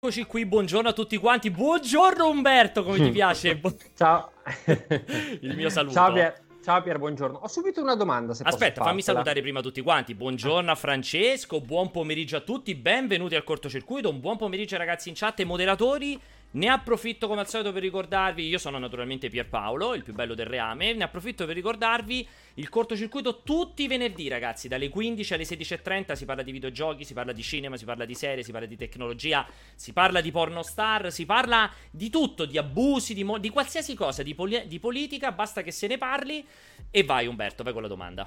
Eccoci 0.00 0.26
qui, 0.26 0.46
buongiorno 0.46 0.90
a 0.90 0.92
tutti 0.92 1.16
quanti. 1.16 1.50
Buongiorno 1.50 2.28
Umberto, 2.28 2.84
come 2.84 2.98
ti 2.98 3.10
piace? 3.10 3.60
Ciao. 3.98 4.30
Il 5.42 5.56
mio 5.56 5.68
saluto. 5.70 5.94
Ciao 5.94 6.12
Pier, 6.12 6.40
Ciao 6.62 6.80
Pier 6.82 6.98
buongiorno. 6.98 7.38
Ho 7.38 7.48
subito 7.48 7.82
una 7.82 7.96
domanda. 7.96 8.32
Se 8.32 8.44
Aspetta, 8.44 8.84
fammi 8.84 9.02
salutare 9.02 9.40
prima 9.40 9.60
tutti 9.60 9.80
quanti. 9.80 10.14
Buongiorno 10.14 10.70
a 10.70 10.76
Francesco, 10.76 11.60
buon 11.60 11.90
pomeriggio 11.90 12.36
a 12.36 12.40
tutti, 12.42 12.76
benvenuti 12.76 13.34
al 13.34 13.42
cortocircuito. 13.42 14.08
Un 14.08 14.20
buon 14.20 14.36
pomeriggio 14.36 14.76
ragazzi 14.76 15.08
in 15.08 15.16
chat 15.16 15.40
e 15.40 15.44
moderatori. 15.44 16.16
Ne 16.50 16.68
approfitto 16.68 17.28
come 17.28 17.40
al 17.40 17.48
solito 17.48 17.72
per 17.72 17.82
ricordarvi, 17.82 18.48
io 18.48 18.56
sono 18.56 18.78
naturalmente 18.78 19.28
Pierpaolo, 19.28 19.94
il 19.94 20.02
più 20.02 20.14
bello 20.14 20.34
del 20.34 20.46
reame, 20.46 20.94
ne 20.94 21.04
approfitto 21.04 21.44
per 21.44 21.54
ricordarvi 21.54 22.26
il 22.54 22.70
cortocircuito 22.70 23.42
tutti 23.42 23.82
i 23.82 23.86
venerdì 23.86 24.28
ragazzi, 24.28 24.66
dalle 24.66 24.88
15 24.88 25.34
alle 25.34 25.42
16.30 25.42 26.14
si 26.14 26.24
parla 26.24 26.42
di 26.42 26.50
videogiochi, 26.50 27.04
si 27.04 27.12
parla 27.12 27.32
di 27.32 27.42
cinema, 27.42 27.76
si 27.76 27.84
parla 27.84 28.06
di 28.06 28.14
serie, 28.14 28.42
si 28.42 28.50
parla 28.50 28.66
di 28.66 28.76
tecnologia, 28.76 29.46
si 29.74 29.92
parla 29.92 30.22
di 30.22 30.30
pornostar, 30.30 31.12
si 31.12 31.26
parla 31.26 31.70
di 31.90 32.08
tutto, 32.08 32.46
di 32.46 32.56
abusi, 32.56 33.12
di, 33.12 33.24
mo- 33.24 33.38
di 33.38 33.50
qualsiasi 33.50 33.94
cosa, 33.94 34.22
di, 34.22 34.34
poli- 34.34 34.66
di 34.66 34.78
politica, 34.78 35.32
basta 35.32 35.60
che 35.60 35.70
se 35.70 35.86
ne 35.86 35.98
parli 35.98 36.42
e 36.90 37.04
vai 37.04 37.26
Umberto, 37.26 37.62
vai 37.62 37.74
con 37.74 37.82
la 37.82 37.88
domanda. 37.88 38.26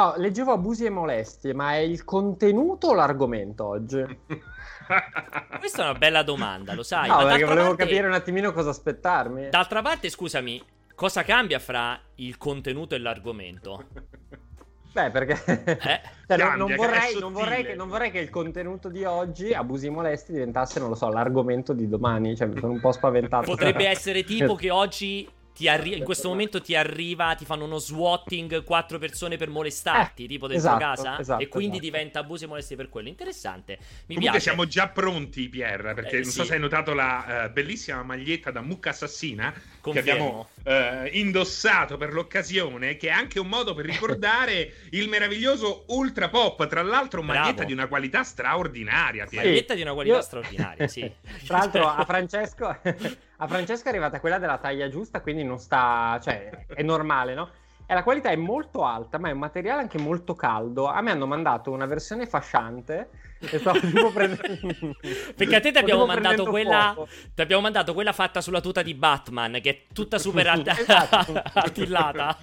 No, 0.00 0.14
leggevo 0.16 0.52
abusi 0.52 0.86
e 0.86 0.90
molestie, 0.90 1.52
ma 1.52 1.74
è 1.74 1.80
il 1.80 2.04
contenuto 2.04 2.86
o 2.86 2.94
l'argomento 2.94 3.66
oggi? 3.66 4.02
Questa 5.58 5.82
è 5.82 5.90
una 5.90 5.98
bella 5.98 6.22
domanda, 6.22 6.72
lo 6.72 6.82
sai. 6.82 7.06
No, 7.06 7.18
perché 7.18 7.44
volevo 7.44 7.68
parte... 7.68 7.84
capire 7.84 8.06
un 8.06 8.14
attimino 8.14 8.50
cosa 8.54 8.70
aspettarmi. 8.70 9.50
D'altra 9.50 9.82
parte, 9.82 10.08
scusami, 10.08 10.64
cosa 10.94 11.22
cambia 11.22 11.58
fra 11.58 12.00
il 12.14 12.38
contenuto 12.38 12.94
e 12.94 12.98
l'argomento? 12.98 13.84
Beh, 14.90 15.10
perché 15.10 15.32
eh? 15.44 15.62
cioè, 15.78 16.00
Cambia, 16.26 16.54
non, 16.56 16.74
vorrei, 16.74 17.18
non, 17.20 17.32
vorrei 17.34 17.64
che, 17.64 17.74
non, 17.74 17.88
vorrei, 17.88 18.10
che, 18.10 18.20
il 18.20 18.30
contenuto 18.30 18.88
di 18.88 19.04
oggi, 19.04 19.52
abusi 19.52 19.90
molesti, 19.90 20.32
diventasse, 20.32 20.80
non 20.80 20.88
lo 20.88 20.94
so, 20.94 21.10
l'argomento 21.10 21.74
di 21.74 21.86
domani. 21.86 22.34
Cioè, 22.34 22.48
mi 22.48 22.58
sono 22.58 22.72
un 22.72 22.80
po' 22.80 22.92
spaventato. 22.92 23.44
Potrebbe 23.44 23.86
essere 23.86 24.24
tipo 24.24 24.54
che 24.56 24.70
oggi 24.70 25.28
Arri- 25.68 25.96
in 25.96 26.04
questo 26.04 26.28
momento 26.28 26.60
ti 26.60 26.74
arriva, 26.74 27.34
ti 27.34 27.44
fanno 27.44 27.64
uno 27.64 27.78
swatting 27.78 28.64
quattro 28.64 28.98
persone 28.98 29.36
per 29.36 29.48
molestarti, 29.48 30.24
eh, 30.24 30.28
tipo 30.28 30.46
dentro 30.46 30.68
esatto, 30.68 30.84
casa, 30.84 31.18
esatto, 31.20 31.42
e 31.42 31.48
quindi 31.48 31.78
esatto. 31.78 31.90
diventa 31.90 32.18
abuso 32.20 32.44
e 32.44 32.48
molestie 32.48 32.76
per 32.76 32.88
quello. 32.88 33.08
Interessante. 33.08 33.78
Mi 33.80 34.14
Comunque 34.14 34.30
piace. 34.30 34.40
siamo 34.40 34.66
già 34.66 34.88
pronti, 34.88 35.48
Pierre, 35.48 35.94
perché 35.94 36.18
eh, 36.18 36.20
non 36.22 36.30
so 36.30 36.44
se 36.44 36.54
hai 36.54 36.60
notato 36.60 36.94
la 36.94 37.46
uh, 37.48 37.52
bellissima 37.52 38.02
maglietta 38.02 38.50
da 38.50 38.60
mucca 38.60 38.90
assassina 38.90 39.52
Confermo. 39.80 39.92
che 39.92 40.10
abbiamo 40.10 40.48
uh, 40.64 41.08
indossato 41.16 41.96
per 41.96 42.12
l'occasione, 42.12 42.96
che 42.96 43.08
è 43.08 43.12
anche 43.12 43.38
un 43.38 43.48
modo 43.48 43.74
per 43.74 43.84
ricordare 43.84 44.72
il 44.90 45.08
meraviglioso 45.08 45.84
Ultra 45.88 46.28
Pop, 46.28 46.66
tra 46.66 46.82
l'altro 46.82 47.22
maglietta 47.22 47.52
Bravo. 47.52 47.68
di 47.68 47.72
una 47.72 47.86
qualità 47.86 48.22
straordinaria. 48.22 49.26
Pierre. 49.26 49.48
Maglietta 49.48 49.74
di 49.74 49.82
una 49.82 49.92
qualità 49.92 50.16
Io... 50.16 50.22
straordinaria, 50.22 50.88
sì. 50.88 51.10
tra 51.46 51.58
l'altro 51.58 51.88
a 51.88 52.04
Francesco 52.10 52.78
a 53.42 53.46
Francesca 53.46 53.86
è 53.86 53.88
arrivata 53.88 54.20
quella 54.20 54.38
della 54.38 54.58
taglia 54.58 54.88
giusta, 54.88 55.22
quindi 55.22 55.44
non 55.44 55.58
sta, 55.58 56.18
cioè 56.22 56.66
è 56.66 56.82
normale, 56.82 57.32
no? 57.32 57.48
E 57.86 57.94
la 57.94 58.02
qualità 58.02 58.28
è 58.28 58.36
molto 58.36 58.84
alta, 58.84 59.18
ma 59.18 59.30
è 59.30 59.32
un 59.32 59.38
materiale 59.38 59.80
anche 59.80 59.98
molto 59.98 60.34
caldo. 60.34 60.86
A 60.86 61.00
me 61.00 61.10
hanno 61.10 61.26
mandato 61.26 61.70
una 61.70 61.86
versione 61.86 62.26
fasciante 62.26 63.08
e 63.50 63.58
prendendo... 64.12 64.96
Perché 65.34 65.56
a 65.56 65.60
te 65.60 65.72
ti 65.72 65.78
abbiamo 65.78 66.04
mandato 66.04 66.44
quella... 66.44 66.94
Ti 67.34 67.40
abbiamo 67.40 67.62
mandato 67.62 67.94
quella 67.94 68.12
fatta 68.12 68.40
sulla 68.40 68.60
tuta 68.60 68.82
di 68.82 68.94
Batman, 68.94 69.58
che 69.62 69.70
è 69.70 69.82
tutta 69.92 70.18
super 70.20 70.46
esatto. 70.46 71.40
attillata. 71.54 72.36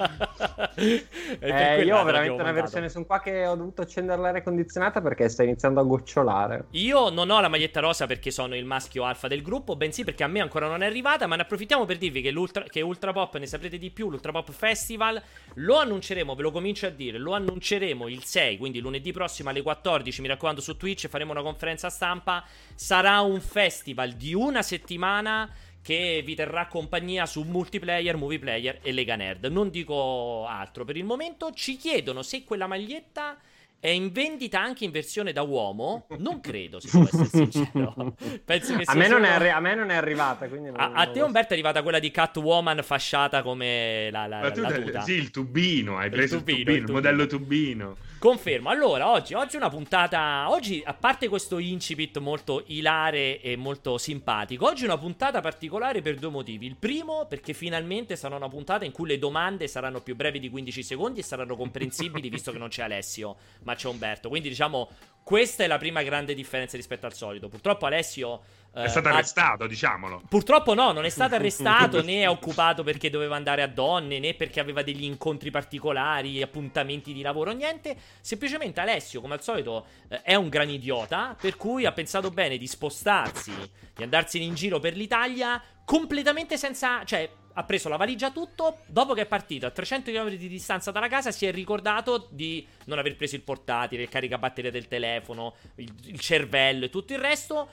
eh, 1.39 1.83
io 1.83 1.97
ho 1.97 2.03
veramente 2.03 2.41
una 2.41 2.51
versione 2.51 2.89
su 2.89 3.05
qua 3.05 3.21
che 3.21 3.45
ho 3.45 3.55
dovuto 3.55 3.83
accendere 3.83 4.19
l'aria 4.19 4.41
condizionata 4.41 5.01
perché 5.01 5.29
sta 5.29 5.43
iniziando 5.43 5.79
a 5.79 5.83
gocciolare. 5.83 6.65
Io 6.71 7.09
non 7.09 7.29
ho 7.29 7.39
la 7.39 7.47
maglietta 7.47 7.79
rosa 7.79 8.07
perché 8.07 8.31
sono 8.31 8.55
il 8.55 8.65
maschio 8.65 9.03
alfa 9.03 9.27
del 9.27 9.41
gruppo, 9.41 9.75
bensì 9.75 10.03
perché 10.03 10.23
a 10.23 10.27
me 10.27 10.41
ancora 10.41 10.67
non 10.67 10.81
è 10.81 10.85
arrivata, 10.85 11.27
ma 11.27 11.35
ne 11.35 11.43
approfittiamo 11.43 11.85
per 11.85 11.97
dirvi 11.97 12.21
che, 12.21 12.31
l'ultra, 12.31 12.63
che 12.63 12.81
Ultra 12.81 13.13
Pop 13.13 13.37
ne 13.37 13.45
saprete 13.45 13.77
di 13.77 13.91
più, 13.91 14.09
l'Ultra 14.09 14.31
Pop 14.31 14.51
Festival 14.51 15.21
lo 15.55 15.77
annunceremo, 15.77 16.33
ve 16.33 16.41
lo 16.41 16.51
comincio 16.51 16.87
a 16.87 16.89
dire, 16.89 17.17
lo 17.17 17.33
annunceremo 17.33 18.07
il 18.07 18.23
6, 18.23 18.57
quindi 18.57 18.79
lunedì 18.79 19.11
prossimo 19.11 19.49
alle 19.49 19.61
14, 19.61 20.21
mi 20.21 20.27
raccomando 20.27 20.61
su 20.61 20.75
Twitch 20.87 21.07
faremo 21.09 21.31
una 21.31 21.41
conferenza 21.41 21.89
stampa, 21.89 22.45
sarà 22.73 23.19
un 23.19 23.41
festival 23.41 24.13
di 24.13 24.33
una 24.33 24.61
settimana 24.61 25.51
che 25.81 26.21
vi 26.23 26.33
terrà 26.33 26.67
compagnia 26.67 27.25
su 27.25 27.43
multiplayer, 27.43 28.15
movie 28.15 28.39
player 28.39 28.79
e 28.81 28.93
Lega 28.93 29.17
Nerd. 29.17 29.45
Non 29.45 29.69
dico 29.69 30.45
altro 30.47 30.85
per 30.85 30.95
il 30.95 31.03
momento, 31.03 31.51
ci 31.51 31.75
chiedono 31.75 32.21
se 32.21 32.45
quella 32.45 32.67
maglietta 32.67 33.37
è 33.79 33.89
in 33.89 34.11
vendita 34.11 34.59
anche 34.59 34.85
in 34.85 34.91
versione 34.91 35.31
da 35.31 35.43
uomo? 35.43 36.07
Non 36.17 36.39
credo, 36.39 36.79
se 36.79 36.89
devo 36.91 37.05
essere 37.05 37.25
sincero. 37.51 38.15
Penso 38.43 38.75
che 38.75 38.83
sia 38.83 38.93
a, 38.93 38.95
me 38.95 39.07
solo... 39.07 39.25
arri- 39.25 39.49
a 39.49 39.59
me 39.59 39.75
non 39.75 39.91
è 39.91 39.95
arrivata. 39.95 40.47
Non, 40.47 40.73
a, 40.75 40.93
a 40.93 41.07
te, 41.11 41.21
Umberto, 41.21 41.49
è 41.49 41.53
arrivata 41.53 41.83
quella 41.83 41.99
di 41.99 42.09
Catwoman 42.09 42.81
fasciata 42.83 43.43
come 43.43 44.09
la, 44.11 44.25
la, 44.25 44.39
Ma 44.39 44.51
tu 44.51 44.61
la 44.61 44.71
tuta. 44.71 45.01
Sì, 45.01 45.13
il 45.13 45.29
tubino. 45.29 45.97
Hai 45.97 46.09
preso 46.09 46.37
il, 46.37 46.43
tubino, 46.43 46.59
il, 46.59 46.65
tubino, 46.65 46.77
il, 46.77 46.85
tubino. 46.85 46.85
il 46.85 46.93
modello 46.93 47.27
tubino. 47.27 47.97
Confermo. 48.19 48.69
Allora, 48.69 49.11
oggi, 49.11 49.35
oggi 49.35 49.57
una 49.57 49.69
puntata. 49.69 50.49
Oggi, 50.49 50.81
a 50.83 50.93
parte 50.95 51.27
questo 51.27 51.59
incipit 51.59 52.17
molto 52.17 52.63
ilare 52.67 53.39
e 53.41 53.55
molto 53.55 53.99
simpatico, 53.99 54.65
oggi 54.65 54.85
una 54.85 54.97
puntata 54.97 55.39
particolare 55.39 56.01
per 56.01 56.15
due 56.15 56.31
motivi. 56.31 56.65
Il 56.65 56.77
primo, 56.77 57.27
perché 57.29 57.53
finalmente 57.53 58.15
sarà 58.15 58.35
una 58.35 58.49
puntata 58.49 58.85
in 58.85 58.91
cui 58.91 59.07
le 59.07 59.19
domande 59.19 59.67
saranno 59.67 60.01
più 60.01 60.15
brevi 60.15 60.39
di 60.39 60.49
15 60.49 60.81
secondi 60.81 61.19
e 61.19 61.23
saranno 61.23 61.55
comprensibili, 61.55 62.27
visto 62.29 62.51
che 62.51 62.57
non 62.57 62.69
c'è 62.69 62.81
Alessio, 62.81 63.35
ma 63.67 63.75
c'è 63.75 63.89
Umberto. 63.89 64.29
Quindi, 64.29 64.47
diciamo, 64.47 64.89
questa 65.21 65.65
è 65.65 65.67
la 65.67 65.77
prima 65.77 66.03
grande 66.03 66.33
differenza 66.33 66.77
rispetto 66.77 67.05
al 67.05 67.13
solito. 67.13 67.49
Purtroppo 67.49 67.85
Alessio 67.85 68.43
è 68.71 68.87
stato 68.87 69.09
arrestato, 69.09 69.65
ha... 69.65 69.67
diciamolo. 69.67 70.21
Purtroppo 70.29 70.73
no, 70.73 70.93
non 70.93 71.03
è 71.03 71.09
stato 71.09 71.35
arrestato 71.35 72.01
né 72.01 72.21
è 72.21 72.29
occupato 72.29 72.81
perché 72.83 73.09
doveva 73.09 73.35
andare 73.35 73.61
a 73.61 73.67
donne 73.67 74.19
né 74.19 74.35
perché 74.35 74.61
aveva 74.61 74.83
degli 74.83 75.03
incontri 75.03 75.51
particolari, 75.51 76.41
appuntamenti 76.41 77.11
di 77.11 77.21
lavoro, 77.21 77.51
niente. 77.51 77.97
Semplicemente 78.21 78.79
Alessio, 78.79 79.19
come 79.19 79.33
al 79.33 79.43
solito, 79.43 79.87
eh, 80.07 80.21
è 80.21 80.35
un 80.35 80.47
gran 80.47 80.69
idiota, 80.69 81.35
per 81.37 81.57
cui 81.57 81.85
ha 81.85 81.91
pensato 81.91 82.29
bene 82.29 82.57
di 82.57 82.65
spostarsi, 82.65 83.51
di 83.95 84.03
andarsene 84.03 84.45
in 84.45 84.55
giro 84.55 84.79
per 84.79 84.95
l'Italia 84.95 85.61
completamente 85.83 86.57
senza... 86.57 87.03
cioè 87.03 87.29
ha 87.57 87.63
preso 87.63 87.89
la 87.89 87.97
valigia 87.97 88.29
tutto, 88.29 88.81
dopo 88.85 89.13
che 89.13 89.21
è 89.21 89.25
partito 89.25 89.65
a 89.65 89.71
300 89.71 90.11
km 90.11 90.29
di 90.35 90.47
distanza 90.47 90.91
dalla 90.91 91.07
casa 91.07 91.31
si 91.31 91.47
è 91.47 91.51
ricordato 91.51 92.27
di 92.29 92.65
non 92.85 92.99
aver 92.99 93.15
preso 93.15 93.35
il 93.35 93.41
portatile, 93.41 94.03
il 94.03 94.09
caricabatteria 94.09 94.69
del 94.69 94.87
telefono, 94.87 95.55
il, 95.75 95.91
il 96.05 96.19
cervello 96.19 96.85
e 96.85 96.89
tutto 96.91 97.13
il 97.13 97.19
resto 97.19 97.67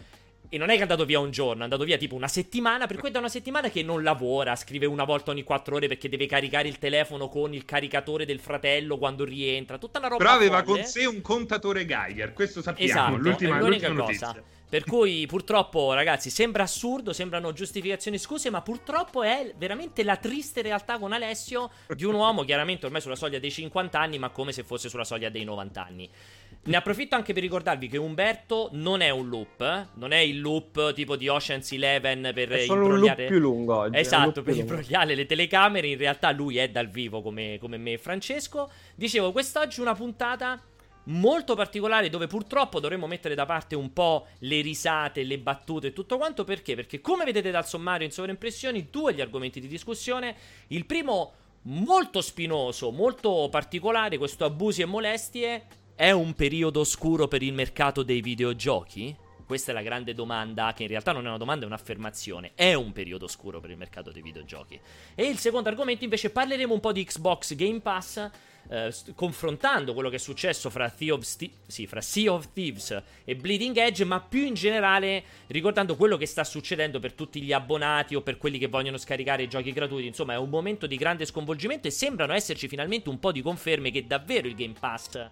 e 0.49 0.59
non 0.59 0.69
è 0.69 0.73
che 0.73 0.79
è 0.79 0.83
andato 0.83 1.05
via 1.05 1.19
un 1.19 1.31
giorno, 1.31 1.61
è 1.61 1.65
andato 1.65 1.85
via 1.85 1.97
tipo 1.97 2.15
una 2.15 2.29
settimana. 2.29 2.87
Per 2.87 2.99
cui 2.99 3.09
è 3.09 3.13
da 3.13 3.19
una 3.19 3.29
settimana 3.29 3.71
che 3.71 3.83
non 3.83 4.03
lavora. 4.03 4.55
Scrive 4.57 4.87
una 4.87 5.05
volta 5.05 5.31
ogni 5.31 5.43
quattro 5.43 5.77
ore 5.77 5.89
perché 5.89 6.09
deve 6.09 6.27
caricare 6.27 6.69
il 6.69 6.79
telefono 6.79 7.29
con 7.29 7.55
il 7.55 7.65
caricatore 7.65 8.25
del 8.27 8.41
fratello 8.41 8.99
quando 8.99 9.25
rientra. 9.25 9.79
Tutta 9.79 9.99
una 9.99 10.09
roba. 10.09 10.23
Però 10.23 10.37
aveva 10.37 10.63
folle. 10.63 10.81
con 10.83 10.89
sé 10.89 11.07
un 11.07 11.21
contatore 11.21 11.87
Geiger. 11.87 12.33
Questo 12.33 12.63
sappiamo. 12.63 12.91
Esatto, 12.91 13.17
l'ultima, 13.17 13.57
è 13.57 13.61
l'unica 13.61 13.89
l'ultima 13.89 14.07
cosa. 14.07 14.27
Notizia. 14.27 14.45
Per 14.69 14.85
cui 14.85 15.27
purtroppo, 15.29 15.93
ragazzi, 15.93 16.31
sembra 16.31 16.65
assurdo, 16.65 17.13
sembrano 17.13 17.53
giustificazioni 17.53 18.19
scuse, 18.19 18.51
ma 18.51 18.61
purtroppo 18.61 19.23
è 19.23 19.55
veramente 19.57 20.03
la 20.03 20.17
triste 20.17 20.63
realtà 20.63 20.99
con 20.99 21.13
Alessio 21.13 21.71
di 21.95 22.05
un 22.05 22.15
uomo 22.15 22.43
chiaramente 22.45 22.87
ormai 22.87 23.01
sulla 23.01 23.15
soglia 23.15 23.39
dei 23.39 23.51
50 23.51 23.99
anni, 23.99 24.19
ma 24.19 24.31
come 24.31 24.53
se 24.53 24.65
fosse 24.65 24.89
sulla 24.89 25.05
soglia 25.05 25.29
dei 25.29 25.45
90 25.45 25.85
anni. 25.85 26.11
Ne 26.67 26.77
approfitto 26.77 27.15
anche 27.15 27.35
per 27.35 27.43
ricordarvi 27.43 27.89
che 27.89 27.99
Umberto 27.99 28.71
non 28.73 29.03
è 29.03 29.11
un 29.11 29.29
loop, 29.29 29.61
eh? 29.61 29.87
non 29.97 30.13
è 30.13 30.19
il 30.19 30.41
loop 30.41 30.95
tipo 30.95 31.15
di 31.15 31.29
Ocean's 31.29 31.71
Eleven 31.73 32.31
per 32.33 32.49
è 32.49 32.65
solo 32.65 32.85
imbrogliare... 32.85 33.25
un 33.25 33.29
loop 33.29 33.29
più 33.29 33.39
lungo 33.39 33.77
oggi. 33.77 33.99
Esatto, 33.99 34.43
per 34.43 34.57
imbrogliare 34.57 35.15
le 35.15 35.27
telecamere, 35.27 35.89
in 35.89 35.99
realtà 35.99 36.31
lui 36.31 36.57
è 36.57 36.71
dal 36.71 36.89
vivo 36.89 37.21
come, 37.21 37.59
come 37.61 37.77
me 37.77 37.93
e 37.93 37.99
Francesco. 37.99 38.71
Dicevo, 38.95 39.31
quest'oggi 39.31 39.81
una 39.81 39.95
puntata 39.95 40.59
molto 41.09 41.55
particolare 41.55 42.09
dove 42.09 42.27
purtroppo 42.27 42.81
dovremmo 42.81 43.07
mettere 43.07 43.35
da 43.35 43.45
parte 43.45 43.75
un 43.75 43.93
po' 43.93 44.29
le 44.39 44.63
risate, 44.63 45.23
le 45.23 45.39
battute 45.39 45.89
e 45.89 45.93
tutto 45.93 46.17
quanto. 46.17 46.45
Perché? 46.45 46.75
Perché 46.75 47.03
come 47.03 47.27
vedete 47.27 47.51
dal 47.51 47.67
sommario 47.67 48.07
in 48.07 48.13
sovraimpressioni, 48.13 48.89
due 48.91 49.13
gli 49.13 49.21
argomenti 49.21 49.61
di 49.61 49.69
discussione. 49.69 50.35
Il 50.69 50.87
primo 50.87 51.33
molto 51.65 52.23
spinoso, 52.23 52.91
molto 52.91 53.49
particolare, 53.51 54.17
questo 54.17 54.47
abusi 54.47 54.81
e 54.81 54.87
molestie 54.87 55.67
è 55.97 56.11
un 56.11 56.35
periodo 56.35 56.81
oscuro 56.81 57.29
per 57.29 57.43
il 57.43 57.53
mercato 57.53 58.03
dei 58.03 58.21
videogiochi? 58.21 59.15
Questa 59.47 59.71
è 59.71 59.75
la 59.75 59.83
grande 59.83 60.13
domanda, 60.13 60.73
che 60.75 60.83
in 60.83 60.89
realtà 60.89 61.13
non 61.13 61.25
è 61.25 61.29
una 61.29 61.39
domanda, 61.39 61.65
è 61.65 61.69
un'affermazione. 61.69 62.53
È 62.55 62.73
un 62.73 62.93
periodo 62.93 63.27
oscuro 63.27 63.61
per 63.61 63.71
il 63.71 63.77
mercato 63.77 64.11
dei 64.11 64.23
videogiochi. 64.23 64.81
E 65.15 65.29
il 65.29 65.39
secondo 65.39 65.69
argomento 65.69 66.03
invece 66.03 66.31
parleremo 66.31 66.75
un 66.75 66.81
po' 66.81 66.93
di 66.93 67.05
Xbox 67.05 67.55
Game 67.55 67.79
Pass, 67.81 68.29
eh, 68.71 68.93
confrontando 69.15 69.93
quello 69.93 70.09
che 70.09 70.17
è 70.17 70.19
successo 70.19 70.69
fra, 70.69 70.89
Sti- 70.89 71.53
sì, 71.67 71.87
fra 71.87 72.01
Sea 72.01 72.33
of 72.33 72.49
Thieves 72.53 73.03
e 73.23 73.37
Bleeding 73.37 73.77
Edge, 73.77 74.05
ma 74.05 74.19
più 74.21 74.45
in 74.47 74.55
generale 74.55 75.23
ricordando 75.49 75.95
quello 75.95 76.17
che 76.17 76.27
sta 76.27 76.43
succedendo 76.43 76.99
per 76.99 77.13
tutti 77.13 77.41
gli 77.41 77.53
abbonati 77.53 78.17
o 78.17 78.23
per 78.23 78.37
quelli 78.39 78.59
che 78.59 78.67
vogliono 78.67 78.97
scaricare 78.97 79.45
i 79.45 79.49
giochi 79.49 79.73
gratuiti. 79.73 80.09
Insomma, 80.09 80.33
è 80.33 80.39
un 80.39 80.49
momento 80.49 80.89
di 80.89 80.97
grande 80.97 81.27
sconvolgimento 81.27 81.87
e 81.87 81.93
sembrano 81.93 82.33
esserci 82.33 82.67
finalmente 82.67 83.11
un 83.11 83.21
po' 83.21 83.31
di 83.31 83.43
conferme 83.43 83.93
che 83.93 84.07
davvero 84.07 84.49
il 84.49 84.57
Game 84.57 84.75
Pass 84.81 85.31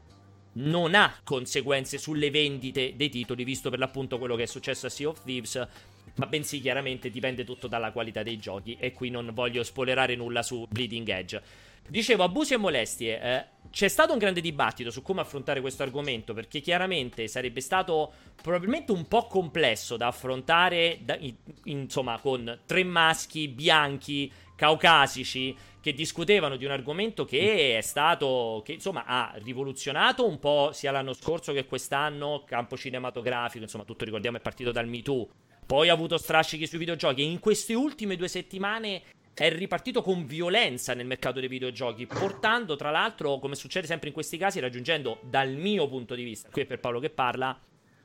non 0.55 0.95
ha 0.95 1.15
conseguenze 1.25 1.99
sulle 1.99 2.31
vendite 2.31 2.95
dei 2.97 3.09
titoli, 3.09 3.45
visto 3.45 3.71
per 3.71 3.79
l'appunto 3.79 4.19
quello 4.19 4.37
che 4.37 4.45
è 4.45 4.47
successo 4.47 4.87
a 4.87 4.91
Sea 4.91 5.09
of 5.09 5.23
Thieves. 5.23 5.69
Ma 6.15 6.27
bensì 6.27 6.61
chiaramente 6.61 7.09
dipende 7.11 7.43
tutto 7.45 7.69
dalla 7.69 7.91
qualità 7.91 8.23
dei 8.23 8.39
giochi. 8.39 8.77
E 8.79 8.93
qui 8.93 9.09
non 9.09 9.31
voglio 9.33 9.63
spoilerare 9.63 10.15
nulla 10.15 10.43
su 10.43 10.67
Bleeding 10.69 11.09
Edge. 11.09 11.43
Dicevo, 11.89 12.23
abusi 12.23 12.55
e 12.55 12.59
molestie. 12.59 13.21
Eh, 13.21 13.45
c'è 13.71 13.89
stato 13.89 14.13
un 14.13 14.19
grande 14.19 14.41
dibattito 14.41 14.91
su 14.91 15.03
come 15.03 15.21
affrontare 15.21 15.61
questo 15.61 15.83
argomento, 15.83 16.35
perché 16.35 16.61
chiaramente 16.61 17.27
sarebbe 17.29 17.61
stato 17.61 18.13
probabilmente 18.41 18.93
un 18.93 19.09
po' 19.09 19.27
complesso 19.27 19.97
da 19.97 20.09
affrontare, 20.09 21.01
da, 21.03 21.17
in, 21.19 21.35
insomma, 21.65 22.19
con 22.19 22.61
tre 22.67 22.85
maschi 22.85 23.49
bianchi, 23.49 24.31
caucasici, 24.55 25.57
che 25.81 25.93
discutevano 25.93 26.57
di 26.57 26.65
un 26.65 26.71
argomento 26.71 27.25
che 27.25 27.77
è 27.77 27.81
stato, 27.81 28.63
che 28.65 28.75
insomma 28.75 29.05
ha 29.05 29.33
rivoluzionato 29.43 30.27
un 30.27 30.39
po' 30.39 30.71
sia 30.73 30.93
l'anno 30.93 31.13
scorso 31.13 31.53
che 31.53 31.67
quest'anno, 31.67 32.45
campo 32.47 32.77
cinematografico, 32.77 33.65
insomma 33.65 33.85
tutto 33.85 34.05
ricordiamo 34.05 34.37
è 34.37 34.41
partito 34.41 34.71
dal 34.71 34.87
Me 34.87 35.03
Too. 35.03 35.29
Poi 35.67 35.89
ha 35.89 35.93
avuto 35.93 36.19
strascichi 36.19 36.67
sui 36.67 36.79
videogiochi 36.79 37.23
e 37.23 37.25
in 37.25 37.41
queste 37.41 37.75
ultime 37.75 38.17
due 38.17 38.29
settimane 38.29 39.03
è 39.35 39.51
ripartito 39.51 40.03
con 40.03 40.27
violenza 40.27 40.95
nel 40.95 41.07
mercato 41.07 41.41
dei 41.41 41.49
videogiochi, 41.49 42.07
portando 42.07 42.77
tra 42.77 42.91
l'altro, 42.91 43.39
come 43.39 43.55
succede 43.55 43.87
sempre 43.87 44.09
in 44.09 44.15
questi 44.15 44.37
casi, 44.37 44.61
raggiungendo 44.61 45.19
dal 45.23 45.51
mio 45.51 45.89
punto 45.89 46.15
di 46.15 46.23
vista, 46.23 46.49
qui 46.51 46.63
è 46.63 46.67
per 46.67 46.81
Paolo 46.81 47.01
che 47.01 47.11
parla, 47.11 47.59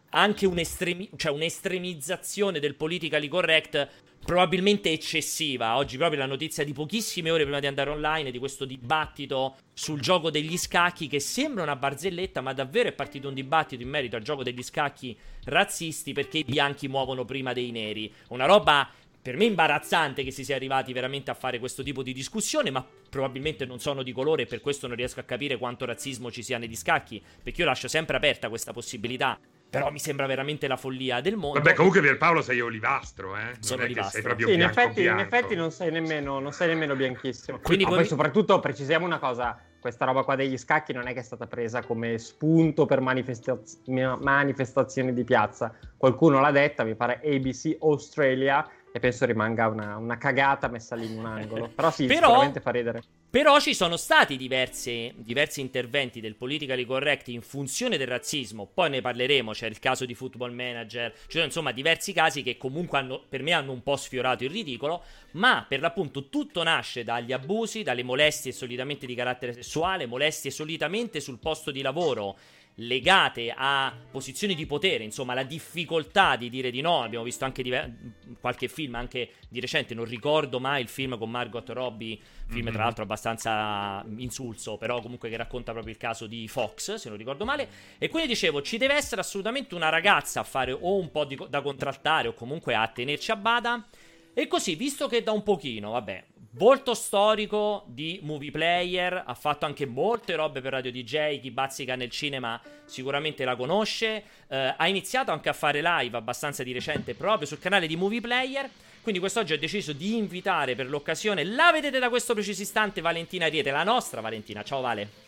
anche 0.10 0.46
un'estremi- 0.46 1.10
cioè 1.16 1.32
un'estremizzazione 1.32 2.60
del 2.60 2.76
politically 2.76 3.28
correct 3.28 4.06
probabilmente 4.24 4.92
eccessiva. 4.92 5.78
Oggi 5.78 5.96
proprio 5.98 6.20
la 6.20 6.26
notizia 6.26 6.64
di 6.64 6.74
pochissime 6.74 7.32
ore 7.32 7.44
prima 7.44 7.60
di 7.60 7.68
andare 7.68 7.90
online 7.90 8.32
di 8.32 8.40
questo 8.40 8.66
dibattito 8.66 9.56
sul 9.74 10.02
gioco 10.02 10.30
degli 10.30 10.58
scacchi 10.58 11.08
che 11.08 11.20
sembra 11.20 11.64
una 11.64 11.76
barzelletta, 11.76 12.42
ma 12.42 12.54
davvero 12.54 12.90
è 12.90 12.94
partito 12.94 13.30
un 13.30 13.34
dibattito 13.34 13.82
in 13.82 13.90
merito 13.90 14.16
al 14.16 14.24
gioco 14.24 14.44
degli 14.44 14.64
scacchi 14.64 15.18
razzisti 15.46 16.12
perché 16.12 16.40
i 16.40 16.44
bianchi 16.44 16.88
muovono 16.88 17.24
prima 17.24 17.54
dei 17.54 17.72
neri. 17.72 18.12
Una 18.30 18.46
roba 18.46 18.90
per 19.22 19.36
me 19.36 19.46
imbarazzante 19.46 20.24
che 20.24 20.32
si 20.32 20.44
sia 20.44 20.56
arrivati 20.56 20.94
veramente 20.94 21.32
a 21.32 21.34
fare 21.34 21.60
questo 21.60 21.84
tipo 21.84 22.02
di 22.02 22.14
discussione, 22.14 22.70
ma 22.70 22.86
probabilmente 23.10 23.66
non 23.66 23.80
sono 23.80 24.04
di 24.04 24.12
colore 24.12 24.44
e 24.44 24.46
per 24.46 24.62
questo 24.62 24.88
non 24.88 24.96
riesco 24.96 25.20
a 25.20 25.24
capire 25.24 25.58
quanto 25.58 25.86
razzismo 25.86 26.32
ci 26.32 26.44
sia 26.44 26.58
negli 26.58 26.76
scacchi, 26.76 27.22
perché 27.44 27.62
io 27.62 27.68
lascio 27.68 27.88
sempre 27.88 28.18
aperta 28.18 28.50
questa 28.50 28.72
possibilità. 28.72 29.40
Però 29.70 29.92
mi 29.92 30.00
sembra 30.00 30.26
veramente 30.28 30.68
la 30.68 30.78
follia 30.78 31.20
del 31.20 31.36
mondo. 31.36 31.60
Vabbè, 31.60 31.74
comunque 31.76 32.00
Pierpaolo 32.02 32.42
sei 32.42 32.62
olivastro, 32.62 33.36
eh? 33.36 33.44
Non 33.44 33.58
Sono 33.60 33.84
olivastro. 33.84 34.12
Sei 34.12 34.22
proprio 34.22 34.48
sì, 34.48 34.56
bianco, 34.56 34.80
in, 34.80 34.86
effetti, 34.86 35.02
bianco. 35.02 35.22
in 35.22 35.26
effetti 35.26 35.56
non 35.56 35.72
sei 35.72 35.92
nemmeno, 35.92 36.40
non 36.40 36.52
sei 36.54 36.68
nemmeno 36.70 36.96
bianchissimo. 36.96 37.60
Quindi 37.60 37.84
ah, 37.84 37.88
come... 37.88 38.00
poi 38.00 38.08
soprattutto 38.08 38.60
precisiamo 38.60 39.06
una 39.06 39.20
cosa, 39.20 39.62
questa 39.80 40.06
roba 40.06 40.24
qua 40.24 40.36
degli 40.36 40.58
scacchi 40.58 40.94
non 40.94 41.08
è 41.08 41.14
che 41.14 41.20
è 41.20 41.24
stata 41.24 41.48
presa 41.48 41.84
come 41.84 42.18
spunto 42.18 42.86
per 42.86 43.02
manifestaz- 43.02 43.86
manifestazioni 43.86 45.14
di 45.14 45.24
piazza. 45.24 45.74
Qualcuno 45.98 46.40
l'ha 46.40 46.52
detta, 46.52 46.84
mi 46.84 46.96
pare 46.96 47.20
ABC 47.24 47.78
Australia, 47.82 48.66
e 48.92 49.00
penso 49.00 49.26
rimanga 49.26 49.68
una, 49.68 49.98
una, 49.98 50.18
cagata 50.18 50.68
messa 50.70 50.96
lì 50.96 51.12
in 51.12 51.20
un 51.20 51.26
angolo. 51.26 51.70
Però 51.76 51.92
sì, 51.92 52.06
però, 52.06 52.28
sicuramente 52.28 52.62
fa 52.62 52.72
ridere. 52.72 53.04
Però 53.30 53.60
ci 53.60 53.74
sono 53.74 53.98
stati 53.98 54.38
diversi, 54.38 55.12
diversi 55.18 55.60
interventi 55.60 56.22
del 56.22 56.36
politically 56.36 56.86
correct 56.86 57.28
in 57.28 57.42
funzione 57.42 57.98
del 57.98 58.08
razzismo. 58.08 58.70
Poi 58.74 58.90
ne 58.90 59.02
parleremo. 59.02 59.52
C'è 59.52 59.68
il 59.68 59.80
caso 59.80 60.06
di 60.06 60.16
Football 60.16 60.54
Manager. 60.54 61.12
Ci 61.12 61.32
sono 61.32 61.44
insomma 61.44 61.74
diversi 61.74 62.14
casi 62.14 62.42
che 62.42 62.56
comunque 62.56 62.98
hanno, 62.98 63.22
per 63.28 63.44
me 63.44 63.52
hanno 63.52 63.74
un 63.74 63.84
po' 63.84 63.98
sfiorato 63.98 64.46
il 64.46 64.50
ridicolo. 64.50 65.04
Ma 65.32 65.66
per 65.68 65.82
l'appunto 65.82 66.30
tutto 66.30 66.64
nasce 66.64 67.04
dagli 67.04 67.34
abusi, 67.34 67.84
dalle 67.84 68.02
molestie 68.02 68.54
solitamente 68.54 69.06
di 69.06 69.14
carattere 69.14 69.52
sessuale, 69.52 70.06
molestie 70.06 70.50
solitamente 70.50 71.20
sul 71.20 71.38
posto 71.38 71.70
di 71.70 71.82
lavoro 71.82 72.38
legate 72.80 73.54
a 73.56 73.92
posizioni 74.12 74.54
di 74.54 74.66
potere, 74.66 75.04
insomma, 75.04 75.34
la 75.34 75.44
difficoltà 75.44 76.36
di 76.36 76.50
dire 76.50 76.70
di 76.70 76.82
no. 76.82 77.02
Abbiamo 77.02 77.24
visto 77.24 77.46
anche 77.46 77.64
diver- 77.64 77.92
qualche 78.40 78.68
film, 78.68 78.96
anche 78.96 79.32
di 79.50 79.60
recente, 79.60 79.96
non 79.96 80.06
ricordo 80.06 80.60
mai 80.60 80.82
il 80.82 80.88
film 80.88 81.18
con 81.18 81.30
Margot 81.30 81.68
Robbie, 81.70 82.20
film 82.48 82.66
mm-hmm. 82.66 82.74
tra 82.74 82.84
l'altro 82.84 83.04
abbastanza 83.04 84.06
insulso, 84.18 84.78
però 84.78 85.02
comunque 85.02 85.30
che 85.30 85.38
racconta 85.38 85.72
proprio 85.72 85.94
il 85.94 86.00
caso 86.00 86.28
di 86.28 86.48
Fox, 86.48 86.96
se 86.96 87.10
non 87.10 87.18
ricordo 87.18 87.46
male. 87.46 87.68
E 87.98 88.10
quindi 88.10 88.30
dicevo, 88.30 88.62
ci 88.62 88.78
deve 88.78 88.94
essere 88.94 89.22
assolutamente 89.22 89.74
una 89.74 89.90
ragazza 89.90 90.42
a 90.42 90.44
fare 90.44 90.72
o 90.72 90.98
un 90.98 91.10
po' 91.10 91.26
di, 91.26 91.38
da 91.50 91.62
contrattare 91.62 92.28
o 92.28 92.34
comunque 92.34 92.76
a 92.76 92.88
tenerci 92.88 93.32
a 93.32 93.36
bada. 93.36 93.88
E 94.34 94.46
così, 94.46 94.76
visto 94.76 95.08
che 95.08 95.24
da 95.24 95.32
un 95.32 95.42
pochino, 95.42 95.92
vabbè, 95.92 96.24
volto 96.58 96.96
storico 96.96 97.84
di 97.86 98.20
movie 98.24 98.50
player, 98.50 99.24
ha 99.26 99.34
fatto 99.36 99.66
anche 99.66 99.86
molte 99.86 100.36
robe 100.36 100.60
per 100.60 100.72
Radio 100.74 100.92
DJ, 100.92 101.40
chi 101.40 101.52
bazzica 101.52 101.96
nel 101.96 102.10
cinema 102.10 102.60
sicuramente 102.86 103.46
la 103.46 103.56
conosce, 103.56 104.24
eh, 104.48 104.74
ha 104.76 104.88
iniziato 104.88 105.32
anche 105.32 105.50
a 105.50 105.54
fare 105.54 105.82
live 105.82 106.18
abbastanza 106.18 106.64
di 106.64 106.74
recente 106.74 107.14
proprio 107.14 107.48
sul 107.48 107.60
canale 107.60 107.86
di 107.86 107.96
movie 107.96 108.22
player, 108.22 108.68
quindi 109.04 109.20
quest'oggi 109.20 109.54
ho 109.54 109.60
deciso 109.60 109.94
di 109.94 110.18
invitare 110.18 110.74
per 110.74 110.90
l'occasione, 110.90 111.44
la 111.44 111.72
vedete 111.72 112.00
da 112.00 112.10
questo 112.10 112.34
preciso 112.34 112.64
istante, 112.64 113.02
Valentina 113.02 113.46
Riete, 113.46 113.70
la 113.70 113.84
nostra 113.84 114.20
Valentina, 114.20 114.64
ciao 114.64 114.82
Vale. 114.82 115.26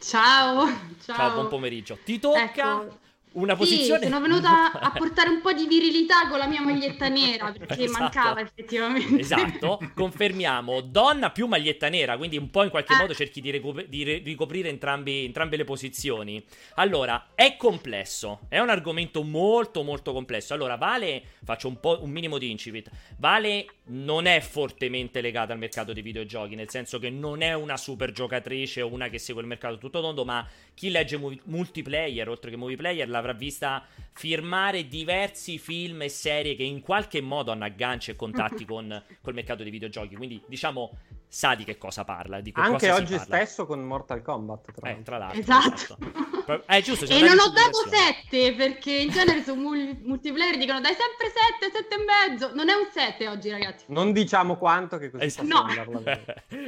Ciao, 0.00 0.66
ciao. 1.02 1.16
Ciao, 1.16 1.32
buon 1.32 1.48
pomeriggio. 1.48 1.98
Ti 2.04 2.18
tocca... 2.20 2.44
Ecco 2.44 3.08
una 3.32 3.54
posizione. 3.54 4.00
Sì, 4.00 4.06
sono 4.06 4.20
venuta 4.20 4.72
a 4.80 4.90
portare 4.90 5.28
un 5.28 5.40
po' 5.40 5.52
di 5.52 5.66
virilità 5.66 6.28
con 6.28 6.38
la 6.38 6.46
mia 6.46 6.60
maglietta 6.60 7.08
nera 7.08 7.52
perché 7.56 7.84
esatto. 7.84 8.02
mancava 8.02 8.40
effettivamente. 8.40 9.20
Esatto, 9.20 9.78
confermiamo. 9.94 10.80
Donna 10.80 11.30
più 11.30 11.46
maglietta 11.46 11.88
nera, 11.88 12.16
quindi 12.16 12.36
un 12.36 12.50
po' 12.50 12.64
in 12.64 12.70
qualche 12.70 12.94
eh. 12.94 12.96
modo 12.96 13.14
cerchi 13.14 13.40
di, 13.40 13.50
recu- 13.50 13.86
di 13.86 14.02
re- 14.02 14.18
ricoprire 14.18 14.68
entrambi, 14.68 15.24
entrambe 15.24 15.56
le 15.56 15.64
posizioni. 15.64 16.42
Allora, 16.74 17.30
è 17.34 17.56
complesso, 17.56 18.40
è 18.48 18.58
un 18.58 18.70
argomento 18.70 19.22
molto 19.22 19.82
molto 19.82 20.12
complesso. 20.12 20.54
Allora, 20.54 20.76
Vale, 20.76 21.22
faccio 21.44 21.68
un, 21.68 21.78
po', 21.78 22.02
un 22.02 22.10
minimo 22.10 22.38
di 22.38 22.50
incipit. 22.50 22.90
Vale 23.18 23.66
non 23.90 24.26
è 24.26 24.40
fortemente 24.40 25.20
legata 25.20 25.52
al 25.52 25.58
mercato 25.58 25.92
dei 25.92 26.02
videogiochi, 26.02 26.54
nel 26.54 26.70
senso 26.70 26.98
che 26.98 27.10
non 27.10 27.42
è 27.42 27.52
una 27.54 27.76
super 27.76 28.12
giocatrice 28.12 28.82
o 28.82 28.92
una 28.92 29.08
che 29.08 29.18
segue 29.18 29.42
il 29.42 29.48
mercato 29.48 29.78
tutto 29.78 30.00
tondo, 30.00 30.24
ma 30.24 30.46
chi 30.74 30.90
legge 30.90 31.16
mu- 31.16 31.38
multiplayer 31.44 32.28
oltre 32.28 32.50
che 32.50 32.56
movie 32.56 32.76
player 32.76 33.08
l'avrà 33.20 33.32
vista 33.32 33.84
firmare 34.12 34.88
diversi 34.88 35.58
film 35.58 36.02
e 36.02 36.08
serie 36.08 36.56
che 36.56 36.62
in 36.62 36.80
qualche 36.80 37.20
modo 37.20 37.52
hanno 37.52 37.64
agganci 37.64 38.10
e 38.10 38.16
contatti 38.16 38.64
con 38.66 39.02
col 39.22 39.34
mercato 39.34 39.62
dei 39.62 39.70
videogiochi. 39.70 40.16
Quindi, 40.16 40.42
diciamo, 40.46 40.96
sa 41.28 41.54
di 41.54 41.64
che 41.64 41.78
cosa 41.78 42.04
parla. 42.04 42.40
Di 42.40 42.52
che 42.52 42.60
Anche 42.60 42.88
cosa 42.88 43.00
oggi 43.00 43.18
stesso 43.18 43.66
con 43.66 43.80
Mortal 43.80 44.22
Kombat. 44.22 44.72
Tra, 44.72 44.90
eh, 44.90 45.02
tra 45.02 45.18
l'altro. 45.18 45.40
Esatto. 45.40 45.96
esatto. 46.00 46.64
Eh, 46.66 46.82
giusto, 46.82 47.04
e 47.04 47.20
non 47.20 47.38
ho 47.38 47.48
dato 47.50 47.88
7 47.88 48.54
perché 48.54 48.92
in 48.92 49.10
genere 49.10 49.42
su 49.44 49.54
mul- 49.54 49.98
multiplayer 50.02 50.58
dicono 50.58 50.80
dai 50.80 50.94
sempre 50.94 51.30
7, 51.60 51.76
7 51.76 51.94
e 51.94 52.28
mezzo. 52.28 52.54
Non 52.54 52.68
è 52.68 52.74
un 52.74 52.88
7 52.90 53.28
oggi, 53.28 53.50
ragazzi. 53.50 53.84
Non 53.88 54.12
diciamo 54.12 54.56
quanto 54.56 54.98
che 54.98 55.10
così 55.10 55.24
esatto. 55.24 55.46
no. 55.46 55.66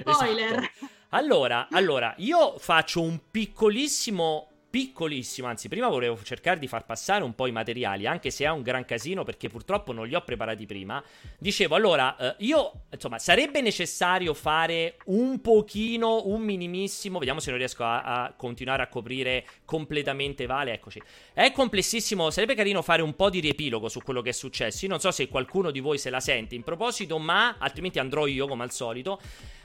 Spoiler. 0.06 0.58
Esatto. 0.58 0.88
Allora, 1.14 1.68
allora, 1.70 2.14
io 2.18 2.56
faccio 2.58 3.02
un 3.02 3.18
piccolissimo 3.30 4.51
piccolissimo, 4.72 5.46
anzi 5.46 5.68
prima 5.68 5.88
volevo 5.88 6.18
cercare 6.22 6.58
di 6.58 6.66
far 6.66 6.86
passare 6.86 7.22
un 7.22 7.34
po' 7.34 7.46
i 7.46 7.52
materiali, 7.52 8.06
anche 8.06 8.30
se 8.30 8.46
è 8.46 8.48
un 8.48 8.62
gran 8.62 8.86
casino 8.86 9.22
perché 9.22 9.50
purtroppo 9.50 9.92
non 9.92 10.08
li 10.08 10.14
ho 10.14 10.22
preparati 10.22 10.64
prima. 10.64 11.04
Dicevo, 11.36 11.74
allora, 11.74 12.16
eh, 12.16 12.36
io, 12.38 12.84
insomma, 12.90 13.18
sarebbe 13.18 13.60
necessario 13.60 14.32
fare 14.32 14.96
un 15.06 15.42
pochino, 15.42 16.26
un 16.28 16.40
minimissimo, 16.40 17.18
vediamo 17.18 17.38
se 17.38 17.50
non 17.50 17.58
riesco 17.58 17.84
a, 17.84 18.02
a 18.02 18.32
continuare 18.32 18.82
a 18.82 18.88
coprire 18.88 19.44
completamente 19.66 20.46
Vale, 20.46 20.72
eccoci. 20.72 21.02
È 21.34 21.52
complessissimo, 21.52 22.30
sarebbe 22.30 22.54
carino 22.54 22.80
fare 22.80 23.02
un 23.02 23.14
po' 23.14 23.28
di 23.28 23.40
riepilogo 23.40 23.90
su 23.90 24.00
quello 24.00 24.22
che 24.22 24.30
è 24.30 24.32
successo. 24.32 24.86
Io 24.86 24.90
non 24.90 25.00
so 25.00 25.10
se 25.10 25.28
qualcuno 25.28 25.70
di 25.70 25.80
voi 25.80 25.98
se 25.98 26.08
la 26.08 26.20
sente 26.20 26.54
in 26.54 26.62
proposito, 26.62 27.18
ma 27.18 27.56
altrimenti 27.58 27.98
andrò 27.98 28.26
io 28.26 28.46
come 28.46 28.62
al 28.62 28.72
solito. 28.72 29.20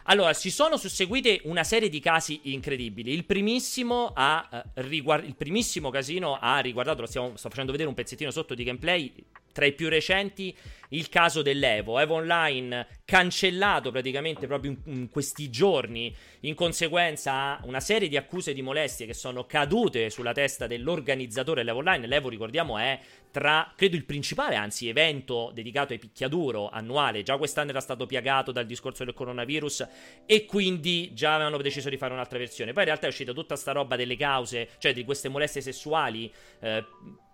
Allora, 0.10 0.34
si 0.34 0.52
sono 0.52 0.78
susseguite 0.78 1.42
una 1.44 1.66
serie 1.66 1.90
di 1.90 2.00
casi 2.00 2.40
incredibili. 2.44 3.12
Il 3.12 3.26
primissimo, 3.26 4.14
ha, 4.16 4.48
eh, 4.52 4.82
riguard- 4.84 5.26
il 5.26 5.36
primissimo 5.36 5.90
casino 5.90 6.38
ha 6.40 6.60
riguardato, 6.60 7.02
lo 7.02 7.08
stiamo, 7.08 7.36
sto 7.36 7.50
facendo 7.50 7.74
vedere 7.74 7.90
un 7.90 7.96
pezzettino 7.96 8.32
sotto 8.32 8.56
di 8.56 8.64
gameplay, 8.64 9.14
tra 9.58 9.66
i 9.66 9.74
più 9.74 9.90
recenti 9.90 10.56
il 10.90 11.10
caso 11.10 11.42
dell'Evo. 11.42 11.98
Evo 11.98 12.14
Online 12.14 12.86
cancellato 13.06 13.90
praticamente 13.90 14.46
proprio 14.46 14.78
in, 14.86 14.94
in, 14.94 15.10
questi 15.10 15.50
giorni 15.50 16.16
in 16.42 16.54
conseguenza 16.54 17.34
a 17.34 17.60
una 17.64 17.80
serie 17.80 18.08
di 18.08 18.18
accuse 18.18 18.54
di 18.54 18.62
molestie 18.62 19.08
che 19.08 19.16
sono 19.16 19.48
cadute 19.48 20.12
sulla 20.12 20.32
testa 20.32 20.68
dell'organizzatore 20.68 21.62
dell'Evo 21.62 21.80
Online. 21.80 22.06
L'Evo, 22.06 22.30
ricordiamo, 22.30 22.78
è 22.78 23.00
tra, 23.32 23.74
credo, 23.76 23.96
il 23.96 24.06
principale, 24.06 24.54
anzi, 24.54 24.88
evento 24.88 25.50
dedicato 25.56 25.94
ai 25.94 26.00
picchiaduro 26.00 26.70
annuale. 26.70 27.24
Già 27.24 27.36
quest'anno 27.38 27.72
era 27.72 27.82
stato 27.82 28.06
piagato 28.06 28.52
dal 28.52 28.68
discorso 28.68 29.04
del 29.06 29.16
coronavirus 29.16 29.88
e 30.28 30.46
quindi 30.46 31.16
già 31.16 31.34
avevano 31.34 31.58
deciso 31.58 31.90
di 31.90 31.98
fare 31.98 32.14
un'altra 32.14 32.38
versione. 32.38 32.74
Poi 32.74 32.84
in 32.84 32.90
realtà 32.90 33.08
è 33.08 33.10
uscita 33.10 33.34
tutta 33.34 33.56
sta 33.56 33.72
roba 33.72 33.96
delle 33.96 34.16
cause, 34.16 34.70
cioè 34.78 34.94
di 34.94 35.04
queste 35.04 35.30
molestie 35.30 35.62
sessuali. 35.62 36.32
Eh, 36.60 36.86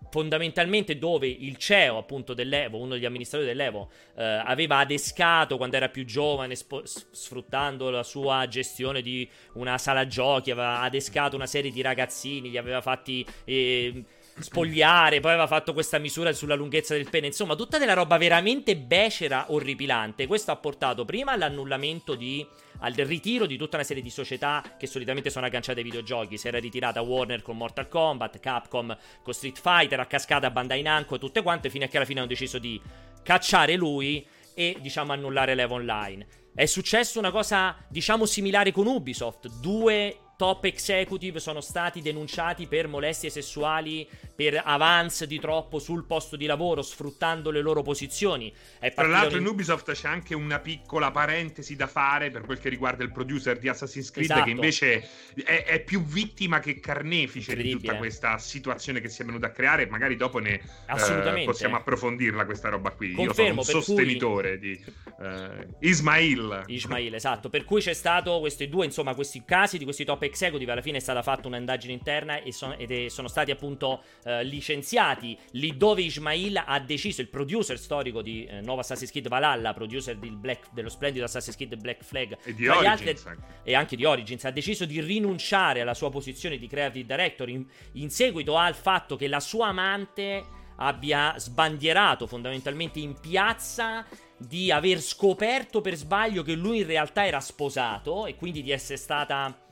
fondamentalmente 0.09 0.97
dove 0.97 1.27
il 1.27 1.57
CEO 1.57 1.97
appunto 1.97 2.33
dell'Evo, 2.33 2.77
uno 2.77 2.93
degli 2.93 3.05
amministratori 3.05 3.51
dell'Evo. 3.51 3.89
Eh, 4.15 4.23
aveva 4.23 4.77
adescato 4.77 5.57
quando 5.57 5.75
era 5.75 5.89
più 5.89 6.05
giovane, 6.05 6.55
spo- 6.55 6.83
sfruttando 6.85 7.89
la 7.89 8.03
sua 8.03 8.47
gestione 8.47 9.01
di 9.01 9.27
una 9.53 9.77
sala 9.77 10.07
giochi, 10.07 10.51
aveva 10.51 10.81
adescato 10.81 11.35
una 11.35 11.47
serie 11.47 11.71
di 11.71 11.81
ragazzini, 11.81 12.49
li 12.49 12.57
aveva 12.57 12.81
fatti... 12.81 13.25
Eh, 13.45 14.03
spogliare, 14.39 15.19
poi 15.19 15.31
aveva 15.31 15.45
fatto 15.45 15.73
questa 15.73 15.99
misura 15.99 16.33
sulla 16.33 16.55
lunghezza 16.55 16.95
del 16.95 17.07
pene, 17.09 17.27
insomma, 17.27 17.55
tutta 17.55 17.77
della 17.77 17.93
roba 17.93 18.17
veramente 18.17 18.75
becera, 18.75 19.45
orripilante. 19.49 20.25
Questo 20.25 20.51
ha 20.51 20.55
portato 20.55 21.05
prima 21.05 21.33
all'annullamento 21.33 22.15
di 22.15 22.43
al 22.83 22.93
ritiro 22.93 23.45
di 23.45 23.57
tutta 23.57 23.77
una 23.77 23.85
serie 23.85 24.03
di 24.03 24.09
società 24.09 24.75
che 24.77 24.87
solitamente 24.87 25.29
sono 25.29 25.45
agganciate 25.45 25.79
ai 25.79 25.85
videogiochi. 25.85 26.37
Si 26.37 26.47
era 26.47 26.59
ritirata 26.59 27.01
Warner 27.01 27.41
con 27.41 27.57
Mortal 27.57 27.87
Kombat, 27.87 28.39
Capcom 28.39 28.95
con 29.21 29.33
Street 29.33 29.59
Fighter, 29.59 29.99
a 29.99 30.05
cascata 30.05 30.51
Bandai 30.51 30.81
Namco, 30.81 31.17
tutte 31.17 31.41
quante, 31.41 31.69
fino 31.69 31.85
a 31.85 31.87
che 31.87 31.97
alla 31.97 32.05
fine 32.05 32.19
hanno 32.19 32.27
deciso 32.27 32.59
di 32.59 32.79
cacciare 33.23 33.75
lui 33.75 34.25
e, 34.53 34.77
diciamo, 34.81 35.13
annullare 35.13 35.55
l'Evo 35.55 35.75
Online. 35.75 36.27
È 36.53 36.65
successo 36.65 37.19
una 37.19 37.31
cosa, 37.31 37.75
diciamo, 37.87 38.25
similare 38.25 38.71
con 38.71 38.85
Ubisoft. 38.85 39.47
Due 39.59 40.17
top 40.35 40.65
executive 40.65 41.39
sono 41.39 41.61
stati 41.61 42.01
denunciati 42.01 42.67
per 42.67 42.87
molestie 42.87 43.29
sessuali, 43.29 44.07
per 44.35 44.61
avance 44.63 45.27
di 45.27 45.39
troppo 45.39 45.79
sul 45.79 46.05
posto 46.05 46.35
di 46.35 46.45
lavoro, 46.45 46.81
sfruttando 46.81 47.51
le 47.51 47.61
loro 47.61 47.81
posizioni. 47.81 48.51
Tra 48.93 49.07
l'altro 49.07 49.37
in 49.37 49.45
Ubisoft 49.45 49.91
c'è 49.91 50.07
anche 50.07 50.33
una 50.33 50.59
piccola 50.59 51.11
parentesi 51.11 51.75
da 51.75 51.87
fare 51.87 52.31
per 52.31 52.43
quel 52.43 52.59
che 52.59 52.69
riguarda 52.69 53.03
il 53.03 53.11
producer 53.11 53.59
di 53.59 53.67
Assassin's 53.67 54.09
Creed, 54.11 54.31
esatto. 54.31 54.45
che 54.45 54.49
invece 54.49 55.09
è, 55.43 55.63
è, 55.65 55.83
più 55.83 56.03
vittima 56.03 56.59
che 56.59 56.79
carnefice 56.79 57.55
di 57.55 57.71
tutta 57.71 57.95
questa 57.95 58.37
situazione 58.37 59.01
che 59.01 59.09
si 59.09 59.21
è 59.21 59.25
venuta 59.25 59.47
a 59.47 59.51
creare. 59.51 59.85
Magari 59.87 60.15
dopo 60.15 60.39
ne 60.39 60.53
eh, 60.55 61.43
possiamo 61.45 61.75
approfondirla 61.75 62.45
questa 62.45 62.69
roba 62.69 62.91
qui. 62.91 63.11
Confermo, 63.13 63.59
Io 63.59 63.63
sono 63.63 63.77
un 63.77 63.83
sostenitore 63.83 64.57
cui... 64.57 64.69
di 64.75 64.85
uh, 65.17 65.75
Ismail. 65.79 66.63
Ismail, 66.67 67.13
esatto. 67.13 67.49
Per 67.49 67.63
cui 67.65 67.81
c'è 67.81 67.93
stato 67.93 68.39
questi 68.39 68.67
due, 68.67 68.85
insomma, 68.85 69.13
questi 69.13 69.43
casi 69.45 69.77
di 69.77 69.83
questi 69.83 70.05
top 70.05 70.23
executive 70.23 70.71
alla 70.71 70.81
fine 70.81 70.97
è 70.97 71.01
stata 71.01 71.21
fatta 71.21 71.47
un'indagine 71.47 71.93
interna 71.93 72.41
e 72.41 72.51
son- 72.51 72.75
ed 72.77 72.91
è- 72.91 73.09
sono 73.09 73.27
stati 73.27 73.51
appunto 73.51 74.01
eh, 74.23 74.43
licenziati 74.43 75.37
lì 75.51 75.75
dove 75.77 76.01
Ismail 76.01 76.63
ha 76.65 76.79
deciso, 76.79 77.21
il 77.21 77.29
producer 77.29 77.77
storico 77.77 78.21
di 78.21 78.45
eh, 78.45 78.61
nuovo 78.61 78.81
Assassin's 78.81 79.11
Creed 79.11 79.27
Valhalla, 79.27 79.73
producer 79.73 80.15
Black, 80.17 80.67
dello 80.73 80.89
splendido 80.89 81.25
Assassin's 81.25 81.55
Creed 81.55 81.75
Black 81.75 82.03
Flag 82.03 82.37
e 82.43 82.53
di 82.53 82.67
Origins 82.67 83.25
altri, 83.25 83.43
e 83.63 83.75
anche 83.75 83.95
di 83.95 84.05
Origins, 84.05 84.43
ha 84.45 84.51
deciso 84.51 84.85
di 84.85 85.01
rinunciare 85.01 85.81
alla 85.81 85.93
sua 85.93 86.09
posizione 86.09 86.57
di 86.57 86.67
creative 86.67 87.05
director 87.05 87.49
in, 87.49 87.65
in 87.93 88.09
seguito 88.09 88.57
al 88.57 88.75
fatto 88.75 89.15
che 89.15 89.27
la 89.27 89.39
sua 89.39 89.67
amante 89.67 90.61
abbia 90.77 91.35
sbandierato 91.37 92.27
fondamentalmente 92.27 92.99
in 92.99 93.19
piazza 93.19 94.05
di 94.37 94.71
aver 94.71 94.99
scoperto 94.99 95.81
per 95.81 95.95
sbaglio 95.95 96.43
che 96.43 96.53
lui 96.53 96.79
in 96.79 96.87
realtà 96.87 97.25
era 97.25 97.39
sposato 97.39 98.25
e 98.25 98.35
quindi 98.35 98.61
di 98.61 98.71
essere 98.71 98.97
stata 98.97 99.62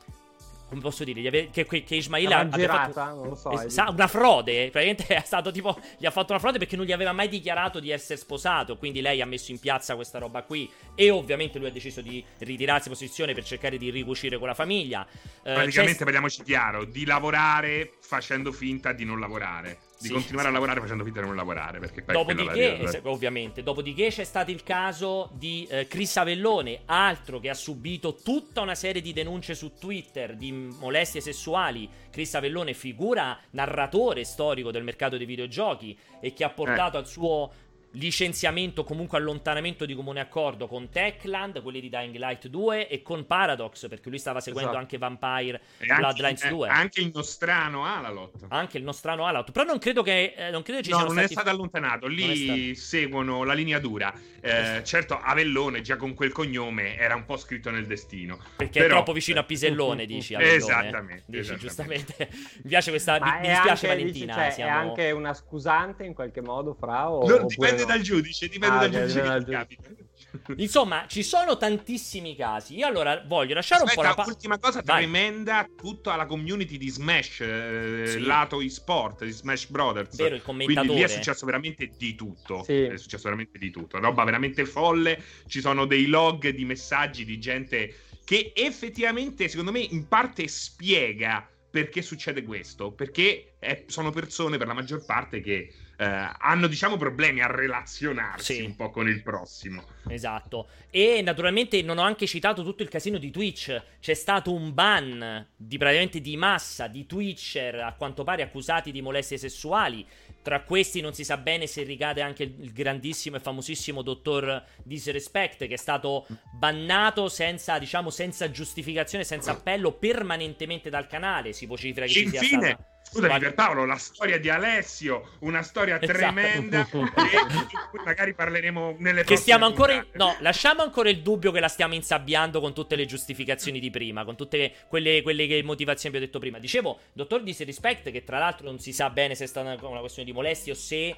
come 0.71 0.81
posso 0.81 1.03
dire, 1.03 1.27
aver, 1.27 1.49
che, 1.49 1.65
che 1.65 1.95
Ismail 1.95 2.31
ha 2.31 2.47
fatto 2.49 3.03
non 3.03 3.27
lo 3.27 3.35
so, 3.35 3.51
es- 3.51 3.75
una 3.75 4.07
frode, 4.07 4.69
praticamente 4.71 5.05
è 5.13 5.21
stato 5.25 5.51
tipo 5.51 5.77
gli 5.97 6.05
ha 6.05 6.11
fatto 6.11 6.31
una 6.31 6.39
frode 6.39 6.59
perché 6.59 6.77
non 6.77 6.85
gli 6.85 6.93
aveva 6.93 7.11
mai 7.11 7.27
dichiarato 7.27 7.81
di 7.81 7.91
essere 7.91 8.17
sposato, 8.17 8.77
quindi 8.77 9.01
lei 9.01 9.21
ha 9.21 9.25
messo 9.25 9.51
in 9.51 9.59
piazza 9.59 9.95
questa 9.95 10.17
roba 10.17 10.43
qui 10.43 10.71
e 10.95 11.09
ovviamente 11.09 11.59
lui 11.59 11.67
ha 11.67 11.71
deciso 11.71 11.99
di 11.99 12.23
ritirarsi 12.37 12.87
posizione 12.87 13.33
per 13.33 13.43
cercare 13.43 13.77
di 13.77 13.89
ricucire 13.89 14.37
con 14.37 14.47
la 14.47 14.53
famiglia. 14.53 15.05
Eh, 15.43 15.53
Praticamente 15.53 16.05
parliamoci 16.05 16.41
chiaro, 16.41 16.85
di 16.85 17.03
lavorare 17.03 17.95
facendo 17.99 18.53
finta 18.53 18.93
di 18.93 19.03
non 19.03 19.19
lavorare 19.19 19.89
di 20.01 20.07
sì, 20.07 20.13
continuare 20.13 20.47
sì. 20.47 20.49
a 20.49 20.51
lavorare 20.51 20.79
facendo 20.81 21.03
finta 21.03 21.21
di 21.21 21.27
non 21.27 21.35
lavorare. 21.35 21.79
Perché 21.79 22.03
dopodiché, 22.05 22.79
es- 22.79 22.99
ovviamente, 23.03 23.63
dopodiché 23.63 24.07
c'è 24.09 24.23
stato 24.23 24.51
il 24.51 24.63
caso 24.63 25.29
di 25.33 25.67
eh, 25.69 25.87
Chris 25.87 26.17
Avellone, 26.17 26.81
altro 26.85 27.39
che 27.39 27.49
ha 27.49 27.53
subito 27.53 28.15
tutta 28.15 28.61
una 28.61 28.75
serie 28.75 29.01
di 29.01 29.13
denunce 29.13 29.53
su 29.53 29.73
Twitter 29.79 30.35
di 30.35 30.51
molestie 30.51 31.21
sessuali. 31.21 31.89
Chris 32.09 32.33
Avellone, 32.35 32.73
figura 32.73 33.39
narratore 33.51 34.23
storico 34.23 34.71
del 34.71 34.83
mercato 34.83 35.17
dei 35.17 35.25
videogiochi 35.25 35.97
e 36.19 36.33
che 36.33 36.43
ha 36.43 36.49
portato 36.49 36.97
eh. 36.97 36.99
al 36.99 37.07
suo 37.07 37.51
licenziamento, 37.91 38.83
comunque 38.83 39.17
allontanamento 39.17 39.85
di 39.85 39.95
comune 39.95 40.19
accordo 40.19 40.67
con 40.67 40.89
Techland, 40.89 41.61
quelli 41.61 41.81
di 41.81 41.89
Dying 41.89 42.15
Light 42.15 42.47
2 42.47 42.87
e 42.87 43.01
con 43.01 43.25
Paradox, 43.25 43.87
perché 43.87 44.09
lui 44.09 44.19
stava 44.19 44.39
seguendo 44.39 44.69
esatto. 44.71 44.83
anche 44.83 44.97
Vampire 44.97 45.61
e 45.77 45.85
Bloodlines 45.87 46.43
anche, 46.43 46.55
2. 46.55 46.67
Eh, 46.67 46.71
anche 46.71 47.01
il 47.01 47.11
nostrano 47.13 47.85
ha 47.85 47.99
la 47.99 48.09
lotta. 48.09 48.45
Anche 48.49 48.77
il 48.77 48.83
nostrano 48.83 49.25
ha 49.25 49.31
la 49.31 49.39
lotta. 49.39 49.51
Però 49.51 49.65
non 49.65 49.79
credo 49.79 50.03
che, 50.03 50.33
eh, 50.35 50.51
non 50.51 50.61
credo 50.61 50.79
che 50.79 50.85
ci 50.85 50.91
no, 50.91 50.97
siano 50.97 51.13
non 51.13 51.23
stati... 51.23 51.33
è 51.33 51.37
stato 51.37 51.49
allontanato. 51.49 52.07
Lì 52.07 52.73
stato... 52.73 52.85
seguono 52.87 53.43
la 53.43 53.53
linea 53.53 53.79
dura. 53.79 54.13
Eh, 54.39 54.81
certo, 54.83 55.19
Avellone, 55.19 55.81
già 55.81 55.97
con 55.97 56.13
quel 56.13 56.31
cognome, 56.31 56.97
era 56.97 57.15
un 57.15 57.25
po' 57.25 57.37
scritto 57.37 57.69
nel 57.69 57.85
destino. 57.85 58.39
Perché 58.55 58.79
Però... 58.79 58.93
è 58.93 58.95
troppo 58.95 59.13
vicino 59.13 59.39
a 59.39 59.43
Pisellone, 59.43 60.05
dici. 60.07 60.33
Avellone. 60.33 60.55
Esattamente. 60.55 61.23
Dici, 61.25 61.53
esattamente. 61.53 62.15
giustamente. 62.15 62.27
mi 62.63 62.69
piace 62.69 62.89
questa... 62.89 63.19
Mi, 63.19 63.31
mi 63.31 63.47
dispiace 63.47 63.69
anche, 63.69 63.87
Valentina. 63.87 64.33
Dici, 64.33 64.45
cioè, 64.45 64.51
siamo... 64.51 64.71
È 64.71 64.87
anche 64.87 65.11
una 65.11 65.33
scusante 65.33 66.03
in 66.05 66.13
qualche 66.13 66.41
modo, 66.41 66.73
Fra? 66.73 67.11
O, 67.11 67.27
non, 67.27 67.47
dipende 67.81 67.93
dal 67.93 68.01
giudice, 68.01 68.47
dipende 68.49 68.75
ah, 68.75 68.79
dal 68.87 68.89
giudice 69.07 69.21
che 69.45 69.51
capita. 69.51 69.89
Insomma, 70.55 71.05
ci 71.07 71.23
sono 71.23 71.57
tantissimi 71.57 72.35
casi. 72.37 72.75
Io 72.77 72.87
allora 72.87 73.21
voglio 73.25 73.53
lasciare 73.53 73.83
Aspetta, 73.83 73.99
un 73.99 74.07
po' 74.07 74.15
la 74.15 74.23
pa- 74.23 74.29
ultima 74.31 74.57
cosa 74.59 74.81
Vai. 74.83 75.01
tremenda, 75.03 75.67
tutta 75.77 76.15
la 76.15 76.25
community 76.25 76.77
di 76.77 76.89
Smash, 76.89 77.41
eh, 77.41 78.03
Sì. 78.07 78.19
lato 78.21 78.61
e-sport, 78.61 79.25
di 79.25 79.31
Smash 79.31 79.67
Brothers. 79.67 80.15
Vero, 80.15 80.35
il 80.35 80.41
Quindi 80.41 80.65
lì 80.67 80.71
è 80.73 80.75
commentatore. 80.77 81.07
successo 81.13 81.45
veramente 81.45 81.91
di 81.97 82.15
tutto. 82.15 82.63
Sì. 82.63 82.83
È 82.83 82.97
successo 82.97 83.23
veramente 83.23 83.57
di 83.59 83.71
tutto. 83.71 83.99
Roba 83.99 84.23
veramente 84.23 84.65
folle. 84.65 85.21
Ci 85.47 85.59
sono 85.59 85.85
dei 85.85 86.05
log 86.05 86.47
di 86.49 86.63
messaggi 86.63 87.25
di 87.25 87.37
gente 87.37 87.95
che 88.23 88.53
effettivamente, 88.55 89.49
secondo 89.49 89.71
me, 89.71 89.79
in 89.79 90.07
parte 90.07 90.47
spiega 90.47 91.45
perché 91.69 92.01
succede 92.01 92.43
questo. 92.43 92.91
Perché 92.91 93.55
è- 93.59 93.83
sono 93.87 94.11
persone, 94.11 94.57
per 94.57 94.67
la 94.67 94.73
maggior 94.73 95.03
parte, 95.05 95.41
che 95.41 95.71
eh, 96.01 96.31
hanno, 96.39 96.65
diciamo, 96.65 96.97
problemi 96.97 97.41
a 97.41 97.47
relazionarsi 97.47 98.55
Sì. 98.55 98.61
un 98.63 98.75
po' 98.75 98.89
con 98.89 99.07
il 99.07 99.21
prossimo. 99.21 99.83
Esatto. 100.07 100.69
E 100.89 101.21
naturalmente 101.21 101.79
non 101.83 101.99
ho 101.99 102.01
anche 102.01 102.25
citato 102.25 102.63
tutto 102.63 102.81
il 102.81 102.89
casino 102.89 103.19
di 103.19 103.29
Twitch. 103.29 103.79
C'è 103.99 104.15
stato 104.15 104.51
un 104.51 104.73
ban 104.73 105.45
di 105.55 105.77
praticamente 105.77 106.19
di 106.19 106.35
massa 106.37 106.87
di 106.87 107.05
Twitcher 107.05 107.75
a 107.81 107.93
quanto 107.93 108.23
pare 108.23 108.41
accusati 108.41 108.91
di 108.91 109.03
molestie 109.03 109.37
sessuali. 109.37 110.03
Tra 110.41 110.61
questi 110.63 111.01
non 111.01 111.13
si 111.13 111.23
sa 111.23 111.37
bene 111.37 111.67
se 111.67 111.83
ricade 111.83 112.23
anche 112.23 112.41
il 112.41 112.73
grandissimo 112.73 113.35
e 113.35 113.39
famosissimo 113.39 114.01
dottor 114.01 114.63
Disrespect 114.83 115.67
che 115.67 115.75
è 115.75 115.77
stato 115.77 116.25
bannato 116.51 117.29
senza, 117.29 117.77
diciamo, 117.77 118.09
senza 118.09 118.49
giustificazione, 118.49 119.23
senza 119.23 119.51
appello 119.51 119.91
permanentemente 119.91 120.89
dal 120.89 121.05
canale. 121.05 121.53
Si 121.53 121.67
vocifera 121.67 122.07
che 122.07 122.11
ci 122.11 122.27
sia 122.27 122.41
stata 122.41 122.90
Scusami 123.11 123.27
Vai. 123.27 123.39
per 123.41 123.53
Paolo, 123.55 123.85
la 123.85 123.97
storia 123.97 124.39
di 124.39 124.49
Alessio, 124.49 125.31
una 125.39 125.61
storia 125.63 125.99
Esatto. 126.01 126.17
tremenda 126.17 126.87
magari 128.05 128.33
parleremo 128.33 128.95
nelle 128.99 129.23
Che 129.23 129.35
stiamo 129.35 129.69
prossime 129.71 129.93
ancora. 129.95 130.09
in-. 130.13 130.17
No, 130.17 130.35
lasciamo 130.39 130.81
ancora 130.81 131.09
il 131.09 131.21
dubbio 131.21 131.51
che 131.51 131.59
la 131.59 131.67
stiamo 131.67 131.93
insabbiando 131.93 132.61
con 132.61 132.73
tutte 132.73 132.95
le 132.95 133.05
giustificazioni 133.05 133.79
di 133.79 133.89
prima, 133.89 134.23
con 134.23 134.35
tutte 134.37 134.73
quelle, 134.87 135.21
quelle 135.23 135.45
che 135.47 135.61
motivazioni 135.63 136.15
vi 136.17 136.21
ho 136.23 136.25
detto 136.25 136.39
prima. 136.39 136.57
Dicevo, 136.57 136.99
dottor 137.13 137.43
Disrespect, 137.43 138.11
che 138.11 138.23
tra 138.23 138.39
l'altro 138.39 138.65
non 138.67 138.79
si 138.79 138.93
sa 138.93 139.09
bene 139.09 139.35
se 139.35 139.43
è 139.43 139.47
stata 139.47 139.73
una, 139.73 139.87
una 139.89 139.99
questione 139.99 140.27
di 140.29 140.33
molestie 140.33 140.71
o 140.71 140.75
se. 140.75 141.07
eh, 141.07 141.15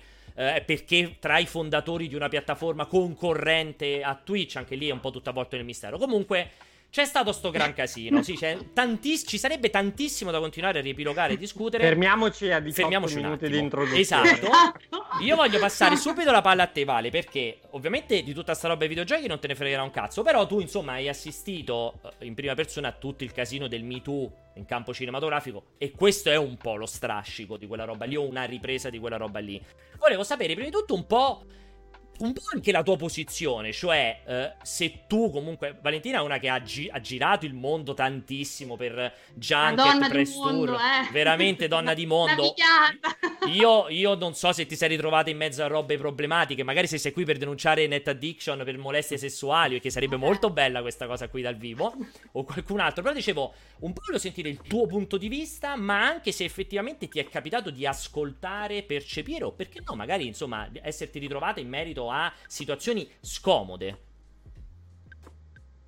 è 0.56 0.62
perché 0.64 1.18
tra 1.20 1.38
i 1.38 1.46
fondatori 1.46 2.08
di 2.08 2.16
una 2.16 2.28
piattaforma 2.30 2.88
concorrente 2.88 4.02
a 4.02 4.20
Twitch, 4.22 4.56
anche 4.56 4.76
lì 4.76 4.90
è 4.90 4.92
un 4.92 5.00
po' 5.00 5.12
tutto 5.12 5.30
avvolto 5.30 5.56
nel 5.56 5.66
mistero. 5.66 5.98
Comunque, 6.00 6.50
c'è 6.94 7.06
stato 7.06 7.32
sto 7.32 7.50
gran 7.50 7.74
casino. 7.74 8.22
Sì, 8.22 8.36
c'è 8.36 8.56
tantiss- 8.72 9.28
ci 9.28 9.40
sarebbe 9.40 9.72
tantissimo 9.72 10.30
da 10.30 10.38
continuare 10.38 10.78
a 10.78 10.82
riepilogare 10.84 11.34
e 11.34 11.38
discutere. 11.38 11.84
Fermiamoci 11.84 12.52
a 12.52 12.60
18 12.60 12.82
Fermiamoci 12.82 13.16
un 13.16 13.24
minuti 13.24 13.46
attimo. 13.46 13.58
di 13.58 13.64
introduzione. 13.64 14.32
Esatto. 14.32 14.48
Io 15.22 15.36
voglio 15.36 15.58
passare 15.58 15.96
subito 15.96 16.30
la 16.30 16.42
palla 16.42 16.62
a 16.62 16.68
te, 16.68 16.84
Vale, 16.84 17.10
perché 17.10 17.62
ovviamente 17.72 18.22
di 18.22 18.32
tutta 18.32 18.54
sta 18.54 18.68
roba 18.68 18.84
ai 18.84 18.90
videogiochi 18.90 19.26
non 19.26 19.40
te 19.40 19.48
ne 19.48 19.56
fregherà 19.56 19.82
un 19.82 19.90
cazzo. 19.90 20.22
Però 20.22 20.46
tu, 20.46 20.60
insomma, 20.60 20.92
hai 20.92 21.10
assistito 21.10 22.00
eh, 22.20 22.28
in 22.28 22.36
prima 22.36 22.54
persona 22.54 22.90
a 22.90 22.92
tutto 22.92 23.24
il 23.24 23.32
casino 23.32 23.68
del 23.68 23.84
Me 23.84 24.00
Too 24.04 24.32
in 24.58 24.66
campo 24.66 24.94
cinematografico. 24.94 25.70
E 25.80 25.90
questo 25.90 26.30
è 26.30 26.36
un 26.36 26.58
po' 26.58 26.76
lo 26.76 26.86
strascico 26.86 27.58
di 27.58 27.66
quella 27.66 27.86
roba 27.86 28.06
lì, 28.06 28.16
o 28.18 28.22
una 28.22 28.44
ripresa 28.44 28.92
di 28.92 29.00
quella 29.00 29.18
roba 29.18 29.40
lì. 29.40 29.60
Volevo 29.98 30.24
sapere 30.24 30.54
prima 30.54 30.70
di 30.70 30.76
tutto 30.76 30.94
un 30.94 31.08
po'. 31.08 31.44
Un 32.20 32.32
po' 32.32 32.42
anche 32.54 32.72
la 32.72 32.84
tua 32.84 32.96
posizione, 32.96 33.74
cioè 33.74 34.22
eh, 34.26 34.54
se 34.62 35.06
tu 35.08 35.32
comunque, 35.32 35.78
Valentina 35.82 36.20
è 36.20 36.22
una 36.22 36.38
che 36.38 36.48
ha, 36.48 36.60
gi- 36.60 36.90
ha 36.92 37.02
girato 37.02 37.46
il 37.46 37.54
mondo 37.54 37.96
tantissimo 37.96 38.78
per 38.78 39.14
Junket, 39.34 40.10
Press 40.10 40.36
mondo, 40.36 40.66
Tour, 40.66 40.80
eh. 40.80 41.12
veramente 41.12 41.68
donna 41.68 41.94
di 41.96 42.06
mondo. 42.08 42.54
Io, 43.48 43.88
io 43.90 44.14
non 44.16 44.36
so 44.36 44.54
se 44.54 44.66
ti 44.68 44.76
sei 44.76 44.90
ritrovata 44.90 45.32
in 45.32 45.38
mezzo 45.38 45.64
a 45.64 45.68
robe 45.68 45.98
problematiche. 45.98 46.64
Magari 46.64 46.88
se 46.88 47.00
sei 47.00 47.12
qui 47.12 47.26
per 47.26 47.38
denunciare 47.38 47.88
Net 47.88 48.08
Addiction 48.08 48.62
per 48.64 48.78
molestie 48.78 49.18
sessuali, 49.18 49.74
perché 49.74 49.90
sarebbe 49.90 50.16
molto 50.16 50.52
bella 50.52 50.82
questa 50.82 51.08
cosa 51.08 51.28
qui 51.28 51.42
dal 51.42 51.58
vivo, 51.58 51.94
o 52.34 52.44
qualcun 52.44 52.80
altro. 52.80 53.02
Però 53.02 53.14
dicevo, 53.14 53.54
un 53.80 53.92
po' 53.92 54.02
voglio 54.06 54.20
sentire 54.20 54.50
il 54.50 54.62
tuo 54.62 54.86
punto 54.86 55.18
di 55.18 55.28
vista, 55.28 55.76
ma 55.76 56.06
anche 56.06 56.32
se 56.32 56.44
effettivamente 56.44 57.08
ti 57.08 57.20
è 57.20 57.28
capitato 57.28 57.72
di 57.72 57.86
ascoltare, 57.86 58.84
percepire, 58.84 59.44
o 59.44 59.52
perché 59.52 59.82
no, 59.84 59.96
magari 59.96 60.28
insomma, 60.28 60.70
esserti 60.82 61.20
ritrovata 61.20 61.60
in 61.60 61.68
merito 61.68 62.03
portato 62.04 62.10
a 62.10 62.34
situazioni 62.48 63.10
scomode. 63.22 64.00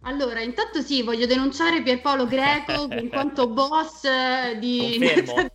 Allora, 0.08 0.40
intanto 0.40 0.82
sì, 0.82 1.02
voglio 1.02 1.26
denunciare 1.26 1.82
Pierpaolo 1.82 2.28
Greco 2.28 2.88
in 2.94 3.10
quanto 3.10 3.48
boss 3.48 4.04
eh, 4.04 4.56
di 4.60 5.00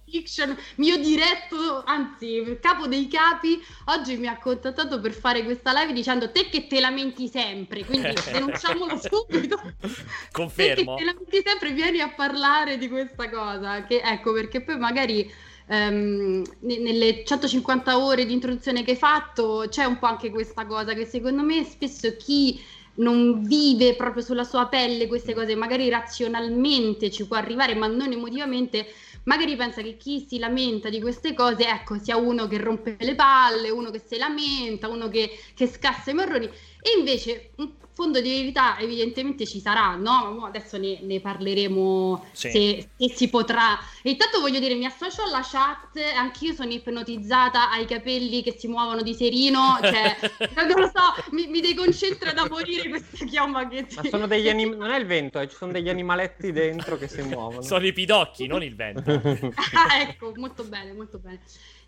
Fiction, 0.04 0.58
mio 0.74 0.98
diretto, 0.98 1.84
anzi, 1.84 2.58
capo 2.60 2.88
dei 2.88 3.06
capi, 3.06 3.62
oggi 3.86 4.16
mi 4.16 4.26
ha 4.26 4.36
contattato 4.38 4.98
per 4.98 5.12
fare 5.12 5.44
questa 5.44 5.72
live 5.72 5.92
dicendo 5.92 6.32
te 6.32 6.48
che 6.48 6.66
te 6.66 6.80
lamenti 6.80 7.28
sempre, 7.28 7.84
quindi 7.84 8.12
denunciamolo 8.32 8.98
subito. 8.98 9.56
Confermo. 10.32 10.96
Te 10.96 11.00
che 11.00 11.04
te 11.04 11.12
lamenti 11.12 11.42
sempre, 11.46 11.70
vieni 11.70 12.00
a 12.00 12.10
parlare 12.10 12.76
di 12.76 12.88
questa 12.88 13.30
cosa, 13.30 13.84
che 13.84 14.00
ecco, 14.02 14.32
perché 14.32 14.62
poi 14.62 14.78
magari 14.78 15.32
um, 15.70 16.42
nelle 16.60 17.24
150 17.24 17.98
ore 17.98 18.26
di 18.26 18.32
introduzione 18.32 18.82
che 18.82 18.92
hai 18.92 18.96
fatto 18.96 19.66
c'è 19.68 19.84
un 19.84 19.98
po' 19.98 20.06
anche 20.06 20.30
questa 20.30 20.66
cosa 20.66 20.92
che 20.94 21.06
secondo 21.06 21.42
me 21.42 21.64
spesso 21.64 22.16
chi 22.16 22.60
non 22.94 23.42
vive 23.44 23.94
proprio 23.94 24.22
sulla 24.22 24.44
sua 24.44 24.66
pelle 24.66 25.06
queste 25.06 25.32
cose, 25.32 25.54
magari 25.54 25.88
razionalmente 25.88 27.10
ci 27.10 27.26
può 27.26 27.36
arrivare, 27.36 27.74
ma 27.74 27.86
non 27.86 28.12
emotivamente, 28.12 28.86
magari 29.24 29.56
pensa 29.56 29.80
che 29.80 29.96
chi 29.96 30.26
si 30.28 30.38
lamenta 30.38 30.90
di 30.90 31.00
queste 31.00 31.32
cose, 31.32 31.66
ecco, 31.66 31.98
sia 31.98 32.16
uno 32.16 32.46
che 32.46 32.58
rompe 32.58 32.96
le 33.00 33.14
palle, 33.14 33.70
uno 33.70 33.90
che 33.90 34.02
si 34.04 34.18
lamenta, 34.18 34.88
uno 34.88 35.08
che, 35.08 35.30
che 35.54 35.66
scassa 35.66 36.10
i 36.10 36.14
marroni, 36.14 36.46
e 36.46 36.98
invece 36.98 37.52
fondo 38.00 38.22
di 38.22 38.30
verità 38.30 38.78
evidentemente 38.78 39.46
ci 39.46 39.60
sarà, 39.60 39.94
no? 39.94 40.46
Adesso 40.46 40.78
ne, 40.78 41.00
ne 41.02 41.20
parleremo 41.20 42.28
sì. 42.32 42.50
se, 42.50 42.88
se, 42.96 43.14
si 43.14 43.28
potrà. 43.28 43.78
E 44.02 44.08
intanto 44.08 44.40
voglio 44.40 44.58
dire, 44.58 44.74
mi 44.74 44.86
associo 44.86 45.22
alla 45.22 45.42
chat, 45.42 45.98
anch'io 46.16 46.54
sono 46.54 46.72
ipnotizzata 46.72 47.70
ai 47.70 47.84
capelli 47.84 48.42
che 48.42 48.56
si 48.58 48.68
muovono 48.68 49.02
di 49.02 49.12
serino, 49.12 49.78
cioè, 49.82 50.16
non 50.56 50.80
lo 50.80 50.90
so, 50.94 51.30
mi, 51.32 51.46
mi 51.48 51.60
deconcentra 51.60 52.32
da 52.32 52.48
morire 52.48 52.88
questa 52.88 53.26
chioma 53.26 53.68
che... 53.68 53.86
Ma 53.94 54.02
sono 54.08 54.26
degli 54.26 54.48
anim- 54.50 54.76
non 54.76 54.90
è 54.90 54.98
il 54.98 55.04
vento, 55.04 55.38
eh, 55.38 55.48
ci 55.48 55.56
sono 55.56 55.72
degli 55.72 55.90
animaletti 55.90 56.52
dentro 56.52 56.96
che 56.96 57.06
si 57.06 57.20
muovono. 57.20 57.60
Sono 57.60 57.86
i 57.86 57.92
pidocchi, 57.92 58.46
non 58.46 58.62
il 58.62 58.74
vento. 58.74 59.10
ah, 59.12 60.00
ecco, 60.00 60.32
molto 60.36 60.64
bene, 60.64 60.94
molto 60.94 61.18
bene. 61.18 61.40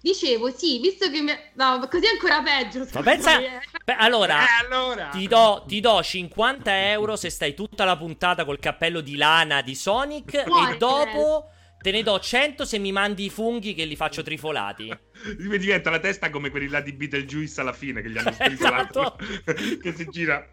Dicevo, 0.02 0.50
sì, 0.50 0.80
visto 0.80 1.08
che... 1.08 1.22
Mi... 1.22 1.32
No, 1.54 1.86
così 1.88 2.06
è 2.06 2.10
ancora 2.10 2.42
peggio. 2.42 2.86
Ma 2.92 3.02
pensa... 3.02 3.38
Beh, 3.38 3.94
allora, 3.96 4.42
eh, 4.42 4.64
allora. 4.64 5.08
Ti, 5.10 5.28
do, 5.28 5.64
ti, 5.66 5.78
do, 5.78 6.02
50 6.02 6.90
euro 6.90 7.14
se 7.14 7.30
stai 7.30 7.54
tutta 7.54 7.84
la 7.84 7.96
puntata 7.96 8.44
col 8.44 8.58
cappello 8.58 9.00
di 9.00 9.16
lana 9.16 9.62
di 9.62 9.76
Sonic 9.76 10.44
Muore, 10.46 10.74
e 10.74 10.76
dopo... 10.76 11.46
Te 11.82 11.90
ne 11.90 12.04
do 12.04 12.16
100 12.16 12.64
se 12.64 12.78
mi 12.78 12.92
mandi 12.92 13.24
i 13.24 13.28
funghi 13.28 13.74
che 13.74 13.84
li 13.84 13.96
faccio 13.96 14.22
trifolati. 14.22 14.96
Mi 15.38 15.58
diventa 15.58 15.90
la 15.90 15.98
testa 15.98 16.30
come 16.30 16.48
quelli 16.48 16.68
là 16.68 16.80
di 16.80 16.92
Beetlejuice 16.92 17.60
alla 17.60 17.72
fine 17.72 18.02
che 18.02 18.08
gli 18.08 18.18
hanno 18.18 18.30
strifolato. 18.30 19.18
esatto. 19.18 19.78
che 19.82 19.92
si 19.92 20.06
gira. 20.06 20.48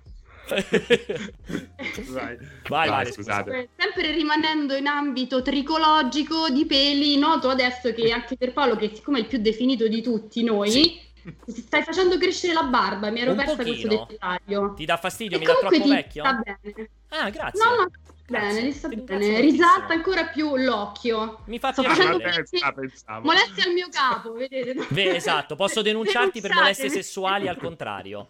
vai, 2.10 2.38
vai, 2.68 2.90
vai 2.90 3.12
scusate. 3.12 3.70
Sempre 3.78 4.12
rimanendo 4.12 4.76
in 4.76 4.88
ambito 4.88 5.42
tricologico 5.42 6.50
di 6.50 6.66
peli, 6.66 7.18
noto 7.18 7.50
adesso 7.50 7.94
che 7.94 8.12
anche 8.12 8.38
per 8.38 8.54
Paolo, 8.54 8.76
che 8.76 8.92
siccome 8.94 9.20
è 9.20 9.22
il 9.22 9.28
più 9.28 9.40
definito 9.40 9.88
di 9.88 10.02
tutti 10.02 10.44
noi, 10.44 10.70
sì. 10.72 11.00
stai 11.48 11.84
facendo 11.84 12.18
crescere 12.18 12.54
la 12.54 12.64
barba. 12.64 13.10
Mi 13.10 13.22
ero 13.22 13.32
Un 13.32 13.38
persa 13.38 13.56
pochino. 13.56 13.88
questo 13.88 14.06
dettaglio. 14.10 14.74
Ti 14.74 14.86
dà 14.86 14.98
fastidio? 14.98 15.38
E 15.38 15.40
mi 15.40 15.46
dà 15.46 15.54
troppo 15.54 15.88
vecchio? 15.88 16.24
Sta 16.24 16.34
bene. 16.34 16.90
Ah, 17.10 17.30
grazie. 17.30 17.64
No, 17.64 17.76
no, 17.76 17.92
Bene, 18.30 18.62
li 18.62 18.72
sta 18.72 18.88
bene. 18.88 19.42
Risalta 19.42 19.94
ancora 19.94 20.26
più 20.28 20.56
l'occhio. 20.56 21.40
Mi 21.46 21.58
fa 21.58 21.74
piacere. 21.74 22.46
Molestia 23.24 23.64
al 23.66 23.74
mio 23.74 23.88
capo, 23.90 24.34
vedete? 24.34 24.76
Beh, 24.88 25.16
esatto, 25.16 25.56
posso 25.56 25.82
denunciarti 25.82 26.40
per 26.40 26.54
molestie 26.54 26.90
sessuali 26.90 27.48
al 27.48 27.58
contrario. 27.58 28.30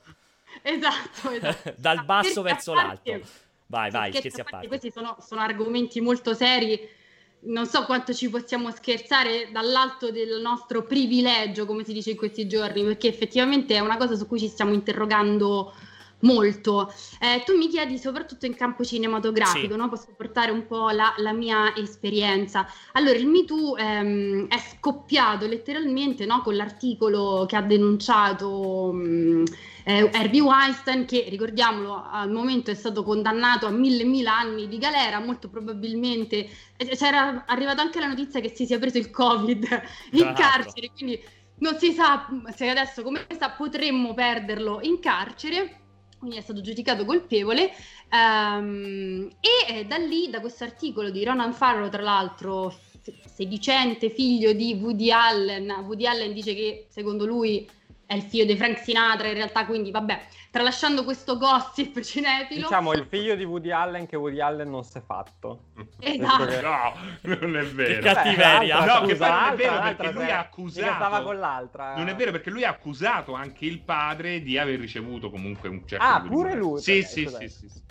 Esatto, 0.63 1.30
esatto. 1.32 1.74
Dal 1.78 2.04
basso 2.06 2.42
verso 2.42 2.74
l'alto. 2.74 3.20
Vai, 3.68 3.92
vai, 3.92 4.12
scherzi 4.13 4.42
a 4.42 4.44
parte. 4.44 4.68
Questi 4.68 4.92
sono, 4.92 5.18
sono 5.20 5.42
argomenti 5.42 6.01
molto 6.01 6.34
seri 6.34 6.98
non 7.42 7.66
so 7.68 7.86
quanto 7.86 8.13
ci 8.13 8.30
possiamo 8.30 8.70
scherzare 8.72 9.50
dall'alto 9.51 10.12
del 10.12 10.42
nostro 10.42 10.84
privilegio, 10.84 11.66
come 11.66 11.86
si 11.86 11.94
dice 11.94 12.12
in 12.12 12.18
questi 12.18 12.48
giorni, 12.48 12.84
perché 12.84 13.08
effettivamente 13.08 13.75
è 13.75 13.80
una 13.80 13.98
cosa 13.98 14.16
su 14.16 14.28
cui 14.28 14.39
ci 14.39 14.50
stiamo 14.50 14.74
interrogando 14.74 15.74
molto. 16.22 16.94
Eh, 17.20 17.44
tu 17.46 17.56
mi 17.56 17.68
chiedi 17.68 17.98
soprattutto 17.98 18.46
in 18.46 18.56
campo 18.56 18.84
cinematografico, 18.84 19.74
sì. 19.74 19.79
no? 19.79 19.90
posso 19.90 20.08
portare 20.16 20.51
un 20.51 20.66
po' 20.66 20.90
la, 20.90 21.14
la, 21.18 21.34
mia 21.34 21.75
esperienza. 21.75 22.68
Allora, 22.94 23.18
il 23.18 23.27
Me 23.27 23.46
Too 23.46 23.77
ehm, 23.77 24.48
è 24.48 24.58
scoppiato 24.58 25.48
letteralmente 25.48 26.25
no? 26.25 26.42
con 26.42 26.55
l'articolo 26.55 27.46
che 27.48 27.55
ha 27.55 27.62
denunciato 27.62 28.92
mh, 28.94 29.00
mm, 29.00 29.44
eh, 29.86 30.10
Harvey 30.14 30.40
Weinstein, 30.40 31.05
che 31.05 31.25
ricordiamolo 31.29 32.05
al 32.12 32.32
momento 32.32 32.72
è 32.72 32.75
stato 32.75 33.03
condannato 33.03 33.66
a 33.66 33.72
mille 33.72 34.03
mila 34.03 34.38
anni 34.38 34.68
di 34.68 34.77
galera, 34.77 35.20
molto 35.20 35.50
probabilmente 35.50 36.48
eh, 36.77 36.96
c'era 36.96 37.46
arrivata 37.46 37.82
anche 37.82 38.00
la 38.00 38.08
notizia 38.08 38.40
che 38.40 38.53
si 38.53 38.66
sia 38.66 38.79
preso 38.79 38.98
il 38.98 39.10
Covid 39.10 39.68
in 40.14 40.34
carcere, 40.36 40.92
quindi 40.96 41.20
non 41.60 41.77
si 41.77 41.92
sa 41.92 42.27
se 42.55 42.70
adesso 42.70 43.03
come 43.03 43.25
sta 43.29 43.50
potremmo 43.51 44.14
perderlo 44.14 44.79
in 44.82 45.00
carcere 45.00 45.78
quindi 46.20 46.38
è 46.38 46.42
stato 46.42 46.62
giudicato 46.62 47.05
colpevole 47.05 47.72
um, 48.12 49.27
e 49.40 49.79
eh, 49.79 49.86
da 49.86 49.98
lì, 49.98 50.29
da 50.29 50.42
questo 50.42 50.66
articolo 50.66 51.10
di 51.10 51.24
Ronan 51.24 51.53
Farrow, 51.53 51.90
tra 51.90 52.01
l'altro 52.01 52.77
sedicente 53.25 54.10
figlio 54.10 54.51
di 54.53 54.77
Woody 54.79 55.10
Allen, 55.12 55.70
Woody 55.86 56.05
Allen 56.05 56.34
dice 56.34 56.53
che 56.53 56.86
secondo 56.90 57.25
lui 57.25 57.68
è 58.05 58.14
il 58.16 58.24
figlio 58.24 58.46
di 58.46 58.55
Frank 58.55 58.79
Sinatra 58.79 59.27
in 59.27 59.36
realtà, 59.36 59.66
quindi 59.66 59.92
vabbè, 59.92 60.20
tralasciando 60.51 61.03
questo 61.03 61.38
gossip 61.38 62.00
cinefilo. 62.01 62.68
Diciamo 62.68 62.94
il 62.94 63.05
figlio 63.07 63.35
di 63.35 63.44
Woody 63.44 63.72
Allen 63.72 64.07
che 64.07 64.16
Woody 64.16 64.40
Allen 64.40 64.70
non 64.70 64.83
si 64.83 64.98
è 64.98 65.01
fatto. 65.01 65.66
Esatto. 66.00 66.46
Che... 66.46 66.62
No, 66.62 67.35
non 67.35 67.57
è 67.57 67.66
vero. 67.66 68.01
Che 68.01 68.14
cattiveria. 68.14 68.85
no, 68.85 69.05
che 69.05 69.16
poi 69.16 69.29
non 69.29 69.51
è 69.51 69.55
vero 69.55 69.79
perché 69.81 70.12
lui 70.12 70.29
ha 70.29 70.40
accusato. 70.40 70.94
stava 70.94 71.22
con 71.22 71.40
l'altra. 71.40 71.96
Non 71.96 72.07
è 72.07 72.16
vero 72.16 72.31
perché 72.31 72.50
lui 72.50 72.64
ha 72.64 72.70
accusato 72.70 73.33
anche 73.33 73.66
il 73.66 73.79
padre 73.79 74.42
di 74.42 74.57
aver 74.57 74.79
ricevuto 74.79 75.29
comunque 75.29 75.70
un 75.70 75.88
certo 75.88 76.05
Ah, 76.05 76.22
pure 76.22 76.55
lui. 76.55 76.81
Sì, 76.81 77.03
sì, 77.03 77.27
sì, 77.27 77.50
sì, 77.50 77.70
sì. 77.70 77.88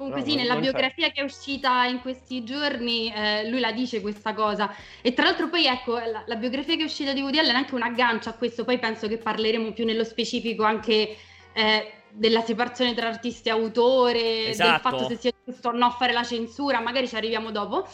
Comunque 0.00 0.22
no, 0.22 0.30
sì, 0.30 0.34
nella 0.34 0.56
biografia 0.56 1.08
c'è. 1.08 1.12
che 1.12 1.20
è 1.20 1.24
uscita 1.24 1.84
in 1.84 2.00
questi 2.00 2.42
giorni 2.42 3.12
eh, 3.12 3.46
lui 3.50 3.60
la 3.60 3.70
dice 3.70 4.00
questa 4.00 4.32
cosa. 4.32 4.74
E 5.02 5.12
tra 5.12 5.24
l'altro 5.24 5.50
poi 5.50 5.66
ecco, 5.66 5.98
la, 5.98 6.22
la, 6.24 6.36
biografia 6.36 6.74
che 6.74 6.80
è 6.80 6.84
uscita 6.86 7.12
di 7.12 7.20
Woody 7.20 7.38
Allen 7.38 7.54
è 7.54 7.58
anche 7.58 7.74
un 7.74 7.82
aggancio 7.82 8.30
a 8.30 8.32
questo, 8.32 8.64
poi 8.64 8.78
penso 8.78 9.08
che 9.08 9.18
parleremo 9.18 9.72
più 9.72 9.84
nello 9.84 10.04
specifico 10.04 10.64
anche 10.64 11.16
eh, 11.52 11.92
della 12.10 12.42
separazione 12.42 12.94
tra 12.94 13.08
artista 13.08 13.50
e 13.50 13.52
autore, 13.52 14.48
esatto. 14.48 14.70
del 14.70 14.80
fatto 14.80 15.08
se 15.08 15.16
sia 15.16 15.32
giusto 15.44 15.68
o 15.68 15.72
no 15.72 15.90
fare 15.90 16.12
la 16.12 16.24
censura, 16.24 16.80
magari 16.80 17.08
ci 17.08 17.16
arriviamo 17.16 17.50
dopo 17.50 17.86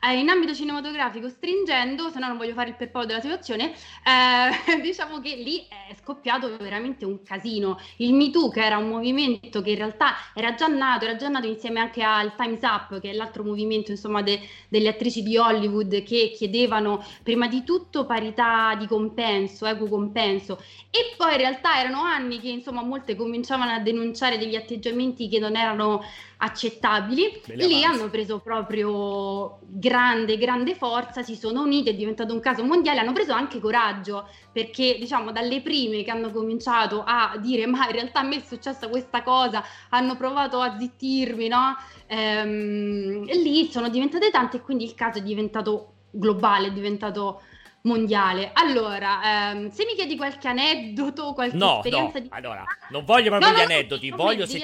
eh, 0.00 0.18
in 0.18 0.28
ambito 0.28 0.54
cinematografico, 0.54 1.28
stringendo, 1.28 2.08
se 2.10 2.18
no 2.18 2.28
non 2.28 2.38
voglio 2.38 2.54
fare 2.54 2.70
il 2.70 2.76
perpolo 2.76 3.04
della 3.04 3.20
situazione, 3.20 3.72
eh, 3.72 4.80
diciamo 4.80 5.20
che 5.20 5.36
lì 5.36 5.66
è 5.68 5.94
scoppiato 5.94 6.56
veramente 6.56 7.04
un 7.04 7.22
casino. 7.22 7.78
Il 7.96 8.14
Me 8.14 8.30
Too, 8.30 8.48
che 8.48 8.64
era 8.64 8.78
un 8.78 8.88
movimento 8.88 9.60
che 9.60 9.70
in 9.70 9.76
realtà 9.76 10.14
era 10.34 10.54
già 10.54 10.66
nato, 10.68 11.04
era 11.04 11.16
già 11.16 11.28
nato 11.28 11.46
insieme 11.46 11.80
anche 11.80 12.02
al 12.02 12.34
Time's 12.34 12.62
Up, 12.62 12.98
che 13.00 13.10
è 13.10 13.12
l'altro 13.12 13.44
movimento 13.44 13.90
insomma 13.90 14.22
de- 14.22 14.40
delle 14.68 14.88
attrici 14.88 15.22
di 15.22 15.36
Hollywood 15.36 16.02
che 16.02 16.32
chiedevano 16.34 17.04
prima 17.22 17.46
di 17.46 17.62
tutto 17.64 18.06
parità 18.06 18.74
di 18.76 18.86
compenso, 18.86 19.66
equo 19.66 19.86
compenso, 19.88 20.62
e 20.90 21.14
poi 21.16 21.32
in 21.32 21.38
realtà 21.38 21.78
erano 21.78 22.02
anni 22.02 22.40
che 22.40 22.48
insomma 22.48 22.82
molte 22.82 23.14
cominciavano 23.16 23.72
a 23.72 23.78
denunciare 23.80 24.38
degli 24.38 24.56
atteggiamenti 24.56 25.28
che 25.28 25.38
non 25.38 25.56
erano 25.56 26.02
accettabili. 26.38 27.42
Lì 27.54 27.84
hanno 27.84 28.08
preso 28.08 28.40
proprio 28.40 29.58
grande, 29.90 30.38
grande 30.38 30.76
forza, 30.76 31.22
si 31.22 31.34
sono 31.34 31.62
uniti, 31.62 31.90
è 31.90 31.94
diventato 31.94 32.32
un 32.32 32.38
caso 32.38 32.62
mondiale, 32.62 33.00
hanno 33.00 33.12
preso 33.12 33.32
anche 33.32 33.58
coraggio, 33.58 34.28
perché 34.52 34.96
diciamo 35.00 35.32
dalle 35.32 35.60
prime 35.62 36.04
che 36.04 36.12
hanno 36.12 36.30
cominciato 36.30 37.02
a 37.04 37.36
dire 37.40 37.66
ma 37.66 37.86
in 37.86 37.92
realtà 37.92 38.20
a 38.20 38.22
me 38.22 38.36
è 38.36 38.40
successa 38.46 38.86
questa 38.88 39.24
cosa, 39.24 39.64
hanno 39.88 40.16
provato 40.16 40.60
a 40.60 40.78
zittirmi, 40.78 41.48
no? 41.48 41.74
Ehm, 42.06 43.24
lì 43.24 43.68
sono 43.68 43.88
diventate 43.88 44.30
tante 44.30 44.58
e 44.58 44.60
quindi 44.60 44.84
il 44.84 44.94
caso 44.94 45.18
è 45.18 45.22
diventato 45.22 45.94
globale, 46.12 46.68
è 46.68 46.72
diventato 46.72 47.42
mondiale. 47.82 48.50
Allora, 48.52 49.50
ehm, 49.52 49.70
se 49.70 49.84
mi 49.84 49.94
chiedi 49.94 50.16
qualche 50.16 50.48
aneddoto, 50.48 51.32
qualche 51.32 51.56
no, 51.56 51.76
esperienza 51.76 52.18
no. 52.18 52.24
di... 52.24 52.28
Allora, 52.30 52.64
non 52.90 53.04
voglio 53.04 53.30
proprio 53.30 53.50
no, 53.50 53.56
gli 53.56 53.60
aneddoti, 53.60 54.10
voglio 54.10 54.46
se... 54.46 54.58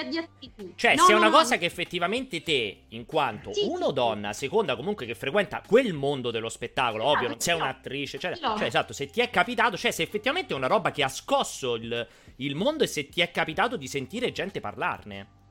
Cioè, 0.74 0.94
no, 0.94 1.04
se 1.04 1.12
è 1.12 1.14
una 1.14 1.30
cosa 1.30 1.56
che 1.56 1.64
effettivamente 1.64 2.42
te, 2.42 2.84
in 2.88 3.06
quanto 3.06 3.52
sì, 3.52 3.64
uno, 3.66 3.88
sì. 3.88 3.92
donna, 3.94 4.32
seconda 4.32 4.76
comunque 4.76 5.06
che 5.06 5.14
frequenta 5.14 5.62
quel 5.66 5.92
mondo 5.94 6.30
dello 6.30 6.48
spettacolo, 6.48 7.04
ah, 7.04 7.10
ovvio, 7.10 7.28
non 7.28 7.40
sei 7.40 7.54
un'attrice, 7.54 8.18
cioè, 8.18 8.36
cioè, 8.36 8.64
esatto, 8.64 8.92
se 8.92 9.08
ti 9.10 9.20
è 9.20 9.30
capitato, 9.30 9.76
cioè 9.76 9.90
se 9.90 10.02
effettivamente 10.02 10.52
è 10.52 10.56
una 10.56 10.66
roba 10.66 10.90
che 10.90 11.02
ha 11.02 11.08
scosso 11.08 11.74
il, 11.74 12.06
il 12.36 12.54
mondo 12.54 12.84
e 12.84 12.86
se 12.86 13.08
ti 13.08 13.20
è 13.20 13.30
capitato 13.30 13.76
di 13.76 13.88
sentire 13.88 14.32
gente 14.32 14.60
parlarne. 14.60 15.44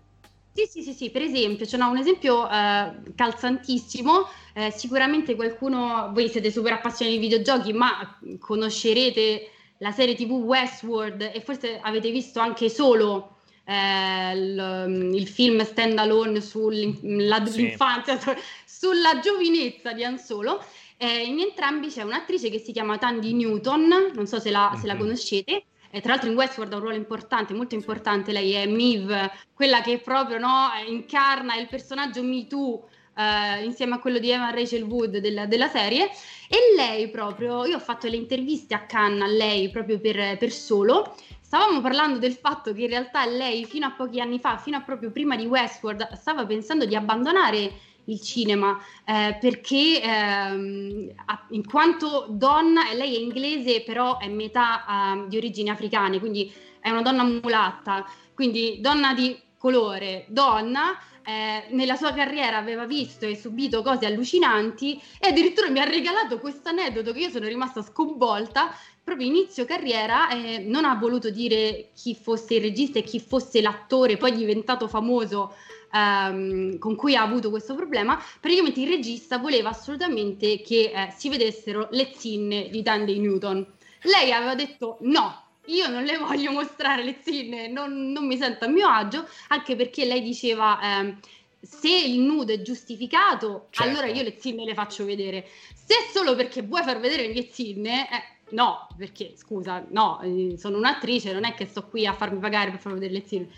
Sì, 0.55 0.67
sì, 0.67 0.83
sì, 0.83 0.93
sì, 0.93 1.09
per 1.09 1.21
esempio, 1.21 1.65
c'è 1.65 1.71
cioè, 1.71 1.79
no, 1.81 1.89
un 1.89 1.97
esempio 1.97 2.49
eh, 2.49 2.93
calzantissimo, 3.13 4.25
eh, 4.53 4.71
sicuramente 4.71 5.35
qualcuno, 5.35 6.11
voi 6.13 6.29
siete 6.29 6.49
super 6.49 6.71
appassionati 6.71 7.19
di 7.19 7.27
videogiochi, 7.27 7.73
ma 7.73 8.17
conoscerete 8.39 9.49
la 9.79 9.91
serie 9.91 10.15
tv 10.15 10.31
Westworld 10.31 11.29
e 11.33 11.41
forse 11.41 11.77
avete 11.81 12.09
visto 12.09 12.39
anche 12.39 12.69
solo 12.69 13.35
eh, 13.65 14.31
il, 14.33 15.11
il, 15.15 15.27
film 15.27 15.61
stand 15.65 15.97
alone 15.97 16.39
sull'infanzia, 16.39 18.17
sì. 18.17 18.31
sulla 18.65 19.19
giovinezza 19.19 19.91
di 19.91 20.05
Han 20.05 20.17
Solo. 20.17 20.63
Eh, 20.95 21.23
in 21.23 21.41
entrambi 21.41 21.89
c'è 21.89 22.03
un'attrice 22.03 22.49
che 22.49 22.59
si 22.59 22.71
chiama 22.71 22.97
Tandy 22.97 23.33
Newton, 23.33 24.11
non 24.13 24.25
so 24.25 24.39
se 24.39 24.51
la, 24.51 24.69
mm-hmm. 24.69 24.79
se 24.79 24.87
la 24.87 24.93
mhm. 24.93 24.99
conoscete. 24.99 25.63
E 25.95 26.01
tra 26.01 26.11
l'altro 26.11 26.29
in 26.29 26.35
Westworld 26.35 26.73
ha 26.73 26.75
un 26.75 26.81
ruolo 26.81 26.97
importante, 26.97 27.53
molto 27.53 27.73
importante. 27.73 28.33
Lei 28.33 28.51
è 28.51 28.65
Miv, 28.67 29.15
quella 29.53 29.79
che 29.79 29.99
proprio 29.99 30.37
no, 30.37 30.67
incarna 30.85 31.55
il 31.55 31.69
personaggio 31.69 32.21
Me 32.21 32.45
Too 32.47 32.89
Uh, 33.15 33.63
insieme 33.63 33.95
a 33.95 33.99
quello 33.99 34.19
di 34.19 34.29
Evan 34.29 34.53
Rachel 34.53 34.83
Wood 34.83 35.19
della, 35.19 35.45
della, 35.45 35.69
serie 35.69 36.09
e 36.49 36.75
lei 36.75 37.09
proprio, 37.09 37.63
io 37.63 37.77
ho 37.77 37.79
fatto 37.79 38.09
le 38.09 38.17
interviste 38.17 38.73
a 38.73 38.81
Cannes 38.85 39.21
a 39.21 39.27
lei 39.27 39.69
proprio 39.69 40.01
per, 40.01 40.37
per, 40.37 40.51
solo 40.51 41.15
stavamo 41.39 41.79
parlando 41.79 42.19
del 42.19 42.33
fatto 42.33 42.73
che 42.73 42.81
in 42.81 42.89
realtà 42.89 43.25
lei 43.25 43.63
fino 43.63 43.85
a 43.85 43.91
pochi 43.91 44.19
anni 44.19 44.37
fa, 44.37 44.57
fino 44.57 44.75
a 44.75 44.81
proprio 44.81 45.11
prima 45.11 45.37
di 45.37 45.45
Westworld 45.45 46.11
stava 46.11 46.45
pensando 46.45 46.83
di 46.83 46.93
abbandonare 46.93 47.71
il 48.05 48.21
cinema 48.21 48.79
eh, 49.05 49.37
perché 49.39 50.01
ehm, 50.01 51.13
in 51.49 51.65
quanto 51.65 52.27
donna, 52.29 52.93
lei 52.93 53.15
è 53.15 53.19
inglese 53.19 53.81
però 53.81 54.19
è 54.19 54.27
metà 54.27 54.85
eh, 54.85 55.27
di 55.27 55.37
origini 55.37 55.69
africane, 55.69 56.19
quindi 56.19 56.51
è 56.79 56.89
una 56.89 57.01
donna 57.01 57.23
mulatta, 57.23 58.05
quindi 58.33 58.79
donna 58.79 59.13
di 59.13 59.37
colore, 59.57 60.25
donna, 60.27 60.95
eh, 61.25 61.65
nella 61.71 61.95
sua 61.95 62.13
carriera 62.13 62.57
aveva 62.57 62.85
visto 62.85 63.25
e 63.25 63.35
subito 63.35 63.81
cose 63.81 64.05
allucinanti 64.05 65.01
e 65.19 65.29
addirittura 65.29 65.71
mi 65.71 65.79
ha 65.79 65.83
regalato 65.83 66.39
questo 66.39 66.69
aneddoto 66.69 67.11
che 67.11 67.21
io 67.21 67.29
sono 67.31 67.47
rimasta 67.47 67.81
sconvolta. 67.81 68.75
Proprio 69.03 69.27
inizio 69.27 69.65
carriera 69.65 70.29
eh, 70.29 70.59
non 70.59 70.85
ha 70.85 70.95
voluto 70.95 71.31
dire 71.31 71.89
chi 71.95 72.15
fosse 72.15 72.55
il 72.55 72.61
regista 72.61 72.99
e 72.99 73.03
chi 73.03 73.19
fosse 73.19 73.61
l'attore, 73.61 74.17
poi 74.17 74.35
diventato 74.35 74.87
famoso 74.87 75.55
ehm, 75.95 76.77
con 76.77 76.95
cui 76.95 77.15
ha 77.15 77.21
avuto 77.21 77.49
questo 77.49 77.75
problema, 77.75 78.21
praticamente 78.39 78.81
il 78.81 78.89
regista 78.89 79.37
voleva 79.37 79.69
assolutamente 79.69 80.61
che 80.61 80.91
eh, 80.93 81.13
si 81.15 81.29
vedessero 81.29 81.87
le 81.91 82.11
zinne 82.15 82.69
di 82.69 82.83
Tandy 82.83 83.17
Newton. 83.19 83.65
Lei 84.01 84.31
aveva 84.31 84.55
detto 84.55 84.97
no, 85.01 85.43
io 85.65 85.87
non 85.87 86.03
le 86.03 86.17
voglio 86.17 86.51
mostrare 86.51 87.03
le 87.03 87.17
zinne, 87.21 87.69
non, 87.69 88.11
non 88.11 88.25
mi 88.27 88.37
sento 88.37 88.65
a 88.65 88.67
mio 88.67 88.87
agio, 88.87 89.27
anche 89.47 89.75
perché 89.75 90.05
lei 90.05 90.21
diceva... 90.21 90.79
Ehm, 90.81 91.19
se 91.65 91.89
il 91.89 92.19
nudo 92.19 92.53
è 92.53 92.61
giustificato, 92.61 93.69
certo. 93.71 93.89
allora 93.89 94.05
io 94.05 94.21
le 94.21 94.35
zinne 94.37 94.65
le 94.65 94.75
faccio 94.75 95.03
vedere. 95.03 95.47
Se 95.73 95.95
solo 96.13 96.35
perché 96.35 96.61
vuoi 96.61 96.83
far 96.83 96.99
vedere 96.99 97.23
le 97.25 97.33
mie 97.33 97.49
zinne, 97.51 98.07
eh, 98.07 98.23
no, 98.49 98.87
perché 98.95 99.33
scusa, 99.35 99.83
no, 99.89 100.21
eh, 100.21 100.55
sono 100.59 100.77
un'attrice, 100.77 101.33
non 101.33 101.43
è 101.43 101.55
che 101.55 101.65
sto 101.65 101.87
qui 101.87 102.05
a 102.05 102.13
farmi 102.13 102.37
pagare 102.37 102.69
per 102.69 102.79
far 102.79 102.93
vedere 102.93 103.13
le 103.13 103.23
zinne. 103.25 103.49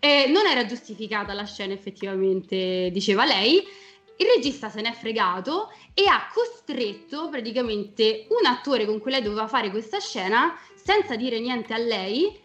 Eh, 0.00 0.26
non 0.28 0.46
era 0.46 0.64
giustificata 0.64 1.34
la 1.34 1.44
scena 1.44 1.74
effettivamente, 1.74 2.90
diceva 2.90 3.24
lei. 3.26 3.62
Il 4.16 4.26
regista 4.34 4.68
se 4.68 4.80
n'è 4.80 4.92
fregato 4.92 5.70
e 5.94 6.06
ha 6.06 6.28
costretto 6.32 7.28
praticamente 7.28 8.26
un 8.28 8.46
attore 8.46 8.84
con 8.86 8.98
cui 8.98 9.10
lei 9.10 9.22
doveva 9.22 9.46
fare 9.46 9.70
questa 9.70 9.98
scena, 9.98 10.58
senza 10.74 11.16
dire 11.16 11.38
niente 11.38 11.72
a 11.72 11.78
lei, 11.78 12.38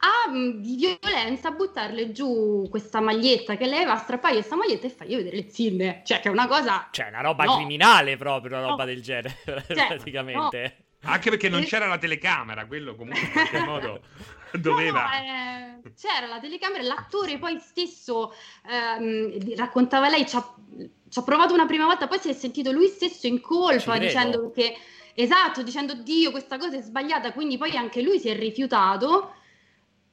a, 0.00 0.30
mm, 0.30 0.60
di 0.60 0.98
violenza 1.00 1.48
a 1.48 1.52
buttarle 1.52 2.12
giù 2.12 2.66
questa 2.70 3.00
maglietta 3.00 3.56
che 3.56 3.66
lei 3.66 3.84
va 3.84 3.92
a 3.92 3.98
strappare 3.98 4.34
questa 4.34 4.56
maglietta 4.56 4.86
e 4.86 4.90
fargli 4.90 5.16
vedere 5.16 5.36
le 5.36 5.50
zinne. 5.50 6.02
Cioè, 6.04 6.20
che 6.20 6.28
è 6.28 6.30
una 6.30 6.46
cosa. 6.46 6.88
Cioè, 6.90 7.08
una 7.08 7.20
roba 7.20 7.44
no. 7.44 7.56
criminale 7.56 8.16
proprio, 8.16 8.56
una 8.56 8.66
roba 8.66 8.84
no. 8.84 8.90
del 8.90 9.02
genere, 9.02 9.36
cioè, 9.44 9.86
praticamente. 9.88 10.76
No. 11.02 11.10
Anche 11.10 11.30
perché 11.30 11.48
non 11.48 11.62
c'era 11.64 11.86
la 11.86 11.98
telecamera, 11.98 12.66
quello 12.66 12.94
comunque 12.94 13.20
in 13.20 13.32
qualche 13.32 13.60
modo. 13.60 14.00
doveva. 14.58 15.02
No, 15.02 15.14
eh, 15.14 15.92
c'era 15.98 16.26
la 16.26 16.38
telecamera, 16.40 16.82
l'attore 16.82 17.38
poi 17.38 17.58
stesso 17.60 18.34
ehm, 18.68 19.56
raccontava 19.56 20.08
lei, 20.08 20.26
ci 20.26 20.36
ha, 20.36 20.54
ci 21.08 21.18
ha, 21.18 21.22
provato 21.22 21.54
una 21.54 21.66
prima 21.66 21.86
volta, 21.86 22.08
poi 22.08 22.18
si 22.18 22.28
è 22.28 22.32
sentito 22.32 22.72
lui 22.72 22.88
stesso 22.88 23.26
in 23.26 23.40
colpa 23.40 23.98
dicendo 23.98 24.50
che, 24.50 24.76
esatto, 25.14 25.62
dicendo 25.62 25.94
Dio 25.94 26.30
questa 26.30 26.58
cosa 26.58 26.76
è 26.76 26.82
sbagliata, 26.82 27.32
quindi 27.32 27.58
poi 27.58 27.76
anche 27.76 28.02
lui 28.02 28.18
si 28.18 28.28
è 28.28 28.36
rifiutato 28.36 29.34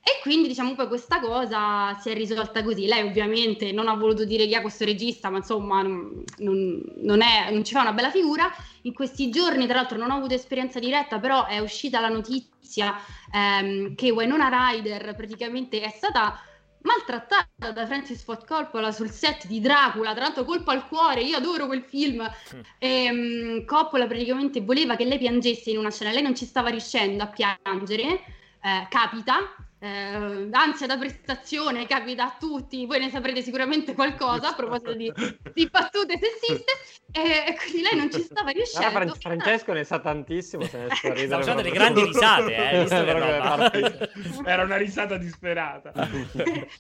e 0.08 0.22
quindi 0.22 0.48
diciamo 0.48 0.74
poi 0.74 0.88
questa 0.88 1.20
cosa 1.20 1.98
si 2.00 2.10
è 2.10 2.14
risolta 2.14 2.64
così. 2.64 2.86
Lei 2.86 3.06
ovviamente 3.06 3.74
non 3.74 3.90
ha 3.90 3.94
voluto 3.94 4.24
dire 4.24 4.48
chi 4.48 4.54
è 4.54 4.62
questo 4.62 4.86
regista, 4.86 5.30
ma 5.30 5.40
insomma 5.40 5.82
non, 5.82 6.24
non, 6.38 7.22
è, 7.22 7.52
non, 7.52 7.66
ci 7.66 7.74
fa 7.74 7.82
una 7.82 7.92
bella 7.92 8.10
figura. 8.10 8.50
In 8.84 8.94
questi 8.94 9.30
giorni, 9.30 9.66
tra 9.66 9.76
l'altro, 9.76 9.98
non 9.98 10.10
ho 10.12 10.16
avuto 10.16 10.34
esperienza 10.34 10.80
diretta, 10.80 11.20
però 11.20 11.46
è 11.46 11.60
uscita 11.60 12.00
la 12.00 12.08
notizia 12.08 12.96
ehm, 13.34 13.96
che 13.96 14.12
Winona 14.12 14.48
Ryder 14.48 15.14
praticamente 15.14 15.82
è 15.82 15.90
stata 15.90 16.40
maltrattata 16.84 17.72
da 17.74 17.86
Francis 17.86 18.24
Ford 18.24 18.48
Coppola 18.48 18.94
sul 18.94 19.10
set 19.10 19.46
di 19.48 19.60
Dracula, 19.60 20.14
tra 20.14 20.24
l'altro 20.24 20.46
colpo 20.46 20.72
al 20.72 20.88
cuore, 20.88 21.20
io 21.20 21.36
adoro 21.36 21.66
quel 21.68 21.84
film. 21.84 22.26
E, 22.80 23.10
um, 23.10 23.66
Coppola 23.66 24.06
praticamente 24.06 24.62
voleva 24.62 24.96
che 24.96 25.04
lei 25.04 25.18
piangesse 25.18 25.72
in 25.72 25.80
una 25.80 25.92
scena, 25.92 26.12
lei 26.12 26.22
non 26.22 26.36
ci 26.36 26.46
stava 26.46 26.70
riuscendo 26.70 27.24
a 27.24 27.28
piangere, 27.28 28.24
eh, 28.62 28.88
capita, 28.88 29.56
eh, 29.80 30.48
ansia 30.52 30.88
da 30.88 30.98
prestazione 30.98 31.86
capita 31.86 32.26
a 32.26 32.36
tutti, 32.40 32.86
voi 32.86 33.00
ne 33.00 33.10
saprete 33.10 33.44
sicuramente 33.44 33.94
qualcosa 33.94 34.50
a 34.50 34.54
proposito 34.56 34.94
di, 34.94 35.12
di 35.54 35.68
battute 35.70 36.20
sessiste 36.20 36.72
e, 37.12 37.56
quindi 37.56 37.82
lei 37.84 37.96
non 37.96 38.12
ci 38.12 38.22
stava 38.22 38.50
riuscendo. 38.50 38.98
Allora, 38.98 39.14
Francesco 39.14 39.74
ne 39.74 39.84
sa 39.84 40.00
tantissimo, 40.00 40.64
se 40.64 40.80
ne 40.80 40.96
sta 40.96 41.14
ridendo. 41.14 41.44
Stavo 41.44 41.62
delle 41.62 41.74
grandi 41.74 42.04
risate, 42.06 42.56
eh, 42.56 42.80
visto 42.82 43.04
che 43.04 43.14
roba. 43.14 43.72
Era 44.50 44.64
una 44.64 44.78
risata 44.78 45.18
disperata. 45.18 45.92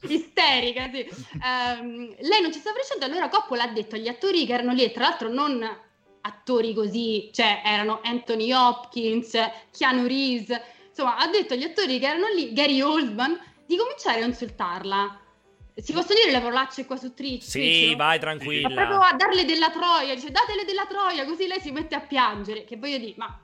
Isterica, 0.07 0.89
sì. 0.91 1.07
Um, 1.33 2.15
lei 2.19 2.41
non 2.41 2.51
ci 2.51 2.59
stava 2.59 2.77
riuscendo, 2.77 3.05
allora 3.05 3.29
Coppola 3.29 3.63
ha 3.63 3.71
detto 3.71 3.95
agli 3.95 4.07
attori 4.07 4.45
che 4.45 4.53
erano 4.53 4.73
lì, 4.73 4.83
e 4.83 4.91
tra 4.91 5.03
l'altro 5.03 5.29
non 5.29 5.63
attori 6.21 6.73
così, 6.73 7.29
cioè 7.31 7.61
erano 7.63 8.01
Anthony 8.03 8.51
Hopkins, 8.51 9.37
Keanu 9.71 10.07
Reeves 10.07 10.75
insomma, 10.97 11.17
ha 11.17 11.27
detto 11.27 11.53
agli 11.53 11.63
attori 11.63 11.99
che 11.99 12.07
erano 12.07 12.27
lì, 12.33 12.51
Gary 12.53 12.81
Oldman, 12.81 13.39
di 13.65 13.77
cominciare 13.77 14.23
a 14.23 14.25
insultarla. 14.25 15.19
Si 15.75 15.93
possono 15.93 16.15
dire 16.15 16.31
le 16.31 16.39
parolacce 16.39 16.85
qua 16.87 16.95
su 16.95 17.13
Twitch? 17.13 17.43
Sì, 17.43 17.93
vai 17.95 18.19
tranquilla. 18.19 18.67
Ma 18.67 18.73
proprio 18.73 18.99
a 19.01 19.13
darle 19.13 19.45
della 19.45 19.69
troia, 19.69 20.15
dice 20.15 20.31
datele 20.31 20.65
della 20.65 20.87
troia, 20.87 21.23
così 21.25 21.45
lei 21.45 21.59
si 21.59 21.69
mette 21.69 21.93
a 21.93 21.99
piangere. 21.99 22.63
Che 22.63 22.77
voglio 22.77 22.97
dire, 22.97 23.13
ma 23.17 23.39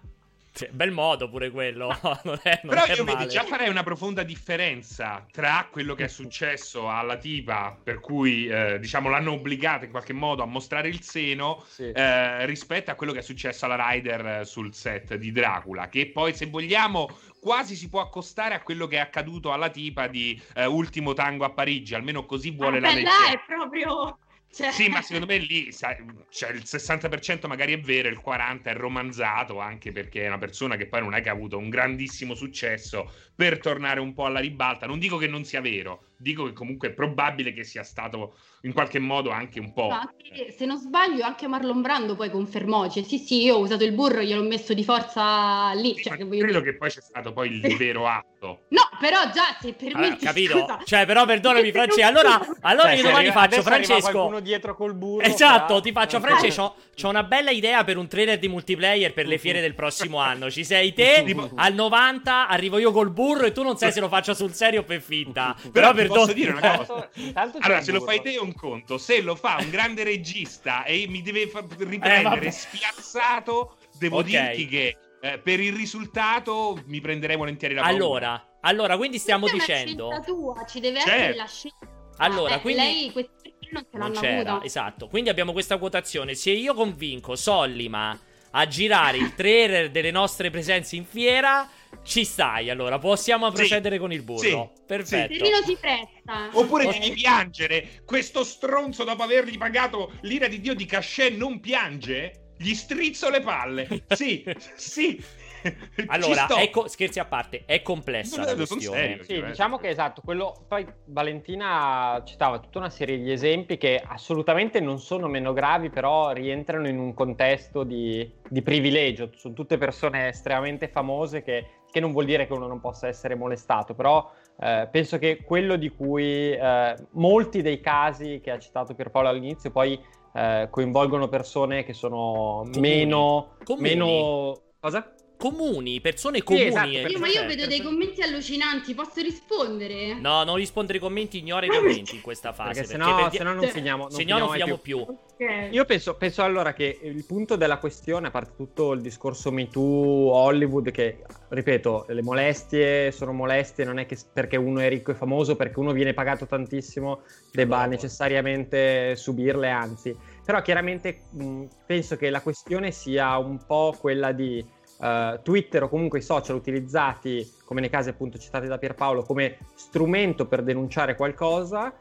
sì, 0.55 0.67
bel 0.71 0.91
modo 0.91 1.29
pure 1.29 1.49
quello. 1.49 1.87
non 2.23 2.39
è, 2.43 2.59
non 2.63 2.75
Però 2.75 2.85
io 2.93 3.03
vedi, 3.03 3.27
già 3.27 3.43
farei 3.43 3.69
una 3.69 3.81
profonda 3.81 4.21
differenza 4.21 5.25
tra 5.31 5.67
quello 5.71 5.95
che 5.95 6.03
è 6.03 6.07
successo 6.07 6.87
alla 6.89 7.17
tipa, 7.17 7.75
per 7.81 7.99
cui 7.99 8.45
eh, 8.45 8.77
diciamo 8.79 9.09
l'hanno 9.09 9.31
obbligata 9.31 9.85
in 9.85 9.91
qualche 9.91 10.13
modo 10.13 10.43
a 10.43 10.45
mostrare 10.45 10.89
il 10.89 11.01
seno, 11.01 11.63
sì. 11.67 11.91
eh, 11.91 12.45
rispetto 12.45 12.91
a 12.91 12.93
quello 12.93 13.13
che 13.13 13.19
è 13.19 13.23
successo 13.23 13.65
alla 13.65 13.89
Ryder 13.89 14.45
sul 14.45 14.75
set 14.75 15.15
di 15.15 15.31
Dracula. 15.31 15.89
Che 15.89 16.11
poi, 16.11 16.35
se 16.35 16.45
vogliamo, 16.45 17.09
quasi 17.43 17.75
si 17.75 17.89
può 17.89 17.99
accostare 17.99 18.55
a 18.55 18.61
quello 18.61 18.87
che 18.87 18.95
è 18.95 18.99
accaduto 18.99 19.51
alla 19.51 19.69
tipa 19.69 20.07
di 20.07 20.41
eh, 20.55 20.65
Ultimo 20.65 21.11
Tango 21.11 21.43
a 21.43 21.49
Parigi. 21.49 21.93
Almeno 21.93 22.25
così 22.25 22.51
vuole 22.51 22.77
ah, 22.77 22.79
la 22.79 22.93
legge. 22.93 23.09
è 23.33 23.39
proprio 23.45 24.17
cioè... 24.53 24.71
Sì, 24.71 24.87
ma 24.87 25.01
secondo 25.01 25.25
me 25.25 25.39
lì 25.39 25.71
sai, 25.71 25.95
cioè, 26.29 26.51
il 26.51 26.61
60% 26.63 27.47
magari 27.47 27.73
è 27.73 27.79
vero, 27.79 28.07
il 28.07 28.21
40% 28.23 28.61
è 28.65 28.73
romanzato, 28.75 29.59
anche 29.59 29.91
perché 29.91 30.25
è 30.25 30.27
una 30.27 30.37
persona 30.37 30.75
che 30.75 30.85
poi 30.85 31.01
non 31.01 31.15
è 31.15 31.21
che 31.21 31.29
ha 31.29 31.31
avuto 31.31 31.57
un 31.57 31.69
grandissimo 31.69 32.35
successo 32.35 33.11
per 33.35 33.59
tornare 33.59 33.99
un 33.99 34.13
po' 34.13 34.25
alla 34.25 34.39
ribalta. 34.39 34.85
Non 34.85 34.99
dico 34.99 35.17
che 35.17 35.27
non 35.27 35.43
sia 35.43 35.61
vero, 35.61 36.05
dico 36.17 36.45
che 36.45 36.53
comunque 36.53 36.89
è 36.89 36.91
probabile 36.91 37.53
che 37.53 37.63
sia 37.63 37.83
stato 37.83 38.35
in 38.61 38.73
qualche 38.73 38.99
modo 38.99 39.29
anche 39.31 39.59
un 39.59 39.73
po'. 39.73 39.89
Anche, 39.89 40.51
se 40.51 40.65
non 40.65 40.77
sbaglio, 40.77 41.23
anche 41.23 41.47
Marlon 41.47 41.81
Brando 41.81 42.15
poi 42.15 42.29
confermò: 42.29 42.89
cioè, 42.89 43.03
sì, 43.03 43.17
sì, 43.17 43.43
io 43.43 43.55
ho 43.55 43.59
usato 43.59 43.83
il 43.83 43.93
burro, 43.93 44.21
gliel'ho 44.21 44.43
messo 44.43 44.73
di 44.73 44.83
forza 44.83 45.73
lì. 45.73 45.95
Sì, 45.95 46.03
cioè, 46.03 46.17
che 46.17 46.27
credo 46.27 46.45
dire... 46.45 46.61
che 46.61 46.75
poi 46.75 46.89
c'è 46.89 47.01
stato 47.01 47.33
poi 47.33 47.49
il 47.49 47.77
vero 47.77 48.07
atto. 48.07 48.31
No, 48.73 48.81
però 48.99 49.29
già 49.31 49.55
se 49.61 49.71
permetti. 49.71 49.95
Allora, 49.95 50.15
capito? 50.19 50.59
Scusa. 50.59 50.79
Cioè, 50.83 51.05
però 51.05 51.25
perdonami, 51.25 51.71
Francesco. 51.71 52.07
Allora, 52.07 52.45
allora 52.61 52.87
cioè, 52.89 52.95
io 52.97 53.03
domani 53.03 53.27
arriva, 53.27 53.39
faccio 53.39 53.61
Francesco. 53.61 54.11
qualcuno 54.11 54.39
dietro 54.41 54.75
col 54.75 54.93
burro. 54.95 55.23
Esatto, 55.23 55.65
però... 55.67 55.79
ti 55.79 55.91
faccio 55.93 56.19
Francesco. 56.19 56.75
C'ho 56.99 57.09
una 57.09 57.23
bella 57.23 57.51
idea 57.51 57.83
per 57.85 57.95
un 57.97 58.07
trailer 58.07 58.39
di 58.39 58.49
multiplayer 58.49 59.13
per 59.13 59.27
le 59.27 59.37
fiere 59.37 59.61
del 59.61 59.75
prossimo 59.75 60.17
anno. 60.17 60.49
Ci 60.51 60.65
sei 60.65 60.91
te? 60.93 61.23
al 61.55 61.73
90 61.73 62.47
arrivo 62.47 62.79
io 62.79 62.91
col 62.91 63.11
burro 63.11 63.22
e 63.45 63.51
tu 63.51 63.63
non 63.63 63.77
sai 63.77 63.91
se 63.91 63.99
lo 63.99 64.07
faccio 64.07 64.33
sul 64.33 64.53
serio 64.53 64.81
o 64.81 64.83
per 64.83 65.01
finta. 65.01 65.55
Però, 65.71 65.93
però 65.93 66.13
posso 66.13 66.33
dire 66.33 66.51
una 66.51 66.77
cosa. 66.77 67.09
allora, 67.33 67.81
se 67.81 67.91
lo 67.91 68.01
fai 68.01 68.21
te 68.21 68.33
è 68.33 68.39
un 68.39 68.53
conto. 68.53 68.97
Se 68.97 69.21
lo 69.21 69.35
fa 69.35 69.57
un 69.59 69.69
grande 69.69 70.03
regista 70.03 70.83
e 70.83 71.05
mi 71.07 71.21
deve 71.21 71.47
fa- 71.47 71.65
riprendere 71.77 72.47
eh, 72.47 72.51
spiazzato, 72.51 73.77
devo 73.97 74.19
okay. 74.19 74.55
dirti 74.55 74.67
che 74.67 74.97
eh, 75.21 75.39
per 75.39 75.59
il 75.59 75.73
risultato 75.73 76.81
mi 76.85 76.99
prenderei 77.01 77.37
volentieri 77.37 77.73
la 77.73 77.81
paura. 77.81 77.95
Allora, 77.95 78.47
allora 78.61 78.97
quindi 78.97 79.17
stiamo 79.17 79.47
dicendo... 79.47 80.11
È 80.11 80.21
tua, 80.21 80.65
ci 80.65 80.79
deve 80.79 80.99
certo. 80.99 81.13
essere 81.13 81.35
la 81.35 81.47
scelta. 81.47 81.87
Allora, 82.17 82.55
eh, 82.55 82.61
quindi... 82.61 82.81
Lei 82.81 83.11
questi 83.11 83.53
non 83.71 83.83
ce 83.83 83.97
l'hanno 83.97 84.13
non 84.13 84.21
c'era, 84.21 84.51
avuta. 84.51 84.65
Esatto, 84.65 85.07
quindi 85.07 85.29
abbiamo 85.29 85.51
questa 85.51 85.77
quotazione. 85.77 86.35
Se 86.35 86.51
io 86.51 86.73
convinco 86.73 87.35
Sollima 87.35 88.17
a 88.55 88.67
girare 88.67 89.17
il 89.17 89.33
trailer 89.35 89.89
delle 89.89 90.11
nostre 90.11 90.49
presenze 90.49 90.95
in 90.95 91.05
fiera. 91.05 91.69
Ci 92.03 92.25
stai, 92.25 92.69
allora 92.69 92.97
possiamo 92.97 93.49
procedere 93.51 93.95
sì, 93.95 94.01
con 94.01 94.11
il 94.11 94.23
burro. 94.23 94.73
Sì, 94.75 94.83
Perfetto. 94.85 95.45
Sì. 95.45 95.51
si 95.65 95.77
presta. 95.79 96.49
Oppure 96.51 96.87
devi 96.87 97.11
piangere. 97.11 98.01
Questo 98.03 98.43
stronzo, 98.43 99.03
dopo 99.03 99.23
avergli 99.23 99.57
pagato 99.57 100.13
l'ira 100.21 100.47
di 100.47 100.59
Dio 100.59 100.73
di 100.73 100.85
cachet, 100.85 101.35
non 101.35 101.59
piange? 101.59 102.51
Gli 102.57 102.73
strizzo 102.73 103.29
le 103.29 103.41
palle. 103.41 104.05
Sì, 104.09 104.43
sì. 104.75 105.23
allora, 106.07 106.47
ecco, 106.59 106.87
scherzi 106.87 107.19
a 107.19 107.25
parte, 107.25 107.63
è 107.65 107.81
complessa 107.81 108.41
no, 108.41 108.45
la 108.45 108.55
questione. 108.55 108.97
Serio, 108.97 109.23
sì, 109.23 109.35
cioè. 109.35 109.47
diciamo 109.47 109.77
che 109.77 109.89
esatto, 109.89 110.21
quello 110.23 110.65
poi 110.67 110.85
Valentina 111.05 112.21
citava 112.25 112.59
tutta 112.59 112.79
una 112.79 112.89
serie 112.89 113.17
di 113.17 113.31
esempi 113.31 113.77
che 113.77 114.01
assolutamente 114.05 114.79
non 114.79 114.99
sono 114.99 115.27
meno 115.27 115.53
gravi, 115.53 115.89
però 115.89 116.31
rientrano 116.31 116.87
in 116.87 116.99
un 116.99 117.13
contesto 117.13 117.83
di, 117.83 118.29
di 118.47 118.61
privilegio. 118.61 119.29
Sono 119.35 119.53
tutte 119.53 119.77
persone 119.77 120.29
estremamente 120.29 120.87
famose 120.87 121.43
che, 121.43 121.65
che, 121.91 121.99
non 121.99 122.11
vuol 122.11 122.25
dire 122.25 122.47
che 122.47 122.53
uno 122.53 122.67
non 122.67 122.79
possa 122.79 123.07
essere 123.07 123.35
molestato, 123.35 123.93
però 123.93 124.31
eh, 124.59 124.87
penso 124.91 125.17
che 125.17 125.43
quello 125.43 125.75
di 125.75 125.89
cui 125.89 126.51
eh, 126.51 126.95
molti 127.11 127.61
dei 127.61 127.79
casi 127.79 128.39
che 128.41 128.51
ha 128.51 128.59
citato 128.59 128.93
Pierpaolo 128.93 129.29
all'inizio 129.29 129.71
poi 129.71 129.99
eh, 130.33 130.67
coinvolgono 130.69 131.27
persone 131.27 131.83
che 131.83 131.93
sono 131.93 132.61
Comuni. 132.63 132.79
meno... 132.79 133.55
Comuni. 133.63 133.89
meno... 133.89 134.61
Cosa? 134.79 135.13
Comuni, 135.43 135.99
persone 135.99 136.41
comuni. 136.41 136.63
Sì, 136.63 136.69
esatto, 136.69 136.87
io, 136.87 137.19
ma 137.19 137.27
io 137.27 137.45
vedo 137.45 137.67
dei 137.67 137.81
commenti 137.81 138.21
allucinanti, 138.21 138.93
posso 138.93 139.21
rispondere? 139.21 140.13
No, 140.13 140.45
non 140.45 140.55
rispondere 140.55 140.99
ai 140.99 141.03
commenti, 141.03 141.39
ignora 141.39 141.65
i 141.65 141.69
commenti 141.69 142.15
in 142.15 142.21
questa 142.21 142.53
fase. 142.53 142.83
Perché, 142.83 142.95
perché 142.95 143.11
sennò, 143.11 143.29
sennò 143.29 143.53
non 143.53 143.67
finiamo, 143.67 144.03
non 144.03 144.11
se 144.11 144.23
no 144.23 144.37
non 144.37 144.49
finiamo 144.51 144.77
più. 144.77 145.03
più. 145.03 145.17
Okay. 145.33 145.73
Io 145.73 145.83
penso, 145.83 146.15
penso, 146.15 146.43
allora 146.43 146.71
che 146.71 146.97
il 147.01 147.25
punto 147.25 147.57
della 147.57 147.77
questione, 147.77 148.27
a 148.27 148.31
parte 148.31 148.53
tutto 148.55 148.93
il 148.93 149.01
discorso 149.01 149.51
Me 149.51 149.67
Too, 149.67 150.31
Hollywood, 150.31 150.91
che 150.91 151.23
ripeto, 151.49 152.05
le 152.07 152.21
molestie 152.21 153.11
sono 153.11 153.33
molestie, 153.33 153.83
non 153.83 153.99
è 153.99 154.05
che 154.05 154.17
perché 154.31 154.55
uno 154.55 154.79
è 154.79 154.87
ricco 154.87 155.11
e 155.11 155.15
famoso, 155.15 155.57
perché 155.57 155.77
uno 155.77 155.91
viene 155.91 156.13
pagato 156.13 156.45
tantissimo, 156.45 157.23
debba 157.51 157.83
no, 157.83 157.89
necessariamente 157.89 159.17
subirle, 159.17 159.69
anzi. 159.69 160.15
Però 160.45 160.61
chiaramente 160.61 161.23
mh, 161.31 161.65
penso 161.85 162.15
che 162.15 162.29
la 162.29 162.39
questione 162.39 162.91
sia 162.91 163.37
un 163.37 163.59
po' 163.65 163.93
quella 163.99 164.31
di 164.31 164.63
uh, 165.03 165.41
Twitter 165.41 165.83
o 165.83 165.89
comunque 165.89 166.19
i 166.19 166.21
social 166.21 166.55
utilizzati, 166.55 167.51
come 167.65 167.81
nei 167.81 167.89
casi 167.89 168.09
appunto 168.09 168.37
citati 168.37 168.67
da 168.67 168.77
Pierpaolo, 168.77 169.23
come 169.23 169.57
strumento 169.75 170.47
per 170.47 170.63
denunciare 170.63 171.15
qualcosa 171.15 171.93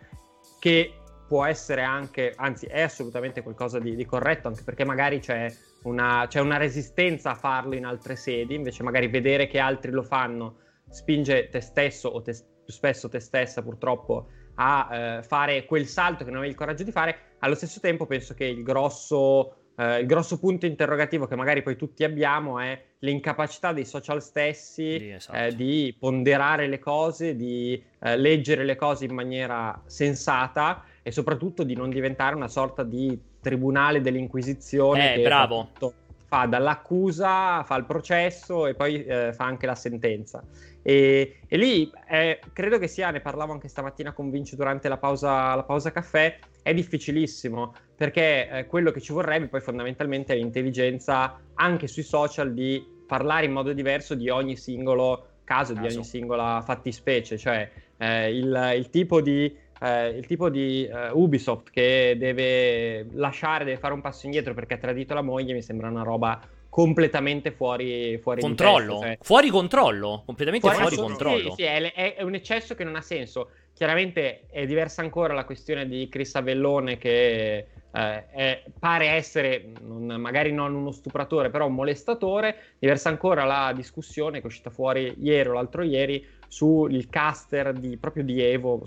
che 0.59 0.95
può 1.27 1.45
essere 1.45 1.83
anche, 1.83 2.33
anzi 2.37 2.67
è 2.67 2.83
assolutamente 2.83 3.43
qualcosa 3.43 3.79
di, 3.79 3.97
di 3.97 4.05
corretto, 4.05 4.49
anche 4.49 4.63
perché 4.63 4.85
magari 4.85 5.19
c'è 5.19 5.53
una, 5.85 6.27
c'è 6.29 6.41
una 6.41 6.59
resistenza 6.59 7.31
a 7.31 7.35
farlo 7.35 7.75
in 7.75 7.85
altre 7.85 8.17
sedi, 8.17 8.55
invece 8.55 8.83
magari 8.83 9.09
vedere 9.09 9.47
che 9.47 9.59
altri 9.59 9.91
lo 9.91 10.03
fanno 10.03 10.57
spinge 10.91 11.49
te 11.49 11.61
stesso 11.61 12.09
o 12.09 12.21
te, 12.21 12.33
più 12.65 12.73
spesso 12.73 13.09
te 13.09 13.19
stessa 13.19 13.63
purtroppo 13.63 14.29
a 14.57 14.89
eh, 14.93 15.23
fare 15.23 15.65
quel 15.65 15.87
salto 15.87 16.25
che 16.25 16.31
non 16.31 16.41
avevi 16.41 16.53
il 16.53 16.59
coraggio 16.59 16.85
di 16.85 16.93
fare. 16.93 17.37
Allo 17.39 17.55
stesso 17.55 17.81
tempo 17.81 18.07
penso 18.07 18.35
che 18.35 18.45
il 18.45 18.63
grosso 18.63 19.62
Uh, 19.75 20.01
il 20.01 20.07
grosso 20.07 20.39
punto 20.39 20.67
interrogativo 20.67 21.27
che 21.27 21.35
magari 21.35 21.63
poi 21.63 21.77
tutti 21.77 22.05
abbiamo 22.05 22.61
è 22.61 22.79
l'incapacità 22.99 23.73
dei 23.73 23.87
social 23.87 24.23
stessi 24.23 24.99
sì, 24.99 25.11
esatto. 25.11 25.39
eh, 25.39 25.57
di 25.57 25.97
ponderare 25.99 26.67
le 26.69 26.79
cose, 26.79 27.35
di 27.37 27.83
eh, 28.01 28.17
leggere 28.17 28.65
le 28.65 28.77
cose 28.77 29.07
in 29.07 29.15
maniera 29.15 29.81
sensata 29.87 30.85
e 31.03 31.11
soprattutto 31.11 31.63
di 31.63 31.75
non 31.75 31.91
diventare 31.91 32.35
una 32.35 32.49
sorta 32.49 32.83
di 32.83 33.19
tribunale 33.41 34.01
dell'inquisizione. 34.01 35.15
Eh, 35.15 35.23
bravo. 35.23 35.71
Fa, 35.73 35.93
fa 36.27 36.47
dall'accusa, 36.47 37.63
fa 37.65 37.77
il 37.77 37.85
processo 37.85 38.67
e 38.67 38.75
poi 38.75 39.05
eh, 39.05 39.33
fa 39.33 39.45
anche 39.45 39.67
la 39.67 39.75
sentenza. 39.75 40.43
E, 40.81 41.41
e 41.47 41.57
lì 41.57 41.91
eh, 42.09 42.41
credo 42.53 42.79
che 42.79 42.89
sia, 42.89 43.11
ne 43.11 43.21
parlavo 43.21 43.53
anche 43.53 43.69
stamattina 43.69 44.13
con 44.13 44.31
Vinci 44.31 44.57
durante 44.57 44.89
la 44.89 44.97
pausa, 44.97 45.55
la 45.55 45.63
pausa 45.63 45.93
caffè, 45.93 46.39
è 46.63 46.73
difficilissimo 46.73 47.75
perché 48.03 48.49
eh, 48.49 48.67
quello 48.67 48.91
che 48.91 49.01
ci 49.01 49.13
vorrebbe 49.13 49.47
poi 49.47 49.61
fondamentalmente 49.61 50.33
è 50.33 50.37
l'intelligenza 50.37 51.39
anche 51.55 51.87
sui 51.87 52.03
social 52.03 52.53
di 52.53 52.85
parlare 53.07 53.47
in 53.47 53.53
modo 53.53 53.73
diverso 53.73 54.17
di 54.17 54.29
ogni 54.29 54.57
singolo 54.57 55.27
caso, 55.45 55.73
caso. 55.73 55.87
di 55.87 55.95
ogni 55.95 56.05
singola 56.05 56.61
fattispecie, 56.63 57.39
cioè 57.39 57.71
eh, 57.99 58.37
il, 58.37 58.73
il, 58.75 58.91
tipo 58.91 59.21
di, 59.21 59.57
eh, 59.81 60.09
il 60.09 60.27
tipo 60.27 60.49
di 60.49 60.91
uh, 60.91 61.17
Ubisoft 61.17 61.71
che 61.71 62.17
deve 62.19 63.07
lasciare, 63.13 63.65
deve 63.65 63.79
fare 63.79 63.95
un 63.95 64.01
passo 64.01 64.27
indietro 64.27 64.53
perché 64.53 64.75
ha 64.75 64.79
tradito 64.79 65.15
la 65.15 65.23
moglie 65.23 65.55
mi 65.55 65.63
sembra 65.63 65.89
una 65.89 66.03
roba 66.03 66.41
completamente 66.69 67.53
fuori, 67.53 68.19
fuori 68.19 68.41
controllo. 68.41 68.95
Testa, 68.95 69.07
cioè... 69.07 69.19
Fuori 69.21 69.49
controllo, 69.49 70.23
completamente 70.27 70.69
fuori, 70.69 70.83
fuori 70.83 70.97
controllo. 70.97 71.51
Sì, 71.51 71.63
sì, 71.63 71.63
è, 71.63 72.17
è, 72.17 72.23
un 72.23 72.35
eccesso 72.35 72.75
che 72.75 72.83
non 72.83 72.97
ha 72.97 73.01
senso. 73.01 73.51
Chiaramente 73.73 74.47
è 74.51 74.67
diversa 74.67 75.03
ancora 75.03 75.35
la 75.35 75.45
questione 75.45 75.87
di 75.87 76.09
Chris 76.09 76.35
Avellone 76.35 76.99
che 76.99 77.67
eh, 77.93 78.31
è, 78.31 78.63
pare 78.79 79.09
essere, 79.09 79.73
non, 79.83 80.21
magari 80.21 80.51
non 80.53 80.75
uno 80.75 80.91
stupratore, 80.91 81.51
però 81.51 81.67
un 81.67 81.75
molestatore. 81.75 82.57
Diversa 82.79 83.11
ancora 83.11 83.45
la 83.45 83.73
discussione 83.75 84.39
che 84.39 84.45
è 84.45 84.47
uscita 84.47 84.71
fuori 84.71 85.15
ieri 85.19 85.49
o 85.49 85.53
l'altro 85.53 85.83
ieri 85.83 86.25
sul 86.49 87.09
caster 87.09 87.73
di, 87.73 87.97
proprio 87.97 88.25
di 88.25 88.43
Evo, 88.43 88.83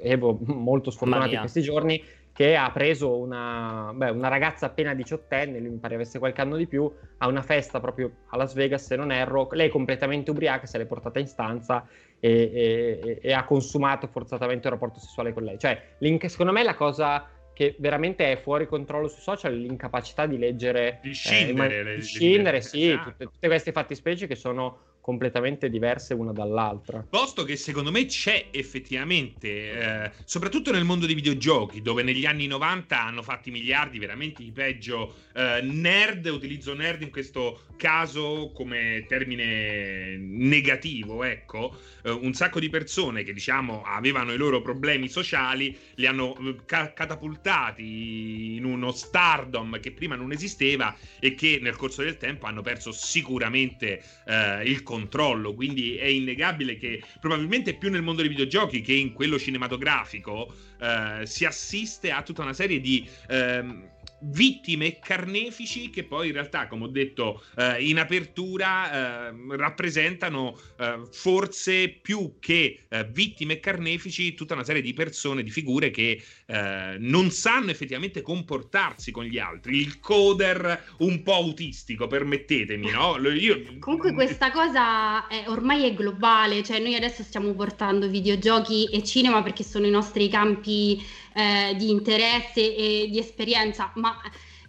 Evo 0.00 0.38
molto 0.44 0.90
sfortunato 0.90 1.34
in 1.34 1.40
questi 1.40 1.62
giorni, 1.62 2.02
che 2.32 2.56
ha 2.56 2.70
preso 2.70 3.16
una, 3.16 3.92
beh, 3.94 4.10
una 4.10 4.28
ragazza 4.28 4.66
appena 4.66 4.94
diciottenne, 4.94 5.58
lui 5.58 5.70
mi 5.70 5.76
pare 5.76 5.94
avesse 5.94 6.18
qualche 6.18 6.40
anno 6.40 6.56
di 6.56 6.66
più, 6.66 6.90
a 7.18 7.26
una 7.26 7.42
festa 7.42 7.80
proprio 7.80 8.10
a 8.28 8.36
Las 8.38 8.54
Vegas, 8.54 8.86
se 8.86 8.96
non 8.96 9.12
erro, 9.12 9.48
lei 9.52 9.68
completamente 9.68 10.30
ubriaca, 10.30 10.66
se 10.66 10.78
l'è 10.78 10.86
portata 10.86 11.18
in 11.18 11.26
stanza 11.26 11.86
e, 12.18 12.50
e, 12.54 13.18
e 13.20 13.32
ha 13.32 13.44
consumato 13.44 14.06
forzatamente 14.06 14.66
un 14.66 14.72
rapporto 14.72 14.98
sessuale 14.98 15.34
con 15.34 15.44
lei. 15.44 15.58
Cioè, 15.58 15.96
secondo 16.26 16.52
me 16.52 16.62
la 16.62 16.74
cosa 16.74 17.28
che 17.52 17.76
veramente 17.78 18.30
è 18.30 18.36
fuori 18.40 18.66
controllo 18.66 19.08
sui 19.08 19.20
social, 19.20 19.54
l'incapacità 19.54 20.26
di 20.26 20.38
leggere... 20.38 21.00
Di 21.02 21.12
scindere. 21.12 21.92
Eh, 21.92 21.94
di 21.96 22.02
scindere, 22.02 22.60
sì, 22.60 22.90
esatto. 22.90 23.10
tutte, 23.10 23.24
tutte 23.24 23.46
queste 23.46 23.72
fattispecie 23.72 24.26
che 24.26 24.34
sono 24.34 24.91
completamente 25.02 25.68
diverse 25.68 26.14
una 26.14 26.30
dall'altra. 26.32 27.04
Posto 27.06 27.42
che 27.42 27.56
secondo 27.56 27.90
me 27.90 28.06
c'è 28.06 28.46
effettivamente, 28.52 30.04
eh, 30.04 30.10
soprattutto 30.24 30.70
nel 30.70 30.84
mondo 30.84 31.06
dei 31.06 31.16
videogiochi, 31.16 31.82
dove 31.82 32.04
negli 32.04 32.24
anni 32.24 32.46
90 32.46 33.02
hanno 33.02 33.22
fatto 33.22 33.48
i 33.48 33.52
miliardi 33.52 33.98
veramente 33.98 34.44
i 34.44 34.52
peggio 34.52 35.14
eh, 35.34 35.60
nerd, 35.60 36.26
utilizzo 36.26 36.72
nerd 36.74 37.02
in 37.02 37.10
questo 37.10 37.62
caso 37.76 38.52
come 38.54 39.04
termine 39.08 40.16
negativo, 40.16 41.24
ecco, 41.24 41.76
eh, 42.04 42.10
un 42.10 42.32
sacco 42.32 42.60
di 42.60 42.68
persone 42.68 43.24
che 43.24 43.32
diciamo 43.32 43.82
avevano 43.82 44.32
i 44.32 44.36
loro 44.36 44.62
problemi 44.62 45.08
sociali, 45.08 45.76
li 45.96 46.06
hanno 46.06 46.36
eh, 46.38 46.56
ca- 46.64 46.92
catapultati 46.92 48.54
in 48.54 48.64
uno 48.64 48.92
stardom 48.92 49.80
che 49.80 49.90
prima 49.90 50.14
non 50.14 50.30
esisteva 50.30 50.94
e 51.18 51.34
che 51.34 51.58
nel 51.60 51.74
corso 51.74 52.02
del 52.02 52.18
tempo 52.18 52.46
hanno 52.46 52.62
perso 52.62 52.92
sicuramente 52.92 54.00
eh, 54.26 54.62
il 54.64 54.84
controllo, 54.92 55.54
quindi 55.54 55.96
è 55.96 56.04
innegabile 56.04 56.76
che 56.76 57.02
probabilmente 57.18 57.72
più 57.72 57.88
nel 57.88 58.02
mondo 58.02 58.20
dei 58.20 58.28
videogiochi 58.30 58.82
che 58.82 58.92
in 58.92 59.14
quello 59.14 59.38
cinematografico 59.38 60.54
eh, 60.78 61.22
si 61.24 61.46
assiste 61.46 62.10
a 62.10 62.22
tutta 62.22 62.42
una 62.42 62.52
serie 62.52 62.78
di... 62.78 63.08
Ehm, 63.28 63.88
vittime 64.24 64.86
e 64.86 64.98
carnefici 64.98 65.90
che 65.90 66.04
poi 66.04 66.28
in 66.28 66.34
realtà, 66.34 66.66
come 66.66 66.84
ho 66.84 66.88
detto 66.88 67.42
eh, 67.56 67.84
in 67.86 67.98
apertura, 67.98 69.28
eh, 69.28 69.34
rappresentano 69.56 70.58
eh, 70.78 71.02
forse 71.10 71.88
più 71.88 72.34
che 72.38 72.84
eh, 72.88 73.04
vittime 73.04 73.54
e 73.54 73.60
carnefici 73.60 74.34
tutta 74.34 74.54
una 74.54 74.64
serie 74.64 74.82
di 74.82 74.92
persone, 74.92 75.42
di 75.42 75.50
figure 75.50 75.90
che 75.90 76.22
eh, 76.46 76.96
non 76.98 77.30
sanno 77.30 77.70
effettivamente 77.70 78.22
comportarsi 78.22 79.10
con 79.10 79.24
gli 79.24 79.38
altri. 79.38 79.78
Il 79.78 79.98
coder 80.00 80.94
un 80.98 81.22
po' 81.22 81.34
autistico, 81.34 82.06
permettetemi, 82.06 82.90
no? 82.90 83.16
Io... 83.28 83.78
Comunque 83.78 84.12
questa 84.12 84.50
cosa 84.50 85.26
è, 85.26 85.44
ormai 85.48 85.84
è 85.84 85.94
globale, 85.94 86.62
cioè 86.62 86.78
noi 86.78 86.94
adesso 86.94 87.22
stiamo 87.22 87.52
portando 87.54 88.08
videogiochi 88.08 88.86
e 88.86 89.02
cinema 89.02 89.42
perché 89.42 89.64
sono 89.64 89.86
i 89.86 89.90
nostri 89.90 90.28
campi 90.28 91.02
eh, 91.34 91.74
di 91.76 91.90
interesse 91.90 92.74
e 92.74 93.08
di 93.10 93.18
esperienza, 93.18 93.92
ma 93.96 94.16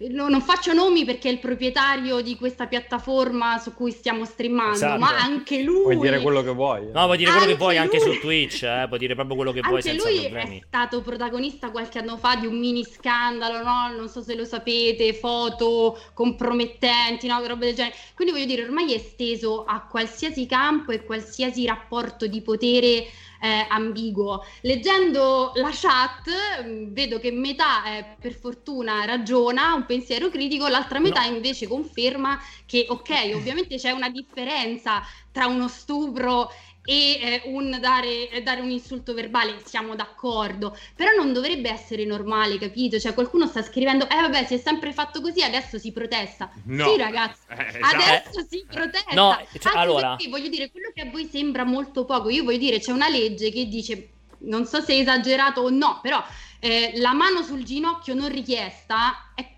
no, 0.09 0.27
non 0.27 0.41
faccio 0.41 0.73
nomi 0.73 1.05
perché 1.05 1.29
è 1.29 1.31
il 1.31 1.39
proprietario 1.39 2.21
di 2.21 2.35
questa 2.35 2.67
piattaforma 2.67 3.57
su 3.57 3.73
cui 3.73 3.91
stiamo 3.91 4.25
streamando, 4.25 4.75
esatto. 4.75 4.99
ma 4.99 5.17
anche 5.17 5.61
lui... 5.61 5.83
Puoi 5.83 5.99
dire 5.99 6.21
quello 6.21 6.43
che 6.43 6.51
vuoi. 6.51 6.87
No, 6.91 7.05
puoi 7.05 7.17
dire 7.17 7.31
quello 7.31 7.45
che 7.45 7.55
vuoi 7.55 7.75
lui... 7.75 7.83
anche 7.83 7.99
su 7.99 8.19
Twitch, 8.19 8.63
eh? 8.63 8.85
puoi 8.87 8.99
dire 8.99 9.15
proprio 9.15 9.35
quello 9.35 9.51
che 9.51 9.61
vuoi 9.61 9.81
senza 9.81 10.09
lui 10.09 10.21
problemi. 10.21 10.59
è 10.59 10.63
stato 10.65 11.01
protagonista 11.01 11.69
qualche 11.69 11.99
anno 11.99 12.17
fa 12.17 12.35
di 12.35 12.45
un 12.45 12.57
mini 12.57 12.83
scandalo, 12.83 13.63
no? 13.63 13.95
Non 13.95 14.09
so 14.09 14.21
se 14.21 14.35
lo 14.35 14.45
sapete, 14.45 15.13
foto 15.13 15.99
compromettenti, 16.13 17.27
no? 17.27 17.39
Roba 17.45 17.65
del 17.65 17.75
genere. 17.75 17.95
Quindi 18.15 18.33
voglio 18.33 18.45
dire, 18.45 18.63
ormai 18.63 18.93
è 18.93 18.95
esteso 18.95 19.63
a 19.65 19.85
qualsiasi 19.89 20.45
campo 20.45 20.91
e 20.91 21.03
qualsiasi 21.03 21.65
rapporto 21.65 22.27
di 22.27 22.41
potere 22.41 23.05
eh, 23.43 23.65
ambiguo. 23.67 24.45
Leggendo 24.61 25.51
la 25.55 25.69
chat 25.73 26.29
mm, 26.63 26.93
vedo 26.93 27.19
che 27.19 27.29
metà 27.31 27.97
eh, 27.97 28.15
per 28.17 28.33
fortuna 28.33 29.03
ragiona, 29.03 29.73
un 29.73 29.85
pensiero 29.85 30.29
critico, 30.29 30.69
l'altra 30.69 30.99
metà 30.99 31.27
no. 31.27 31.35
invece 31.35 31.67
conferma 31.67 32.39
che 32.65 32.85
ok, 32.87 33.31
ovviamente 33.35 33.75
c'è 33.75 33.91
una 33.91 34.09
differenza 34.09 35.01
tra 35.29 35.47
uno 35.47 35.67
stupro 35.67 36.49
e 36.85 37.19
eh, 37.21 37.41
un 37.45 37.77
dare, 37.79 38.29
eh, 38.29 38.41
dare, 38.41 38.59
un 38.59 38.69
insulto 38.69 39.13
verbale, 39.13 39.61
siamo 39.63 39.95
d'accordo, 39.95 40.77
però 40.95 41.11
non 41.15 41.31
dovrebbe 41.31 41.69
essere 41.69 42.03
normale, 42.05 42.57
capito? 42.57 42.99
Cioè 42.99 43.13
qualcuno 43.13 43.47
sta 43.47 43.63
scrivendo, 43.63 44.09
eh 44.09 44.15
vabbè, 44.15 44.45
si 44.45 44.55
è 44.55 44.57
sempre 44.57 44.91
fatto 44.91 45.21
così, 45.21 45.41
adesso 45.41 45.77
si 45.77 45.91
protesta. 45.91 46.51
No. 46.65 46.89
Sì 46.89 46.97
ragazzi, 46.97 47.41
eh, 47.49 47.67
esatto. 47.67 47.95
adesso 47.95 48.45
si 48.49 48.65
protesta. 48.69 49.13
No, 49.13 49.37
cioè, 49.59 49.77
allora... 49.77 50.15
perché, 50.15 50.29
voglio 50.29 50.49
dire, 50.49 50.69
quello 50.71 50.91
che 50.93 51.01
a 51.01 51.09
voi 51.09 51.25
sembra 51.25 51.63
molto 51.63 52.03
poco, 52.03 52.29
io 52.29 52.43
voglio 52.43 52.57
dire, 52.57 52.79
c'è 52.79 52.91
una 52.91 53.07
legge 53.07 53.49
che 53.49 53.65
dice, 53.67 54.09
non 54.39 54.65
so 54.65 54.81
se 54.81 54.93
è 54.93 54.99
esagerato 54.99 55.61
o 55.61 55.69
no, 55.69 55.99
però 56.01 56.21
eh, 56.59 56.91
la 56.95 57.13
mano 57.13 57.43
sul 57.43 57.63
ginocchio 57.63 58.13
non 58.13 58.29
richiesta 58.29 59.31
è 59.35 59.51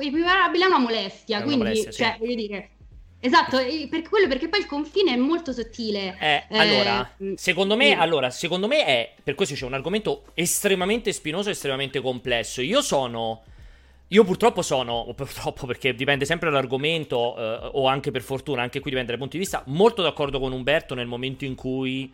equiparabile 0.00 0.64
a 0.64 0.68
una 0.68 0.78
molestia, 0.78 1.38
è 1.38 1.42
una 1.42 1.46
quindi, 1.46 1.64
molestia, 1.64 1.90
cioè, 1.90 2.12
sì. 2.12 2.18
voglio 2.20 2.34
dire 2.36 2.70
Esatto, 3.20 3.58
per 3.90 4.02
quello 4.08 4.28
perché 4.28 4.48
poi 4.48 4.60
il 4.60 4.66
confine 4.66 5.12
è 5.12 5.16
molto 5.16 5.52
sottile. 5.52 6.16
Eh, 6.20 6.44
eh, 6.48 6.58
allora, 6.58 7.10
secondo 7.34 7.76
me, 7.76 7.98
allora, 7.98 8.30
secondo 8.30 8.68
me 8.68 8.84
è, 8.84 9.14
per 9.22 9.34
questo 9.34 9.54
c'è 9.54 9.64
un 9.64 9.74
argomento 9.74 10.26
estremamente 10.34 11.12
spinoso, 11.12 11.50
estremamente 11.50 12.00
complesso. 12.00 12.62
Io 12.62 12.80
sono, 12.80 13.42
io 14.08 14.22
purtroppo 14.22 14.62
sono, 14.62 14.92
o 14.92 15.14
purtroppo 15.14 15.66
perché 15.66 15.94
dipende 15.94 16.24
sempre 16.24 16.48
dall'argomento, 16.48 17.36
eh, 17.36 17.70
o 17.72 17.88
anche 17.88 18.12
per 18.12 18.22
fortuna, 18.22 18.62
anche 18.62 18.78
qui 18.78 18.90
dipende 18.90 19.12
dai 19.12 19.20
punti 19.20 19.36
di 19.36 19.42
vista, 19.42 19.64
molto 19.66 20.00
d'accordo 20.02 20.38
con 20.38 20.52
Umberto 20.52 20.94
nel 20.94 21.08
momento 21.08 21.44
in 21.44 21.56
cui, 21.56 22.12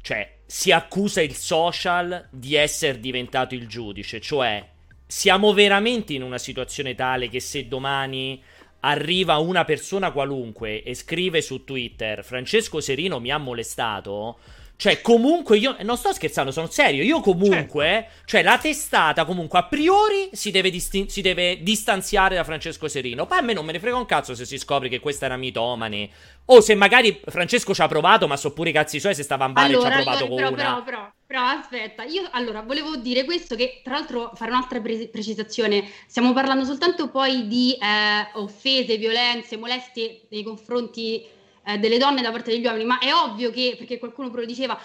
cioè, 0.00 0.36
si 0.44 0.72
accusa 0.72 1.22
il 1.22 1.34
social 1.34 2.26
di 2.30 2.56
essere 2.56 2.98
diventato 2.98 3.54
il 3.54 3.68
giudice, 3.68 4.20
cioè, 4.20 4.66
siamo 5.06 5.52
veramente 5.52 6.12
in 6.12 6.22
una 6.22 6.38
situazione 6.38 6.96
tale 6.96 7.28
che 7.28 7.40
se 7.40 7.68
domani 7.68 8.42
arriva 8.80 9.38
una 9.38 9.64
persona 9.64 10.12
qualunque 10.12 10.82
e 10.82 10.94
scrive 10.94 11.42
su 11.42 11.64
Twitter 11.64 12.24
Francesco 12.24 12.80
Serino 12.80 13.18
mi 13.18 13.30
ha 13.30 13.38
molestato, 13.38 14.38
cioè, 14.78 15.00
comunque 15.00 15.58
io 15.58 15.74
non 15.80 15.96
sto 15.96 16.12
scherzando, 16.12 16.52
sono 16.52 16.68
serio. 16.70 17.02
Io 17.02 17.18
comunque, 17.18 17.84
certo. 17.84 18.26
cioè, 18.26 18.44
la 18.44 18.58
testata 18.58 19.24
comunque 19.24 19.58
a 19.58 19.64
priori 19.64 20.28
si 20.30 20.52
deve, 20.52 20.70
distin- 20.70 21.08
si 21.08 21.20
deve, 21.20 21.64
distanziare 21.64 22.36
da 22.36 22.44
Francesco 22.44 22.86
Serino. 22.86 23.26
Poi 23.26 23.38
a 23.38 23.40
me 23.40 23.54
non 23.54 23.64
me 23.64 23.72
ne 23.72 23.80
frega 23.80 23.96
un 23.96 24.06
cazzo 24.06 24.36
se 24.36 24.44
si 24.44 24.56
scopre 24.56 24.88
che 24.88 25.00
questa 25.00 25.24
era 25.24 25.36
mitomane. 25.36 26.08
O 26.44 26.60
se 26.60 26.76
magari 26.76 27.20
Francesco 27.26 27.74
ci 27.74 27.82
ha 27.82 27.88
provato, 27.88 28.28
ma 28.28 28.36
so 28.36 28.52
pure 28.52 28.70
i 28.70 28.72
cazzi 28.72 29.00
suoi 29.00 29.16
se 29.16 29.24
stava 29.24 29.46
a 29.46 29.48
male 29.48 29.74
allora, 29.74 29.88
e 29.88 29.90
ci 29.90 29.98
ha 29.98 30.02
provato 30.02 30.24
allora, 30.26 30.36
però, 30.36 30.46
con 30.46 30.56
però, 30.56 30.68
una. 30.70 30.82
Però, 30.84 31.00
però, 31.00 31.12
però, 31.26 31.58
aspetta, 31.58 32.04
io 32.04 32.28
allora 32.30 32.62
volevo 32.62 32.94
dire 32.98 33.24
questo 33.24 33.56
che 33.56 33.80
tra 33.82 33.94
l'altro 33.94 34.30
fare 34.36 34.52
un'altra 34.52 34.80
pre- 34.80 35.08
precisazione. 35.08 35.90
Stiamo 36.06 36.32
parlando 36.32 36.64
soltanto 36.64 37.10
poi 37.10 37.48
di 37.48 37.72
eh, 37.72 38.30
offese, 38.34 38.96
violenze, 38.96 39.56
molestie 39.56 40.20
nei 40.28 40.44
confronti 40.44 41.36
eh, 41.68 41.78
delle 41.78 41.98
donne 41.98 42.22
da 42.22 42.30
parte 42.30 42.50
degli 42.50 42.64
uomini, 42.64 42.84
ma 42.84 42.98
è 42.98 43.12
ovvio 43.12 43.50
che, 43.50 43.74
perché 43.76 43.98
qualcuno 43.98 44.30
però 44.30 44.44
diceva, 44.46 44.78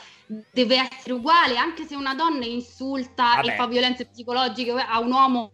deve 0.51 0.89
essere 0.91 1.13
uguale, 1.13 1.55
anche 1.55 1.85
se 1.85 1.95
una 1.95 2.13
donna 2.13 2.45
insulta 2.45 3.35
Vabbè. 3.35 3.47
e 3.47 3.55
fa 3.55 3.67
violenze 3.67 4.05
psicologiche 4.05 4.71
a 4.71 4.99
un 4.99 5.11
uomo, 5.11 5.51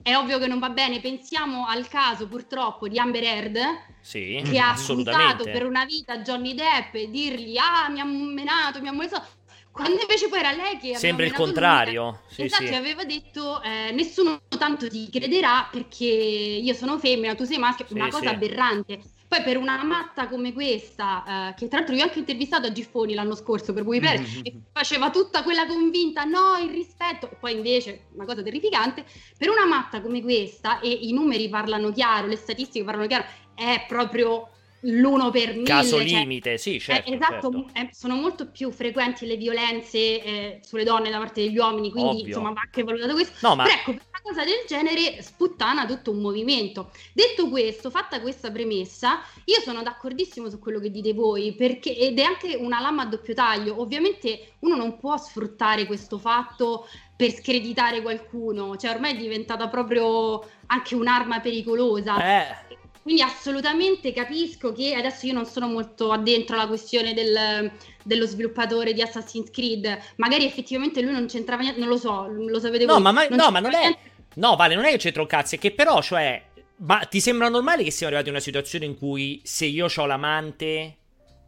è 0.00 0.16
ovvio 0.16 0.38
che 0.38 0.46
non 0.46 0.58
va 0.58 0.70
bene. 0.70 1.00
Pensiamo 1.00 1.66
al 1.66 1.86
caso 1.88 2.26
purtroppo 2.26 2.88
di 2.88 2.98
Amber 2.98 3.22
Heard, 3.22 3.58
sì, 4.00 4.42
che 4.44 4.58
ha 4.58 4.70
accusato 4.70 5.44
per 5.44 5.66
una 5.66 5.84
vita 5.84 6.18
Johnny 6.18 6.54
Depp 6.54 6.94
e 6.94 7.10
dirgli, 7.10 7.58
ah, 7.58 7.90
mi 7.90 8.00
ha 8.00 8.04
menato, 8.04 8.80
mi 8.80 8.88
ha 8.88 8.92
molestato. 8.92 9.40
Quando 9.70 10.00
invece 10.00 10.28
poi 10.28 10.38
era 10.38 10.52
lei 10.52 10.78
che 10.78 10.96
Sembra 10.96 11.24
il 11.26 11.32
contrario. 11.32 12.22
Sì, 12.28 12.42
esatto, 12.42 12.66
sì. 12.66 12.74
aveva 12.74 13.04
detto 13.04 13.62
eh, 13.62 13.90
nessuno 13.92 14.42
tanto 14.58 14.86
ti 14.86 15.08
crederà 15.10 15.66
perché 15.70 16.04
io 16.04 16.74
sono 16.74 16.98
femmina, 16.98 17.34
tu 17.34 17.44
sei 17.44 17.56
maschio, 17.56 17.86
sì, 17.86 17.94
una 17.94 18.08
cosa 18.08 18.30
aberrante. 18.30 19.00
Poi 19.32 19.42
per 19.42 19.56
una 19.56 19.82
matta 19.82 20.28
come 20.28 20.52
questa, 20.52 21.48
eh, 21.48 21.54
che 21.54 21.66
tra 21.66 21.78
l'altro 21.78 21.94
io 21.94 22.02
ho 22.02 22.04
anche 22.04 22.18
intervistato 22.18 22.66
a 22.66 22.70
Giffoni 22.72 23.14
l'anno 23.14 23.34
scorso 23.34 23.72
per 23.72 23.82
Wiper, 23.82 24.20
mm-hmm. 24.20 24.40
e 24.42 24.60
faceva 24.70 25.08
tutta 25.08 25.42
quella 25.42 25.64
convinta, 25.64 26.24
no, 26.24 26.58
il 26.62 26.68
rispetto, 26.68 27.30
poi 27.40 27.54
invece, 27.54 28.08
una 28.12 28.26
cosa 28.26 28.42
terrificante, 28.42 29.06
per 29.38 29.48
una 29.48 29.64
matta 29.64 30.02
come 30.02 30.20
questa, 30.20 30.80
e 30.80 30.90
i 30.90 31.14
numeri 31.14 31.48
parlano 31.48 31.90
chiaro, 31.92 32.26
le 32.26 32.36
statistiche 32.36 32.84
parlano 32.84 33.06
chiaro, 33.06 33.24
è 33.54 33.86
proprio 33.88 34.50
l'uno 34.80 35.30
per 35.30 35.54
mille. 35.54 35.62
Caso 35.62 35.96
cioè, 35.96 36.04
limite, 36.04 36.58
sì, 36.58 36.78
certo. 36.78 37.10
Eh, 37.10 37.14
esatto, 37.14 37.50
certo. 37.50 37.70
Eh, 37.72 37.88
sono 37.92 38.16
molto 38.16 38.50
più 38.50 38.70
frequenti 38.70 39.24
le 39.24 39.36
violenze 39.36 39.98
eh, 40.22 40.60
sulle 40.62 40.84
donne 40.84 41.08
da 41.08 41.16
parte 41.16 41.40
degli 41.40 41.56
uomini, 41.56 41.90
quindi 41.90 42.10
Ovvio. 42.10 42.26
insomma 42.26 42.50
va 42.50 42.60
anche 42.64 42.82
valutato 42.82 43.14
questo. 43.14 43.48
No, 43.48 43.54
ma... 43.54 43.62
Però 43.62 43.76
ecco, 43.76 43.94
cosa 44.22 44.44
del 44.44 44.64
genere 44.66 45.20
sputtana 45.20 45.84
tutto 45.84 46.10
un 46.10 46.20
movimento. 46.20 46.90
Detto 47.12 47.48
questo, 47.48 47.90
fatta 47.90 48.20
questa 48.20 48.50
premessa, 48.50 49.20
io 49.44 49.60
sono 49.60 49.82
d'accordissimo 49.82 50.48
su 50.48 50.58
quello 50.58 50.78
che 50.78 50.90
dite 50.90 51.12
voi, 51.12 51.54
perché, 51.54 51.96
ed 51.96 52.18
è 52.18 52.22
anche 52.22 52.54
una 52.54 52.80
lama 52.80 53.02
a 53.02 53.06
doppio 53.06 53.34
taglio. 53.34 53.80
Ovviamente 53.80 54.54
uno 54.60 54.76
non 54.76 54.98
può 54.98 55.16
sfruttare 55.16 55.86
questo 55.86 56.18
fatto 56.18 56.86
per 57.16 57.32
screditare 57.34 58.00
qualcuno, 58.00 58.76
cioè 58.76 58.92
ormai 58.92 59.14
è 59.14 59.16
diventata 59.16 59.68
proprio 59.68 60.44
anche 60.66 60.94
un'arma 60.94 61.40
pericolosa. 61.40 62.16
Eh. 62.40 62.80
Quindi 63.02 63.20
assolutamente 63.20 64.12
capisco 64.12 64.72
che 64.72 64.94
adesso 64.94 65.26
io 65.26 65.32
non 65.32 65.44
sono 65.44 65.66
molto 65.66 66.12
addentro 66.12 66.54
alla 66.54 66.68
questione 66.68 67.14
del, 67.14 67.70
dello 68.04 68.26
sviluppatore 68.26 68.92
di 68.92 69.02
Assassin's 69.02 69.50
Creed, 69.50 69.98
magari 70.16 70.44
effettivamente 70.44 71.00
lui 71.02 71.10
non 71.10 71.26
c'entrava 71.26 71.62
niente, 71.62 71.80
non 71.80 71.88
lo 71.88 71.96
so, 71.96 72.28
lo 72.28 72.60
sapete 72.60 72.84
no, 72.84 72.94
voi. 72.94 73.02
Ma, 73.02 73.10
ma, 73.10 73.26
non 73.26 73.38
no, 73.38 73.50
ma 73.50 73.58
non 73.58 73.74
è... 73.74 73.98
No, 74.34 74.56
Vale, 74.56 74.74
non 74.74 74.84
è 74.84 74.90
che 74.90 74.98
c'entra 74.98 75.22
un 75.22 75.28
cazzo, 75.28 75.54
è 75.54 75.58
che 75.58 75.72
però, 75.72 76.00
cioè... 76.02 76.50
Ma 76.84 76.98
ti 77.00 77.20
sembra 77.20 77.48
normale 77.48 77.84
che 77.84 77.92
siamo 77.92 78.12
arrivati 78.12 78.30
a 78.30 78.32
una 78.32 78.42
situazione 78.42 78.86
in 78.86 78.96
cui 78.96 79.40
se 79.44 79.66
io 79.66 79.86
ho 79.94 80.06
l'amante 80.06 80.96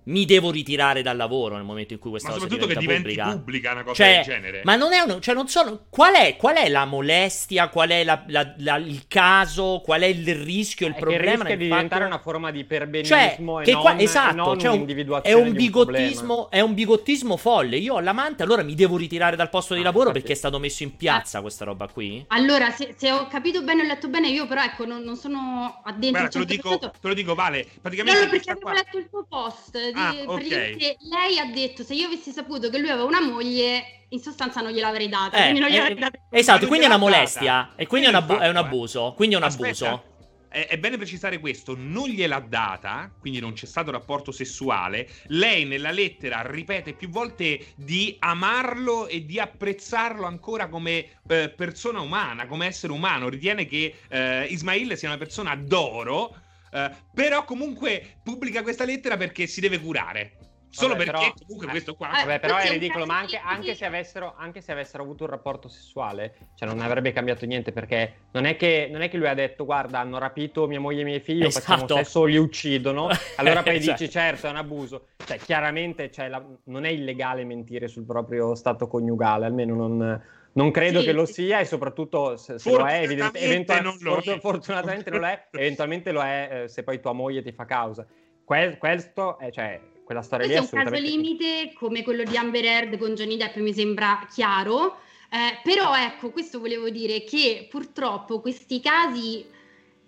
mi 0.04 0.24
devo 0.24 0.50
ritirare 0.50 1.02
dal 1.02 1.16
lavoro 1.16 1.54
nel 1.56 1.64
momento 1.64 1.92
in 1.92 1.98
cui 1.98 2.10
questa 2.10 2.28
ma 2.28 2.34
cosa 2.34 2.46
soprattutto 2.46 2.72
che 2.72 2.80
diventi 2.80 3.14
pubblica. 3.14 3.30
pubblica 3.30 3.72
una 3.72 3.82
cosa 3.82 4.04
cioè, 4.04 4.14
del 4.14 4.24
genere. 4.24 4.60
ma 4.64 4.76
non 4.76 4.92
è 4.92 5.00
uno 5.00 5.20
cioè 5.20 5.34
non 5.34 5.48
sono 5.48 5.86
qual 5.88 6.14
è, 6.14 6.36
qual 6.36 6.56
è 6.56 6.68
la 6.68 6.84
molestia 6.84 7.68
qual 7.68 7.90
è 7.90 8.04
la, 8.04 8.22
la, 8.28 8.54
la, 8.58 8.76
il 8.76 9.04
caso 9.08 9.80
qual 9.84 10.02
è 10.02 10.06
il 10.06 10.34
rischio 10.34 10.86
il 10.86 10.94
è 10.94 10.98
problema 10.98 11.44
che 11.44 11.56
di 11.56 11.68
fatto... 11.68 11.74
diventare 11.74 12.04
una 12.04 12.18
forma 12.18 12.50
di 12.50 12.64
perbenismo 12.64 13.16
cioè, 13.16 13.62
che 13.64 13.72
non, 13.72 13.80
qua, 13.80 13.98
esatto 13.98 14.56
cioè 14.56 14.70
un, 14.70 14.86
è 15.22 15.32
un 15.32 15.52
bigottismo 15.52 16.34
un 16.34 16.46
è 16.50 16.60
un 16.60 16.74
bigottismo 16.74 17.36
folle. 17.36 17.76
Io 17.76 17.94
ho 17.94 18.00
l'amante 18.00 18.42
allora 18.42 18.62
mi 18.62 18.74
devo 18.74 18.96
ritirare 18.96 19.36
dal 19.36 19.48
posto 19.48 19.74
di 19.74 19.80
ah, 19.80 19.84
lavoro 19.84 20.12
perché 20.12 20.32
è 20.32 20.36
stato 20.36 20.58
messo 20.58 20.82
in 20.82 20.96
piazza 20.96 21.38
ah. 21.38 21.40
questa 21.40 21.64
roba 21.64 21.88
qui? 21.88 22.24
Allora 22.28 22.70
se, 22.70 22.94
se, 22.96 23.10
ho 23.10 23.26
capito 23.26 23.62
bene 23.62 23.82
ho 23.82 23.86
letto 23.86 24.08
bene 24.08 24.28
io 24.28 24.46
però 24.46 24.62
ecco 24.62 24.84
non, 24.84 25.02
non 25.02 25.16
sono 25.16 25.80
addentro 25.84 26.20
Guarda, 26.20 26.28
te 26.28 26.38
lo 26.38 26.44
dico 26.44 26.78
te 26.78 27.08
lo 27.08 27.14
dico 27.14 27.34
vale. 27.34 27.66
Praticamente 27.80 28.24
no, 28.24 28.30
perché 28.30 28.50
avevo 28.50 28.66
qua... 28.66 28.74
letto 28.74 28.98
il 28.98 29.08
tuo 29.08 29.26
post 29.28 29.76
di, 29.76 29.93
ah, 29.94 30.14
okay 30.26 30.48
perché 30.48 30.96
lei 31.00 31.38
ha 31.38 31.46
detto 31.46 31.82
se 31.82 31.94
io 31.94 32.06
avessi 32.06 32.30
saputo 32.32 32.70
che 32.70 32.78
lui 32.78 32.88
aveva 32.88 33.06
una 33.06 33.20
moglie, 33.20 34.06
in 34.08 34.20
sostanza 34.20 34.60
non 34.60 34.72
gliel'avrei 34.72 35.08
data. 35.08 35.36
Eh, 35.36 35.56
eh, 35.56 35.94
data. 35.94 36.18
Esatto, 36.30 36.66
quindi 36.66 36.84
è 36.86 36.88
una 36.88 36.98
molestia. 36.98 37.72
E 37.76 37.86
quindi 37.86 38.06
è 38.06 38.10
un, 38.10 38.16
abu- 38.16 38.38
è 38.38 38.48
un, 38.48 38.56
abuso. 38.56 39.12
Quindi 39.14 39.34
è 39.34 39.38
un 39.38 39.44
Aspetta. 39.44 39.86
abuso. 39.86 40.12
È, 40.48 40.66
è 40.68 40.78
bene 40.78 40.96
precisare 40.96 41.40
questo, 41.40 41.74
non 41.76 42.08
gliel'ha 42.08 42.38
data, 42.38 43.12
quindi 43.18 43.40
non 43.40 43.54
c'è 43.54 43.66
stato 43.66 43.90
rapporto 43.90 44.30
sessuale. 44.30 45.08
Lei 45.26 45.64
nella 45.64 45.90
lettera 45.90 46.42
ripete 46.48 46.92
più 46.92 47.08
volte 47.08 47.72
di 47.74 48.16
amarlo 48.20 49.08
e 49.08 49.24
di 49.24 49.40
apprezzarlo 49.40 50.26
ancora 50.26 50.68
come 50.68 51.18
eh, 51.28 51.48
persona 51.48 52.00
umana, 52.00 52.46
come 52.46 52.66
essere 52.66 52.92
umano. 52.92 53.28
Ritiene 53.28 53.66
che 53.66 53.94
eh, 54.08 54.44
Ismail 54.44 54.96
sia 54.96 55.08
una 55.08 55.18
persona 55.18 55.56
d'oro, 55.56 56.36
eh, 56.74 56.90
però 57.14 57.44
comunque 57.44 58.16
pubblica 58.22 58.62
questa 58.62 58.84
lettera 58.84 59.16
perché 59.16 59.46
si 59.46 59.60
deve 59.60 59.80
curare. 59.80 60.38
Solo 60.74 60.94
vabbè, 60.94 61.04
perché 61.04 61.20
però, 61.20 61.34
comunque 61.46 61.66
eh, 61.66 61.70
questo 61.70 61.94
qua. 61.94 62.08
Vabbè, 62.08 62.40
però 62.40 62.56
è 62.56 62.68
ridicolo. 62.68 63.06
Ma 63.06 63.16
anche, 63.16 63.40
anche, 63.40 63.76
se 63.76 63.84
avessero, 63.84 64.34
anche, 64.36 64.60
se 64.60 64.72
avessero, 64.72 65.04
avuto 65.04 65.22
un 65.22 65.30
rapporto 65.30 65.68
sessuale, 65.68 66.34
cioè 66.56 66.68
non 66.68 66.80
avrebbe 66.80 67.12
cambiato 67.12 67.46
niente. 67.46 67.70
Perché 67.70 68.14
non 68.32 68.44
è 68.44 68.56
che, 68.56 68.88
non 68.90 69.00
è 69.00 69.08
che 69.08 69.16
lui 69.16 69.28
ha 69.28 69.34
detto: 69.34 69.64
Guarda, 69.64 70.00
hanno 70.00 70.18
rapito 70.18 70.66
mia 70.66 70.80
moglie 70.80 71.02
e 71.02 71.04
miei 71.04 71.20
figli, 71.20 71.44
esatto. 71.44 71.64
facciamo 71.64 72.02
sesso, 72.02 72.24
li 72.24 72.36
uccidono. 72.36 73.08
Allora 73.36 73.62
poi 73.62 73.76
esatto. 73.76 73.98
dici: 73.98 74.10
Certo, 74.10 74.48
è 74.48 74.50
un 74.50 74.56
abuso. 74.56 75.06
Cioè, 75.24 75.38
chiaramente 75.38 76.10
cioè, 76.10 76.26
la, 76.26 76.44
non 76.64 76.84
è 76.84 76.88
illegale 76.88 77.44
mentire 77.44 77.86
sul 77.86 78.04
proprio 78.04 78.56
stato 78.56 78.88
coniugale, 78.88 79.46
almeno 79.46 79.76
non. 79.76 80.22
Non 80.54 80.70
credo 80.70 81.00
sì, 81.00 81.06
che 81.06 81.12
lo 81.12 81.26
sia 81.26 81.58
e 81.58 81.64
soprattutto 81.64 82.36
se, 82.36 82.58
se 82.58 82.70
lo 82.70 82.86
è, 82.86 83.02
evidente, 83.02 83.38
eventual- 83.40 83.82
non 83.82 83.96
lo 84.00 84.18
è. 84.18 84.38
fortunatamente 84.38 85.10
non 85.10 85.20
lo 85.20 85.26
è, 85.26 85.48
eventualmente 85.52 86.12
lo 86.12 86.22
è 86.22 86.62
eh, 86.62 86.68
se 86.68 86.82
poi 86.84 87.00
tua 87.00 87.12
moglie 87.12 87.42
ti 87.42 87.52
fa 87.52 87.64
causa. 87.64 88.06
Que- 88.44 88.76
questo 88.78 89.38
è, 89.38 89.50
cioè, 89.50 89.80
quella 90.04 90.22
storia 90.22 90.46
Questo 90.46 90.76
lì 90.76 90.82
è 90.82 90.84
un 90.84 90.90
caso 90.90 91.02
limite 91.02 91.72
come 91.74 92.02
quello 92.02 92.22
di 92.22 92.36
Amber 92.36 92.64
Heard 92.64 92.98
con 92.98 93.14
Johnny 93.14 93.36
Depp 93.36 93.56
mi 93.56 93.72
sembra 93.72 94.26
chiaro, 94.32 94.98
eh, 95.30 95.60
però 95.64 95.96
ecco, 95.96 96.30
questo 96.30 96.60
volevo 96.60 96.88
dire 96.88 97.24
che 97.24 97.66
purtroppo 97.68 98.40
questi 98.40 98.80
casi 98.80 99.44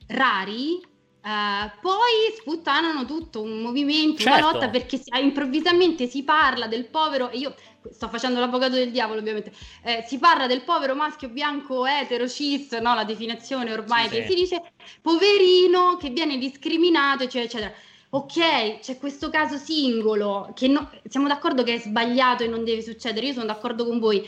rari 0.09 0.81
Uh, 1.27 1.69
poi 1.81 2.33
sputtanano 2.39 3.05
tutto 3.05 3.43
un 3.43 3.61
movimento, 3.61 4.23
certo. 4.23 4.39
una 4.39 4.53
lotta 4.53 4.69
perché 4.69 4.97
si, 4.97 5.11
improvvisamente 5.21 6.07
si 6.07 6.23
parla 6.23 6.69
del 6.69 6.85
povero, 6.87 7.31
e 7.31 7.39
io 7.39 7.53
sto 7.91 8.09
facendo 8.09 8.39
l'avvocato 8.39 8.75
del 8.75 8.93
diavolo 8.93 9.19
ovviamente, 9.19 9.53
eh, 9.83 10.05
si 10.07 10.21
parla 10.21 10.47
del 10.47 10.63
povero 10.63 10.95
maschio 10.95 11.29
bianco 11.29 11.85
etero 11.85 12.29
cis, 12.29 12.71
no? 12.75 12.95
la 12.95 13.03
definizione 13.03 13.73
ormai 13.73 14.05
sì, 14.05 14.15
che 14.15 14.23
sì. 14.23 14.29
si 14.29 14.35
dice, 14.37 14.63
poverino 15.03 15.97
che 15.97 16.11
viene 16.11 16.39
discriminato, 16.39 17.25
eccetera, 17.25 17.45
eccetera. 17.45 17.73
Ok, 18.11 18.79
c'è 18.79 18.97
questo 18.97 19.29
caso 19.29 19.57
singolo 19.57 20.53
che 20.55 20.69
no, 20.69 20.89
siamo 21.09 21.27
d'accordo 21.27 21.65
che 21.65 21.75
è 21.75 21.79
sbagliato 21.81 22.45
e 22.45 22.47
non 22.47 22.63
deve 22.63 22.83
succedere, 22.83 23.27
io 23.27 23.33
sono 23.33 23.47
d'accordo 23.47 23.85
con 23.85 23.99
voi 23.99 24.25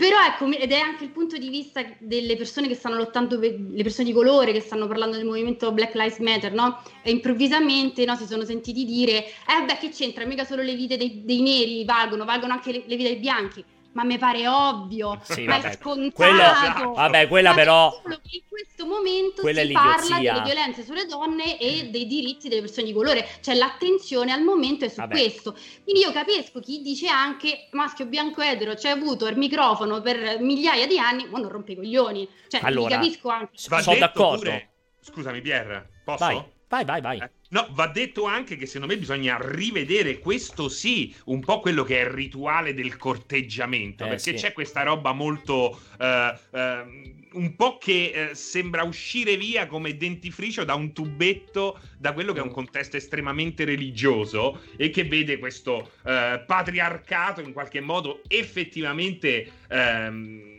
però 0.00 0.16
ecco, 0.24 0.50
ed 0.50 0.72
è 0.72 0.78
anche 0.78 1.04
il 1.04 1.10
punto 1.10 1.36
di 1.36 1.50
vista 1.50 1.84
delle 1.98 2.34
persone 2.34 2.68
che 2.68 2.74
stanno 2.74 2.96
lottando, 2.96 3.38
per, 3.38 3.54
le 3.54 3.82
persone 3.82 4.08
di 4.08 4.14
colore 4.14 4.50
che 4.50 4.60
stanno 4.60 4.86
parlando 4.86 5.16
del 5.16 5.26
movimento 5.26 5.70
Black 5.72 5.94
Lives 5.94 6.20
Matter, 6.20 6.54
no? 6.54 6.82
E 7.02 7.10
improvvisamente 7.10 8.06
no, 8.06 8.16
si 8.16 8.24
sono 8.24 8.46
sentiti 8.46 8.86
dire, 8.86 9.26
eh 9.26 9.62
beh 9.66 9.76
che 9.76 9.90
c'entra, 9.90 10.24
mica 10.24 10.46
solo 10.46 10.62
le 10.62 10.74
vite 10.74 10.96
dei, 10.96 11.22
dei 11.22 11.42
neri 11.42 11.84
valgono, 11.84 12.24
valgono 12.24 12.54
anche 12.54 12.72
le, 12.72 12.82
le 12.86 12.96
vite 12.96 13.10
dei 13.10 13.18
bianchi 13.18 13.62
ma 13.92 14.04
mi 14.04 14.18
pare 14.18 14.46
ovvio, 14.46 15.20
sì, 15.22 15.44
ma 15.44 15.56
vabbè. 15.56 15.68
è 15.70 15.76
scontato. 15.76 16.12
Quello, 16.14 16.92
vabbè, 16.94 17.28
quella 17.28 17.54
però... 17.54 18.00
In 18.06 18.42
questo 18.48 18.86
momento 18.86 19.46
si 19.46 19.72
parla 19.72 20.16
delle 20.16 20.42
violenze 20.42 20.84
sulle 20.84 21.06
donne 21.06 21.58
e 21.58 21.88
dei 21.90 22.06
diritti 22.06 22.48
delle 22.48 22.60
persone 22.60 22.86
di 22.86 22.92
colore, 22.92 23.26
cioè 23.40 23.54
l'attenzione 23.54 24.32
al 24.32 24.42
momento 24.42 24.84
è 24.84 24.88
su 24.88 25.00
vabbè. 25.00 25.12
questo. 25.12 25.56
Quindi 25.82 26.02
io 26.02 26.12
capisco 26.12 26.60
chi 26.60 26.82
dice 26.82 27.08
anche 27.08 27.68
maschio 27.72 28.06
bianco 28.06 28.42
etero, 28.42 28.74
c'è 28.74 28.90
avuto 28.90 29.26
il 29.26 29.36
microfono 29.36 30.00
per 30.00 30.38
migliaia 30.40 30.86
di 30.86 30.98
anni, 30.98 31.26
ma 31.28 31.38
non 31.38 31.48
rompe 31.48 31.72
i 31.72 31.76
coglioni. 31.76 32.28
Cioè, 32.48 32.60
allora, 32.62 32.96
capisco 32.96 33.28
anche. 33.28 33.52
Sono 33.54 33.96
d'accordo. 33.98 34.42
Pure... 34.42 34.70
Scusami 35.00 35.40
Pierre, 35.40 35.88
posso? 36.04 36.24
Vai, 36.24 36.44
vai, 36.68 36.84
vai. 36.84 37.00
vai. 37.00 37.18
Eh 37.18 37.39
No, 37.52 37.66
va 37.72 37.88
detto 37.88 38.26
anche 38.26 38.56
che 38.56 38.66
secondo 38.66 38.92
me 38.92 38.98
bisogna 38.98 39.36
rivedere 39.40 40.20
questo 40.20 40.68
sì, 40.68 41.12
un 41.24 41.40
po' 41.40 41.58
quello 41.58 41.82
che 41.82 42.00
è 42.00 42.04
il 42.04 42.10
rituale 42.10 42.74
del 42.74 42.96
corteggiamento, 42.96 44.04
eh, 44.04 44.08
perché 44.08 44.36
sì. 44.36 44.44
c'è 44.44 44.52
questa 44.52 44.82
roba 44.82 45.12
molto... 45.12 45.80
Uh, 45.98 46.56
uh, 46.56 47.18
un 47.32 47.54
po' 47.54 47.78
che 47.78 48.30
uh, 48.30 48.34
sembra 48.34 48.82
uscire 48.82 49.36
via 49.36 49.66
come 49.68 49.96
dentifricio 49.96 50.64
da 50.64 50.74
un 50.74 50.92
tubetto 50.92 51.78
da 51.96 52.12
quello 52.12 52.32
che 52.32 52.40
è 52.40 52.42
un 52.42 52.50
contesto 52.50 52.96
estremamente 52.96 53.64
religioso 53.64 54.62
e 54.76 54.90
che 54.90 55.04
vede 55.04 55.38
questo 55.38 55.92
patriarcato 56.02 57.40
in 57.40 57.52
qualche 57.52 57.80
modo 57.80 58.22
effettivamente... 58.28 59.50
Um, 59.68 60.58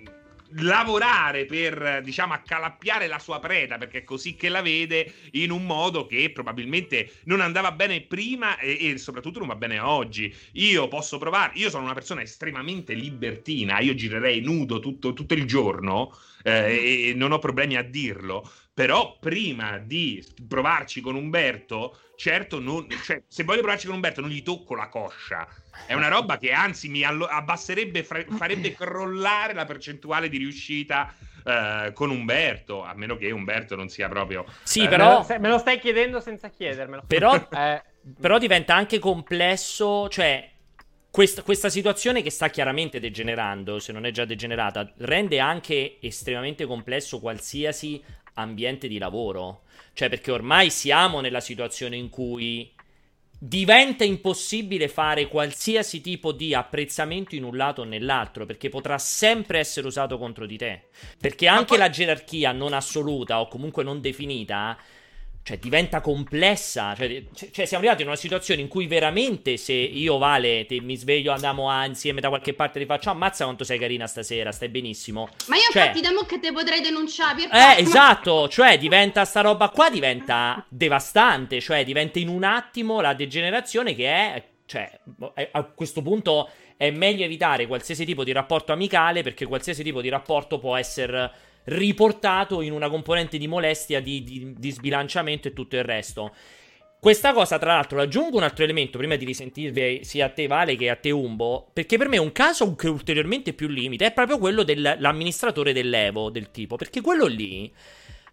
lavorare 0.58 1.46
per, 1.46 2.02
diciamo, 2.04 2.34
accalappiare 2.34 3.08
la 3.08 3.20
sua 3.20 3.40
preda, 3.40 3.78
perché 3.78 4.00
è 4.00 4.04
così 4.04 4.36
che 4.36 4.50
la 4.50 4.62
vede, 4.62 5.14
in 5.32 5.52
un 5.52 5.66
modo 5.66 6.06
che 6.06 6.32
probabilmente 6.32 7.20
non 7.26 7.42
andava 7.42 7.72
bene 7.72 8.02
prima 8.02 8.58
e, 8.58 8.90
e 8.92 8.98
soprattutto 8.98 9.40
non 9.40 9.48
va 9.48 9.56
bene 9.56 9.80
oggi. 9.80 10.34
Io 10.54 10.88
posso 10.88 11.18
provare, 11.18 11.54
io 11.56 11.70
sono 11.70 11.84
una 11.84 11.94
persona 11.94 12.22
estremamente 12.22 12.94
libertina, 12.94 13.80
io 13.80 13.94
girerei 13.96 14.42
nudo 14.42 14.80
tutto, 14.80 15.14
tutto 15.14 15.34
il 15.34 15.46
giorno 15.46 16.16
eh, 16.44 17.10
e 17.10 17.14
non 17.14 17.32
ho 17.32 17.40
problemi 17.40 17.76
a 17.76 17.84
dirlo, 17.84 18.50
però 18.74 19.18
prima 19.20 19.78
di 19.78 20.24
provarci 20.48 21.02
con 21.02 21.16
Umberto, 21.16 22.00
certo, 22.16 22.60
non, 22.60 22.88
cioè, 23.04 23.24
se 23.28 23.44
voglio 23.44 23.62
provarci 23.62 23.86
con 23.86 23.96
Umberto 23.96 24.22
non 24.22 24.30
gli 24.30 24.44
tocco 24.44 24.76
la 24.76 24.88
coscia, 24.88 25.48
è 25.86 25.94
una 25.94 26.08
roba 26.08 26.38
che 26.38 26.52
anzi 26.52 26.90
mi 26.90 27.04
abbasserebbe, 27.04 28.04
farebbe 28.04 28.74
crollare 28.74 29.54
la 29.54 29.66
percentuale 29.66 30.30
di 30.30 30.38
riuscita 30.38 31.14
uh, 31.44 31.94
con 31.94 32.10
Umberto, 32.10 32.84
a 32.84 32.94
meno 32.96 33.16
che 33.16 33.32
Umberto 33.32 33.76
non 33.76 33.90
sia 33.90 34.08
proprio... 34.08 34.46
Sì, 34.64 34.84
eh, 34.84 34.88
però... 34.88 35.26
Me 35.40 35.50
lo, 35.50 35.58
stai 35.58 35.80
chiedendo 35.80 36.20
senza 36.20 36.50
chiedermelo. 36.50 37.04
Però, 37.08 37.36
eh. 37.52 37.82
però 38.20 38.38
diventa 38.38 38.76
anche 38.76 39.00
complesso, 39.00 40.08
cioè... 40.10 40.50
Questa, 41.12 41.42
questa, 41.42 41.68
situazione 41.68 42.22
che 42.22 42.30
sta 42.30 42.48
chiaramente 42.50 43.02
degenerando, 43.02 43.80
se 43.80 43.92
non 43.92 44.06
è 44.06 44.12
già 44.12 44.24
degenerata, 44.24 44.94
rende 45.00 45.42
anche 45.42 45.98
estremamente 46.00 46.66
complesso 46.66 47.20
qualsiasi 47.20 48.02
ambiente 48.36 48.88
di 48.88 48.98
lavoro. 48.98 49.64
Cioè, 49.92 50.08
perché 50.08 50.32
ormai 50.32 50.70
siamo 50.70 51.20
nella 51.20 51.42
situazione 51.42 51.98
in 51.98 52.10
cui 52.10 52.74
diventa 53.44 54.04
impossibile 54.04 54.88
fare 54.88 55.28
qualsiasi 55.28 56.00
tipo 56.00 56.32
di 56.32 56.54
apprezzamento 56.54 57.34
in 57.34 57.44
un 57.44 57.58
lato 57.58 57.82
o 57.82 57.86
nell'altro, 57.86 58.46
perché 58.46 58.70
potrà 58.70 59.00
sempre 59.00 59.58
essere 59.58 59.88
usato 59.88 60.20
contro 60.20 60.46
di 60.46 60.58
te. 60.58 60.90
Perché 61.20 61.48
anche 61.48 61.66
poi... 61.66 61.78
la 61.80 61.90
gerarchia 61.90 62.52
non 62.52 62.74
assoluta 62.74 63.42
o 63.42 63.48
comunque 63.48 63.84
non 63.84 64.00
definita 64.00 64.78
cioè 65.44 65.58
diventa 65.58 66.02
complessa. 66.02 66.94
Cioè, 66.96 67.24
cioè, 67.34 67.66
siamo 67.66 67.84
arrivati 67.84 68.02
in 68.02 68.08
una 68.08 68.18
situazione 68.18 68.62
in 68.62 68.68
cui 68.68 68.88
veramente 68.88 69.58
se 69.58 69.74
io, 69.74 70.18
Vale, 70.18 70.66
te, 70.66 70.82
mi 70.82 70.96
sveglio, 70.96 71.32
andiamo 71.32 71.70
a, 71.70 71.86
insieme 71.86 72.22
da 72.22 72.30
qualche 72.30 72.54
parte 72.54 72.78
e 72.78 72.82
ti 72.84 72.88
faccio 72.88 73.10
ammazza 73.10 73.46
quanto 73.46 73.64
sei 73.64 73.80
carina 73.80 74.06
stasera, 74.08 74.52
stai 74.52 74.70
benissimo. 74.70 75.30
Ma 75.48 75.56
io 75.56 75.64
cioè, 75.72 75.84
infatti 75.84 76.02
da 76.02 76.12
mo 76.12 76.22
che 76.24 76.40
te 76.40 76.52
potrei 76.52 76.82
denunciare. 76.82 77.44
Eh, 77.44 77.82
esatto, 77.82 78.48
cioè 78.50 78.78
diventa 78.78 79.26
sta 79.26 79.42
roba 79.42 79.70
qua, 79.70 79.90
diventa 79.90 80.64
devastante, 80.70 81.60
cioè 81.60 81.84
diventa 81.84 82.20
in 82.20 82.28
un 82.28 82.44
attimo 82.44 83.02
la 83.02 83.14
degenerazione 83.14 83.96
che 83.96 84.08
è, 84.08 84.44
cioè, 84.66 85.00
a 85.52 85.64
questo 85.64 86.02
punto 86.02 86.50
è 86.78 86.90
meglio 86.92 87.24
evitare 87.24 87.68
qualsiasi 87.68 88.06
tipo 88.06 88.24
di 88.24 88.32
rapporto 88.32 88.72
amicale 88.72 89.22
perché 89.22 89.46
qualsiasi 89.46 89.84
tipo 89.84 90.02
di 90.02 90.10
rapporto 90.10 90.58
può 90.58 90.76
essere 90.76 91.32
riportato 91.66 92.62
in 92.62 92.72
una 92.72 92.90
componente 92.90 93.38
di 93.38 93.48
molestia, 93.48 94.02
di, 94.02 94.24
di, 94.24 94.54
di 94.58 94.72
sbilanciamento 94.72 95.48
e 95.48 95.54
tutto 95.54 95.76
il 95.76 95.84
resto. 95.84 96.34
Questa 97.00 97.34
cosa, 97.34 97.58
tra 97.58 97.74
l'altro, 97.74 98.00
aggiungo 98.00 98.38
un 98.38 98.44
altro 98.44 98.64
elemento 98.64 99.00
prima 99.00 99.16
di 99.16 99.26
risentirvi 99.26 100.04
sia 100.04 100.28
a 100.28 100.30
te 100.30 100.46
Vale 100.46 100.76
che 100.76 100.90
a 100.90 100.96
te 100.96 101.10
Umbo, 101.10 101.70
perché 101.74 101.98
per 101.98 102.08
me 102.08 102.18
un 102.18 102.32
caso 102.32 102.76
che 102.76 102.88
ulteriormente 102.88 103.54
più 103.54 103.68
limite 103.68 104.06
è 104.06 104.12
proprio 104.12 104.38
quello 104.38 104.62
dell'amministratore 104.62 105.74
dell'Evo, 105.74 106.30
del 106.30 106.52
tipo, 106.52 106.76
perché 106.76 107.02
quello 107.02 107.26
lì, 107.26 107.74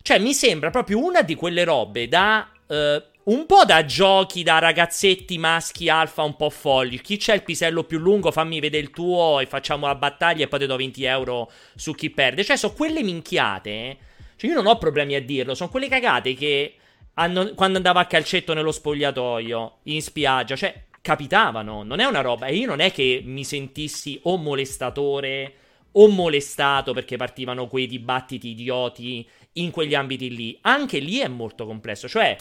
cioè 0.03 0.18
mi 0.18 0.35
sembra 0.35 0.68
proprio 0.68 1.03
una 1.03 1.22
di 1.22 1.35
quelle 1.35 1.64
robe 1.64 2.09
da 2.09 2.53
Uh, 2.68 3.03
un 3.29 3.45
po' 3.45 3.64
da 3.66 3.85
giochi 3.85 4.43
da 4.43 4.59
ragazzetti 4.59 5.37
maschi 5.37 5.91
alfa 5.91 6.22
un 6.22 6.35
po' 6.37 6.49
folli. 6.49 7.01
Chi 7.01 7.18
c'è 7.18 7.35
il 7.35 7.43
pisello 7.43 7.85
più 7.85 7.99
lungo, 7.99 8.31
fammi 8.31 8.59
vedere 8.59 8.83
il 8.83 8.91
tuo 8.91 9.39
e 9.41 9.47
facciamo 9.47 9.87
la 9.87 9.95
battaglia 9.95 10.45
e 10.45 10.49
poi 10.49 10.61
ti 10.61 10.66
do 10.66 10.76
20 10.76 11.05
euro 11.05 11.51
su 11.74 11.95
chi 11.95 12.09
perde. 12.09 12.43
Cioè, 12.43 12.57
sono 12.57 12.72
quelle 12.72 13.03
minchiate. 13.03 13.99
Cioè, 14.37 14.51
io 14.51 14.57
non 14.57 14.66
ho 14.66 14.79
problemi 14.79 15.14
a 15.14 15.22
dirlo. 15.22 15.55
Sono 15.55 15.68
quelle 15.68 15.89
cagate 15.89 16.33
che 16.33 16.74
hanno, 17.14 17.53
quando 17.55 17.76
andavo 17.76 17.99
a 17.99 18.07
calcetto 18.07 18.55
nello 18.55 18.72
spogliatoio, 18.72 19.79
in 19.85 20.01
spiaggia, 20.01 20.57
cioè, 20.57 20.85
capitavano. 21.03 21.83
Non 21.83 22.01
è 22.01 22.07
una 22.07 22.22
roba. 22.22 22.47
E 22.47 22.57
io 22.57 22.66
non 22.66 22.81
è 22.81 22.91
che 22.91 23.20
mi 23.22 23.45
sentissi 23.45 24.18
o 24.22 24.39
molestatore 24.39 25.55
o 25.93 26.09
molestato 26.09 26.95
perché 26.95 27.16
partivano 27.16 27.66
quei 27.66 27.87
dibattiti 27.87 28.49
idioti 28.49 29.29
in 29.55 29.70
quegli 29.70 29.95
ambiti 29.95 30.35
lì. 30.35 30.59
Anche 30.62 30.99
lì 30.99 31.18
è 31.18 31.29
molto 31.29 31.66
complesso. 31.66 32.09
Cioè, 32.09 32.35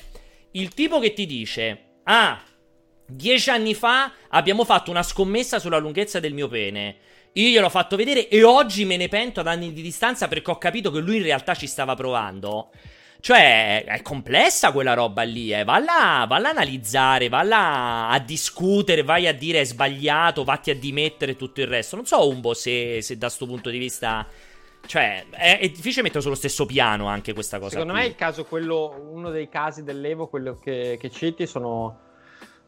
il 0.59 0.73
tipo 0.73 0.99
che 0.99 1.13
ti 1.13 1.25
dice: 1.25 1.99
Ah, 2.03 2.41
dieci 3.05 3.49
anni 3.49 3.73
fa 3.73 4.11
abbiamo 4.29 4.65
fatto 4.65 4.91
una 4.91 5.03
scommessa 5.03 5.59
sulla 5.59 5.77
lunghezza 5.77 6.19
del 6.19 6.33
mio 6.33 6.47
pene. 6.47 6.97
Io 7.33 7.49
gliel'ho 7.49 7.69
fatto 7.69 7.95
vedere 7.95 8.29
e 8.29 8.43
oggi 8.43 8.83
me 8.85 8.97
ne 8.97 9.09
pento 9.09 9.41
ad 9.41 9.47
anni 9.47 9.71
di 9.71 9.81
distanza 9.81 10.27
perché 10.27 10.49
ho 10.49 10.57
capito 10.57 10.89
che 10.91 10.99
lui 10.99 11.17
in 11.17 11.23
realtà 11.23 11.53
ci 11.53 11.67
stava 11.67 11.93
provando. 11.93 12.71
Cioè, 13.19 13.83
è 13.83 14.01
complessa 14.01 14.71
quella 14.71 14.93
roba 14.93 15.23
lì, 15.23 15.51
eh. 15.51 15.63
Valla, 15.63 16.25
valla 16.27 16.49
a 16.49 16.51
analizzare, 16.51 17.29
valla 17.29 18.09
a 18.09 18.19
discutere, 18.19 19.03
vai 19.03 19.27
a 19.27 19.33
dire 19.33 19.61
è 19.61 19.63
sbagliato, 19.65 20.43
vatti 20.43 20.69
a 20.71 20.75
dimettere 20.75 21.33
e 21.33 21.35
tutto 21.35 21.61
il 21.61 21.67
resto. 21.67 21.95
Non 21.95 22.05
so, 22.05 22.27
Umbo, 22.27 22.53
se, 22.53 23.01
se 23.01 23.17
da 23.17 23.27
questo 23.27 23.45
punto 23.45 23.69
di 23.69 23.77
vista 23.77 24.25
cioè, 24.85 25.25
è, 25.29 25.59
è, 25.59 25.69
difficile 25.69 26.03
mettere 26.03 26.21
sullo 26.21 26.35
stesso 26.35 26.65
piano 26.65 27.07
anche 27.07 27.33
questa 27.33 27.57
cosa. 27.59 27.71
Secondo 27.71 27.93
qui. 27.93 28.01
me 28.01 28.07
il 28.07 28.15
caso, 28.15 28.45
quello, 28.45 28.95
uno 29.11 29.29
dei 29.29 29.49
casi 29.49 29.83
dell'Evo, 29.83 30.27
quello 30.27 30.57
che, 30.57 30.97
che 30.99 31.09
citi, 31.09 31.45
sono, 31.45 31.99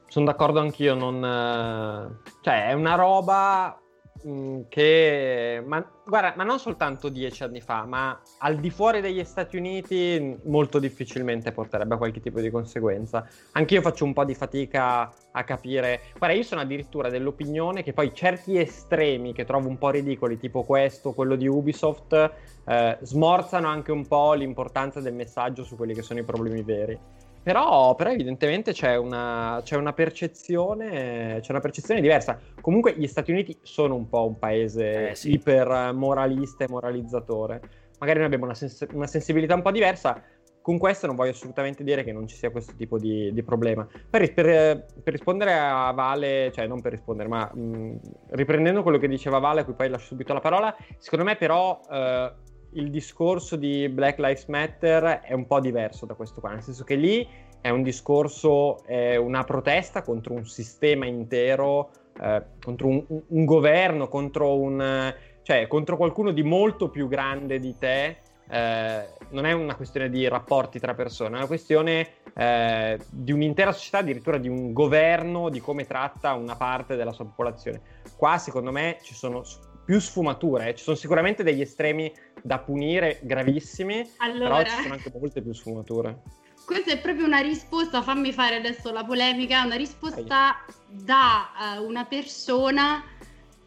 sono 0.07 0.26
d'accordo 0.26 0.60
anch'io. 0.60 0.95
Non, 0.95 2.20
cioè, 2.41 2.68
è 2.68 2.74
una 2.74 2.95
roba 2.95 3.80
Mm, 4.28 4.63
che 4.67 5.63
ma, 5.65 5.86
guarda, 6.05 6.34
ma 6.36 6.43
non 6.43 6.59
soltanto 6.59 7.07
dieci 7.07 7.43
anni 7.43 7.61
fa, 7.61 7.86
ma 7.86 8.20
al 8.39 8.57
di 8.57 8.70
fuori 8.70 8.99
degli 8.99 9.24
Stati 9.24 9.55
Uniti 9.55 10.38
molto 10.43 10.78
difficilmente 10.78 11.53
porterebbe 11.53 11.93
a 11.93 11.97
qualche 11.97 12.20
tipo 12.20 12.41
di 12.41 12.49
conseguenza. 12.49 13.26
Anche 13.53 13.76
io 13.76 13.82
faccio 13.82 14.03
un 14.03 14.11
po' 14.11 14.26
di 14.26 14.36
fatica 14.36 15.09
a 15.32 15.43
capire. 15.45 16.01
Guarda, 16.17 16.36
io 16.36 16.43
sono 16.43 16.59
addirittura 16.59 17.09
dell'opinione 17.09 17.82
che 17.82 17.93
poi 17.93 18.13
certi 18.13 18.57
estremi 18.57 19.32
che 19.32 19.45
trovo 19.45 19.70
un 19.70 19.78
po' 19.78 19.89
ridicoli, 19.89 20.38
tipo 20.38 20.63
questo, 20.63 21.13
quello 21.13 21.36
di 21.38 21.47
Ubisoft, 21.47 22.32
eh, 22.65 22.97
smorzano 23.01 23.70
anche 23.70 23.93
un 23.93 24.05
po' 24.05 24.34
l'importanza 24.34 24.99
del 24.99 25.13
messaggio 25.13 25.63
su 25.63 25.78
quelli 25.78 25.93
che 25.93 26.01
sono 26.01 26.20
i 26.20 26.24
problemi 26.24 26.61
veri. 26.61 26.99
Però, 27.42 27.96
però, 27.96 28.12
evidentemente 28.12 28.74
c'è 28.74 28.96
una, 28.98 29.62
c'è, 29.64 29.76
una 29.76 29.94
c'è 29.94 31.52
una, 31.52 31.60
percezione, 31.62 32.02
diversa. 32.02 32.40
Comunque 32.62 32.96
gli 32.98 33.08
Stati 33.08 33.32
Uniti 33.32 33.58
sono 33.62 33.96
un 33.96 34.10
po' 34.10 34.28
un 34.28 34.38
paese 34.38 35.12
eh, 35.12 35.16
sì. 35.16 35.32
iper 35.34 35.94
moralista 35.94 36.66
e 36.66 36.68
moralizzatore. 36.70 37.62
Magari 38.00 38.18
noi 38.18 38.28
abbiamo 38.28 38.46
una, 38.46 38.54
sens- 38.54 38.86
una, 38.92 39.08
sensibilità 39.08 39.56
un 39.56 39.62
po' 39.62 39.72
diversa. 39.72 40.22
con 40.62 40.78
questo 40.78 41.08
non 41.08 41.16
voglio 41.16 41.32
assolutamente 41.32 41.84
dire 41.84 42.04
che 42.04 42.12
non 42.12 42.28
ci 42.28 42.36
sia 42.36 42.52
questo 42.52 42.74
tipo 42.76 43.00
di, 43.00 43.32
di 43.34 43.44
problema. 43.44 43.88
Per, 44.10 44.34
per, 44.34 44.86
per, 45.02 45.14
rispondere 45.14 45.54
a 45.58 45.92
Vale, 45.92 46.52
cioè 46.54 46.68
non 46.68 46.82
per 46.82 46.92
rispondere, 46.92 47.30
ma 47.30 47.50
mh, 47.52 48.00
riprendendo 48.32 48.84
quello 48.84 48.98
che 48.98 49.08
diceva 49.08 49.40
Vale, 49.40 49.62
a 49.62 49.64
cui 49.64 49.74
poi 49.74 49.90
lascio 49.90 50.08
subito 50.08 50.34
la 50.34 50.42
parola, 50.42 50.76
secondo 50.98 51.26
me 51.26 51.36
però 51.38 51.80
eh, 51.90 52.32
il 52.74 52.89
discorso 52.89 53.55
di 53.55 53.89
Black 53.89 54.20
Lives 54.20 54.45
Matter 54.45 55.22
è 55.22 55.34
un 55.34 55.47
po' 55.47 55.59
diverso 55.59 56.05
da 56.05 56.13
questo 56.13 56.39
qua, 56.39 56.51
nel 56.51 56.61
senso 56.61 56.84
che 56.84 56.95
lì 56.95 57.28
è 57.61 57.70
un 57.70 57.84
discorso, 57.84 58.84
è 58.86 59.15
una 59.15 59.43
protesta 59.43 60.01
contro 60.01 60.34
un 60.34 60.45
sistema 60.45 61.05
intero, 61.05 61.89
eh, 62.22 62.43
contro 62.63 62.88
un, 62.88 63.03
un, 63.07 63.45
governo, 63.45 64.07
contro, 64.07 64.57
un, 64.57 65.13
cioè, 65.41 65.67
contro 65.67 65.97
qualcuno 65.97 66.32
di 66.32 66.43
molto 66.43 66.89
più 66.89 67.07
grande 67.07 67.59
di 67.59 67.76
te. 67.78 68.17
Eh, 68.51 69.07
non 69.30 69.45
è 69.45 69.51
una 69.51 69.76
questione 69.76 70.09
di 70.09 70.28
rapporti 70.28 70.80
tra 70.80 70.95
persone, 70.95 71.36
è 71.36 71.38
una 71.38 71.47
questione 71.47 72.07
eh, 72.34 72.97
di 73.09 73.32
un'intera 73.32 73.72
società, 73.72 73.99
addirittura 73.99 74.38
di 74.38 74.47
un 74.47 74.74
governo, 74.74 75.49
di 75.49 75.59
come 75.59 75.86
tratta 75.86 76.34
una 76.34 76.55
parte 76.55 76.95
della 76.95 77.11
sua 77.11 77.26
popolazione. 77.26 77.82
Qua, 78.15 78.38
secondo 78.38 78.72
me, 78.72 78.97
ci 79.01 79.13
sono 79.13 79.43
più 79.90 80.00
sfumature, 80.00 80.76
ci 80.76 80.84
sono 80.84 80.96
sicuramente 80.96 81.42
degli 81.42 81.62
estremi 81.62 82.14
da 82.44 82.60
punire 82.60 83.22
gravissimi, 83.24 84.08
allora... 84.18 84.58
però 84.58 84.70
ci 84.70 84.82
sono 84.84 84.94
anche 84.94 85.12
molte 85.12 85.42
più 85.42 85.52
sfumature. 85.52 86.22
Questa 86.64 86.92
è 86.92 87.00
proprio 87.00 87.26
una 87.26 87.40
risposta, 87.40 88.04
fammi 88.04 88.32
fare 88.32 88.58
adesso 88.58 88.92
la 88.92 89.04
polemica, 89.04 89.64
una 89.66 89.78
risposta 89.78 90.64
da 90.88 91.80
uh, 91.80 91.84
una 91.84 92.06
persona. 92.06 93.04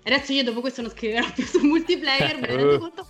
Adesso 0.04 0.32
io 0.32 0.44
dopo 0.44 0.60
questo 0.60 0.80
non 0.82 0.92
scriverò 0.92 1.26
più 1.32 1.44
su 1.44 1.58
multiplayer, 1.66 2.38
me 2.38 2.46
ne 2.46 2.54
rendo 2.54 2.78
conto. 2.86 3.06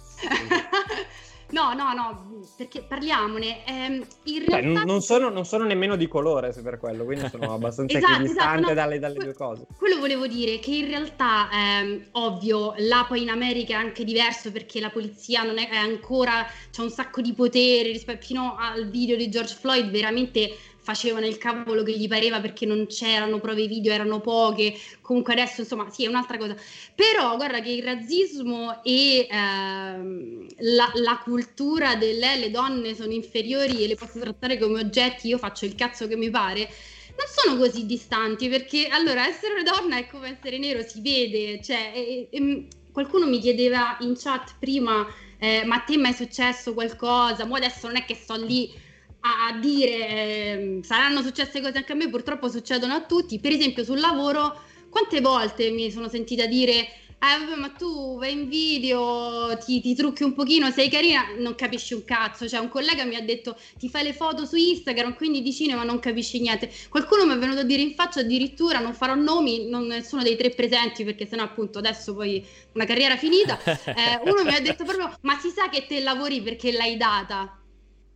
No, 1.53 1.75
no, 1.75 1.93
no, 1.93 2.45
perché 2.57 2.83
parliamone. 2.83 3.65
Eh, 3.67 4.07
realtà... 4.47 4.61
Beh, 4.61 4.85
non, 4.85 5.03
sono, 5.03 5.29
non, 5.29 5.45
sono, 5.45 5.65
nemmeno 5.65 5.97
di 5.97 6.09
colore, 6.09 6.53
se 6.53 6.63
per 6.63 6.79
quello, 6.79 7.05
quindi 7.05 7.29
sono 7.29 7.53
abbastanza 7.55 7.97
esatto, 7.97 8.13
equidistante 8.15 8.59
esatto, 8.59 8.69
no, 8.69 8.75
dalle, 8.75 8.99
dalle 8.99 9.19
due 9.19 9.35
cose. 9.35 9.67
Quello 9.77 9.99
volevo 9.99 10.27
dire, 10.27 10.59
che 10.59 10.71
in 10.75 10.87
realtà, 10.87 11.49
ehm, 11.53 12.07
ovvio, 12.13 12.75
là 12.79 13.05
poi 13.07 13.23
in 13.23 13.29
America 13.29 13.75
è 13.75 13.77
anche 13.77 14.05
diverso 14.05 14.51
perché 14.51 14.81
la 14.81 14.91
polizia 14.91 15.43
non 15.43 15.59
è, 15.59 15.69
è 15.69 15.77
ancora, 15.77 16.47
c'è 16.71 16.81
un 16.81 16.91
sacco 16.91 17.21
di 17.21 17.35
potere 17.35 17.91
rispetto 17.93 18.25
fino 18.25 18.57
al 18.57 18.89
video 18.89 19.17
di 19.17 19.29
George 19.29 19.55
Floyd, 19.55 19.91
veramente 19.91 20.57
facevano 20.83 21.27
il 21.27 21.39
cavolo 21.39 21.83
che 21.85 21.97
gli 21.97 22.09
pareva 22.09 22.41
perché 22.41 22.67
non 22.67 22.87
c'erano 22.87 23.39
prove 23.39 23.67
video, 23.67 23.93
erano 23.93 24.21
poche. 24.21 24.75
Comunque 25.01 25.33
adesso, 25.33 25.61
insomma, 25.61 25.89
sì, 25.91 26.05
è 26.05 26.09
un'altra 26.09 26.37
cosa. 26.37 26.57
Però 26.95 27.37
guarda 27.37 27.61
che 27.61 27.71
il 27.71 27.83
razzismo 27.83 28.83
e 28.83 29.27
ehm, 29.31 30.47
la, 30.59 30.91
la, 30.95 31.21
cultura 31.23 31.95
delle 31.95 32.37
le 32.37 32.51
donne 32.51 32.95
sono 32.95 33.13
inferiori 33.13 33.85
e 33.85 33.87
le 33.87 33.95
posso 33.95 34.19
trattare 34.19 34.59
come 34.59 34.81
oggetti, 34.81 35.29
io 35.29 35.39
faccio 35.39 35.65
il 35.65 35.75
cazzo 35.75 36.09
che 36.09 36.17
mi 36.17 36.31
pare. 36.31 36.69
Non 37.15 37.27
sono 37.29 37.59
così 37.59 37.87
distanti 37.87 38.49
perché 38.49 38.89
allora 38.89 39.27
essere 39.27 39.63
donna 39.63 39.99
è 39.99 40.09
come 40.09 40.37
essere 40.37 40.59
nero, 40.59 40.83
si 40.83 41.01
vede. 41.01 41.63
Cioè, 41.63 41.93
e, 41.95 42.29
e, 42.31 42.67
qualcuno 42.91 43.27
mi 43.27 43.39
chiedeva 43.39 43.97
in 44.01 44.15
chat 44.17 44.55
prima, 44.59 45.07
eh, 45.39 45.65
ma 45.65 45.77
a 45.77 45.81
te 45.81 45.97
mai 45.97 46.13
è 46.13 46.15
successo 46.15 46.75
qualcosa? 46.75 47.45
Mo 47.45 47.55
adesso 47.55 47.87
non 47.87 47.97
è 47.97 48.05
che 48.05 48.15
sto 48.15 48.35
lì 48.35 48.82
a 49.23 49.57
dire 49.59 50.09
eh, 50.09 50.81
saranno 50.83 51.23
successe 51.23 51.61
cose 51.61 51.79
anche 51.79 51.93
a 51.93 51.95
me, 51.95 52.09
purtroppo 52.09 52.49
succedono 52.49 52.95
a 52.95 53.03
tutti. 53.03 53.39
Per 53.39 53.53
esempio 53.53 53.85
sul 53.85 54.01
lavoro, 54.01 54.61
quante 54.89 55.21
volte 55.21 55.71
mi 55.71 55.91
sono 55.91 56.09
sentita 56.09 56.47
dire 56.47 57.01
eh 57.23 57.39
vabbè 57.39 57.55
ma 57.55 57.69
tu 57.69 58.19
vai 58.19 58.33
in 58.33 58.49
video, 58.49 59.57
ti, 59.65 59.81
ti, 59.81 59.95
trucchi 59.95 60.25
un 60.25 60.33
pochino, 60.33 60.73
sei 60.73 60.91
carina, 60.91 61.27
non 61.39 61.55
capisci 61.55 61.95
un 61.95 62.03
cazzo. 62.05 62.49
Cioè 62.49 62.59
un 62.59 62.69
collega 62.69 63.05
mi 63.05 63.15
ha 63.15 63.21
detto 63.21 63.57
ti 63.79 63.89
fai 63.89 64.03
le 64.03 64.13
foto 64.13 64.45
su 64.45 64.57
Instagram, 64.57 65.15
quindi 65.15 65.41
di 65.41 65.53
cinema 65.53 65.85
non 65.85 66.01
capisci 66.01 66.41
niente. 66.41 66.69
Qualcuno 66.89 67.25
mi 67.25 67.35
è 67.35 67.39
venuto 67.39 67.61
a 67.61 67.63
dire 67.63 67.81
in 67.81 67.95
faccia 67.95 68.21
addirittura, 68.21 68.81
non 68.81 68.93
farò 68.93 69.15
nomi, 69.15 69.69
non 69.69 69.87
nessuno 69.87 70.25
dei 70.25 70.37
tre 70.37 70.51
presenti 70.51 71.05
perché 71.05 71.29
sennò 71.29 71.45
appunto 71.45 71.79
adesso 71.79 72.13
poi 72.13 72.45
una 72.73 72.85
carriera 72.85 73.17
finita. 73.17 73.57
Eh, 73.93 74.21
uno 74.25 74.43
mi 74.43 74.55
ha 74.55 74.61
detto 74.61 74.85
proprio 74.85 75.17
ma 75.21 75.39
si 75.39 75.51
sa 75.51 75.69
che 75.69 75.87
te 75.87 76.01
lavori 76.01 76.41
perché 76.41 76.73
l'hai 76.73 76.97
data. 76.97 77.62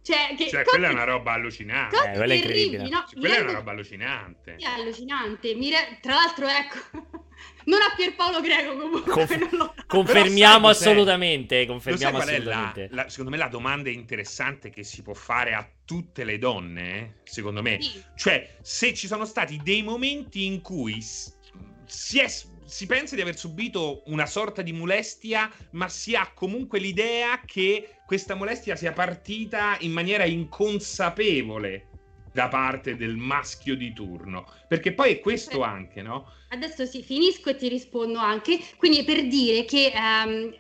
Cioè, 0.06 0.36
che, 0.36 0.48
cioè 0.48 0.62
quella 0.62 0.86
è 0.86 0.92
una 0.92 1.02
roba 1.02 1.32
allucinante. 1.32 1.96
Eh, 1.96 2.14
quella 2.14 2.32
è 2.32 2.36
incredibile. 2.36 2.88
No? 2.88 3.04
Cioè, 3.10 3.18
quella 3.18 3.36
è 3.38 3.40
una 3.40 3.52
roba 3.54 3.72
allucinante. 3.72 4.54
È 4.54 4.64
allucinante. 4.64 5.52
Re... 5.52 5.98
Tra 6.00 6.14
l'altro, 6.14 6.46
ecco, 6.46 6.78
non 7.66 7.80
a 7.80 7.92
Pierpaolo 7.96 8.40
Greco 8.40 8.76
comunque. 8.76 9.12
Conf- 9.12 9.84
confermiamo 9.88 10.68
assolutamente. 10.68 11.66
Confermiamo 11.66 12.18
assolutamente. 12.18 12.86
La, 12.92 13.02
la, 13.02 13.08
secondo 13.08 13.32
me 13.32 13.36
la 13.36 13.48
domanda 13.48 13.90
interessante 13.90 14.70
che 14.70 14.84
si 14.84 15.02
può 15.02 15.12
fare 15.12 15.54
a 15.54 15.68
tutte 15.84 16.22
le 16.22 16.38
donne, 16.38 17.22
secondo 17.24 17.60
me, 17.60 17.82
sì. 17.82 18.00
cioè 18.14 18.58
se 18.62 18.94
ci 18.94 19.08
sono 19.08 19.24
stati 19.24 19.60
dei 19.60 19.82
momenti 19.82 20.44
in 20.44 20.60
cui 20.60 21.02
si 21.02 22.20
è 22.20 22.28
si 22.66 22.86
pensa 22.86 23.14
di 23.14 23.20
aver 23.20 23.36
subito 23.36 24.02
una 24.06 24.26
sorta 24.26 24.60
di 24.60 24.72
molestia, 24.72 25.50
ma 25.70 25.88
si 25.88 26.16
ha 26.16 26.32
comunque 26.34 26.80
l'idea 26.80 27.40
che 27.44 27.95
questa 28.06 28.34
molestia 28.34 28.76
sia 28.76 28.92
partita 28.92 29.76
in 29.80 29.90
maniera 29.90 30.24
inconsapevole 30.24 31.88
da 32.32 32.48
parte 32.48 32.96
del 32.96 33.16
maschio 33.16 33.74
di 33.76 33.92
turno. 33.92 34.46
Perché 34.68 34.92
poi 34.92 35.12
è 35.12 35.20
questo 35.20 35.62
anche, 35.62 36.02
no? 36.02 36.30
Adesso 36.50 36.86
sì, 36.86 37.02
finisco 37.02 37.50
e 37.50 37.56
ti 37.56 37.68
rispondo 37.68 38.18
anche. 38.18 38.60
Quindi 38.76 39.04
per 39.04 39.26
dire 39.26 39.64
che 39.64 39.92
um, 39.94 40.54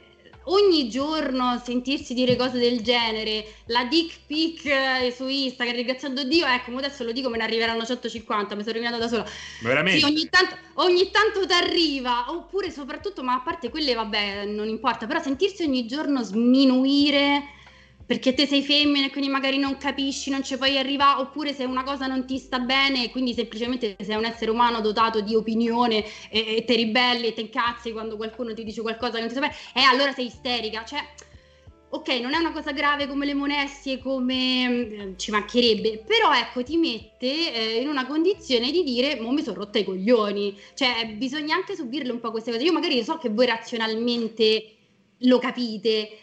ogni 0.46 0.88
giorno 0.88 1.60
sentirsi 1.64 2.14
dire 2.14 2.36
cose 2.36 2.58
del 2.58 2.80
genere, 2.82 3.54
la 3.66 3.84
dick 3.84 4.20
pic 4.26 4.64
eh, 4.66 5.12
su 5.14 5.26
Instagram, 5.26 5.76
ringraziando 5.76 6.24
Dio, 6.24 6.46
ecco, 6.46 6.76
adesso 6.76 7.04
lo 7.04 7.12
dico, 7.12 7.30
me 7.30 7.38
ne 7.38 7.44
arriveranno 7.44 7.84
150, 7.84 8.54
mi 8.54 8.62
sono 8.62 8.74
rovinata 8.74 8.98
da 8.98 9.08
sola. 9.08 9.26
Veramente? 9.62 10.00
Sì, 10.00 10.04
ogni 10.04 10.28
tanto, 10.28 10.56
ogni 10.74 11.10
tanto 11.10 11.46
ti 11.46 11.52
arriva, 11.52 12.26
oppure 12.28 12.70
soprattutto, 12.70 13.22
ma 13.22 13.34
a 13.34 13.40
parte 13.40 13.70
quelle, 13.70 13.94
vabbè, 13.94 14.44
non 14.46 14.68
importa, 14.68 15.06
però 15.06 15.20
sentirsi 15.20 15.62
ogni 15.62 15.86
giorno 15.86 16.22
sminuire 16.22 17.54
perché 18.06 18.34
te 18.34 18.46
sei 18.46 18.62
femmina 18.62 19.06
e 19.06 19.10
quindi 19.10 19.28
magari 19.28 19.58
non 19.58 19.76
capisci, 19.76 20.30
non 20.30 20.44
ci 20.44 20.56
puoi 20.56 20.78
arrivare, 20.78 21.20
oppure 21.20 21.52
se 21.52 21.64
una 21.64 21.82
cosa 21.82 22.06
non 22.06 22.24
ti 22.24 22.38
sta 22.38 22.60
bene 22.60 23.04
e 23.04 23.10
quindi 23.10 23.34
semplicemente 23.34 23.96
sei 24.00 24.16
un 24.16 24.24
essere 24.24 24.50
umano 24.50 24.80
dotato 24.80 25.20
di 25.20 25.34
opinione 25.34 26.04
e, 26.30 26.56
e 26.56 26.64
te 26.64 26.76
ribelli 26.76 27.26
e 27.26 27.32
te 27.34 27.40
incazzi 27.40 27.92
quando 27.92 28.16
qualcuno 28.16 28.54
ti 28.54 28.64
dice 28.64 28.80
qualcosa 28.80 29.14
che 29.14 29.18
non 29.18 29.28
ti 29.28 29.34
sta 29.34 29.40
bene, 29.40 29.54
e 29.74 29.80
allora 29.82 30.12
sei 30.12 30.26
isterica, 30.26 30.84
cioè 30.84 31.04
ok, 31.88 32.08
non 32.20 32.34
è 32.34 32.38
una 32.38 32.52
cosa 32.52 32.72
grave 32.72 33.06
come 33.06 33.26
le 33.26 33.34
molestie, 33.34 33.98
come 33.98 34.64
eh, 34.66 35.14
ci 35.16 35.30
mancherebbe, 35.30 36.02
però 36.06 36.32
ecco, 36.34 36.62
ti 36.62 36.76
mette 36.76 37.52
eh, 37.52 37.80
in 37.80 37.88
una 37.88 38.06
condizione 38.06 38.70
di 38.70 38.82
dire, 38.82 39.18
mo 39.20 39.30
mi 39.32 39.42
sono 39.42 39.58
rotta 39.58 39.78
i 39.78 39.84
coglioni, 39.84 40.56
cioè 40.74 41.14
bisogna 41.16 41.54
anche 41.54 41.74
subirle 41.74 42.12
un 42.12 42.20
po' 42.20 42.30
queste 42.30 42.50
cose. 42.50 42.64
Io 42.64 42.72
magari 42.72 43.02
so 43.02 43.16
che 43.18 43.30
voi 43.30 43.46
razionalmente 43.46 44.74
lo 45.20 45.38
capite, 45.38 46.18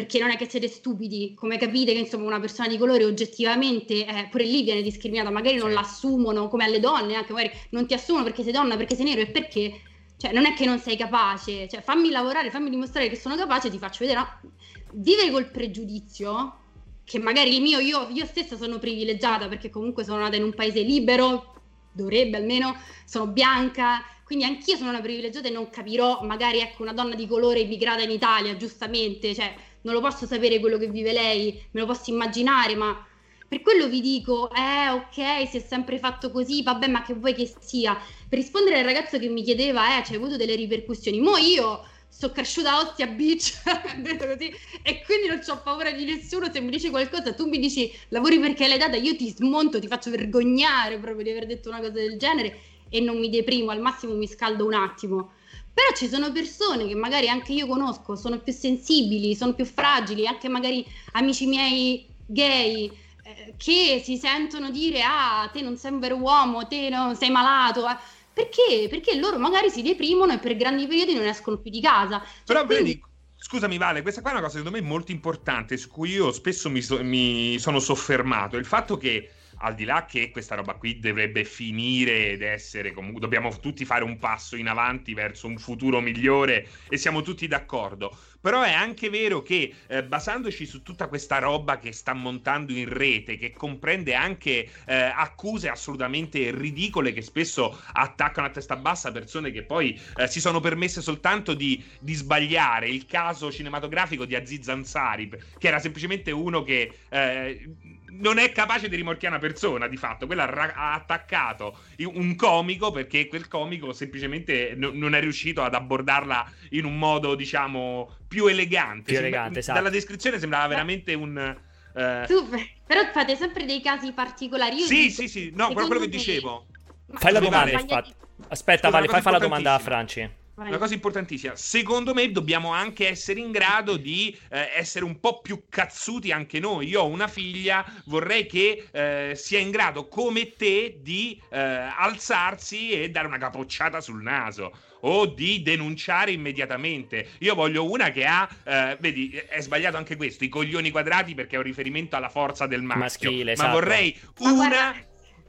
perché 0.00 0.18
non 0.18 0.30
è 0.30 0.36
che 0.36 0.48
siete 0.48 0.66
stupidi, 0.66 1.34
come 1.34 1.58
capite 1.58 1.92
che 1.92 1.98
insomma 1.98 2.24
una 2.24 2.40
persona 2.40 2.68
di 2.68 2.78
colore 2.78 3.04
oggettivamente 3.04 4.06
eh, 4.06 4.28
pure 4.30 4.44
lì 4.44 4.62
viene 4.62 4.80
discriminata, 4.80 5.28
magari 5.30 5.56
non 5.56 5.72
l'assumono 5.72 6.48
come 6.48 6.64
alle 6.64 6.80
donne, 6.80 7.16
anche 7.16 7.34
magari 7.34 7.52
non 7.70 7.86
ti 7.86 7.92
assumono 7.92 8.24
perché 8.24 8.42
sei 8.42 8.52
donna, 8.52 8.78
perché 8.78 8.94
sei 8.94 9.04
nero 9.04 9.20
e 9.20 9.26
perché? 9.26 9.82
Cioè 10.16 10.32
non 10.32 10.46
è 10.46 10.54
che 10.54 10.64
non 10.64 10.78
sei 10.78 10.96
capace, 10.96 11.68
cioè 11.68 11.82
fammi 11.82 12.08
lavorare, 12.10 12.50
fammi 12.50 12.70
dimostrare 12.70 13.10
che 13.10 13.16
sono 13.16 13.36
capace, 13.36 13.70
ti 13.70 13.78
faccio 13.78 13.98
vedere, 14.00 14.20
no? 14.20 14.50
Vivere 14.92 15.30
col 15.30 15.50
pregiudizio 15.50 16.56
che 17.04 17.18
magari 17.18 17.54
il 17.54 17.60
mio 17.60 17.78
io, 17.78 18.08
io 18.08 18.24
stessa 18.24 18.56
sono 18.56 18.78
privilegiata 18.78 19.48
perché 19.48 19.68
comunque 19.68 20.04
sono 20.04 20.20
nata 20.20 20.36
in 20.36 20.44
un 20.44 20.54
paese 20.54 20.80
libero, 20.80 21.54
dovrebbe 21.92 22.38
almeno, 22.38 22.74
sono 23.04 23.26
bianca, 23.26 24.02
quindi 24.24 24.44
anch'io 24.46 24.76
sono 24.76 24.90
una 24.90 25.00
privilegiata 25.00 25.48
e 25.48 25.50
non 25.50 25.68
capirò 25.68 26.20
magari 26.22 26.60
ecco 26.60 26.82
una 26.82 26.92
donna 26.92 27.14
di 27.14 27.26
colore 27.26 27.60
immigrata 27.60 28.02
in 28.02 28.10
Italia, 28.10 28.56
giustamente, 28.56 29.34
cioè 29.34 29.54
non 29.82 29.94
lo 29.94 30.00
posso 30.00 30.26
sapere 30.26 30.60
quello 30.60 30.78
che 30.78 30.88
vive 30.88 31.12
lei, 31.12 31.62
me 31.70 31.80
lo 31.80 31.86
posso 31.86 32.10
immaginare, 32.10 32.74
ma 32.74 33.06
per 33.48 33.62
quello 33.62 33.88
vi 33.88 34.00
dico, 34.00 34.48
eh 34.52 34.90
ok, 34.90 35.48
si 35.48 35.56
è 35.56 35.60
sempre 35.60 35.98
fatto 35.98 36.30
così, 36.30 36.62
vabbè, 36.62 36.86
ma 36.86 37.02
che 37.02 37.14
vuoi 37.14 37.34
che 37.34 37.52
sia? 37.58 37.96
Per 38.28 38.38
rispondere 38.38 38.78
al 38.78 38.84
ragazzo 38.84 39.18
che 39.18 39.28
mi 39.28 39.42
chiedeva, 39.42 39.98
eh, 39.98 40.02
c'è 40.02 40.14
avuto 40.14 40.36
delle 40.36 40.54
ripercussioni, 40.54 41.18
mo 41.18 41.36
io 41.36 41.84
sono 42.08 42.32
cresciuta 42.32 42.78
Ostia 42.78 43.06
Beach, 43.08 43.60
detto 44.02 44.26
così, 44.26 44.52
e 44.82 45.02
quindi 45.04 45.26
non 45.26 45.40
ho 45.44 45.62
paura 45.62 45.90
di 45.90 46.04
nessuno, 46.04 46.50
se 46.52 46.60
mi 46.60 46.70
dici 46.70 46.90
qualcosa, 46.90 47.34
tu 47.34 47.48
mi 47.48 47.58
dici 47.58 47.90
lavori 48.08 48.38
perché 48.38 48.68
l'hai 48.68 48.78
data, 48.78 48.96
io 48.96 49.16
ti 49.16 49.28
smonto, 49.30 49.80
ti 49.80 49.88
faccio 49.88 50.10
vergognare 50.10 50.98
proprio 50.98 51.24
di 51.24 51.30
aver 51.30 51.46
detto 51.46 51.70
una 51.70 51.78
cosa 51.78 51.90
del 51.90 52.18
genere 52.18 52.60
e 52.88 53.00
non 53.00 53.18
mi 53.18 53.30
deprimo, 53.30 53.70
al 53.70 53.80
massimo 53.80 54.14
mi 54.14 54.28
scaldo 54.28 54.64
un 54.64 54.74
attimo. 54.74 55.32
Però 55.72 55.92
ci 55.94 56.08
sono 56.08 56.32
persone 56.32 56.86
che 56.86 56.94
magari 56.94 57.28
anche 57.28 57.52
io 57.52 57.66
conosco, 57.66 58.16
sono 58.16 58.38
più 58.40 58.52
sensibili, 58.52 59.34
sono 59.34 59.54
più 59.54 59.64
fragili, 59.64 60.26
anche 60.26 60.48
magari 60.48 60.84
amici 61.12 61.46
miei 61.46 62.06
gay, 62.26 62.90
eh, 63.22 63.54
che 63.56 64.00
si 64.04 64.16
sentono 64.16 64.70
dire 64.70 65.02
ah, 65.02 65.48
te 65.52 65.62
non 65.62 65.76
sei 65.76 65.92
un 65.92 66.00
vero 66.00 66.16
uomo, 66.16 66.66
te 66.66 66.88
non 66.88 67.16
sei 67.16 67.30
malato. 67.30 67.88
Eh. 67.88 67.96
Perché? 68.32 68.88
Perché 68.88 69.16
loro 69.16 69.38
magari 69.38 69.70
si 69.70 69.82
deprimono 69.82 70.32
e 70.32 70.38
per 70.38 70.56
grandi 70.56 70.86
periodi 70.86 71.14
non 71.14 71.26
escono 71.26 71.58
più 71.58 71.70
di 71.70 71.80
casa. 71.80 72.20
Cioè, 72.20 72.42
Però 72.44 72.64
quindi... 72.64 72.90
vedi, 72.94 73.08
Scusami 73.42 73.78
Vale, 73.78 74.02
questa 74.02 74.20
qua 74.20 74.30
è 74.30 74.32
una 74.34 74.42
cosa 74.42 74.58
secondo 74.58 74.76
me 74.78 74.84
molto 74.86 75.12
importante 75.12 75.78
su 75.78 75.88
cui 75.88 76.10
io 76.10 76.30
spesso 76.30 76.68
mi, 76.68 76.82
so- 76.82 77.02
mi 77.02 77.58
sono 77.58 77.78
soffermato. 77.80 78.58
Il 78.58 78.66
fatto 78.66 78.98
che 78.98 79.30
al 79.62 79.74
di 79.74 79.84
là 79.84 80.04
che 80.06 80.30
questa 80.30 80.54
roba 80.54 80.74
qui 80.74 80.98
dovrebbe 80.98 81.44
finire 81.44 82.30
ed 82.30 82.42
essere 82.42 82.92
comunque 82.92 83.20
dobbiamo 83.20 83.58
tutti 83.58 83.84
fare 83.84 84.04
un 84.04 84.18
passo 84.18 84.56
in 84.56 84.68
avanti 84.68 85.14
verso 85.14 85.46
un 85.46 85.58
futuro 85.58 86.00
migliore 86.00 86.66
e 86.88 86.96
siamo 86.96 87.22
tutti 87.22 87.46
d'accordo. 87.46 88.16
Però 88.40 88.62
è 88.62 88.72
anche 88.72 89.10
vero 89.10 89.42
che 89.42 89.74
eh, 89.86 90.02
basandoci 90.02 90.64
su 90.64 90.82
tutta 90.82 91.08
questa 91.08 91.38
roba 91.38 91.78
che 91.78 91.92
sta 91.92 92.14
montando 92.14 92.72
in 92.72 92.88
rete, 92.88 93.36
che 93.36 93.52
comprende 93.52 94.14
anche 94.14 94.66
eh, 94.86 94.94
accuse 94.94 95.68
assolutamente 95.68 96.50
ridicole 96.50 97.12
che 97.12 97.20
spesso 97.20 97.78
attaccano 97.92 98.46
a 98.46 98.50
testa 98.50 98.76
bassa 98.76 99.12
persone 99.12 99.50
che 99.50 99.62
poi 99.62 100.00
eh, 100.16 100.26
si 100.26 100.40
sono 100.40 100.60
permesse 100.60 101.02
soltanto 101.02 101.52
di, 101.52 101.84
di, 101.98 102.14
sbagliare. 102.14 102.88
Il 102.88 103.04
caso 103.04 103.52
cinematografico 103.52 104.24
di 104.24 104.34
Aziz 104.34 104.68
Ansari, 104.68 105.28
che 105.58 105.68
era 105.68 105.78
semplicemente 105.78 106.30
uno 106.30 106.62
che 106.62 106.90
eh, 107.10 107.68
non 108.12 108.38
è 108.38 108.52
capace 108.52 108.88
di 108.88 108.96
rimorchiare 108.96 109.34
una 109.36 109.44
persona 109.44 109.86
di 109.86 109.96
fatto. 109.96 110.26
Quella 110.26 110.44
ha 110.74 110.94
attaccato 110.94 111.78
un 111.98 112.34
comico 112.36 112.90
perché 112.90 113.28
quel 113.28 113.48
comico 113.48 113.92
semplicemente 113.92 114.74
n- 114.74 114.92
non 114.94 115.14
è 115.14 115.20
riuscito 115.20 115.62
ad 115.62 115.74
abbordarla 115.74 116.50
in 116.70 116.84
un 116.84 116.98
modo, 116.98 117.34
diciamo, 117.34 118.16
più 118.26 118.46
elegante. 118.46 119.02
Più 119.02 119.14
Sembra- 119.14 119.28
elegante 119.28 119.58
esatto. 119.60 119.78
Dalla 119.78 119.90
descrizione 119.90 120.38
sembrava 120.38 120.66
veramente 120.66 121.14
un. 121.14 121.56
Uh... 121.92 122.26
Tu, 122.26 122.48
però 122.86 123.10
fate 123.12 123.36
sempre 123.36 123.64
dei 123.64 123.80
casi 123.80 124.12
particolari. 124.12 124.76
Io 124.76 124.86
sì, 124.86 124.94
dico, 125.02 125.14
sì, 125.22 125.28
sì, 125.28 125.52
no, 125.54 125.68
però 125.72 125.86
quello 125.86 126.02
che 126.02 126.08
dicevo. 126.08 126.66
Fai 127.14 127.32
la 127.32 127.40
domanda, 127.40 127.78
infatti. 127.78 128.14
Aspetta, 128.48 128.88
Scusa, 128.88 128.90
Vale, 128.90 129.08
fai, 129.08 129.22
fai 129.22 129.32
la 129.32 129.38
domanda 129.38 129.74
a 129.74 129.78
Franci. 129.78 130.30
Una 130.54 130.76
cosa 130.76 130.92
importantissima, 130.92 131.56
secondo 131.56 132.12
me 132.12 132.30
dobbiamo 132.30 132.72
anche 132.72 133.08
essere 133.08 133.40
in 133.40 133.50
grado 133.50 133.96
di 133.96 134.36
eh, 134.50 134.70
essere 134.74 135.06
un 135.06 135.18
po' 135.18 135.40
più 135.40 135.64
cazzuti 135.70 136.32
anche 136.32 136.60
noi. 136.60 136.88
Io 136.88 137.00
ho 137.00 137.06
una 137.06 137.28
figlia, 137.28 137.84
vorrei 138.04 138.44
che 138.44 138.88
eh, 138.90 139.32
sia 139.36 139.58
in 139.58 139.70
grado 139.70 140.06
come 140.08 140.52
te 140.52 140.98
di 141.00 141.40
eh, 141.50 141.58
alzarsi 141.58 142.90
e 142.90 143.08
dare 143.08 143.26
una 143.26 143.38
capocciata 143.38 144.02
sul 144.02 144.22
naso 144.22 144.72
o 145.00 145.26
di 145.26 145.62
denunciare 145.62 146.32
immediatamente. 146.32 147.30
Io 147.38 147.54
voglio 147.54 147.90
una 147.90 148.10
che 148.10 148.26
ha, 148.26 148.48
eh, 148.64 148.96
vedi, 149.00 149.30
è 149.30 149.60
sbagliato 149.62 149.96
anche 149.96 150.16
questo, 150.16 150.44
i 150.44 150.48
coglioni 150.48 150.90
quadrati 150.90 151.34
perché 151.34 151.54
è 151.54 151.58
un 151.58 151.64
riferimento 151.64 152.16
alla 152.16 152.28
forza 152.28 152.66
del 152.66 152.82
maschio. 152.82 153.30
Maschile, 153.30 153.52
esatto. 153.52 153.68
Ma 153.68 153.74
vorrei 153.74 154.20
una... 154.40 154.94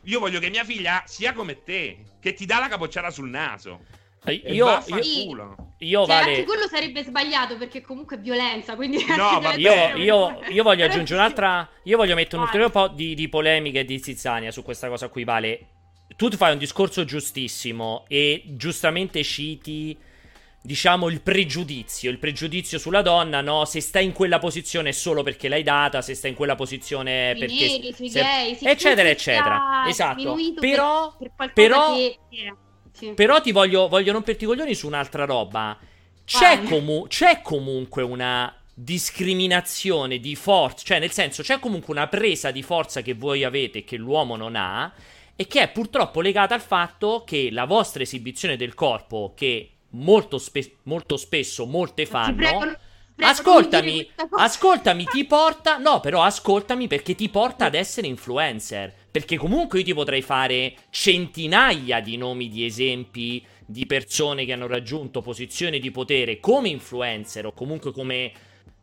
Io 0.06 0.20
voglio 0.20 0.40
che 0.40 0.50
mia 0.50 0.64
figlia 0.64 1.04
sia 1.06 1.34
come 1.34 1.62
te, 1.64 1.98
che 2.20 2.34
ti 2.34 2.46
dà 2.46 2.60
la 2.60 2.70
capocciata 2.70 3.12
sul 3.12 3.30
naso. 3.30 4.00
Eh, 4.24 4.34
io, 4.34 4.84
io, 4.86 5.56
io 5.78 6.06
cioè, 6.06 6.16
vale... 6.16 6.30
anche 6.30 6.44
quello 6.44 6.68
sarebbe 6.68 7.04
sbagliato 7.04 7.58
perché 7.58 7.82
comunque 7.82 8.18
è 8.18 8.20
violenza. 8.20 8.76
Quindi 8.76 9.04
no, 9.18 9.40
ma 9.42 9.54
io, 9.56 9.96
io, 9.96 10.42
io, 10.48 10.64
voglio 10.64 10.86
aggiungere 10.86 11.20
un'altra. 11.20 11.68
Io 11.84 11.98
voglio 11.98 12.14
mettere 12.14 12.38
un 12.38 12.44
ulteriore 12.44 12.72
po' 12.72 12.88
di, 12.88 13.16
di 13.16 13.28
polemica 13.30 13.80
e 13.80 13.86
di 13.86 14.00
zizzania 14.00 14.52
su 14.52 14.64
questa 14.64 14.88
cosa 14.90 15.08
qui, 15.08 15.24
Vale. 15.24 15.68
Tu 16.16 16.30
fai 16.32 16.52
un 16.52 16.60
discorso 16.60 17.04
giustissimo 17.04 18.04
e 18.08 18.44
giustamente 18.46 19.24
citi, 19.24 19.98
diciamo, 20.62 21.08
il 21.08 21.22
pregiudizio. 21.22 22.12
Il 22.12 22.20
pregiudizio 22.20 22.78
sulla 22.78 23.02
donna, 23.02 23.42
no? 23.42 23.66
Se 23.66 23.82
stai 23.82 24.06
in 24.06 24.12
quella 24.12 24.38
posizione 24.38 24.90
è 24.90 24.92
solo 24.92 25.24
perché 25.24 25.48
l'hai 25.48 25.64
data, 25.64 26.02
se 26.04 26.14
stai 26.14 26.32
in 26.32 26.36
quella 26.36 26.54
posizione 26.54 27.36
perché. 27.40 27.68
Neri, 27.68 27.94
sui 27.94 28.10
se... 28.10 28.22
gay, 28.22 28.58
eccetera, 28.62 29.10
eccetera. 29.10 29.86
Esatto. 29.88 30.36
Però. 30.60 31.16
Per, 31.18 31.32
per 31.36 31.54
però 31.54 31.96
che... 31.96 32.20
Sì. 32.92 33.14
Però 33.14 33.42
ti 33.42 33.52
voglio, 33.52 33.88
voglio 33.88 34.12
romperti 34.12 34.44
i 34.44 34.48
coglioni 34.48 34.76
su 34.76 34.88
un'altra 34.88 35.26
roba. 35.26 35.78
C'è, 36.24 36.64
comu- 36.64 37.08
c'è 37.08 37.42
comunque 37.42 38.04
una 38.04 38.54
discriminazione 38.74 40.20
di 40.20 40.36
forza, 40.36 40.84
cioè 40.84 41.00
nel 41.00 41.12
senso 41.12 41.44
c'è 41.44 41.60
comunque 41.60 41.94
una 41.94 42.08
presa 42.08 42.52
di 42.52 42.64
forza 42.64 43.02
che 43.02 43.14
voi 43.14 43.44
avete 43.44 43.84
che 43.84 43.98
l'uomo 43.98 44.36
non 44.36 44.56
ha 44.56 44.92
e 45.36 45.48
che 45.48 45.62
è 45.62 45.70
purtroppo 45.70 46.22
legata 46.22 46.54
al 46.56 46.62
fatto 46.62 47.24
che 47.26 47.50
la 47.52 47.66
vostra 47.66 48.02
esibizione 48.02 48.56
del 48.56 48.74
corpo 48.74 49.34
che 49.36 49.72
molto, 49.90 50.38
spe- 50.38 50.78
molto 50.84 51.18
spesso 51.18 51.66
molte 51.66 52.06
fanno 52.06 52.36
prego, 52.36 52.60
prego, 52.60 52.78
ascoltami, 53.18 54.10
ascoltami, 54.32 55.06
ti 55.06 55.26
porta 55.26 55.78
no, 55.78 56.00
però 56.00 56.24
ascoltami 56.24 56.88
perché 56.88 57.14
ti 57.16 57.30
porta 57.30 57.66
ad 57.66 57.76
essere 57.76 58.08
influencer. 58.08 58.94
Perché 59.12 59.36
comunque 59.36 59.80
io 59.80 59.86
ti 59.86 59.94
potrei 59.94 60.22
fare 60.22 60.74
centinaia 60.90 62.00
di 62.00 62.16
nomi 62.16 62.48
di 62.48 62.66
esempi 62.66 63.46
di 63.66 63.86
persone 63.86 64.46
che 64.46 64.54
hanno 64.54 64.68
raggiunto 64.68 65.22
posizioni 65.22 65.80
di 65.80 65.92
potere 65.92 66.40
come 66.40 66.70
influencer 66.70 67.46
o 67.46 67.52
comunque 67.52 67.92
come 67.92 68.32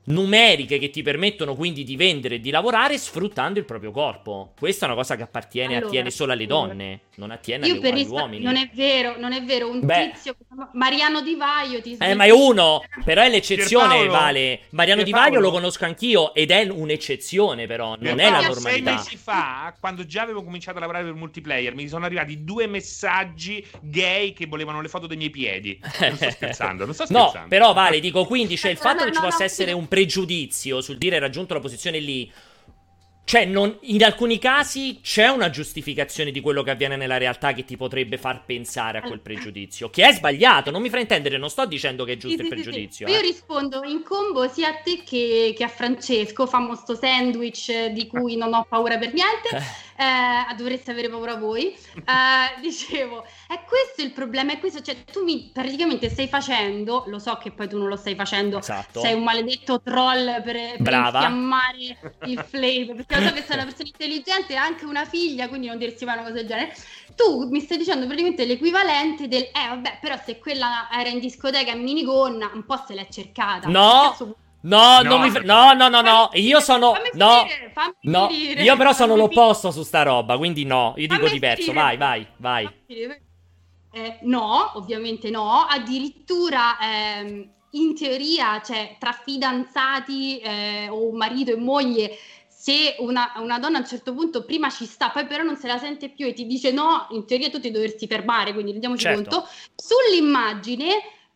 numeriche 0.09 0.79
che 0.79 0.91
ti 0.91 1.03
permettono 1.03 1.55
quindi 1.55 1.85
di 1.85 1.97
vendere 1.97 2.37
e 2.37 2.41
di 2.41 2.51
lavorare 2.51 2.99
sfruttando 2.99 3.59
il 3.59 3.65
proprio 3.65 3.91
corpo. 3.91 4.53
Questa 4.59 4.85
è 4.87 4.89
una 4.89 4.97
cosa 4.97 5.17
che 5.17 5.23
appartiene 5.23 5.75
allora, 5.75 5.87
attiene 5.87 6.11
solo 6.11 6.33
alle 6.33 6.47
donne, 6.47 7.01
non 7.17 7.31
attiene 7.31 7.67
io 7.67 7.75
agli, 7.75 7.87
agli 7.87 7.93
rispa- 7.95 8.13
uomini. 8.13 8.45
Non 8.45 8.57
è 8.57 8.71
vero, 8.75 9.15
non 9.19 9.33
è 9.33 9.43
vero. 9.43 9.71
Un 9.71 9.81
Beh. 9.85 10.11
tizio, 10.13 10.37
Mariano 10.73 11.21
Di 11.21 11.35
Vaio 11.35 11.81
ti 11.83 11.97
Eh, 11.99 12.15
ma 12.15 12.25
è 12.25 12.31
uno, 12.31 12.83
però 13.05 13.23
è 13.23 13.29
l'eccezione, 13.29 13.97
Pierpaolo. 13.97 14.13
Vale. 14.13 14.61
Mariano 14.71 15.03
Pierpaolo. 15.03 15.29
Di 15.29 15.33
Vaio 15.35 15.41
lo 15.41 15.51
conosco 15.51 15.85
anch'io 15.85 16.35
ed 16.35 16.51
è 16.51 16.67
un'eccezione 16.69 17.67
però, 17.67 17.89
non 17.91 17.99
Pierpaolo. 17.99 18.23
è 18.23 18.31
la 18.41 18.47
normalità. 18.49 18.71
Sei 18.71 18.83
mesi 18.83 19.17
fa, 19.17 19.75
quando 19.79 20.07
già 20.07 20.23
avevo 20.23 20.43
cominciato 20.43 20.79
a 20.79 20.81
lavorare 20.81 21.05
per 21.05 21.15
multiplayer, 21.15 21.75
mi 21.75 21.89
sono 21.89 22.05
arrivati 22.05 22.45
due 22.45 22.67
messaggi 22.67 23.65
gay 23.83 24.33
che 24.33 24.47
volevano 24.47 24.81
le 24.81 24.89
foto 24.89 25.07
dei 25.07 25.17
miei 25.17 25.31
piedi. 25.31 25.79
Non 26.01 26.17
sto 26.17 26.31
scherzando, 26.31 26.85
non 26.85 26.95
sto 26.95 27.05
scherzando. 27.07 27.39
No, 27.41 27.47
però 27.49 27.73
Vale, 27.73 28.01
dico 28.01 28.25
quindi 28.25 28.57
c'è 28.57 28.71
il 28.71 28.77
fatto 28.77 29.05
no, 29.05 29.11
che 29.11 29.15
ci 29.17 29.21
possa 29.21 29.45
essere 29.45 29.73
un 29.73 29.87
pregiudizio 29.99 30.81
sul 30.81 30.97
dire 30.97 31.19
raggiunto 31.19 31.55
la 31.55 31.61
posizione 31.61 31.99
lì. 31.99 32.31
Cioè, 33.25 33.45
non, 33.45 33.77
in 33.83 34.03
alcuni 34.03 34.39
casi 34.39 35.01
c'è 35.03 35.29
una 35.29 35.51
giustificazione 35.51 36.31
di 36.31 36.41
quello 36.41 36.63
che 36.63 36.71
avviene 36.71 36.97
nella 36.97 37.19
realtà 37.19 37.53
che 37.53 37.63
ti 37.67 37.77
potrebbe 37.77 38.17
far 38.17 38.47
pensare 38.47 38.97
a 38.97 39.03
quel 39.03 39.21
pregiudizio. 39.21 39.91
Che 39.91 40.03
è 40.03 40.15
sbagliato, 40.15 40.71
non 40.71 40.81
mi 40.81 40.89
fraintendere, 40.89 41.37
non 41.37 41.51
sto 41.51 41.67
dicendo 41.67 42.05
che 42.05 42.13
è 42.13 42.17
giusto 42.17 42.39
sì, 42.39 42.43
il 42.45 42.49
pregiudizio. 42.49 43.07
Sì. 43.07 43.13
Eh. 43.13 43.17
Io 43.17 43.21
rispondo 43.21 43.83
in 43.83 44.03
combo 44.03 44.49
sia 44.49 44.69
a 44.69 44.75
te 44.77 45.03
che, 45.05 45.53
che 45.55 45.63
a 45.63 45.69
Francesco, 45.69 46.47
famoso 46.47 46.95
sandwich 46.95 47.89
di 47.89 48.07
cui 48.07 48.37
non 48.37 48.55
ho 48.55 48.65
paura 48.67 48.97
per 48.97 49.13
niente. 49.13 49.49
Eh 49.99 50.39
dovreste 50.59 50.91
avere 50.91 51.09
paura 51.09 51.37
voi. 51.37 51.77
Eh, 52.09 52.61
dicevo, 52.63 53.23
è 53.47 53.63
questo 53.67 54.01
il 54.01 54.13
problema, 54.13 54.53
è 54.53 54.59
questo, 54.59 54.81
cioè 54.81 55.05
tu 55.05 55.25
mi 55.25 55.51
praticamente 55.53 56.09
stai 56.09 56.27
facendo, 56.27 57.05
lo 57.07 57.19
so 57.19 57.37
che 57.37 57.51
poi 57.51 57.69
tu 57.69 57.77
non 57.77 57.89
lo 57.89 57.97
stai 57.97 58.15
facendo, 58.15 58.59
esatto. 58.59 59.01
sei 59.01 59.13
un 59.13 59.25
maledetto 59.25 59.83
troll 59.83 60.43
per, 60.43 60.77
per 60.83 60.93
infiammare 60.93 61.99
il 62.25 62.43
flame, 62.49 62.95
perché 62.95 63.21
lo 63.21 63.27
so 63.27 63.35
che 63.35 63.43
sei 63.43 63.57
una 63.57 63.65
persona 63.65 63.89
intelligente 63.89 64.53
e 64.55 64.57
anche 64.57 64.87
una 64.87 65.05
figlia, 65.05 65.49
quindi 65.49 65.67
non 65.67 65.77
dirsi 65.77 66.07
mai 66.07 66.15
una 66.15 66.23
cosa 66.23 66.35
del 66.37 66.47
genere. 66.47 66.75
Tu 67.15 67.49
mi 67.49 67.61
stai 67.61 67.77
dicendo 67.77 68.07
praticamente 68.07 68.47
l'equivalente 68.47 69.29
del, 69.29 69.43
eh 69.43 69.69
vabbè, 69.69 69.99
però 70.01 70.17
se 70.25 70.39
quella 70.39 70.89
era 70.91 71.11
in 71.11 71.19
discoteca 71.19 71.73
in 71.73 71.83
minigonna, 71.83 72.51
un 72.55 72.65
po' 72.65 72.83
se 72.87 72.95
l'è 72.95 73.07
cercata. 73.11 73.69
No! 73.69 74.15
No, 74.61 75.03
no, 75.03 75.19
mi... 75.19 75.31
no, 75.45 75.73
no, 75.73 75.89
no, 75.89 76.01
no, 76.01 76.31
io 76.33 76.61
sono... 76.61 76.95
No, 77.13 77.47
no, 78.03 78.29
io 78.31 78.77
però 78.77 78.93
sono 78.93 79.15
l'opposto 79.15 79.71
su 79.71 79.83
sta 79.83 80.03
roba, 80.03 80.37
quindi 80.37 80.65
no, 80.65 80.95
io 80.97 81.07
dico 81.07 81.29
diverso, 81.29 81.73
vai, 81.73 81.97
vai, 81.97 82.27
vai. 82.39 82.69
Eh, 83.91 84.19
no, 84.23 84.73
ovviamente 84.75 85.31
no, 85.31 85.67
addirittura 85.69 86.77
ehm, 86.81 87.49
in 87.71 87.95
teoria, 87.95 88.61
cioè, 88.63 88.97
tra 88.99 89.13
fidanzati 89.13 90.39
eh, 90.39 90.89
o 90.91 91.11
marito 91.13 91.53
e 91.53 91.57
moglie, 91.57 92.17
se 92.47 92.97
una, 92.99 93.33
una, 93.37 93.59
donna 93.59 93.79
a 93.79 93.81
un 93.81 93.87
certo 93.87 94.13
punto 94.13 94.45
prima 94.45 94.69
ci 94.69 94.85
sta, 94.85 95.11
poi 95.11 95.27
però 95.27 95.43
non 95.43 95.57
se 95.57 95.69
la 95.69 95.79
sente 95.79 96.11
più 96.11 96.27
e 96.27 96.33
ti 96.33 96.45
dice 96.45 96.73
no, 96.73 97.07
in 97.11 97.25
teoria 97.25 97.51
tu 97.51 97.61
ti 97.61 97.71
dovresti 97.71 98.07
fermare, 98.07 98.53
quindi 98.53 98.73
rendiamoci 98.73 99.05
certo. 99.05 99.23
conto, 99.23 99.49
sull'immagine 99.77 100.89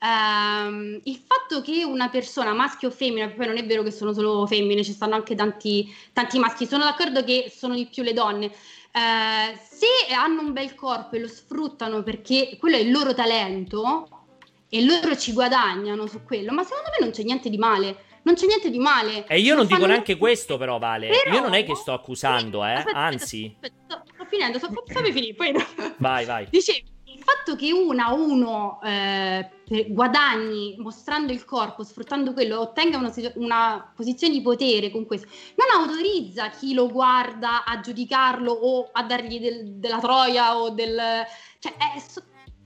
Um, 0.02 0.98
il 1.04 1.16
fatto 1.24 1.62
che 1.62 1.84
una 1.84 2.08
persona, 2.08 2.52
maschio 2.52 2.88
o 2.88 2.90
femmina, 2.90 3.28
poi 3.28 3.46
non 3.46 3.56
è 3.56 3.64
vero 3.64 3.84
che 3.84 3.92
sono 3.92 4.12
solo 4.12 4.46
femmine, 4.48 4.82
ci 4.82 4.92
stanno 4.92 5.14
anche 5.14 5.36
tanti, 5.36 5.94
tanti 6.12 6.40
maschi, 6.40 6.66
sono 6.66 6.82
d'accordo 6.82 7.22
che 7.22 7.52
sono 7.54 7.76
di 7.76 7.86
più 7.86 8.02
le 8.02 8.12
donne. 8.12 8.46
Uh, 8.46 9.56
se 9.70 10.12
hanno 10.12 10.40
un 10.40 10.52
bel 10.52 10.74
corpo 10.74 11.14
e 11.14 11.20
lo 11.20 11.28
sfruttano 11.28 12.02
perché 12.02 12.56
quello 12.58 12.76
è 12.76 12.80
il 12.80 12.90
loro 12.90 13.14
talento 13.14 14.26
e 14.68 14.84
loro 14.84 15.16
ci 15.16 15.32
guadagnano 15.32 16.06
su 16.08 16.24
quello, 16.24 16.52
ma 16.52 16.64
secondo 16.64 16.90
me 16.90 17.04
non 17.04 17.10
c'è 17.12 17.22
niente 17.22 17.48
di 17.48 17.58
male. 17.58 18.10
Non 18.24 18.34
c'è 18.34 18.46
niente 18.46 18.70
di 18.70 18.78
male. 18.78 19.26
E 19.26 19.40
io 19.40 19.54
non, 19.54 19.66
non 19.66 19.76
dico 19.76 19.86
neanche 19.86 20.16
questo, 20.16 20.56
però, 20.56 20.78
Vale. 20.78 21.08
Però... 21.08 21.34
Io 21.34 21.42
non 21.42 21.54
è 21.54 21.64
che 21.64 21.74
sto 21.74 21.92
accusando, 21.92 22.64
eh. 22.64 22.74
Aspetta, 22.74 22.96
Anzi. 22.96 23.52
Aspetta, 23.60 23.74
sto, 23.84 24.02
sto 24.14 24.24
finendo, 24.28 24.58
sto, 24.58 24.84
fammi 24.86 25.10
finire. 25.10 25.34
Poi... 25.34 25.52
Vai, 25.98 26.24
vai. 26.24 26.46
Dicevi, 26.48 26.84
il 27.12 27.22
fatto 27.22 27.56
che 27.56 27.72
una 27.72 28.12
uno 28.12 28.80
eh, 28.82 29.50
guadagni 29.88 30.76
mostrando 30.78 31.32
il 31.32 31.44
corpo, 31.44 31.82
sfruttando 31.82 32.32
quello, 32.32 32.60
ottenga 32.60 32.96
una, 32.96 33.12
una, 33.34 33.92
posizione 33.94 34.32
di 34.32 34.42
potere 34.42 34.90
con 34.90 35.06
questo, 35.06 35.28
non 35.56 35.82
autorizza 35.82 36.50
chi 36.50 36.74
lo 36.74 36.88
guarda 36.88 37.64
a 37.64 37.80
giudicarlo 37.80 38.52
o 38.52 38.88
a 38.92 39.02
dargli 39.02 39.40
del, 39.40 39.74
della 39.74 39.98
troia 39.98 40.58
o 40.58 40.70
del... 40.70 41.24
Cioè, 41.58 41.76
è, 41.76 42.02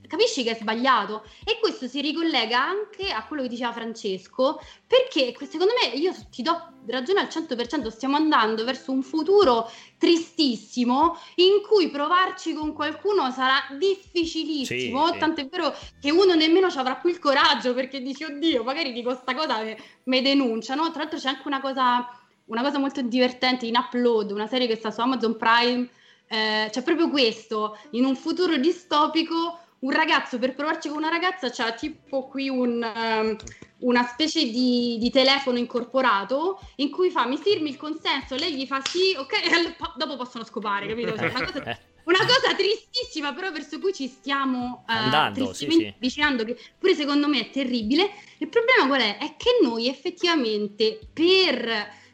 capisci 0.07 0.43
che 0.43 0.51
è 0.51 0.55
sbagliato? 0.55 1.23
E 1.43 1.59
questo 1.59 1.87
si 1.87 2.01
ricollega 2.01 2.61
anche 2.61 3.11
a 3.11 3.25
quello 3.25 3.43
che 3.43 3.49
diceva 3.49 3.71
Francesco 3.71 4.59
perché 4.85 5.35
secondo 5.47 5.73
me 5.81 5.97
io 5.97 6.13
ti 6.31 6.41
do 6.41 6.75
ragione 6.87 7.19
al 7.19 7.27
100% 7.27 7.87
stiamo 7.89 8.15
andando 8.15 8.63
verso 8.63 8.91
un 8.91 9.03
futuro 9.03 9.69
tristissimo 9.97 11.17
in 11.35 11.61
cui 11.67 11.89
provarci 11.89 12.53
con 12.53 12.73
qualcuno 12.73 13.29
sarà 13.31 13.57
difficilissimo. 13.77 15.07
Sì, 15.07 15.13
sì. 15.13 15.19
tant'è 15.19 15.47
vero 15.47 15.75
che 15.99 16.11
uno 16.11 16.33
nemmeno 16.33 16.69
ci 16.71 16.77
avrà 16.77 16.95
più 16.95 17.09
il 17.09 17.19
coraggio 17.19 17.73
perché 17.73 18.01
dici 18.01 18.23
oddio 18.23 18.63
magari 18.63 18.93
di 18.93 19.03
questa 19.03 19.35
cosa 19.35 19.59
mi 20.03 20.21
denunciano. 20.21 20.89
Tra 20.91 21.01
l'altro 21.01 21.19
c'è 21.19 21.29
anche 21.29 21.47
una 21.47 21.61
cosa, 21.61 22.07
una 22.45 22.61
cosa 22.61 22.79
molto 22.79 23.01
divertente 23.01 23.65
in 23.65 23.75
Upload 23.75 24.31
una 24.31 24.47
serie 24.47 24.67
che 24.67 24.75
sta 24.75 24.91
su 24.91 25.01
Amazon 25.01 25.35
Prime 25.35 25.89
eh, 26.27 26.67
c'è 26.69 26.81
proprio 26.83 27.09
questo 27.09 27.77
in 27.91 28.03
un 28.03 28.15
futuro 28.15 28.57
distopico 28.57 29.59
un 29.79 29.91
ragazzo 29.91 30.39
per 30.39 30.55
provarci 30.55 30.87
con 30.87 30.97
una 30.97 31.09
ragazza 31.09 31.51
c'ha 31.51 31.71
tipo 31.73 32.27
qui 32.27 32.49
un, 32.49 32.81
um, 32.81 33.35
una 33.79 34.03
specie 34.03 34.43
di, 34.49 34.97
di, 34.99 35.11
telefono 35.11 35.59
incorporato 35.59 36.59
in 36.77 36.89
cui 36.89 37.11
fa 37.11 37.27
mi 37.27 37.37
firmi 37.37 37.69
il 37.69 37.77
consenso, 37.77 38.35
lei 38.35 38.55
gli 38.55 38.65
fa 38.65 38.81
sì, 38.83 39.15
ok, 39.15 39.33
e 39.45 39.75
dopo 39.95 40.15
possono 40.15 40.43
scopare, 40.43 40.87
capito? 40.87 41.15
Cioè, 41.15 41.29
una, 41.29 41.45
cosa, 41.45 41.79
una, 42.05 42.19
cosa, 42.19 42.55
tristissima, 42.55 43.33
però 43.33 43.51
verso 43.51 43.79
cui 43.79 43.93
ci 43.93 44.07
stiamo 44.07 44.83
uh, 44.87 44.91
andando, 44.91 45.53
sì, 45.53 45.69
sì. 45.69 45.93
avvicinando, 45.95 46.43
che 46.43 46.57
pure 46.77 46.95
secondo 46.95 47.27
me 47.27 47.41
è 47.41 47.49
terribile. 47.51 48.09
Il 48.39 48.47
problema 48.47 48.87
qual 48.87 49.01
è? 49.01 49.17
È 49.17 49.35
che 49.37 49.59
noi 49.61 49.87
effettivamente 49.87 50.99
per 51.13 52.05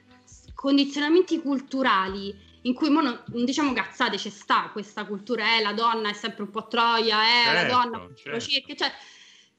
condizionamenti 0.54 1.42
culturali 1.42 2.52
in 2.64 2.74
cui 2.74 2.90
non, 2.90 3.24
diciamo 3.26 3.74
cazzate, 3.74 4.18
c'è 4.18 4.30
sta 4.30 4.70
questa 4.72 5.06
cultura, 5.06 5.58
eh, 5.58 5.62
la 5.62 5.74
donna 5.74 6.10
è 6.10 6.14
sempre 6.14 6.44
un 6.44 6.50
po' 6.50 6.68
troia, 6.68 7.22
eh, 7.24 7.44
certo, 7.46 7.54
la 7.54 7.82
donna 7.82 8.10
certo. 8.16 8.40
cerca, 8.40 8.76
cioè, 8.76 8.92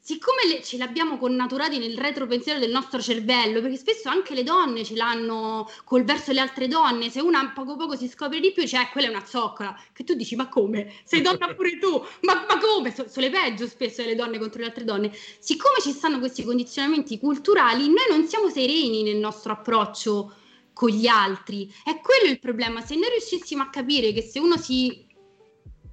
siccome 0.00 0.46
le, 0.46 0.62
ce 0.62 0.76
l'abbiamo 0.76 1.18
connaturati 1.18 1.78
nel 1.78 1.98
retropensiero 1.98 2.58
del 2.58 2.70
nostro 2.70 3.00
cervello, 3.00 3.60
perché 3.60 3.76
spesso 3.76 4.08
anche 4.08 4.34
le 4.34 4.42
donne 4.42 4.84
ce 4.84 4.94
l'hanno 4.94 5.68
col 5.84 6.04
verso 6.04 6.32
le 6.32 6.40
altre 6.40 6.66
donne, 6.66 7.10
se 7.10 7.20
una 7.20 7.52
poco 7.54 7.76
poco 7.76 7.96
si 7.96 8.08
scopre 8.08 8.40
di 8.40 8.52
più, 8.52 8.66
cioè 8.66 8.88
quella 8.90 9.08
è 9.08 9.10
una 9.10 9.24
zoccola, 9.24 9.78
che 9.92 10.04
tu 10.04 10.14
dici 10.14 10.34
ma 10.34 10.48
come? 10.48 10.92
Sei 11.04 11.20
donna 11.20 11.52
pure 11.54 11.78
tu? 11.78 12.02
Ma, 12.20 12.44
ma 12.48 12.58
come? 12.58 12.94
So, 12.94 13.08
sono 13.08 13.26
le 13.26 13.32
peggio 13.32 13.66
spesso 13.66 14.02
le 14.02 14.14
donne 14.14 14.38
contro 14.38 14.60
le 14.60 14.66
altre 14.66 14.84
donne. 14.84 15.12
Siccome 15.38 15.76
ci 15.82 15.92
stanno 15.92 16.18
questi 16.18 16.42
condizionamenti 16.42 17.18
culturali, 17.18 17.86
noi 17.86 18.06
non 18.08 18.26
siamo 18.26 18.48
sereni 18.48 19.02
nel 19.02 19.16
nostro 19.16 19.52
approccio 19.52 20.36
con 20.74 20.90
gli 20.90 21.06
altri. 21.06 21.72
È 21.82 21.98
quello 22.00 22.30
il 22.30 22.38
problema. 22.38 22.82
Se 22.82 22.94
noi 22.96 23.08
riuscissimo 23.08 23.62
a 23.62 23.70
capire 23.70 24.12
che 24.12 24.20
se 24.20 24.40
uno 24.40 24.58
si, 24.58 25.06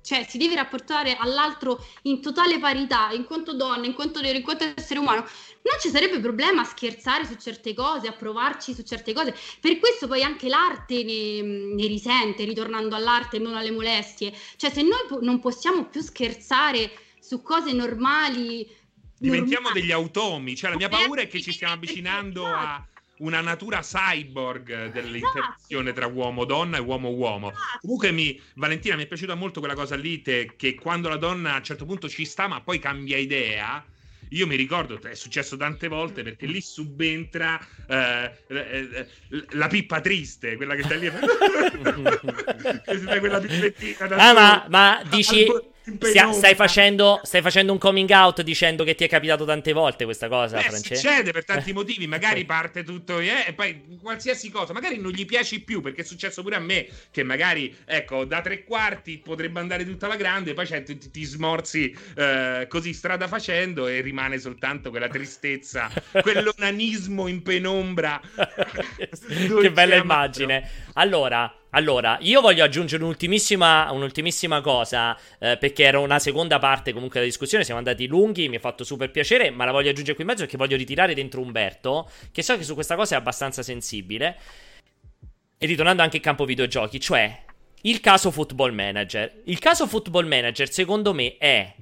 cioè, 0.01 0.25
si 0.27 0.37
deve 0.37 0.55
rapportare 0.55 1.15
all'altro 1.15 1.85
in 2.03 2.21
totale 2.21 2.59
parità, 2.59 3.11
in 3.11 3.23
quanto 3.23 3.53
donna, 3.53 3.85
in 3.85 3.93
quanto 3.93 4.19
in 4.19 4.41
quanto 4.41 4.73
essere 4.75 4.99
umano, 4.99 5.21
non 5.21 5.79
ci 5.79 5.89
sarebbe 5.89 6.19
problema 6.19 6.61
a 6.61 6.65
scherzare 6.65 7.25
su 7.25 7.35
certe 7.35 7.73
cose, 7.73 8.07
a 8.07 8.13
provarci 8.13 8.73
su 8.73 8.81
certe 8.81 9.13
cose. 9.13 9.33
Per 9.61 9.77
questo 9.79 10.07
poi 10.07 10.23
anche 10.23 10.49
l'arte 10.49 11.03
ne, 11.03 11.41
ne 11.41 11.87
risente, 11.87 12.43
ritornando 12.43 12.95
all'arte 12.95 13.37
e 13.37 13.39
non 13.39 13.55
alle 13.55 13.71
molestie. 13.71 14.33
Cioè, 14.57 14.71
se 14.71 14.81
noi 14.81 15.05
po- 15.07 15.21
non 15.21 15.39
possiamo 15.39 15.85
più 15.85 16.01
scherzare 16.01 16.91
su 17.19 17.43
cose 17.43 17.71
normali 17.71 18.67
diventiamo 19.21 19.65
normali. 19.65 19.81
degli 19.81 19.91
automi. 19.91 20.55
Cioè, 20.55 20.71
la 20.71 20.77
mia 20.77 20.89
paura 20.89 21.21
è 21.21 21.27
che 21.27 21.39
ci 21.39 21.51
stiamo 21.51 21.73
avvicinando 21.73 22.43
a 22.43 22.83
una 23.21 23.41
natura 23.41 23.81
cyborg 23.81 24.91
dell'interazione 24.91 25.93
tra 25.93 26.07
uomo-donna 26.07 26.77
e 26.77 26.81
uomo-uomo. 26.81 27.51
Comunque, 27.81 28.11
mi, 28.11 28.39
Valentina, 28.55 28.95
mi 28.95 29.03
è 29.03 29.07
piaciuta 29.07 29.35
molto 29.35 29.59
quella 29.59 29.75
cosa 29.75 29.95
lì, 29.95 30.21
te, 30.21 30.53
che 30.55 30.75
quando 30.75 31.09
la 31.09 31.17
donna 31.17 31.53
a 31.53 31.57
un 31.57 31.63
certo 31.63 31.85
punto 31.85 32.09
ci 32.09 32.25
sta, 32.25 32.47
ma 32.47 32.61
poi 32.61 32.79
cambia 32.79 33.17
idea. 33.17 33.85
Io 34.29 34.47
mi 34.47 34.55
ricordo, 34.55 34.99
è 35.01 35.13
successo 35.13 35.57
tante 35.57 35.89
volte 35.89 36.23
perché 36.23 36.45
lì 36.45 36.61
subentra 36.61 37.59
eh, 37.85 38.31
eh, 38.47 39.07
la 39.49 39.67
pippa 39.67 39.99
triste, 39.99 40.55
quella 40.55 40.75
che 40.75 40.83
sta 40.83 40.95
lì. 40.95 41.11
quella 43.19 43.39
pippettina. 43.39 44.15
Ah, 44.15 44.33
ma, 44.33 44.65
ma 44.69 45.03
dici. 45.09 45.47
Al 45.47 45.70
Stia, 45.83 46.31
stai, 46.31 46.53
facendo, 46.53 47.19
stai, 47.23 47.41
facendo, 47.41 47.71
un 47.71 47.79
coming 47.79 48.09
out 48.11 48.43
dicendo 48.43 48.83
che 48.83 48.93
ti 48.93 49.03
è 49.03 49.09
capitato 49.09 49.45
tante 49.45 49.73
volte 49.73 50.05
questa 50.05 50.27
cosa, 50.27 50.57
Beh, 50.57 50.63
Francesco? 50.63 50.95
Succede 50.95 51.31
per 51.31 51.43
tanti 51.43 51.73
motivi, 51.73 52.05
magari 52.05 52.45
parte 52.45 52.83
tutto 52.83 53.17
eh, 53.17 53.45
e 53.47 53.53
poi 53.53 53.97
qualsiasi 53.99 54.51
cosa, 54.51 54.73
magari 54.73 54.99
non 54.99 55.11
gli 55.11 55.25
piaci 55.25 55.61
più 55.61 55.81
perché 55.81 56.01
è 56.01 56.05
successo 56.05 56.43
pure 56.43 56.55
a 56.55 56.59
me 56.59 56.87
che 57.09 57.23
magari, 57.23 57.75
ecco, 57.85 58.25
da 58.25 58.41
tre 58.41 58.63
quarti 58.63 59.17
potrebbe 59.17 59.59
andare 59.59 59.83
tutta 59.83 60.05
la 60.05 60.17
grande, 60.17 60.53
poi 60.53 60.67
cioè, 60.67 60.83
ti, 60.83 60.97
ti, 60.97 61.23
smorzi 61.23 61.95
eh, 62.15 62.67
così 62.69 62.93
strada 62.93 63.27
facendo 63.27 63.87
e 63.87 64.01
rimane 64.01 64.37
soltanto 64.37 64.91
quella 64.91 65.07
tristezza, 65.07 65.89
quell'onanismo 66.21 67.25
in 67.25 67.41
penombra. 67.41 68.21
che 69.61 69.71
bella 69.71 69.95
immagine. 69.95 70.69
Allora, 70.93 71.51
allora, 71.71 72.17
io 72.21 72.41
voglio 72.41 72.65
aggiungere 72.65 73.01
un'ultimissima, 73.03 73.91
un'ultimissima 73.91 74.59
cosa, 74.59 75.17
eh, 75.39 75.57
perché 75.57 75.83
era 75.83 75.99
una 75.99 76.19
seconda 76.19 76.59
parte 76.59 76.91
comunque 76.91 77.19
della 77.19 77.31
discussione, 77.31 77.63
siamo 77.63 77.79
andati 77.79 78.07
lunghi, 78.07 78.49
mi 78.49 78.57
ha 78.57 78.59
fatto 78.59 78.83
super 78.83 79.09
piacere, 79.09 79.51
ma 79.51 79.63
la 79.63 79.71
voglio 79.71 79.89
aggiungere 79.89 80.15
qui 80.15 80.23
in 80.23 80.29
mezzo 80.29 80.43
perché 80.43 80.57
voglio 80.57 80.75
ritirare 80.75 81.13
dentro 81.13 81.39
Umberto, 81.39 82.09
che 82.31 82.43
so 82.43 82.57
che 82.57 82.63
su 82.63 82.73
questa 82.73 82.95
cosa 82.95 83.15
è 83.15 83.17
abbastanza 83.17 83.63
sensibile. 83.63 84.37
E 85.57 85.65
ritornando 85.65 86.01
anche 86.01 86.17
in 86.17 86.23
campo 86.23 86.43
videogiochi, 86.43 86.99
cioè 86.99 87.43
il 87.83 88.01
caso 88.01 88.31
Football 88.31 88.73
Manager. 88.73 89.41
Il 89.45 89.59
caso 89.59 89.87
Football 89.87 90.27
Manager, 90.27 90.69
secondo 90.69 91.13
me, 91.13 91.37
è 91.37 91.73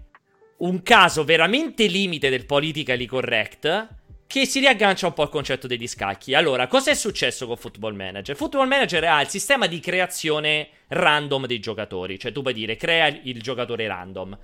un 0.58 0.84
caso 0.84 1.24
veramente 1.24 1.88
limite 1.88 2.30
del 2.30 2.46
politically 2.46 3.06
correct 3.06 3.99
che 4.30 4.46
si 4.46 4.60
riaggancia 4.60 5.08
un 5.08 5.14
po' 5.14 5.24
al 5.24 5.30
concetto 5.30 5.66
degli 5.66 5.88
scacchi. 5.88 6.36
Allora, 6.36 6.68
cosa 6.68 6.92
è 6.92 6.94
successo 6.94 7.48
con 7.48 7.58
Football 7.58 7.96
Manager? 7.96 8.36
Football 8.36 8.68
Manager 8.68 9.04
ha 9.06 9.22
il 9.22 9.28
sistema 9.28 9.66
di 9.66 9.80
creazione 9.80 10.68
random 10.90 11.48
dei 11.48 11.58
giocatori, 11.58 12.20
cioè 12.20 12.32
tu 12.32 12.44
puoi 12.44 12.54
dire 12.54 12.76
crea 12.76 13.08
il 13.08 13.42
giocatore 13.42 13.88
random. 13.88 14.38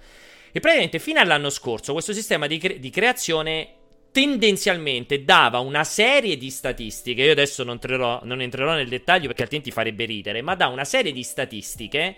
E 0.51 0.59
praticamente 0.59 0.97
fino 0.97 1.19
all'anno 1.19 1.51
scorso 1.51 1.93
questo 1.93 2.13
sistema 2.13 2.47
di, 2.47 2.57
cre- 2.57 2.79
di 2.79 2.89
creazione 2.89 3.73
tendenzialmente 4.11 5.23
dava 5.23 5.59
una 5.59 5.83
serie 5.83 6.35
di 6.35 6.49
statistiche, 6.49 7.21
io 7.21 7.33
adesso 7.33 7.63
non 7.63 7.73
entrerò, 7.73 8.21
non 8.23 8.41
entrerò 8.41 8.73
nel 8.73 8.89
dettaglio 8.89 9.27
perché 9.27 9.43
altrimenti 9.43 9.69
farebbe 9.69 10.05
ridere, 10.05 10.41
ma 10.41 10.55
dà 10.55 10.65
una 10.65 10.85
serie 10.85 11.11
di 11.11 11.21
statistiche 11.21 12.15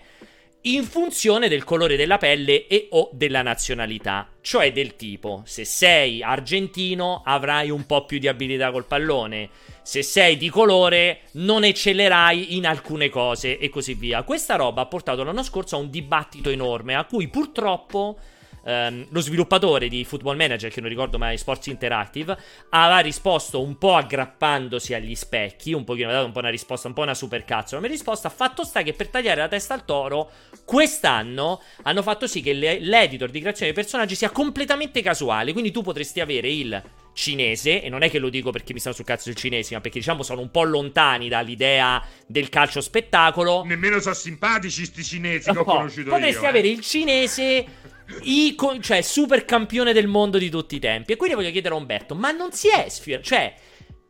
in 0.62 0.82
funzione 0.84 1.48
del 1.48 1.62
colore 1.62 1.96
della 1.96 2.18
pelle 2.18 2.66
e 2.66 2.88
o 2.90 3.10
della 3.12 3.42
nazionalità, 3.42 4.28
cioè 4.40 4.72
del 4.72 4.96
tipo 4.96 5.42
se 5.44 5.64
sei 5.64 6.22
argentino 6.22 7.22
avrai 7.24 7.70
un 7.70 7.86
po' 7.86 8.04
più 8.04 8.18
di 8.18 8.26
abilità 8.26 8.72
col 8.72 8.86
pallone, 8.86 9.50
se 9.82 10.02
sei 10.02 10.36
di 10.36 10.50
colore 10.50 11.20
non 11.32 11.62
eccellerai 11.62 12.56
in 12.56 12.66
alcune 12.66 13.08
cose 13.08 13.58
e 13.58 13.68
così 13.68 13.94
via. 13.94 14.24
Questa 14.24 14.56
roba 14.56 14.82
ha 14.82 14.86
portato 14.86 15.22
l'anno 15.22 15.44
scorso 15.44 15.76
a 15.76 15.78
un 15.78 15.90
dibattito 15.90 16.50
enorme 16.50 16.94
a 16.96 17.04
cui 17.04 17.28
purtroppo 17.28 18.18
Um, 18.64 19.06
lo 19.10 19.20
sviluppatore 19.20 19.88
di 19.88 20.04
Football 20.04 20.36
Manager, 20.36 20.70
che 20.70 20.80
non 20.80 20.90
ricordo 20.90 21.16
mai, 21.16 21.38
Sports 21.38 21.68
Interactive, 21.68 22.36
aveva 22.70 22.98
risposto 22.98 23.62
un 23.62 23.78
po' 23.78 23.94
aggrappandosi 23.94 24.92
agli 24.92 25.14
specchi, 25.14 25.72
un 25.72 25.84
pochino, 25.84 26.10
ha 26.10 26.12
dato 26.12 26.26
un 26.26 26.32
po' 26.32 26.40
una 26.40 26.50
risposta, 26.50 26.88
un 26.88 26.94
po' 26.94 27.02
una 27.02 27.14
supercazzo, 27.14 27.76
ma 27.76 27.82
mi 27.82 27.86
ha 27.86 27.90
risposto, 27.90 28.28
fatto 28.28 28.64
sta 28.64 28.82
che 28.82 28.92
per 28.92 29.08
tagliare 29.08 29.40
la 29.40 29.48
testa 29.48 29.74
al 29.74 29.84
toro, 29.84 30.30
quest'anno 30.64 31.62
hanno 31.82 32.02
fatto 32.02 32.26
sì 32.26 32.42
che 32.42 32.52
l'editor 32.52 33.30
di 33.30 33.40
creazione 33.40 33.72
dei 33.72 33.82
personaggi 33.82 34.14
sia 34.14 34.30
completamente 34.30 35.00
casuale, 35.00 35.52
quindi 35.52 35.70
tu 35.70 35.82
potresti 35.82 36.20
avere 36.20 36.50
il 36.50 36.82
cinese, 37.14 37.82
e 37.82 37.88
non 37.88 38.02
è 38.02 38.10
che 38.10 38.18
lo 38.18 38.28
dico 38.28 38.50
perché 38.52 38.72
mi 38.72 38.78
stanno 38.78 38.94
sul 38.94 39.04
cazzo 39.04 39.28
il 39.28 39.34
cinese, 39.34 39.74
ma 39.74 39.80
perché 39.80 39.98
diciamo 39.98 40.22
sono 40.22 40.40
un 40.40 40.50
po' 40.50 40.62
lontani 40.62 41.28
dall'idea 41.28 42.00
del 42.26 42.48
calcio 42.48 42.80
spettacolo. 42.80 43.64
Nemmeno 43.64 43.98
sono 43.98 44.14
simpatici 44.14 44.84
sti 44.84 45.02
cinesi 45.02 45.50
che 45.50 45.58
ho 45.58 45.64
conosciuto 45.64 46.10
Potresti 46.10 46.42
io, 46.42 46.48
avere 46.48 46.68
eh. 46.68 46.70
il 46.70 46.80
cinese 46.80 47.66
i, 48.22 48.56
cioè 48.80 49.00
super 49.02 49.44
campione 49.44 49.92
del 49.92 50.06
mondo 50.06 50.38
di 50.38 50.50
tutti 50.50 50.76
i 50.76 50.80
tempi. 50.80 51.12
E 51.12 51.16
quindi 51.16 51.36
voglio 51.36 51.50
chiedere 51.50 51.74
a 51.74 51.78
Umberto, 51.78 52.14
ma 52.14 52.30
non 52.30 52.52
si 52.52 52.68
è 52.68 52.88
sfiorato? 52.88 53.26
Cioè, 53.26 53.54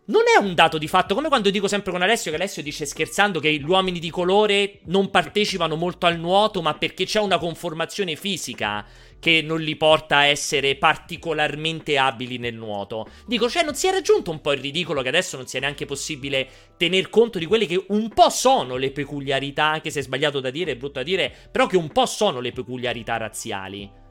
non 0.09 0.22
è 0.34 0.42
un 0.42 0.55
dato 0.55 0.78
di 0.78 0.88
fatto, 0.88 1.14
come 1.14 1.28
quando 1.28 1.51
dico 1.51 1.68
sempre 1.68 1.92
con 1.92 2.01
Alessio, 2.01 2.30
che 2.30 2.38
Alessio 2.38 2.62
dice 2.62 2.86
scherzando 2.86 3.40
che 3.40 3.53
gli 3.53 3.68
uomini 3.68 3.99
di 3.99 4.11
colore 4.11 4.80
non 4.84 5.11
partecipano 5.11 5.76
molto 5.76 6.07
al 6.07 6.18
nuoto, 6.18 6.62
ma 6.62 6.74
perché 6.74 7.05
c'è 7.05 7.20
una 7.20 7.36
conformazione 7.38 8.16
fisica 8.16 8.86
che 9.21 9.43
non 9.43 9.61
li 9.61 9.77
porta 9.77 10.19
a 10.19 10.27
essere 10.27 10.77
particolarmente 10.77 11.99
abili 11.99 12.39
nel 12.39 12.55
nuoto. 12.55 13.09
Dico, 13.27 13.49
cioè 13.49 13.64
non 13.64 13.75
si 13.75 13.87
è 13.87 13.91
raggiunto 13.91 14.31
un 14.31 14.41
po' 14.41 14.53
il 14.53 14.61
ridicolo 14.61 15.03
che 15.03 15.09
adesso 15.09 15.37
non 15.37 15.47
sia 15.47 15.61
neanche 15.61 15.87
possibile 15.87 16.49
tener 16.77 17.11
conto 17.11 17.39
di 17.39 17.47
quelle 17.47 17.66
che 17.66 17.85
un 17.89 18.09
po' 18.11 18.31
sono 18.31 18.77
le 18.77 18.91
peculiarità, 18.91 19.64
anche 19.64 19.91
se 19.91 20.01
è 20.01 20.03
sbagliato 20.03 20.41
da 20.41 20.51
dire, 20.51 20.73
è 20.73 20.77
brutto 20.77 20.99
da 20.99 21.05
dire, 21.05 21.33
però 21.51 21.66
che 21.66 21.77
un 21.77 21.91
po' 21.91 22.07
sono 22.07 22.41
le 22.41 22.53
peculiarità 22.53 23.16
razziali. 23.16 24.07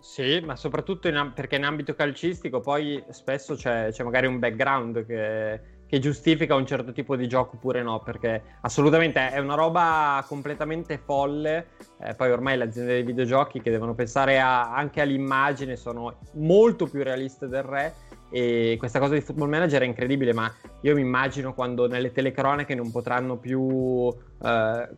Sì, 0.00 0.40
ma 0.40 0.56
soprattutto 0.56 1.06
in, 1.06 1.32
perché 1.34 1.56
in 1.56 1.64
ambito 1.64 1.94
calcistico 1.94 2.60
poi 2.60 3.02
spesso 3.10 3.54
c'è, 3.54 3.90
c'è 3.92 4.02
magari 4.02 4.26
un 4.26 4.40
background 4.40 5.06
che, 5.06 5.60
che 5.92 5.98
giustifica 5.98 6.54
un 6.54 6.64
certo 6.64 6.90
tipo 6.90 7.16
di 7.16 7.28
gioco 7.28 7.56
oppure 7.56 7.82
no, 7.82 8.00
perché 8.00 8.42
assolutamente 8.62 9.28
è 9.28 9.38
una 9.40 9.54
roba 9.54 10.24
completamente 10.26 10.96
folle. 10.96 11.66
Eh, 12.00 12.14
poi 12.14 12.30
ormai 12.30 12.56
le 12.56 12.64
aziende 12.64 12.94
dei 12.94 13.02
videogiochi 13.02 13.60
che 13.60 13.70
devono 13.70 13.92
pensare 13.92 14.40
a, 14.40 14.72
anche 14.72 15.02
all'immagine 15.02 15.76
sono 15.76 16.16
molto 16.36 16.86
più 16.86 17.02
realiste 17.02 17.46
del 17.46 17.62
re 17.62 17.92
e 18.30 18.76
questa 18.78 19.00
cosa 19.00 19.12
di 19.12 19.20
Football 19.20 19.50
Manager 19.50 19.82
è 19.82 19.84
incredibile, 19.84 20.32
ma 20.32 20.50
io 20.80 20.94
mi 20.94 21.02
immagino 21.02 21.52
quando 21.52 21.86
nelle 21.86 22.10
telecronache 22.10 22.74
non 22.74 22.90
potranno 22.90 23.36
più 23.36 24.08
eh, 24.42 24.88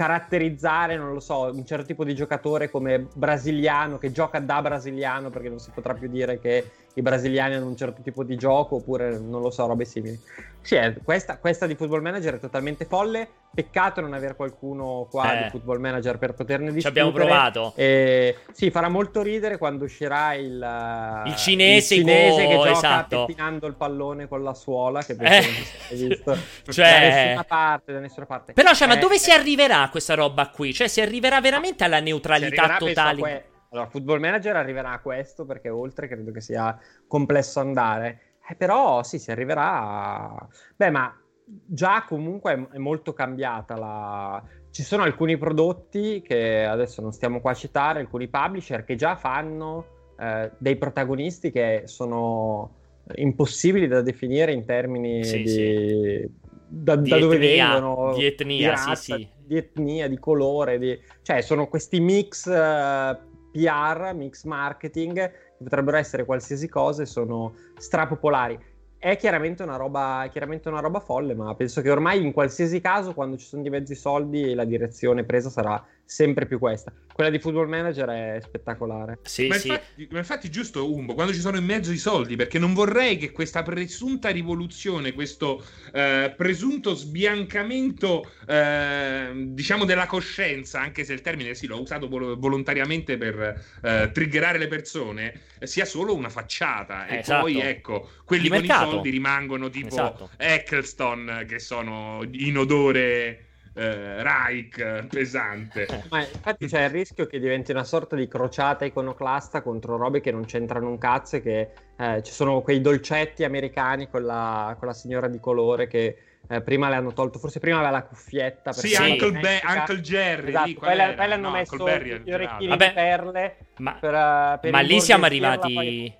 caratterizzare, 0.00 0.96
non 0.96 1.12
lo 1.12 1.20
so, 1.20 1.42
un 1.52 1.64
certo 1.64 1.86
tipo 1.86 2.02
di 2.02 2.14
giocatore 2.14 2.70
come 2.70 3.06
brasiliano 3.14 3.98
che 3.98 4.10
gioca 4.10 4.40
da 4.40 4.60
brasiliano 4.62 5.30
perché 5.30 5.48
non 5.48 5.60
si 5.60 5.70
potrà 5.72 5.94
più 5.94 6.08
dire 6.08 6.40
che 6.40 6.70
i 6.94 7.02
brasiliani 7.02 7.54
hanno 7.54 7.66
un 7.66 7.76
certo 7.76 8.02
tipo 8.02 8.24
di 8.24 8.36
gioco 8.36 8.76
oppure 8.76 9.18
non 9.18 9.40
lo 9.40 9.50
so, 9.50 9.66
robe 9.66 9.84
simili. 9.84 10.18
Sì, 10.62 10.74
è, 10.74 10.94
questa, 11.02 11.38
questa, 11.38 11.66
di 11.66 11.74
Football 11.74 12.02
Manager 12.02 12.34
è 12.34 12.38
totalmente 12.38 12.84
folle. 12.84 13.28
Peccato 13.52 14.00
non 14.00 14.12
avere 14.12 14.36
qualcuno 14.36 15.08
qua 15.10 15.32
eh. 15.32 15.44
di 15.44 15.50
Football 15.50 15.80
Manager 15.80 16.18
per 16.18 16.34
poterne 16.34 16.70
discutere. 16.72 16.80
Ci 16.82 16.86
abbiamo 16.86 17.12
provato. 17.12 17.72
E, 17.76 18.36
sì, 18.52 18.70
farà 18.70 18.88
molto 18.88 19.22
ridere 19.22 19.56
quando 19.56 19.84
uscirà 19.84 20.34
il, 20.34 21.22
il 21.26 21.36
cinese, 21.36 21.94
il 21.94 22.00
cinese 22.02 22.46
che 22.46 22.54
gioca 22.54 22.70
esatto. 22.70 23.24
pettinando 23.24 23.66
il 23.66 23.74
pallone 23.74 24.28
con 24.28 24.42
la 24.42 24.54
suola. 24.54 25.02
Che 25.02 25.16
penso 25.16 25.48
eh. 25.48 25.52
non 25.52 25.98
si 25.98 26.06
visto 26.08 26.36
cioè... 26.70 26.90
da 26.90 26.98
nessuna 26.98 27.44
parte. 27.44 27.92
Da 27.92 27.98
nessuna 28.00 28.26
parte. 28.26 28.52
Però, 28.52 28.72
cioè, 28.74 28.86
eh, 28.86 28.90
ma 28.90 28.96
dove 28.96 29.18
si 29.18 29.30
arriverà 29.30 29.88
questa 29.90 30.14
roba 30.14 30.48
qui? 30.50 30.74
Cioè, 30.74 30.88
si 30.88 31.00
arriverà 31.00 31.40
veramente 31.40 31.84
alla 31.84 32.00
neutralità 32.00 32.76
totale? 32.76 33.48
Allora, 33.72 33.88
Football 33.88 34.18
Manager 34.18 34.56
arriverà 34.56 34.90
a 34.92 35.00
questo 35.00 35.44
perché 35.44 35.68
oltre 35.68 36.08
credo 36.08 36.32
che 36.32 36.40
sia 36.40 36.76
complesso 37.06 37.60
andare. 37.60 38.20
Eh, 38.48 38.56
però 38.56 39.04
sì, 39.04 39.18
si 39.20 39.30
arriverà 39.30 39.70
a... 39.70 40.48
Beh, 40.74 40.90
ma 40.90 41.16
già 41.44 42.04
comunque 42.06 42.68
è 42.72 42.78
molto 42.78 43.12
cambiata 43.12 43.76
la... 43.76 44.42
Ci 44.70 44.82
sono 44.82 45.04
alcuni 45.04 45.36
prodotti 45.38 46.20
che 46.20 46.64
adesso 46.64 47.00
non 47.00 47.12
stiamo 47.12 47.40
qua 47.40 47.52
a 47.52 47.54
citare, 47.54 48.00
alcuni 48.00 48.26
publisher 48.26 48.84
che 48.84 48.96
già 48.96 49.14
fanno 49.14 50.12
eh, 50.18 50.50
dei 50.58 50.76
protagonisti 50.76 51.52
che 51.52 51.82
sono 51.84 52.74
impossibili 53.14 53.86
da 53.86 54.02
definire 54.02 54.52
in 54.52 54.64
termini 54.64 55.24
sì, 55.24 55.42
di... 55.42 55.48
Sì. 55.48 56.38
Da, 56.72 56.94
di 56.94 57.10
da 57.10 57.18
dove 57.18 57.36
vengono 57.36 58.14
di 58.14 58.26
etnia, 58.26 58.56
di, 58.56 58.64
razza, 58.66 58.94
sì, 58.94 59.28
di 59.44 59.56
etnia, 59.56 60.08
di 60.08 60.18
colore, 60.20 60.78
di... 60.78 60.96
cioè 61.22 61.40
sono 61.40 61.66
questi 61.66 61.98
mix 61.98 62.46
uh, 62.46 63.29
PR, 63.50 64.12
mix 64.14 64.44
marketing, 64.44 65.30
potrebbero 65.58 65.96
essere 65.96 66.24
qualsiasi 66.24 66.68
cosa 66.68 67.02
e 67.02 67.06
sono 67.06 67.54
strapopolari. 67.76 68.58
È 68.98 69.16
chiaramente 69.16 69.62
roba, 69.76 70.28
chiaramente 70.30 70.68
una 70.68 70.80
roba 70.80 71.00
folle, 71.00 71.34
ma 71.34 71.54
penso 71.54 71.80
che 71.80 71.90
ormai 71.90 72.22
in 72.22 72.32
qualsiasi 72.32 72.80
caso, 72.80 73.14
quando 73.14 73.36
ci 73.36 73.46
sono 73.46 73.62
di 73.62 73.70
mezzo 73.70 73.92
i 73.92 73.96
soldi, 73.96 74.52
la 74.54 74.64
direzione 74.64 75.24
presa 75.24 75.48
sarà 75.48 75.82
sempre 76.10 76.44
più 76.44 76.58
questa. 76.58 76.92
Quella 77.12 77.30
di 77.30 77.38
Football 77.38 77.68
Manager 77.68 78.08
è 78.08 78.40
spettacolare. 78.42 79.20
Sì, 79.22 79.46
ma, 79.46 79.54
sì. 79.54 79.68
Infatti, 79.68 80.08
ma 80.10 80.18
infatti 80.18 80.50
giusto 80.50 80.92
Umbo, 80.92 81.14
quando 81.14 81.32
ci 81.32 81.38
sono 81.38 81.56
in 81.56 81.64
mezzo 81.64 81.92
i 81.92 81.98
soldi, 81.98 82.34
perché 82.34 82.58
non 82.58 82.74
vorrei 82.74 83.16
che 83.16 83.30
questa 83.30 83.62
presunta 83.62 84.30
rivoluzione, 84.30 85.12
questo 85.12 85.64
eh, 85.92 86.34
presunto 86.36 86.94
sbiancamento, 86.94 88.28
eh, 88.44 89.30
diciamo, 89.34 89.84
della 89.84 90.06
coscienza, 90.06 90.80
anche 90.80 91.04
se 91.04 91.12
il 91.12 91.20
termine 91.20 91.54
sì, 91.54 91.68
l'ho 91.68 91.80
usato 91.80 92.08
vol- 92.08 92.36
volontariamente 92.38 93.16
per 93.16 93.64
eh, 93.80 94.10
triggerare 94.12 94.58
le 94.58 94.66
persone, 94.66 95.40
sia 95.62 95.84
solo 95.84 96.12
una 96.16 96.28
facciata. 96.28 97.06
E 97.06 97.18
esatto. 97.18 97.42
poi, 97.42 97.60
ecco, 97.60 98.08
quelli 98.24 98.48
con 98.48 98.58
mercato. 98.58 98.88
i 98.88 98.90
soldi 98.90 99.10
rimangono 99.10 99.70
tipo 99.70 99.86
esatto. 99.86 100.30
Eccleston, 100.36 101.44
che 101.46 101.60
sono 101.60 102.26
in 102.32 102.58
odore 102.58 103.44
eh, 103.74 104.22
Reich 104.22 105.06
pesante. 105.06 105.86
Ma 106.10 106.20
infatti 106.20 106.66
c'è 106.66 106.84
il 106.84 106.90
rischio 106.90 107.26
che 107.26 107.38
diventi 107.38 107.70
una 107.70 107.84
sorta 107.84 108.16
di 108.16 108.26
crociata 108.26 108.84
iconoclasta 108.84 109.62
contro 109.62 109.96
robe 109.96 110.20
che 110.20 110.32
non 110.32 110.44
c'entrano 110.44 110.88
un 110.88 110.98
cazzo 110.98 111.36
e 111.36 111.42
che 111.42 111.70
eh, 111.96 112.22
ci 112.22 112.32
sono 112.32 112.60
quei 112.62 112.80
dolcetti 112.80 113.44
americani 113.44 114.08
con 114.08 114.24
la, 114.24 114.74
con 114.78 114.88
la 114.88 114.94
signora 114.94 115.28
di 115.28 115.38
colore 115.38 115.86
che 115.86 116.16
eh, 116.48 116.62
prima 116.62 116.88
le 116.88 116.96
hanno 116.96 117.12
tolto, 117.12 117.38
forse 117.38 117.60
prima 117.60 117.76
aveva 117.76 117.92
la 117.92 118.02
cuffietta. 118.02 118.72
Sì, 118.72 118.96
Uncle, 118.98 119.38
Be- 119.38 119.60
Uncle 119.64 120.00
Jerry. 120.00 120.48
Esatto, 120.48 120.66
lì, 120.66 120.74
poi, 120.74 120.96
le, 120.96 121.14
poi 121.14 121.28
le 121.28 121.34
hanno 121.34 121.48
no, 121.48 121.54
messo 121.54 121.76
gli 121.76 122.32
orecchini 122.32 122.76
di 122.76 122.92
perle. 122.92 123.56
Ma, 123.76 123.94
per, 123.94 124.14
eh, 124.14 124.58
per 124.60 124.72
ma 124.72 124.80
lì 124.80 125.00
siamo 125.00 125.26
arrivati... 125.26 125.72
Poi... 125.72 126.18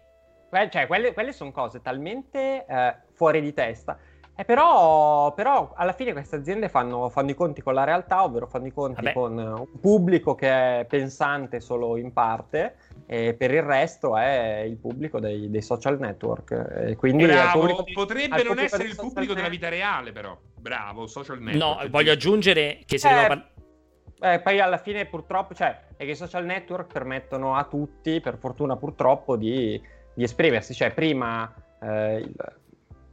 Cioè, 0.68 0.88
quelle, 0.88 1.12
quelle 1.12 1.32
sono 1.32 1.52
cose 1.52 1.80
talmente 1.80 2.64
eh, 2.66 2.96
fuori 3.12 3.40
di 3.40 3.54
testa 3.54 3.96
eh, 4.36 4.44
però, 4.44 5.34
però, 5.34 5.72
alla 5.74 5.92
fine 5.92 6.12
queste 6.12 6.36
aziende 6.36 6.68
fanno, 6.68 7.08
fanno, 7.10 7.30
i 7.30 7.34
conti 7.34 7.60
con 7.60 7.74
la 7.74 7.84
realtà, 7.84 8.24
ovvero 8.24 8.46
fanno 8.46 8.66
i 8.66 8.72
conti 8.72 9.02
Vabbè. 9.02 9.12
con 9.12 9.36
un 9.36 9.80
pubblico 9.80 10.34
che 10.34 10.80
è 10.80 10.86
pensante 10.86 11.60
solo 11.60 11.96
in 11.96 12.12
parte 12.12 12.76
e 13.06 13.34
per 13.34 13.52
il 13.52 13.62
resto 13.62 14.16
è 14.16 14.64
il 14.66 14.76
pubblico 14.76 15.20
dei, 15.20 15.50
dei 15.50 15.62
social 15.62 15.98
network. 15.98 16.52
E 16.86 16.96
quindi 16.96 17.26
Bravo, 17.26 17.60
pubblico, 17.60 17.84
potrebbe 17.92 18.42
non 18.42 18.58
essere 18.58 18.84
il 18.84 18.96
pubblico 18.96 19.34
della 19.34 19.48
vita 19.48 19.68
reale 19.68 20.12
però. 20.12 20.36
Bravo, 20.58 21.06
social 21.06 21.40
network. 21.40 21.82
No, 21.82 21.88
voglio 21.90 22.12
aggiungere 22.12 22.80
che 22.86 22.98
se 22.98 23.08
eh, 23.08 23.26
par- 23.26 23.50
eh, 24.20 24.40
poi 24.40 24.60
alla 24.60 24.78
fine 24.78 25.06
purtroppo, 25.06 25.54
cioè, 25.54 25.80
è 25.96 26.04
che 26.04 26.10
i 26.10 26.16
social 26.16 26.44
network 26.44 26.92
permettono 26.92 27.56
a 27.56 27.64
tutti, 27.64 28.20
per 28.20 28.36
fortuna 28.38 28.76
purtroppo, 28.76 29.36
di, 29.36 29.80
di 30.14 30.22
esprimersi. 30.22 30.74
Cioè, 30.74 30.92
prima 30.92 31.52
eh, 31.80 32.16
il, 32.18 32.34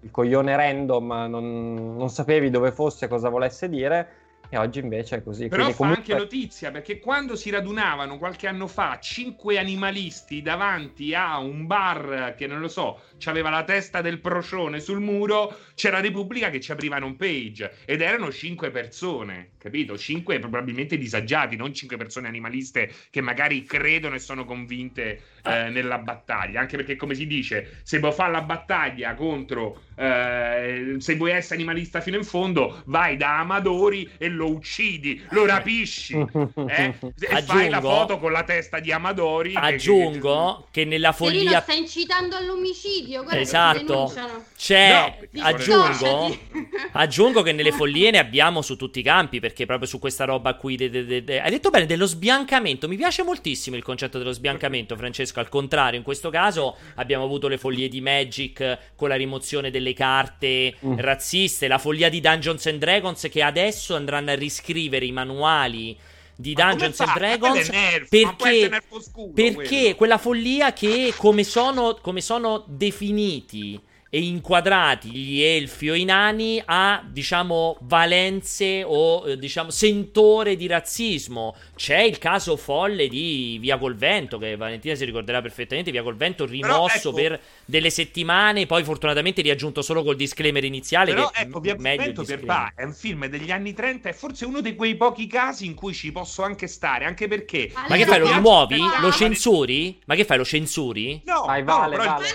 il 0.01 0.11
coglione 0.11 0.55
random 0.55 1.27
non, 1.29 1.95
non 1.95 2.09
sapevi 2.09 2.49
dove 2.49 2.71
fosse, 2.71 3.07
cosa 3.07 3.29
volesse 3.29 3.67
dire, 3.69 4.25
e 4.49 4.57
oggi 4.57 4.79
invece 4.79 5.17
è 5.17 5.23
così. 5.23 5.47
Però 5.47 5.63
Quindi 5.63 5.73
fa 5.73 5.77
comunque... 5.79 6.13
anche 6.13 6.23
notizia 6.23 6.71
perché 6.71 6.99
quando 6.99 7.35
si 7.35 7.49
radunavano 7.49 8.17
qualche 8.17 8.47
anno 8.47 8.67
fa 8.67 8.97
cinque 8.99 9.57
animalisti 9.57 10.41
davanti 10.41 11.13
a 11.13 11.37
un 11.37 11.65
bar 11.65 12.33
che 12.37 12.47
non 12.47 12.59
lo 12.59 12.69
so, 12.69 13.01
aveva 13.25 13.49
la 13.49 13.63
testa 13.63 14.01
del 14.01 14.19
procione 14.19 14.79
sul 14.79 15.01
muro, 15.01 15.53
c'era 15.75 15.99
Repubblica 15.99 16.49
che 16.49 16.61
ci 16.61 16.71
apriva 16.71 16.95
un 16.97 17.17
page 17.17 17.73
ed 17.85 18.01
erano 18.01 18.31
cinque 18.31 18.71
persone, 18.71 19.51
capito? 19.57 19.97
Cinque 19.97 20.39
probabilmente 20.39 20.97
disagiati, 20.97 21.57
non 21.57 21.73
cinque 21.73 21.97
persone 21.97 22.27
animaliste 22.29 22.89
che 23.09 23.21
magari 23.21 23.63
credono 23.63 24.15
e 24.15 24.19
sono 24.19 24.45
convinte 24.45 25.21
eh, 25.43 25.69
nella 25.69 25.97
battaglia. 25.97 26.61
Anche 26.61 26.77
perché, 26.77 26.95
come 26.95 27.15
si 27.15 27.27
dice, 27.27 27.79
se 27.83 27.99
vuoi 27.99 28.13
fare 28.13 28.31
la 28.31 28.41
battaglia 28.41 29.13
contro, 29.13 29.81
eh, 29.99 30.95
se 30.99 31.15
vuoi 31.15 31.31
essere 31.31 31.55
animalista 31.55 32.01
fino 32.01 32.17
in 32.17 32.23
fondo, 32.23 32.83
vai 32.85 33.17
da 33.17 33.39
Amadori 33.39 34.07
e 34.19 34.29
lo 34.29 34.47
uccidi, 34.47 35.25
lo 35.31 35.45
rapisci 35.47 36.13
eh? 36.13 36.27
e 36.69 36.95
aggiungo, 37.31 37.45
fai 37.45 37.69
la 37.69 37.81
foto 37.81 38.19
con 38.19 38.31
la 38.31 38.43
testa 38.43 38.79
di 38.79 38.91
Amadori. 38.91 39.53
Aggiungo 39.55 40.67
che, 40.69 40.81
che, 40.81 40.81
che 40.83 40.89
nella 40.89 41.11
follia. 41.13 41.61
Sta 41.61 41.73
incitando 41.73 42.35
all'omicidio. 42.35 43.23
Guarda 43.23 43.39
esatto. 43.39 44.13
C'è. 44.55 45.17
No, 45.31 45.41
aggiungo, 45.43 46.37
aggiungo 46.93 47.41
che 47.41 47.51
nelle 47.51 47.71
follie 47.71 48.11
ne 48.11 48.19
abbiamo 48.19 48.61
su 48.61 48.75
tutti 48.75 48.99
i 48.99 49.03
campi 49.03 49.39
perché 49.39 49.65
proprio 49.65 49.87
su 49.87 49.97
questa 49.97 50.25
roba 50.25 50.53
qui. 50.53 50.75
De, 50.75 50.89
de, 50.91 51.23
de, 51.23 51.41
hai 51.41 51.49
detto 51.49 51.71
bene 51.71 51.87
dello 51.87 52.05
sbiancamento. 52.05 52.87
Mi 52.87 52.97
piace 52.97 53.23
moltissimo 53.23 53.75
il 53.75 53.83
concetto 53.83 54.19
dello 54.19 54.31
sbiancamento, 54.31 54.95
Francesco. 54.95 55.39
Al 55.39 55.49
contrario, 55.49 55.97
in 55.97 56.05
questo 56.05 56.29
caso 56.29 56.77
abbiamo 56.95 57.23
avuto 57.23 57.47
le 57.47 57.57
follie 57.57 57.87
di 57.87 57.99
Magic 57.99 58.77
con 58.95 59.09
la 59.09 59.15
rimozione 59.15 59.71
delle 59.71 59.86
carte 59.93 60.75
mm. 60.85 60.99
razziste, 60.99 61.67
la 61.67 61.77
follia 61.77 62.09
di 62.09 62.19
Dungeons 62.19 62.65
and 62.67 62.79
Dragons 62.79 63.27
che 63.31 63.41
adesso 63.41 63.95
andranno 63.95 64.31
a 64.31 64.35
riscrivere 64.35 65.05
i 65.05 65.11
manuali 65.11 65.97
di 66.35 66.53
Dungeons 66.53 66.99
and 66.99 67.13
Dragons 67.13 67.69
nerf, 67.69 68.09
perché, 68.09 68.81
scuro, 69.01 69.31
perché 69.33 69.95
quella 69.95 70.17
follia 70.19 70.71
che 70.71 71.13
come 71.17 71.43
sono, 71.43 71.97
come 71.99 72.21
sono 72.21 72.63
definiti 72.67 73.81
e 74.09 74.21
inquadrati 74.21 75.09
gli 75.09 75.41
elfi 75.41 75.89
o 75.89 75.93
i 75.93 76.05
nani 76.05 76.61
a 76.63 77.03
diciamo 77.05 77.77
valenze 77.81 78.83
o 78.85 79.27
eh, 79.27 79.37
diciamo 79.37 79.69
sentore 79.69 80.55
di 80.55 80.67
razzismo 80.67 81.55
c'è 81.77 81.99
il 81.99 82.17
caso 82.17 82.55
folle 82.57 83.07
di 83.07 83.57
Via 83.59 83.77
col 83.77 83.95
Vento 83.95 84.37
che 84.37 84.55
Valentina 84.55 84.95
si 84.95 85.05
ricorderà 85.05 85.41
perfettamente 85.41 85.91
Via 85.91 86.03
col 86.03 86.15
Vento 86.15 86.45
rimosso 86.45 87.09
ecco, 87.09 87.13
per 87.13 87.39
delle 87.65 87.89
settimane 87.89 88.65
poi 88.65 88.83
fortunatamente 88.83 89.41
riaggiunto 89.41 89.81
solo 89.81 90.03
col 90.03 90.15
disclaimer 90.15 90.63
iniziale 90.63 91.13
Però 91.13 91.31
ecco 91.33 91.59
Via 91.59 91.75
col 91.75 91.83
Vento 91.83 92.23
per 92.23 92.45
pa, 92.45 92.71
è 92.75 92.83
un 92.83 92.93
film 92.93 93.25
degli 93.27 93.51
anni 93.51 93.73
30 93.73 94.09
è 94.09 94.13
forse 94.13 94.45
uno 94.45 94.61
di 94.61 94.75
quei 94.75 94.95
pochi 94.95 95.27
casi 95.27 95.65
in 95.65 95.75
cui 95.75 95.93
ci 95.93 96.11
posso 96.11 96.43
anche 96.43 96.67
stare 96.67 97.05
anche 97.05 97.27
perché 97.27 97.71
ma 97.89 97.95
che 97.95 98.05
fai 98.05 98.19
lo 98.19 98.31
rimuovi? 98.31 98.77
lo 99.01 99.11
censuri? 99.11 99.99
ma 100.05 100.15
che 100.15 100.23
fai 100.23 100.37
lo 100.37 100.45
censuri? 100.45 101.21
no 101.25 101.43
Vai, 101.45 101.63
vale, 101.63 101.97
no, 101.97 102.03
vale. 102.03 102.27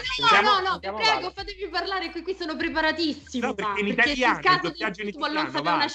no 0.43 0.61
no 0.61 0.68
no 0.70 0.78
prego 0.78 0.95
vale. 0.95 1.32
fatevi 1.34 1.62
piacevi 1.62 1.68
parlare, 1.68 2.11
qui, 2.11 2.22
qui 2.22 2.36
sono 2.38 2.57
preparatissimi. 2.57 3.45
No, 3.45 3.55
perché 3.55 3.80
in 3.80 3.86
italiano, 3.88 4.38
il 4.38 4.61
doppiaggio 4.62 5.03
in 5.03 5.09
italiano, 5.09 5.51
non 5.51 5.62
vale. 5.62 5.76
una 5.76 5.88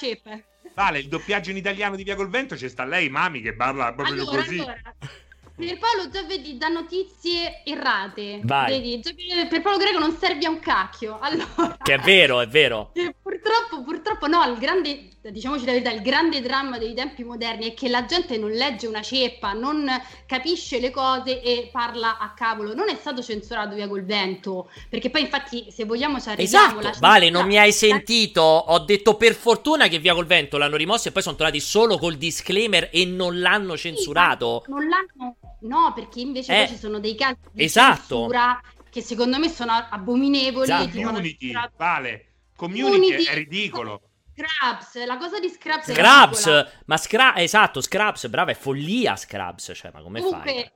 Vale, 0.78 1.00
il 1.00 1.08
doppiaggio 1.08 1.50
in 1.50 1.58
italiano 1.58 1.96
di 1.96 2.04
Via 2.04 2.16
col 2.16 2.30
Vento 2.30 2.56
ci 2.56 2.70
sta 2.70 2.86
lei, 2.86 3.10
Mami, 3.10 3.42
che 3.42 3.56
parla 3.56 3.96
proprio 3.96 4.22
allora, 4.22 4.44
così. 4.44 4.60
Allora. 4.60 4.80
Pierpaolo 5.56 6.08
già 6.12 6.22
vedi 6.22 6.56
da 6.56 6.68
notizie 6.68 7.64
errate. 7.66 8.42
Vai. 8.44 8.74
Vedi, 8.74 9.00
già 9.00 9.12
Pierpaolo 9.12 9.80
Greco 9.80 9.98
non 9.98 10.16
serve 10.16 10.46
a 10.46 10.52
un 10.52 10.60
cacchio. 10.60 11.18
Allora, 11.20 11.78
che 11.82 11.96
è 11.96 11.98
vero, 11.98 12.42
è 12.42 12.48
vero. 12.48 12.92
Purtroppo, 12.94 13.82
purtroppo 13.84 14.28
no, 14.28 14.46
il 14.46 14.60
grande, 14.60 15.08
diciamoci 15.32 15.66
la 15.66 15.72
verità, 15.72 15.92
il 15.92 16.02
grande 16.02 16.42
dramma 16.42 16.78
dei 16.78 16.94
tempi 16.94 17.24
moderni 17.24 17.72
è 17.72 17.74
che 17.74 17.90
la 17.90 18.06
gente 18.06 18.38
non 18.38 18.52
legge 18.52 18.88
una 18.88 19.02
ceppa, 19.02 19.54
non 19.54 19.90
capisce 20.26 20.80
le 20.80 20.92
cose 20.92 21.42
e 21.42 21.70
parla 21.72 22.18
a 22.18 22.34
cavolo. 22.34 22.74
Non 22.74 22.90
è 22.90 22.96
stato 22.96 23.22
censurato 23.22 23.76
via 23.76 23.88
col 23.88 24.04
vento, 24.04 24.70
perché 24.90 25.10
poi 25.10 25.22
infatti 25.22 25.68
se 25.70 25.86
vogliamo 25.86 26.20
ci 26.20 26.30
arriviamo... 26.30 26.80
Esatto, 26.80 27.00
vale, 27.00 27.30
non 27.30 27.46
mi 27.46 27.58
hai 27.58 27.72
sentito? 27.72 28.42
Ho 28.42 28.80
detto 28.80 29.16
per 29.16 29.34
fortuna 29.34 29.88
che 29.88 30.00
via 30.00 30.14
col 30.14 30.26
vento 30.26 30.58
l'hanno 30.58 30.76
rimosso 30.76 31.08
e 31.08 31.12
poi 31.12 31.22
sono 31.22 31.36
tornati 31.36 31.60
solo 31.60 31.98
col 31.98 32.16
disclaimer 32.16 32.90
e 32.92 33.06
non 33.06 33.40
l'hanno 33.40 33.78
censurato. 33.78 34.64
Sì, 34.66 34.72
non 34.72 34.88
l'hanno 34.88 35.38
No, 35.60 35.92
perché 35.94 36.20
invece 36.20 36.64
eh, 36.64 36.68
ci 36.68 36.78
sono 36.78 37.00
dei 37.00 37.16
casi 37.16 37.38
di 37.52 37.64
esatto. 37.64 38.16
censura 38.20 38.62
che 38.90 39.02
secondo 39.02 39.40
me 39.40 39.50
sono 39.50 39.72
abominevoli. 39.72 40.66
Esatto. 40.66 40.90
Community, 40.90 41.52
vale. 41.76 42.26
Community, 42.56 42.92
Community 42.92 43.24
è 43.24 43.34
ridicolo. 43.34 44.02
Scraps, 44.38 45.06
la 45.06 45.18
cosa 45.18 45.40
di 45.40 45.50
Scraps 45.50 45.92
Scraps, 45.92 46.66
ma 46.86 46.98
Scra- 46.98 47.36
esatto, 47.38 47.82
Scraps, 47.82 48.28
brava, 48.28 48.52
è 48.52 48.56
follia 48.56 49.16
Scraps, 49.16 49.72
cioè, 49.74 49.92
ma 49.94 50.02
come 50.02 50.22
Comunque, 50.22 50.52
fai? 50.54 50.72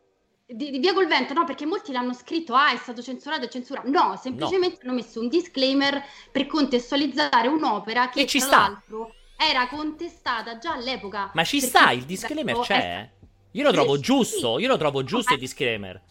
Di, 0.55 0.71
di, 0.71 0.79
via 0.79 0.93
col 0.93 1.07
vento, 1.07 1.33
no, 1.33 1.45
perché 1.45 1.65
molti 1.65 1.91
l'hanno 1.91 2.13
scritto, 2.13 2.55
ah, 2.55 2.71
è 2.71 2.77
stato 2.77 3.01
censurato, 3.01 3.45
è 3.45 3.49
censurato. 3.49 3.89
No, 3.89 4.19
semplicemente 4.21 4.79
no. 4.81 4.89
hanno 4.89 5.01
messo 5.01 5.19
un 5.19 5.29
disclaimer 5.29 6.03
per 6.31 6.47
contestualizzare 6.47 7.47
un'opera 7.47 8.09
che, 8.09 8.25
che 8.25 8.39
tra 8.39 8.47
sta. 8.47 8.57
l'altro 8.57 9.13
era 9.37 9.67
contestata 9.67 10.57
già 10.57 10.73
all'epoca. 10.73 11.31
Ma 11.33 11.43
ci 11.43 11.61
sta, 11.61 11.91
il 11.91 12.03
disclaimer 12.03 12.59
c'è? 12.59 12.79
È 12.79 13.09
io 13.53 13.63
lo 13.63 13.71
trovo 13.71 13.99
giusto, 13.99 14.59
io 14.59 14.67
lo 14.67 14.77
trovo 14.77 15.03
giusto 15.03 15.33
il 15.33 15.39
disclaimer. 15.39 16.01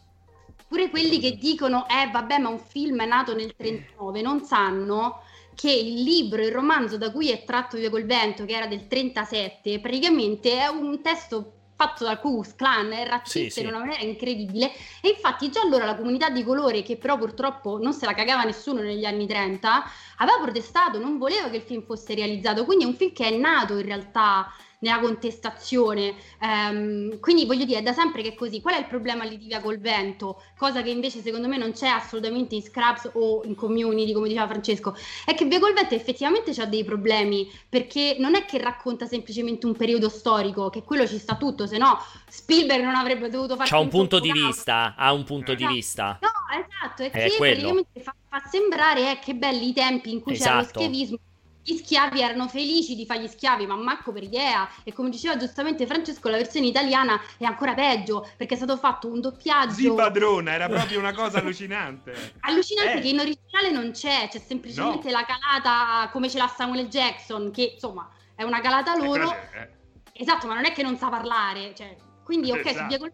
Pure 0.69 0.91
quelli 0.91 1.19
che 1.19 1.37
dicono, 1.37 1.87
eh 1.89 2.09
vabbè, 2.11 2.39
ma 2.39 2.49
un 2.49 2.59
film 2.59 3.01
è 3.01 3.07
nato 3.07 3.35
nel 3.35 3.57
39, 3.57 4.21
non 4.21 4.45
sanno 4.45 5.23
che 5.61 5.71
il 5.71 6.03
libro, 6.03 6.41
il 6.41 6.53
romanzo 6.53 6.97
da 6.97 7.11
cui 7.11 7.31
è 7.31 7.45
tratto 7.45 7.77
Via 7.77 7.91
col 7.91 8.07
vento, 8.07 8.47
che 8.47 8.55
era 8.55 8.67
del 8.67 8.87
37, 8.87 9.79
praticamente 9.79 10.59
è 10.59 10.69
un 10.69 11.03
testo 11.03 11.53
fatto 11.77 12.05
dal 12.05 12.19
Ku 12.19 12.33
Klux 12.33 12.55
Klan, 12.55 12.93
è 12.93 13.07
razzista 13.07 13.39
sì, 13.39 13.51
sì. 13.51 13.61
in 13.61 13.67
una 13.67 13.81
maniera 13.81 14.03
incredibile 14.03 14.73
e 15.03 15.11
infatti 15.11 15.51
già 15.51 15.61
allora 15.61 15.85
la 15.85 15.97
comunità 15.97 16.31
di 16.31 16.43
colore, 16.45 16.83
che 16.83 16.97
però 16.97 17.19
purtroppo 17.19 17.77
non 17.77 17.93
se 17.93 18.07
la 18.07 18.15
cagava 18.15 18.45
nessuno 18.45 18.81
negli 18.81 19.05
anni 19.05 19.27
30, 19.27 19.85
aveva 20.17 20.39
protestato, 20.41 20.99
non 20.99 21.19
voleva 21.19 21.51
che 21.51 21.57
il 21.57 21.63
film 21.63 21.85
fosse 21.85 22.15
realizzato, 22.15 22.65
quindi 22.65 22.85
è 22.85 22.87
un 22.87 22.95
film 22.95 23.13
che 23.13 23.27
è 23.27 23.37
nato 23.37 23.77
in 23.77 23.85
realtà 23.85 24.51
nella 24.81 24.99
contestazione. 25.01 26.15
Um, 26.41 27.19
quindi 27.21 27.47
voglio 27.47 27.65
dire, 27.65 27.79
è 27.79 27.83
da 27.83 27.93
sempre 27.93 28.23
che 28.23 28.31
è 28.31 28.35
così. 28.35 28.61
Qual 28.61 28.75
è 28.75 28.79
il 28.79 28.87
problema 28.87 29.25
lì 29.25 29.39
di 29.39 29.47
Via 29.47 29.61
col 29.61 29.79
vento? 29.79 30.43
Cosa 30.57 30.83
che 30.83 30.91
invece 30.91 31.23
secondo 31.23 31.49
me 31.49 31.57
non 31.57 31.73
c'è 31.73 31.89
assolutamente 31.89 32.55
in 32.55 32.63
Scraps 32.63 33.11
o 33.15 33.43
in 33.45 33.55
Community, 33.55 34.13
come 34.13 34.29
diceva 34.29 34.47
Francesco, 34.47 34.95
è 35.25 35.35
che 35.35 35.45
Via 35.47 35.59
col 35.59 35.73
vento 35.73 35.95
effettivamente 35.95 36.51
ha 36.61 36.67
dei 36.67 36.85
problemi, 36.85 37.51
perché 37.69 38.17
non 38.19 38.35
è 38.35 38.45
che 38.45 38.59
racconta 38.59 39.07
semplicemente 39.07 39.67
un 39.67 39.77
periodo 39.77 40.09
storico, 40.09 40.71
che 40.71 40.83
quello 40.83 41.07
ci 41.07 41.19
sta 41.19 41.37
tutto, 41.37 41.67
se 41.67 41.79
no 41.79 41.99
Spielberg 42.29 42.83
non 42.83 42.95
avrebbe 42.95 43.29
dovuto 43.29 43.57
fare... 43.57 43.69
C'ha 43.69 43.79
un 43.79 43.89
punto 43.89 44.19
di 44.19 44.33
vista, 44.33 44.95
ha 44.97 45.13
un 45.13 45.25
punto 45.25 45.55
di 45.55 45.67
vista. 45.67 46.19
No, 46.21 46.29
esatto, 46.59 47.03
è, 47.03 47.11
è 47.11 47.29
che 47.29 47.37
quello. 47.37 47.55
praticamente 47.55 48.01
fa, 48.01 48.15
fa 48.29 48.43
sembrare 48.49 49.13
eh, 49.13 49.19
che 49.19 49.35
belli 49.35 49.69
i 49.69 49.73
tempi 49.73 50.13
in 50.13 50.21
cui 50.21 50.33
esatto. 50.33 50.79
c'era 50.79 50.89
lo 50.89 51.01
esatto. 51.01 51.21
Gli 51.63 51.77
schiavi 51.77 52.21
erano 52.21 52.49
felici 52.49 52.95
di 52.95 53.05
fare 53.05 53.23
gli 53.23 53.29
schiavi, 53.29 53.67
ma 53.67 53.77
manco 53.77 54.13
per 54.13 54.23
idea. 54.23 54.69
E 54.83 54.93
come 54.93 55.11
diceva 55.11 55.37
giustamente 55.37 55.87
Francesco, 55.87 56.29
la 56.29 56.37
versione 56.37 56.67
italiana 56.67 57.21
è 57.37 57.45
ancora 57.45 57.75
peggio 57.75 58.29
perché 58.37 58.55
è 58.55 58.57
stato 58.57 58.77
fatto 58.77 59.09
un 59.09 59.21
doppiaggio. 59.21 59.73
Sì, 59.75 59.93
padrona, 59.93 60.53
era 60.53 60.69
proprio 60.69 60.99
una 60.99 61.13
cosa 61.13 61.39
allucinante. 61.39 62.35
allucinante 62.41 62.99
eh. 62.99 63.01
che 63.01 63.09
in 63.09 63.19
originale 63.19 63.71
non 63.71 63.91
c'è, 63.93 64.29
c'è 64.31 64.39
semplicemente 64.39 65.11
no. 65.11 65.19
la 65.19 65.25
calata 65.25 66.09
come 66.11 66.29
ce 66.29 66.39
l'ha 66.39 66.49
Samuel 66.49 66.89
Jackson, 66.89 67.51
che 67.51 67.73
insomma 67.75 68.09
è 68.35 68.43
una 68.43 68.61
calata 68.61 68.97
loro. 68.97 69.33
Eh. 69.33 69.79
Esatto, 70.13 70.47
ma 70.47 70.55
non 70.55 70.65
è 70.65 70.73
che 70.73 70.83
non 70.83 70.97
sa 70.97 71.09
parlare. 71.09 71.75
Cioè, 71.75 71.97
quindi, 72.25 72.51
ok, 72.51 72.67
esatto. 72.67 72.79
su 72.79 72.87
Via 72.87 72.99
col 72.99 73.13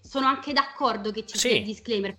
sono 0.00 0.26
anche 0.26 0.52
d'accordo 0.52 1.10
che 1.10 1.26
ci 1.26 1.38
sì. 1.38 1.48
sia 1.48 1.58
il 1.58 1.64
disclaimer. 1.64 2.16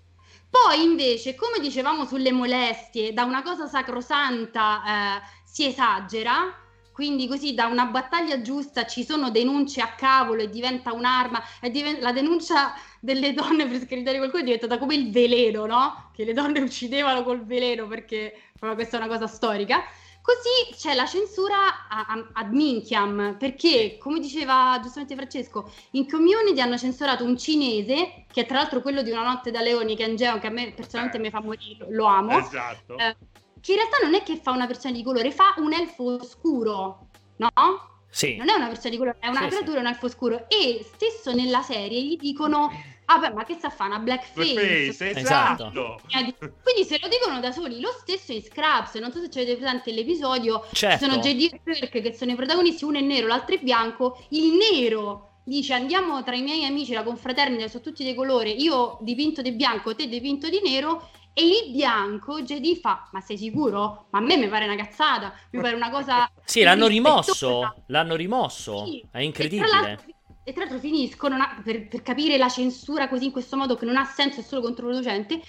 Poi 0.54 0.84
invece, 0.84 1.34
come 1.34 1.60
dicevamo 1.60 2.06
sulle 2.06 2.32
molestie, 2.32 3.12
da 3.12 3.24
una 3.24 3.42
cosa 3.42 3.66
sacrosanta 3.66 4.84
eh, 4.86 5.22
si 5.54 5.68
esagera, 5.68 6.52
quindi 6.92 7.28
così 7.28 7.54
da 7.54 7.68
una 7.68 7.86
battaglia 7.86 8.42
giusta 8.42 8.88
ci 8.88 9.04
sono 9.04 9.30
denunce 9.30 9.82
a 9.82 9.94
cavolo 9.94 10.42
e 10.42 10.50
diventa 10.50 10.94
un'arma, 10.94 11.44
e 11.62 11.70
diven- 11.70 12.02
la 12.02 12.12
denuncia 12.12 12.74
delle 13.00 13.34
donne 13.34 13.68
per 13.68 13.80
scaricare 13.82 14.18
qualcuno 14.18 14.42
è 14.42 14.46
diventata 14.46 14.80
come 14.80 14.96
il 14.96 15.12
veleno, 15.12 15.68
no? 15.68 16.10
Che 16.12 16.26
le 16.26 16.34
donne 16.34 16.60
uccidevano 16.60 17.24
col 17.24 17.46
veleno 17.46 17.88
perché 17.88 18.34
questa 18.60 18.98
è 18.98 19.00
una 19.00 19.10
cosa 19.10 19.28
storica. 19.28 19.84
Così 20.24 20.74
c'è 20.76 20.96
la 20.96 21.06
censura 21.06 21.88
ad 22.34 22.52
minchiam, 22.52 23.36
perché 23.38 23.98
come 24.00 24.20
diceva 24.20 24.80
giustamente 24.82 25.16
Francesco, 25.16 25.72
in 25.92 26.10
community 26.10 26.62
hanno 26.62 26.78
censurato 26.80 27.24
un 27.26 27.38
cinese, 27.38 28.26
che 28.32 28.42
è 28.42 28.46
tra 28.48 28.58
l'altro 28.58 28.82
quello 28.82 29.04
di 29.04 29.12
Una 29.12 29.24
notte 29.24 29.52
da 29.52 29.62
leoni, 29.62 29.96
che 29.96 30.06
è 30.06 30.10
un 30.10 30.16
geo 30.16 30.40
che 30.40 30.48
a 30.48 30.50
me 30.50 30.72
personalmente 30.74 31.20
mi 31.20 31.30
fa 31.30 31.42
morire, 31.42 31.86
lo 31.90 32.06
amo. 32.06 32.40
Esatto. 32.40 32.98
Eh, 32.98 33.16
che 33.64 33.72
in 33.72 33.78
realtà 33.78 33.98
non 34.02 34.14
è 34.14 34.24
che 34.24 34.36
fa 34.36 34.52
una 34.52 34.68
versione 34.68 34.94
di 34.94 35.04
colore, 35.04 35.32
fa 35.32 35.54
un 35.58 35.72
elfo 35.72 36.22
scuro, 36.22 37.08
no? 37.38 37.50
Sì. 38.10 38.36
Non 38.36 38.50
è 38.50 38.54
una 38.54 38.68
versione 38.68 38.90
di 38.92 38.98
colore, 38.98 39.18
è 39.22 39.30
una 39.30 39.44
sì, 39.44 39.48
creatura, 39.48 39.80
sì. 39.80 39.86
un 39.86 39.88
elfo 39.88 40.10
scuro. 40.10 40.50
E 40.50 40.86
stesso 40.94 41.34
nella 41.34 41.62
serie 41.62 42.04
gli 42.04 42.18
dicono, 42.18 42.70
ah 43.06 43.18
beh, 43.20 43.32
ma 43.32 43.46
che 43.46 43.54
sta 43.54 43.68
a 43.68 43.70
fare? 43.70 43.92
Una 43.92 44.00
blackface? 44.00 44.54
blackface 44.54 45.18
esatto. 45.18 45.72
Quindi 46.12 46.84
se 46.84 47.00
lo 47.02 47.08
dicono 47.08 47.40
da 47.40 47.54
soli, 47.54 47.80
lo 47.80 47.96
stesso 47.98 48.34
in 48.34 48.44
Scraps, 48.44 48.96
non 48.96 49.14
so 49.14 49.22
se 49.22 49.30
ci 49.30 49.40
avete 49.40 49.56
presente 49.56 49.94
l'episodio, 49.94 50.66
certo. 50.74 51.06
ci 51.06 51.10
sono 51.10 51.22
JD 51.22 51.54
e 51.54 51.62
Perk 51.64 52.02
che 52.02 52.14
sono 52.14 52.32
i 52.32 52.36
protagonisti, 52.36 52.84
uno 52.84 52.98
è 52.98 53.02
nero, 53.02 53.28
l'altro 53.28 53.56
è 53.56 53.60
bianco, 53.60 54.22
il 54.32 54.58
nero 54.58 55.30
dice 55.46 55.74
andiamo 55.74 56.22
tra 56.24 56.36
i 56.36 56.42
miei 56.42 56.66
amici, 56.66 56.92
la 56.92 57.04
confraternita, 57.04 57.70
sono 57.70 57.82
tutti 57.82 58.04
di 58.04 58.14
colore, 58.14 58.50
io 58.50 58.98
dipinto 59.02 59.42
di 59.42 59.54
bianco, 59.54 59.96
te 59.96 60.08
dipinto 60.08 60.50
di 60.50 60.62
nero 60.62 61.10
e 61.34 61.44
il 61.44 61.72
bianco 61.72 62.42
JD 62.42 62.80
fa: 62.80 63.10
Ma 63.12 63.20
sei 63.22 63.38
sicuro? 63.38 64.08
Ma 64.12 64.20
a 64.20 64.22
me 64.22 64.38
mi 64.38 64.48
pare 64.48 64.66
una 64.66 64.76
cazzata, 64.76 65.34
mi 65.52 65.62
pare 65.62 65.76
una 65.76 65.90
cosa. 65.90 66.30
sì, 66.46 66.62
l'hanno 66.62 66.88
rimosso. 66.88 67.76
L'hanno 67.88 68.16
rimosso. 68.16 68.86
Sì. 68.86 69.04
È 69.12 69.20
incredibile. 69.20 70.12
E 70.46 70.52
tra 70.52 70.64
l'altro 70.64 70.80
finiscono, 70.80 71.36
ha, 71.36 71.62
per, 71.64 71.88
per, 71.88 72.02
capire 72.02 72.38
la 72.38 72.50
censura 72.50 73.08
così 73.08 73.26
in 73.26 73.32
questo 73.32 73.56
modo 73.56 73.78
che 73.78 73.86
non 73.86 73.96
ha 73.96 74.04
senso, 74.04 74.42
è 74.42 74.44
solo 74.44 74.60
controproducente, 74.60 75.40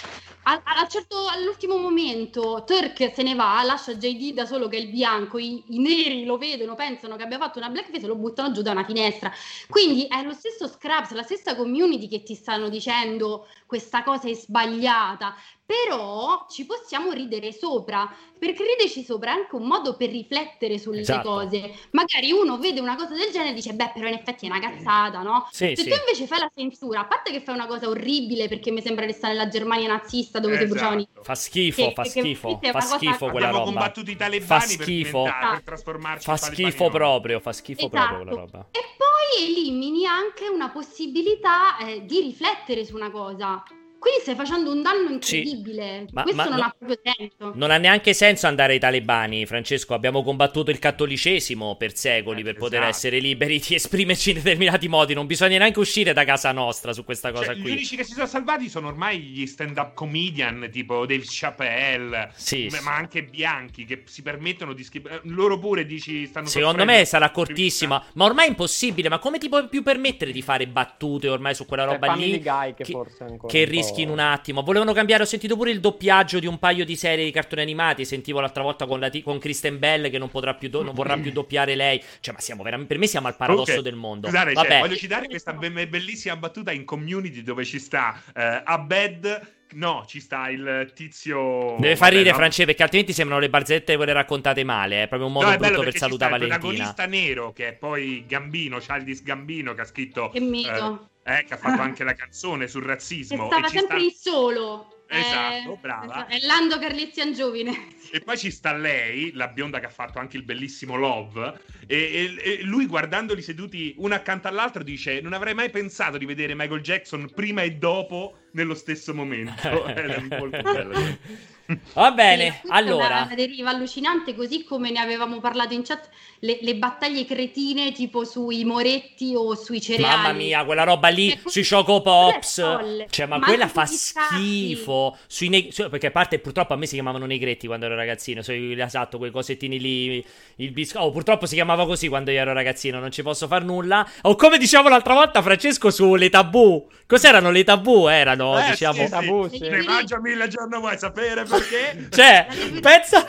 a, 0.45 0.63
a 0.63 0.87
certo, 0.87 1.27
all'ultimo 1.27 1.79
momento 1.79 2.63
Turk 2.65 3.13
se 3.13 3.23
ne 3.25 3.35
va, 3.35 3.61
lascia 3.65 3.95
JD 3.95 4.35
da 4.35 4.47
solo 4.47 4.69
che 4.69 4.77
è 4.77 4.81
il 4.81 4.91
bianco, 4.91 5.39
i, 5.39 5.65
i, 5.71 5.81
neri 5.81 6.25
lo 6.25 6.39
vedono, 6.39 6.77
pensano 6.77 7.17
che 7.17 7.25
abbia 7.25 7.39
fatto 7.39 7.59
una 7.59 7.71
blackface 7.71 8.05
e 8.05 8.07
lo 8.07 8.15
buttano 8.15 8.53
giù 8.53 8.63
da 8.63 8.71
una 8.71 8.85
finestra. 8.85 9.33
Quindi 9.69 10.07
è 10.07 10.23
lo 10.23 10.33
stesso 10.33 10.69
Scraps, 10.69 11.11
la 11.11 11.25
stessa 11.25 11.57
community 11.57 12.07
che 12.07 12.23
ti 12.23 12.37
stanno 12.37 12.69
dicendo 12.69 13.49
questa 13.67 14.05
cosa 14.05 14.29
è 14.29 14.35
sbagliata, 14.35 15.35
però 15.67 16.47
ci 16.51 16.67
possiamo 16.67 17.13
ridere 17.13 17.51
sopra, 17.53 18.13
perché 18.39 18.63
riderci 18.65 19.03
sopra 19.03 19.31
è 19.31 19.39
anche 19.39 19.55
un 19.57 19.67
modo 19.67 19.97
per 19.97 20.11
riflettere 20.11 20.79
sulle 20.79 21.01
esatto. 21.01 21.29
cose. 21.29 21.73
Magari 21.93 22.33
uno 22.33 22.59
vede 22.59 22.81
una 22.81 22.97
cosa 22.97 23.15
del 23.15 23.31
genere 23.31 23.51
e 23.51 23.55
dice, 23.55 23.73
beh, 23.73 23.93
però 23.95 24.07
in 24.07 24.15
effetti 24.15 24.47
è 24.47 24.51
una 24.51 24.61
cazzata, 24.61 25.23
no? 25.23 25.49
Sì, 25.51 25.73
Se 25.75 25.83
sì. 25.83 25.89
tu 25.89 25.97
invece 25.97 26.27
fai 26.27 26.41
la 26.41 26.51
censura, 26.55 27.01
a 27.01 27.07
parte 27.07 27.33
che 27.33 27.41
fai 27.41 27.55
una 27.55 27.67
cosa 27.67 27.89
orribile 27.89 28.47
perché 28.49 28.71
mi 28.71 28.83
sembra 28.83 29.07
che 29.07 29.13
sta 29.15 29.29
nella 29.29 29.49
Germania 29.49 29.89
nazista 29.89 30.39
dove 30.39 30.55
esatto. 30.55 30.67
si 30.69 30.73
bruciavano 30.75 31.01
i... 31.01 31.09
Fa 31.23 31.35
schifo, 31.35 31.87
che, 31.87 31.93
fa 31.95 32.05
schifo, 32.05 32.61
fa 32.61 32.81
schifo 32.81 33.31
quella 33.31 33.47
Abbiamo 33.49 33.65
roba. 33.65 33.65
combattuto 33.65 34.11
i 34.11 34.17
talebani 34.17 34.61
fa 34.61 34.61
schifo. 34.61 35.23
Per, 35.23 35.49
per 35.53 35.63
trasformarci 35.63 36.25
Fa 36.25 36.37
schifo 36.37 36.91
proprio, 36.91 37.41
fa 37.41 37.53
schifo 37.53 37.87
esatto. 37.87 37.97
proprio 37.97 38.19
quella 38.19 38.41
roba. 38.41 38.67
E 38.71 38.81
poi 38.99 39.45
elimini 39.47 40.05
anche 40.05 40.49
una 40.49 40.69
possibilità 40.69 41.79
eh, 41.79 42.05
di 42.05 42.21
riflettere 42.21 42.85
su 42.85 42.95
una 42.95 43.11
cosa. 43.11 43.63
Qui 44.05 44.21
stai 44.21 44.35
facendo 44.35 44.71
un 44.71 44.83
danno 44.83 45.09
incredibile. 45.13 46.05
Sì, 46.07 46.13
ma, 46.13 46.23
Questo 46.25 46.43
ma 46.43 46.49
non 46.51 46.59
no, 46.59 46.65
ha 46.65 46.75
proprio 46.79 46.99
senso. 47.03 47.53
Non 47.55 47.71
ha 47.71 47.79
neanche 47.79 48.13
senso 48.13 48.47
andare 48.47 48.75
ai 48.75 48.79
talebani, 48.79 49.47
Francesco. 49.47 49.95
Abbiamo 49.95 50.23
combattuto 50.23 50.71
il 50.71 50.79
cattolicesimo 50.79 51.77
per 51.77 51.97
secoli 51.97 52.41
eh, 52.41 52.43
per 52.43 52.51
esatto. 52.51 52.67
poter 52.67 52.83
essere 52.83 53.19
liberi 53.19 53.59
di 53.67 53.77
esprimerci 53.77 54.33
in 54.33 54.37
determinati 54.37 54.89
modi. 54.89 55.15
Non 55.15 55.25
bisogna 55.25 55.57
neanche 55.57 55.79
uscire 55.79 56.13
da 56.13 56.23
casa 56.27 56.53
nostra 56.53 56.93
su 56.93 57.03
questa 57.03 57.33
cosa 57.33 57.55
cioè, 57.55 57.55
qui. 57.55 57.71
Gli 57.71 57.73
unici 57.77 57.97
che 57.97 58.05
si 58.05 58.13
sono 58.13 58.27
salvati 58.27 58.69
sono 58.69 58.89
ormai 58.89 59.21
gli 59.21 59.47
stand-up 59.47 59.95
comedian 59.95 60.69
tipo 60.71 61.07
Dave 61.07 61.25
Chappelle, 61.25 62.29
sì, 62.35 62.69
ma, 62.71 62.77
sì. 62.77 62.89
anche 62.89 63.25
bianchi 63.25 63.87
che 63.87 64.03
si 64.05 64.21
permettono 64.21 64.75
di 64.75 64.85
scrivere. 64.85 65.23
Loro 65.23 65.59
pure 65.59 65.87
dici 65.87 66.27
stanno 66.27 66.47
Secondo 66.47 66.85
me 66.85 67.07
sarà 67.07 67.31
cortissima. 67.31 68.05
Ma 68.13 68.25
ormai 68.27 68.45
è 68.45 68.49
impossibile. 68.51 69.09
Ma 69.09 69.19
come 69.19 69.39
ti 69.39 69.49
puoi 69.49 69.67
più 69.67 69.83
permettere 69.83 70.31
di 70.31 70.43
fare 70.43 70.67
battute 70.67 71.27
ormai 71.31 71.55
su 71.55 71.65
quella 71.65 71.85
roba 71.85 72.09
cioè, 72.09 72.17
lì? 72.19 72.43
Guy 72.43 72.75
che, 72.75 72.85
che 72.85 72.93
forse 72.93 73.25
ancora 73.25 73.51
che 73.51 73.65
rischia 73.65 73.93
in 74.03 74.11
un 74.11 74.19
attimo. 74.19 74.63
Volevano 74.63 74.93
cambiare, 74.93 75.23
ho 75.23 75.27
sentito 75.27 75.57
pure 75.57 75.71
il 75.71 75.81
doppiaggio 75.81 76.39
di 76.39 76.47
un 76.47 76.59
paio 76.59 76.85
di 76.85 76.97
serie 76.97 77.25
di 77.25 77.31
cartoni 77.31 77.63
animati. 77.63 78.05
Sentivo 78.05 78.41
l'altra 78.41 78.63
volta 78.63 78.87
con, 78.87 79.01
la 79.01 79.11
t- 79.11 79.23
con 79.23 79.39
Kristen 79.39 79.79
Bell 79.79 80.11
che 80.11 80.19
non, 80.19 80.31
potrà 80.31 80.55
più 80.55 80.69
do- 80.69 80.83
non 80.83 80.95
vorrà 80.95 81.17
più 81.17 81.31
doppiare 81.33 81.75
lei. 81.75 82.03
Cioè, 82.21 82.35
ma 82.35 82.41
siamo 82.41 82.63
veramente, 82.63 82.93
per 82.93 83.01
me 83.01 83.07
siamo 83.07 83.27
al 83.27 83.37
paradosso 83.37 83.73
okay. 83.73 83.83
del 83.83 83.95
mondo. 83.95 84.29
Scusate, 84.29 84.55
cioè, 84.55 84.79
voglio 84.81 84.97
citare 84.97 85.27
questa 85.27 85.53
be- 85.53 85.89
bellissima 85.89 86.37
battuta 86.37 86.73
in 86.73 86.85
community 86.85 87.43
dove 87.43 87.65
ci 87.65 87.79
sta 87.79 88.21
uh, 88.27 88.41
Abed 88.65 89.53
No, 89.75 90.05
ci 90.07 90.21
sta 90.21 90.49
il 90.51 90.93
tizio. 90.95 91.77
Deve 91.79 91.97
far 91.97 92.11
ridere, 92.11 92.31
no? 92.31 92.37
Francesco, 92.37 92.67
perché 92.67 92.83
altrimenti 92.83 93.13
sembrano 93.13 93.41
le 93.41 93.51
barzellette 93.51 93.97
quelle 93.97 94.13
raccontate 94.13 94.63
male. 94.63 95.05
È 95.05 95.09
proprio 95.09 95.29
un 95.29 95.35
modo 95.35 95.51
no, 95.51 95.57
brutto 95.57 95.83
per 95.83 95.97
salutare 95.97 96.31
Valentina. 96.33 96.55
Il 96.55 96.61
protagonista 96.61 97.07
nero, 97.07 97.53
che 97.53 97.69
è 97.69 97.73
poi 97.73 98.25
Gambino, 98.27 98.79
Childish 98.79 99.23
Gambino, 99.23 99.75
che 99.75 99.81
ha 99.81 99.85
scritto. 99.85 100.29
Che 100.29 100.41
mito. 100.41 101.09
Eh, 101.11 101.13
eh, 101.25 101.45
che 101.45 101.55
ha 101.55 101.57
fatto 101.57 101.81
anche 101.83 102.05
la 102.05 102.15
canzone 102.15 102.69
sul 102.69 102.85
razzismo. 102.85 103.45
E 103.45 103.47
stava 103.47 103.69
sempre 103.69 103.99
sta... 103.99 104.07
il 104.07 104.13
solo. 104.13 104.89
Esatto, 105.07 105.75
eh, 105.75 105.79
brava. 105.81 106.27
È 106.27 106.39
Lando 106.41 106.79
Carlizian 106.79 107.33
giovine. 107.33 107.89
E 108.11 108.21
poi 108.21 108.39
ci 108.39 108.51
sta 108.51 108.73
lei, 108.73 109.33
la 109.33 109.49
bionda 109.49 109.79
che 109.79 109.87
ha 109.87 109.91
fatto 109.91 110.19
anche 110.19 110.37
il 110.37 110.45
bellissimo 110.45 110.97
Love. 110.97 111.61
E, 111.87 111.97
e, 111.97 112.43
e, 112.43 112.63
lui 112.63 112.87
guardandoli 112.87 113.43
seduti 113.43 113.95
uno 113.99 114.15
accanto 114.15 114.49
all'altro 114.49 114.83
dice: 114.83 115.21
Non 115.21 115.33
avrei 115.33 115.55
mai 115.55 115.71
pensato 115.71 116.19
di 116.19 116.25
vedere 116.25 116.55
Michael 116.55 116.81
Jackson 116.81 117.31
prima 117.35 117.63
e 117.63 117.73
dopo 117.73 118.39
nello 118.53 118.75
stesso 118.75 119.15
momento. 119.15 119.85
È 119.85 120.21
molto 120.39 120.63
bello. 120.63 121.19
Va 121.95 122.11
bene, 122.11 122.61
allora. 122.69 123.23
Una 123.25 123.35
deriva 123.35 123.71
allucinante, 123.71 124.35
così 124.35 124.65
come 124.65 124.91
ne 124.91 125.01
avevamo 125.01 125.41
parlato 125.41 125.73
in 125.73 125.83
chat, 125.83 126.09
le, 126.41 126.59
le, 126.61 126.75
battaglie 126.75 127.25
cretine 127.25 127.93
tipo 127.93 128.25
sui 128.25 128.65
moretti 128.65 129.35
o 129.35 129.55
sui 129.55 129.81
cereali. 129.81 130.15
Mamma 130.15 130.33
mia, 130.33 130.65
quella 130.65 130.85
roba 130.85 131.09
lì 131.09 131.31
cioè, 131.31 131.41
sui 131.47 131.67
Choco 131.67 132.03
Pops. 132.03 133.07
Cioè, 133.09 133.27
ma, 133.27 133.39
ma 133.39 133.47
quella 133.47 133.69
fa 133.69 133.87
schifo. 133.87 135.17
Sui 135.27 135.49
ne- 135.49 135.69
su, 135.71 135.89
perché 135.89 136.09
a 136.09 136.11
parte 136.11 136.39
purtroppo 136.39 136.75
a 136.75 136.77
me 136.77 136.85
si 136.87 136.95
chiamavano 136.95 137.25
negretti 137.25 137.67
quando 137.67 137.87
ero 137.87 137.95
ragazzino, 137.95 138.43
so, 138.43 138.53
esatto, 138.53 139.17
quei 139.17 139.31
cosettini 139.31 139.81
lì, 139.81 140.25
il 140.57 140.71
biscotto. 140.71 141.05
Oh, 141.05 141.11
purtroppo 141.11 141.47
si 141.47 141.55
chiamava 141.55 141.87
così 141.87 142.09
quando 142.09 142.31
io 142.31 142.41
ero 142.41 142.53
ragazzino, 142.53 142.99
non 143.01 143.11
ci 143.11 143.23
posso 143.23 143.47
far 143.47 143.65
nulla. 143.65 144.07
O 144.23 144.37
come 144.37 144.59
dicevamo 144.59 144.91
l'altra 144.91 145.15
volta, 145.15 145.41
Francesco, 145.41 145.91
sulle 145.91 146.29
tabù. 146.29 146.87
Cos'erano 147.07 147.51
le 147.51 147.65
tabù? 147.65 148.07
Erano, 148.07 148.59
eh, 148.59 148.71
diciamo... 148.71 149.05
Sì, 149.05 149.11
tabù, 149.11 149.49
sì. 149.49 149.59
Ne 149.61 149.83
mangio 149.83 150.21
mille 150.21 150.49
giorni, 150.49 150.79
vuoi 150.79 150.99
sapere 150.99 151.45
perché? 151.59 152.09
cioè, 152.15 152.47
pensa... 152.81 153.27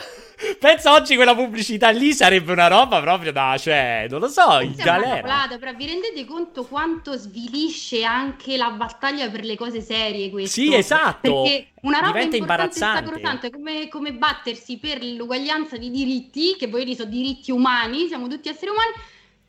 Pensa 0.58 0.92
oggi 0.92 1.14
quella 1.16 1.34
pubblicità 1.34 1.88
lì 1.88 2.12
sarebbe 2.12 2.52
una 2.52 2.66
roba 2.66 3.00
proprio 3.00 3.32
da, 3.32 3.56
cioè, 3.58 4.06
non 4.10 4.20
lo 4.20 4.28
so, 4.28 4.60
in 4.60 4.74
galera. 4.74 5.48
Però 5.58 5.72
vi 5.72 5.86
rendete 5.86 6.26
conto 6.26 6.66
quanto 6.66 7.16
svilisce 7.16 8.04
anche 8.04 8.58
la 8.58 8.68
battaglia 8.68 9.30
per 9.30 9.44
le 9.44 9.56
cose 9.56 9.80
serie 9.80 10.28
questo? 10.28 10.60
Sì, 10.60 10.74
esatto. 10.74 11.42
Perché 11.42 11.68
una 11.82 12.00
roba 12.00 12.12
Diventa 12.12 12.36
imbarazzante 12.36 13.46
è 13.46 13.50
come, 13.50 13.88
come 13.88 14.12
battersi 14.12 14.76
per 14.76 15.02
l'uguaglianza 15.02 15.78
di 15.78 15.90
diritti, 15.90 16.54
che 16.58 16.68
poi 16.68 16.94
sono 16.94 17.08
diritti 17.08 17.50
umani, 17.50 18.06
siamo 18.06 18.28
tutti 18.28 18.50
esseri 18.50 18.70
umani 18.70 18.92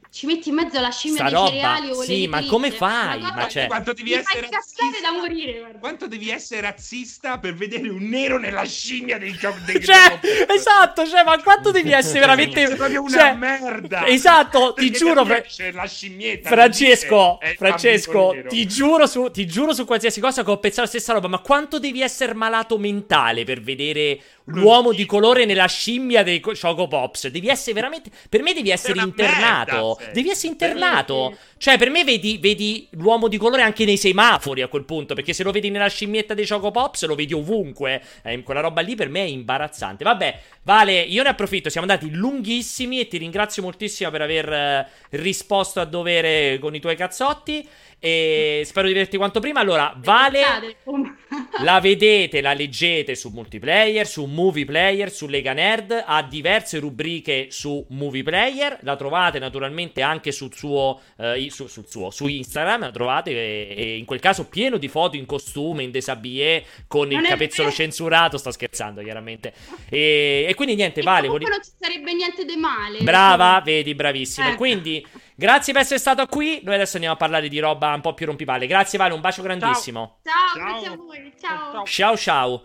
ci 0.10 0.26
metti 0.26 0.50
in 0.50 0.56
mezzo 0.56 0.80
la 0.80 0.90
scimmia 0.90 1.18
Sta 1.18 1.26
dei 1.26 1.34
roba, 1.34 1.50
cereali 1.50 1.90
o 1.92 2.02
sì, 2.02 2.28
ma 2.28 2.44
come 2.46 2.72
fai? 2.72 3.20
Ma 3.20 3.48
cioè... 3.48 3.68
quanto 3.68 3.94
devi 3.94 4.12
Mi 4.12 4.16
essere 4.18 4.48
razzista 4.50 5.00
da 5.02 5.12
morire, 5.12 5.60
guarda. 5.60 5.80
quanto 5.80 6.08
devi 6.08 6.30
essere 6.30 6.62
razzista 6.62 7.40
per 7.40 7.54
vedere 7.54 7.90
un 7.90 8.04
nero 8.08 8.38
nella 8.38 8.64
scimmia 8.64 9.18
dei 9.18 9.34
giochi 9.34 9.62
dei 9.66 9.84
cioè, 9.84 10.20
esatto, 10.48 11.06
cioè, 11.06 11.24
ma 11.24 11.42
quanto 11.42 11.72
devi 11.72 11.92
essere 11.92 12.20
veramente 12.20 12.66
Sei 12.68 12.76
proprio 12.76 13.02
una 13.02 13.18
cioè, 13.18 13.34
merda. 13.34 14.06
Esatto, 14.08 14.74
ti 14.74 14.92
giuro 14.92 15.26
c'è 15.26 15.72
la 15.72 15.86
scimmietta. 15.86 16.50
Francesco, 16.50 17.40
Francesco, 17.56 18.36
ti 18.48 18.66
giuro 18.66 19.06
su 19.08 19.30
ti 19.32 19.46
giuro 19.46 19.74
su 19.74 19.86
qualsiasi 19.86 20.20
cosa 20.20 20.44
che 20.44 20.52
ho 20.52 20.58
pensato 20.58 20.84
la 20.84 20.88
stessa 20.88 21.14
roba, 21.14 21.28
ma 21.28 21.40
quanto 21.40 21.80
devi 21.80 22.02
essere 22.02 22.34
malato 22.34 22.78
mentale 22.78 23.44
per 23.44 23.62
vedere 23.62 24.20
l'uomo 24.48 24.94
di 24.94 25.06
colore 25.06 25.46
nella 25.46 25.68
scimmia 25.68 26.24
dei 26.24 26.40
Choco 26.40 26.88
Pops? 26.88 27.28
Devi 27.28 27.48
essere 27.48 27.74
veramente 27.74 28.10
per 28.30 28.42
me 28.42 28.54
devi 28.54 28.70
essere 28.70 29.02
internato. 29.02 29.98
Merda, 30.00 30.14
devi 30.14 30.30
essere 30.30 30.52
internato. 30.52 31.38
Cioè, 31.58 31.78
per 31.78 31.90
me 31.90 32.04
vedi, 32.04 32.38
vedi, 32.38 32.88
l'uomo 32.92 33.28
di 33.28 33.38
colore 33.38 33.62
anche 33.62 33.86
nei 33.86 33.98
semafori 33.98 34.62
a 34.62 34.68
quel 34.68 34.84
punto. 34.86 35.14
Perché 35.14 35.34
se 35.34 35.44
lo 35.44 35.52
vedi 35.52 35.70
nella 35.70 35.88
scimmietta 35.88 36.34
dei 36.34 36.48
Choco 36.48 36.72
Pops, 36.72 37.06
lo 37.06 37.16
vedi 37.16 37.34
ovunque. 37.34 38.02
Eh, 38.24 38.44
quella 38.44 38.62
roba 38.62 38.82
lì 38.82 38.96
per 38.96 39.10
me 39.10 39.22
è 39.22 39.28
imbarazzante. 39.28 40.04
Vabbè, 40.04 40.40
Vale, 40.68 41.00
io 41.00 41.24
ne 41.24 41.30
approfitto. 41.30 41.70
Siamo 41.70 41.88
andati 41.90 42.12
lunghissimi 42.12 43.00
e 43.00 43.08
ti 43.08 43.18
ringrazio 43.18 43.64
moltissimo 43.64 44.10
per 44.10 44.22
aver 44.22 44.52
eh, 44.52 44.88
risposto 45.12 45.80
a 45.80 45.86
dovere 45.86 46.60
con 46.60 46.76
i 46.76 46.82
tuoi 46.82 46.98
cazzotti. 46.98 47.66
E 48.00 48.64
spero 48.66 48.88
di 48.88 48.94
vederti 48.94 49.16
quanto 49.16 49.40
prima. 49.40 49.62
Allora, 49.62 49.94
Vale, 49.96 50.42
la 51.64 51.80
vedete, 51.80 52.42
la 52.42 52.52
leggete 52.52 53.16
su 53.16 53.30
multiplayer, 53.30 54.06
su 54.06 54.26
movie 54.26 54.66
player, 54.66 55.10
su 55.10 55.28
Lega 55.28 55.54
Nerd. 55.54 56.04
Ha 56.06 56.22
diverse 56.24 56.80
rubriche 56.80 57.48
su 57.50 57.86
movie 57.92 58.24
player. 58.24 58.78
La 58.82 58.98
trovate 58.98 59.40
naturalmente 59.40 60.02
anche 60.02 60.34
sul 60.34 60.54
suo, 60.54 61.00
eh, 61.18 61.47
su, 61.50 61.68
sul 61.68 61.88
suo 61.88 62.10
su 62.10 62.28
Instagram. 62.28 62.82
La 62.82 62.92
trovate 62.92 63.32
e, 63.32 63.74
e, 63.76 63.98
in 63.98 64.06
quel 64.06 64.20
caso 64.20 64.48
pieno 64.48 64.78
di 64.78 64.88
foto 64.88 65.16
in 65.16 65.26
costume, 65.26 65.84
in 65.84 65.92
desabillé, 65.92 66.66
con 66.88 67.08
non 67.08 67.22
il 67.22 67.28
capezzolo 67.28 67.72
censurato. 67.72 68.38
Sto 68.38 68.52
scherzando, 68.52 69.02
chiaramente. 69.02 69.54
E, 69.90 70.46
e 70.48 70.54
quindi 70.56 70.76
niente, 70.76 71.02
e 71.02 71.04
Vale. 71.04 71.28
Voli... 71.28 71.46
non 71.46 71.60
ci 71.64 71.72
sarebbe 71.80 72.14
niente 72.14 72.46
di 72.46 72.56
male. 72.56 73.00
Brava, 73.00 73.62
vedi, 73.64 73.96
bravissima. 73.96 74.52
Eh. 74.52 74.56
Quindi. 74.56 75.06
Grazie 75.40 75.72
per 75.72 75.84
essere 75.84 76.00
stato 76.00 76.26
qui. 76.26 76.62
Noi 76.64 76.74
adesso 76.74 76.96
andiamo 76.96 77.14
a 77.14 77.18
parlare 77.18 77.48
di 77.48 77.60
roba 77.60 77.94
un 77.94 78.02
po' 78.02 78.16
più 78.16 78.26
rompipalle. 78.26 78.66
Grazie, 78.66 78.98
Vale. 78.98 79.14
Un 79.14 79.22
bacio 79.22 79.44
grandissimo. 79.44 80.20
Ciao, 80.24 80.34
ciao, 80.34 80.58
ciao. 80.58 80.68
grazie 80.72 80.88
a 80.88 80.96
voi. 80.96 81.34
Ciao. 81.40 81.86
Ciao, 81.86 82.18
ciao. 82.18 82.64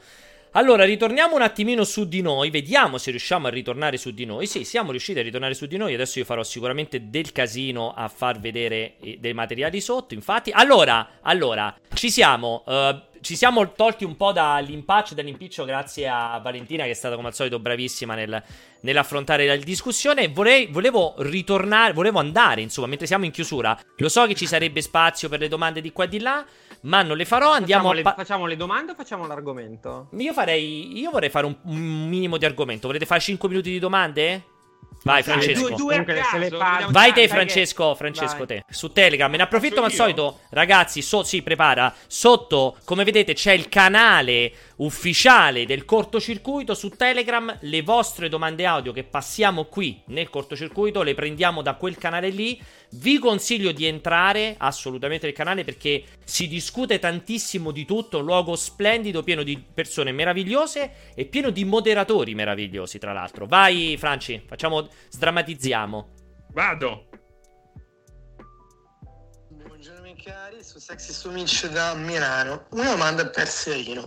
Allora, 0.55 0.85
ritorniamo 0.85 1.35
un 1.35 1.41
attimino 1.41 1.83
su 1.83 2.07
di 2.07 2.21
noi, 2.21 2.51
vediamo 2.51 2.99
se 2.99 3.11
riusciamo 3.11 3.47
a 3.47 3.51
ritornare 3.51 3.97
su 3.97 4.11
di 4.11 4.27
noi. 4.27 4.47
Sì, 4.47 4.65
siamo 4.65 4.91
riusciti 4.91 5.19
a 5.19 5.23
ritornare 5.23 5.55
su 5.55 5.65
di 5.65 5.79
noi. 5.79 5.95
Adesso 5.95 6.19
io 6.19 6.27
farò 6.27 6.43
sicuramente 6.43 7.09
del 7.09 7.33
casino 7.33 7.95
a 7.95 8.07
far 8.09 8.39
vedere 8.39 8.97
eh, 9.01 9.17
dei 9.19 9.33
materiali 9.33 9.81
sotto. 9.81 10.13
Infatti, 10.13 10.51
allora, 10.51 11.21
allora, 11.23 11.75
ci 11.95 12.11
siamo. 12.11 12.65
Uh, 12.67 13.11
ci 13.23 13.37
siamo 13.37 13.73
tolti 13.73 14.03
un 14.03 14.17
po' 14.17 14.33
dall'impaccio 14.33 15.15
dall'impiccio 15.15 15.65
grazie 15.65 16.09
a 16.09 16.41
Valentina 16.43 16.83
che 16.83 16.91
è 16.91 16.95
stata 16.95 17.15
come 17.15 17.29
al 17.29 17.35
solito 17.35 17.61
bravissima 17.61 18.17
nel, 18.17 18.43
nell'affrontare 18.81 19.47
la 19.47 19.55
discussione. 19.55 20.27
Vorrei, 20.27 20.67
volevo 20.67 21.15
ritornare, 21.19 21.93
volevo 21.93 22.19
andare, 22.19 22.63
insomma, 22.63 22.89
mentre 22.89 23.07
siamo 23.07 23.25
in 23.25 23.31
chiusura. 23.31 23.79
Lo 23.97 24.09
so 24.09 24.27
che 24.27 24.35
ci 24.35 24.47
sarebbe 24.47 24.83
spazio 24.83 25.29
per 25.29 25.39
le 25.39 25.47
domande 25.47 25.81
di 25.81 25.93
qua 25.93 26.05
e 26.05 26.09
di 26.09 26.19
là, 26.19 26.45
ma 26.83 27.03
non 27.03 27.17
le 27.17 27.25
farò. 27.25 27.53
Andiamo 27.53 27.89
facciamo, 27.89 28.11
le, 28.11 28.15
facciamo 28.17 28.47
le 28.47 28.57
domande 28.57 28.93
o 28.93 28.95
facciamo 28.95 29.27
l'argomento? 29.27 30.09
Io 30.17 30.33
farei, 30.33 30.99
io 30.99 31.11
vorrei 31.11 31.31
fare 31.31 31.47
un, 31.47 31.57
un 31.65 32.09
minimo 32.09 32.37
di 32.37 32.45
argomento. 32.45 32.87
Volete 32.87 33.07
fare 33.07 33.21
5 33.21 33.49
minuti 33.49 33.71
di 33.71 33.79
domande? 33.79 34.45
Vai 35.05 35.23
Francesco. 35.23 35.69
Due, 35.75 36.05
due 36.05 36.05
caso, 36.05 36.91
Vai 36.91 37.13
te 37.13 37.27
Francesco, 37.27 37.95
Francesco 37.95 38.47
te. 38.47 38.65
Su 38.69 38.93
Telegram. 38.93 39.31
Me 39.31 39.37
ne 39.37 39.43
approfitto 39.43 39.77
come 39.77 39.87
al 39.87 39.93
solito. 39.93 40.41
Ragazzi, 40.51 41.03
so, 41.03 41.23
sì, 41.25 41.43
prepara. 41.43 41.93
Sotto, 42.07 42.77
come 42.85 43.05
vedete, 43.05 43.35
c'è 43.35 43.53
il 43.53 43.69
canale 43.69 44.53
ufficiale 44.77 45.67
del 45.67 45.85
cortocircuito 45.85 46.75
su 46.75 46.91
Telegram. 46.91 47.57
Le 47.61 47.83
vostre 47.83 48.29
domande 48.29 48.65
audio 48.65 48.93
che 48.93 49.03
passiamo 49.03 49.65
qui 49.65 50.01
nel 50.07 50.31
cortocircuito 50.31 51.03
le 51.03 51.15
prendiamo 51.15 51.63
da 51.63 51.75
quel 51.75 51.97
canale 51.97 52.29
lì. 52.29 52.61
Vi 52.95 53.19
consiglio 53.19 53.73
di 53.73 53.87
entrare 53.87 54.55
assolutamente 54.59 55.25
nel 55.25 55.35
canale 55.35 55.65
perché 55.65 56.05
si 56.25 56.47
discute 56.47 56.99
tantissimo 56.99 57.71
di 57.71 57.87
tutto. 57.87 58.19
Un 58.19 58.27
luogo 58.27 58.55
splendido, 58.55 59.23
pieno 59.23 59.43
di 59.43 59.57
persone 59.57 60.13
meravigliose 60.13 61.13
e 61.15 61.25
pieno 61.25 61.49
di 61.49 61.65
moderatori 61.65 62.35
meravigliosi, 62.35 62.99
tra 62.99 63.15
l'altro. 63.15 63.47
Vai, 63.47 63.97
Franci, 63.99 64.43
facciamo, 64.47 64.91
sdrammatizziamo. 65.09 66.09
Vado. 66.53 67.09
Buongiorno, 69.49 70.03
miei 70.03 70.23
cari, 70.23 70.63
su 70.63 70.79
Sexy 70.79 71.15
Sumic 71.15 71.71
da 71.71 71.95
Milano. 71.95 72.67
Una 72.73 72.91
domanda 72.91 73.27
per 73.27 73.49
Serino. 73.49 74.07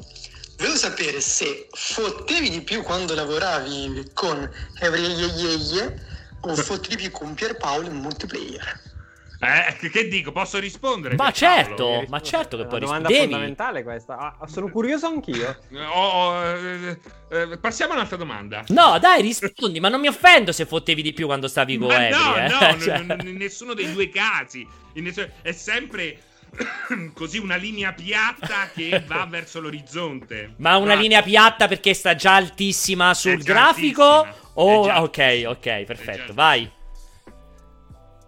Volevo 0.58 0.78
sapere 0.78 1.20
se 1.22 1.68
fottevi 1.72 2.52
di 2.52 2.62
più 2.62 2.84
quando 2.84 3.16
lavoravi 3.16 4.12
con 4.14 4.48
Every 4.80 5.12
Ye 5.12 6.14
o 6.52 6.56
fotti 6.56 6.90
di 6.90 6.96
più 6.96 7.12
con 7.12 7.34
Pierpaolo 7.34 7.88
in 7.88 7.96
multiplayer. 7.96 8.94
Eh, 9.40 9.90
che 9.90 10.08
dico? 10.08 10.32
Posso 10.32 10.60
rispondere? 10.60 11.16
Ma 11.16 11.32
certo, 11.32 12.06
ma 12.08 12.22
certo 12.22 12.58
che 12.58 12.66
puoi 12.66 12.80
rispondere. 12.80 13.14
È 13.14 13.18
una 13.18 13.26
domanda 13.26 13.38
fondamentale 13.38 13.84
questa. 13.84 14.36
Ah, 14.40 14.48
sono 14.48 14.70
curioso 14.70 15.08
anch'io. 15.08 15.60
Oh, 15.94 16.42
eh, 16.44 17.00
eh, 17.30 17.58
passiamo 17.58 17.92
a 17.94 17.96
un'altra 17.96 18.18
domanda. 18.18 18.64
No, 18.70 18.98
dai, 18.98 19.22
rispondi, 19.22 19.80
ma 19.80 19.90
non 19.90 20.00
mi 20.00 20.08
offendo 20.08 20.52
se 20.52 20.66
fottevi 20.66 21.02
di 21.02 21.14
più 21.14 21.26
quando 21.26 21.48
stavi 21.48 21.78
con 21.78 21.92
Every. 21.92 22.12
No, 22.12 22.36
eh. 22.36 22.48
no, 22.48 22.80
cioè... 22.80 23.00
n- 23.00 23.18
n- 23.24 23.36
nessuno 23.36 23.74
dei 23.74 23.92
due 23.92 24.10
casi. 24.10 24.66
Nessuno... 24.94 25.28
È 25.42 25.52
sempre 25.52 26.18
così 27.14 27.38
una 27.38 27.58
linea 27.58 27.94
piatta 27.94 28.70
che 28.74 29.04
va 29.06 29.28
verso 29.30 29.60
l'orizzonte. 29.60 30.54
Ma 30.58 30.78
una 30.78 30.94
linea 30.94 31.22
piatta 31.22 31.68
perché 31.68 31.94
sta 31.94 32.16
già 32.16 32.36
altissima 32.36 33.14
sul 33.14 33.44
già 33.44 33.54
grafico? 33.54 34.04
Altissima. 34.04 34.44
Oh, 34.58 34.88
ok, 34.88 35.44
ok, 35.48 35.84
perfetto, 35.84 36.34
vai. 36.34 36.70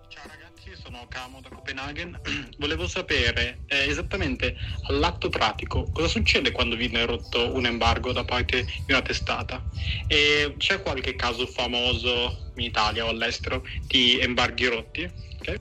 Ciao 0.10 0.26
ragazzi, 0.28 0.76
sono 0.76 1.06
Camo 1.08 1.40
da 1.40 1.48
Copenaghen, 1.48 2.20
volevo 2.60 2.86
sapere 2.86 3.60
eh, 3.68 3.88
esattamente 3.88 4.56
all'atto 4.90 5.30
pratico 5.30 5.90
cosa 5.94 6.10
succede 6.10 6.52
quando 6.52 6.76
viene 6.76 7.06
rotto 7.06 7.54
un 7.54 7.66
embargo 7.66 8.12
da 8.12 8.26
parte 8.26 8.66
di 8.66 8.92
una 8.92 9.02
testata 9.02 9.64
e 10.08 10.56
c'è 10.58 10.82
qualche 10.82 11.16
caso 11.16 11.48
famoso 11.48 12.52
in 12.56 12.66
Italia 12.66 13.06
o 13.06 13.10
all'estero 13.10 13.64
di 13.88 14.20
embarghi 14.20 14.68
rotti? 14.68 15.10
Okay? 15.40 15.56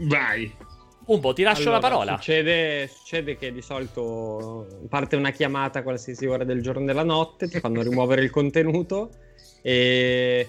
Vai. 0.00 0.54
Un 1.06 1.34
ti 1.34 1.42
lascio 1.42 1.62
allora, 1.62 1.76
la 1.76 1.80
parola. 1.80 2.16
Succede, 2.16 2.88
succede, 2.88 3.36
che 3.36 3.52
di 3.52 3.62
solito 3.62 4.66
parte 4.90 5.16
una 5.16 5.30
chiamata 5.30 5.78
a 5.78 5.82
qualsiasi 5.82 6.26
ora 6.26 6.44
del 6.44 6.60
giorno 6.60 6.82
e 6.82 6.84
della 6.84 7.02
notte, 7.04 7.48
ti 7.48 7.58
fanno 7.58 7.80
rimuovere 7.82 8.22
il 8.22 8.30
contenuto 8.30 9.10
e 9.62 10.48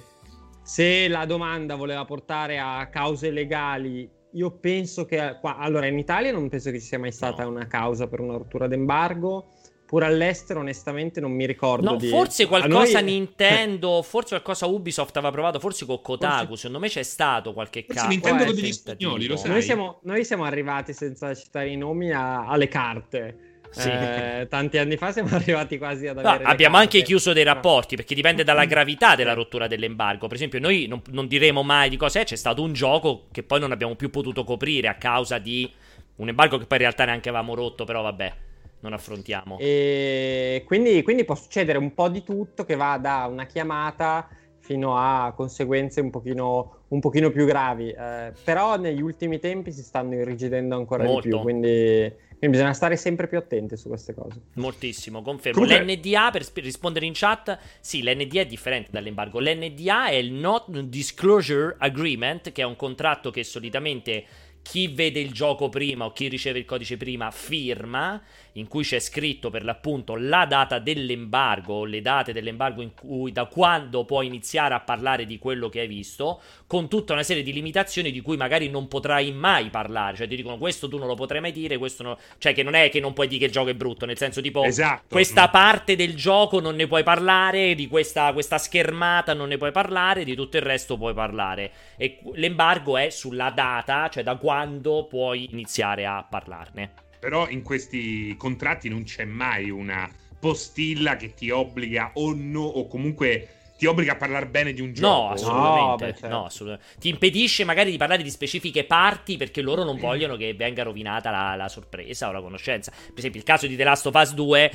se 0.64 1.08
la 1.08 1.26
domanda 1.26 1.76
voleva 1.76 2.06
portare 2.06 2.60
a 2.60 2.88
cause 2.90 3.32
legali, 3.32 4.10
io 4.34 4.52
penso 4.52 5.06
che 5.06 5.38
qua, 5.42 5.58
allora 5.58 5.88
in 5.88 5.98
Italia 5.98 6.32
non 6.32 6.48
penso 6.48 6.72
che 6.72 6.80
ci 6.80 6.86
sia 6.86 7.00
mai 7.00 7.12
stata 7.12 7.44
no. 7.44 7.50
una 7.50 7.68
causa 7.68 8.08
per 8.08 8.20
una 8.20 8.38
rottura 8.38 8.68
d'embargo. 8.68 9.48
Pure 9.92 10.06
all'estero, 10.06 10.62
onestamente, 10.62 11.20
non 11.20 11.34
mi 11.34 11.46
ricordo. 11.46 11.92
No, 11.92 11.98
di... 11.98 12.08
forse 12.08 12.48
qualcosa 12.48 13.02
noi... 13.02 13.12
Nintendo, 13.12 14.02
forse 14.02 14.30
qualcosa 14.30 14.66
Ubisoft 14.66 15.18
aveva 15.18 15.34
provato, 15.34 15.60
forse 15.60 15.86
con 15.86 16.00
Kotaku. 16.02 16.46
Forse... 16.46 16.68
Secondo 16.68 16.80
me 16.80 16.88
c'è 16.88 17.04
stato 17.04 17.52
qualche 17.52 17.86
caso. 17.86 18.08
Nintendo 18.08 18.46
con 18.46 18.56
degli 18.56 18.72
spagnoli, 18.72 19.26
lo 19.26 19.36
sai. 19.36 19.50
Noi 19.50 19.62
siamo, 19.62 20.00
noi 20.04 20.24
siamo 20.24 20.46
arrivati, 20.46 20.94
senza 20.94 21.36
citare 21.36 21.68
i 21.68 21.76
nomi, 21.76 22.14
a, 22.14 22.48
alle 22.48 22.70
carte. 22.70 23.51
Sì. 23.72 23.90
Eh, 23.90 24.48
tanti 24.50 24.78
anni 24.78 24.98
fa 24.98 25.12
siamo 25.12 25.30
arrivati 25.36 25.78
quasi 25.78 26.08
ad 26.08 26.18
avere. 26.18 26.44
No, 26.44 26.50
abbiamo 26.50 26.76
carte. 26.76 26.98
anche 26.98 27.06
chiuso 27.08 27.34
dei 27.34 27.44
rapporti 27.44 27.96
perché 27.96 28.14
dipende 28.14 28.44
dalla 28.44 28.66
gravità 28.66 29.16
della 29.16 29.34
rottura 29.34 29.68
dell'embargo. 29.68 30.28
Per 30.28 30.36
esempio, 30.36 30.60
noi 30.60 30.88
non, 30.88 31.02
non 31.12 31.28
diremo 31.28 31.64
mai 31.64 31.90
di 31.90 31.98
cosa 31.98 32.20
è. 32.20 32.24
C'è 32.26 32.36
stato 32.36 32.62
un 32.62 32.74
gioco 32.74 33.28
che 33.32 33.44
poi 33.44 33.60
non 33.60 33.72
abbiamo 33.72 33.96
più 33.96 34.10
potuto 34.10 34.44
coprire 34.44 34.88
a 34.88 34.96
causa 34.96 35.38
di 35.38 35.72
un 36.18 36.28
embargo 36.28 36.58
che 36.58 36.66
poi 36.66 36.78
in 36.78 36.84
realtà 36.84 37.06
neanche 37.06 37.30
avevamo 37.30 37.56
rotto, 37.56 37.84
però 37.86 38.02
vabbè 38.02 38.34
non 38.82 38.94
affrontiamo. 38.94 39.58
E 39.60 40.64
quindi, 40.66 41.02
quindi, 41.04 41.24
può 41.24 41.36
succedere 41.36 41.78
un 41.78 41.94
po' 41.94 42.10
di 42.10 42.24
tutto 42.24 42.66
che 42.66 42.76
va 42.76 42.98
da 42.98 43.28
una 43.30 43.46
chiamata 43.46 44.28
fino 44.60 44.98
a 44.98 45.34
conseguenze 45.36 46.02
un 46.02 46.10
pochino, 46.10 46.81
un 46.92 47.00
pochino 47.00 47.30
più 47.32 47.46
gravi. 47.46 47.90
Eh, 47.90 48.34
però 48.44 48.78
negli 48.78 49.02
ultimi 49.02 49.40
tempi 49.40 49.72
si 49.72 49.82
stanno 49.82 50.16
irrigidendo 50.16 50.76
ancora 50.76 51.04
Molto. 51.04 51.22
di 51.22 51.30
più, 51.30 51.40
quindi, 51.40 52.14
quindi, 52.38 52.58
bisogna 52.58 52.74
stare 52.74 52.96
sempre 52.96 53.28
più 53.28 53.38
attenti 53.38 53.76
su 53.76 53.88
queste 53.88 54.14
cose. 54.14 54.40
Moltissimo, 54.56 55.22
confermo. 55.22 55.62
Comunque... 55.62 55.96
L'NDA, 55.96 56.30
per 56.32 56.44
sp- 56.44 56.58
rispondere 56.60 57.06
in 57.06 57.14
chat, 57.16 57.58
sì, 57.80 58.04
l'NDA 58.04 58.42
è 58.42 58.46
differente 58.46 58.90
dall'embargo. 58.92 59.40
L'NDA 59.40 60.08
è 60.08 60.16
il 60.16 60.32
Not 60.34 60.70
Disclosure 60.82 61.76
Agreement, 61.78 62.52
che 62.52 62.62
è 62.62 62.66
un 62.66 62.76
contratto 62.76 63.32
che 63.32 63.44
solitamente 63.44 64.26
chi 64.62 64.88
vede 64.90 65.20
il 65.20 65.32
gioco 65.32 65.70
prima 65.70 66.06
o 66.06 66.12
chi 66.12 66.28
riceve 66.28 66.60
il 66.60 66.66
codice 66.66 66.98
prima 66.98 67.32
firma, 67.32 68.22
in 68.54 68.68
cui 68.68 68.84
c'è 68.84 69.00
scritto 69.00 69.50
per 69.50 69.64
l'appunto 69.64 70.16
la 70.16 70.46
data 70.46 70.80
dell'embargo 70.80 71.86
le 71.86 72.02
date 72.02 72.34
dell'embargo 72.34 72.82
in 72.82 72.94
cui, 72.94 73.32
da 73.32 73.46
quando 73.46 74.04
puoi 74.06 74.26
iniziare 74.26 74.74
a 74.74 74.80
parlare 74.80 75.26
di 75.26 75.38
quello 75.38 75.70
che 75.70 75.82
hai 75.82 75.88
visto, 75.88 76.42
con 76.68 76.90
tutta 76.90 77.14
una 77.14 77.24
serie 77.24 77.44
di 77.44 77.54
limitazioni 77.54 78.12
di 78.12 78.22
cui 78.22 78.38
magari 78.38 78.70
non 78.70 78.88
potrai 78.88 79.32
mai 79.32 79.70
parlare. 79.70 80.18
Cioè 80.18 80.28
ti 80.28 80.36
dicono 80.36 80.58
questo 80.58 80.88
tu 80.88 80.98
non 80.98 81.08
lo 81.08 81.16
potrai 81.16 81.42
mai 81.42 81.52
dire, 81.52 81.78
questo 81.78 82.04
no... 82.04 82.18
cioè 82.38 82.54
che 82.54 82.64
non 82.64 82.74
è 82.74 82.90
che 82.90 83.00
non 83.00 83.14
puoi 83.14 83.28
dire 83.28 83.40
che 83.40 83.46
il 83.46 83.52
gioco 83.52 83.70
è 83.70 83.76
brutto, 83.76 84.06
nel 84.06 84.18
senso 84.18 84.42
tipo 84.42 84.64
esatto. 84.64 85.06
questa 85.10 85.50
parte 85.50 85.96
del 85.96 86.16
gioco 86.16 86.60
non 86.60 86.76
ne 86.76 86.88
puoi 86.88 87.04
parlare, 87.04 87.76
di 87.76 87.88
questa, 87.88 88.34
questa 88.34 88.58
schermata 88.58 89.34
non 89.34 89.50
ne 89.50 89.58
puoi 89.58 89.72
parlare, 89.72 90.24
di 90.24 90.36
tutto 90.36 90.58
il 90.58 90.64
resto 90.64 90.98
puoi 90.98 91.14
parlare. 91.14 91.72
E 91.98 92.20
l'embargo 92.34 92.98
è 92.98 93.10
sulla 93.10 93.52
data, 93.52 94.10
cioè 94.10 94.24
da 94.24 94.36
quando 94.36 95.06
puoi 95.06 95.50
iniziare 95.52 96.06
a 96.06 96.26
parlarne. 96.28 97.10
Però 97.22 97.48
in 97.50 97.62
questi 97.62 98.36
contratti 98.36 98.90
non 98.90 99.04
c'è 99.04 99.26
mai 99.26 99.70
una 99.70 100.12
postilla 100.40 101.18
che 101.18 101.36
ti 101.36 101.52
obbliga 101.52 102.14
o 102.16 102.34
no, 102.34 102.64
o 102.64 102.88
comunque 102.88 103.61
ti 103.82 103.88
obbliga 103.88 104.12
a 104.12 104.16
parlare 104.16 104.46
bene 104.46 104.74
di 104.74 104.82
un 104.82 104.94
gioco. 104.94 105.08
No, 105.08 105.30
assolutamente. 105.32 105.82
No, 105.82 105.96
beh, 105.96 106.06
certo. 106.06 106.28
no, 106.28 106.46
assolutamente. 106.46 107.00
Ti 107.00 107.10
impedisce 107.10 107.64
magari 107.64 107.90
di 107.90 107.98
parlare 107.98 108.22
di 108.22 108.30
specifiche 108.30 108.84
parti 108.84 109.38
perché 109.38 109.64
loro 109.64 109.84
non 109.84 109.98
vogliono 109.98 110.36
che 110.36 110.54
venga 110.54 110.84
rovinata 110.84 111.32
la, 111.32 111.56
la, 111.56 111.68
sorpresa 111.68 112.30
o 112.30 112.32
la 112.32 112.42
conoscenza. 112.42 112.92
Per 112.92 113.18
esempio, 113.18 113.40
il 113.40 113.46
caso 113.46 113.66
di 113.66 113.76
The 113.76 113.84
Last 113.84 114.06
of 114.06 114.14
Us 114.14 114.36
2 114.36 114.72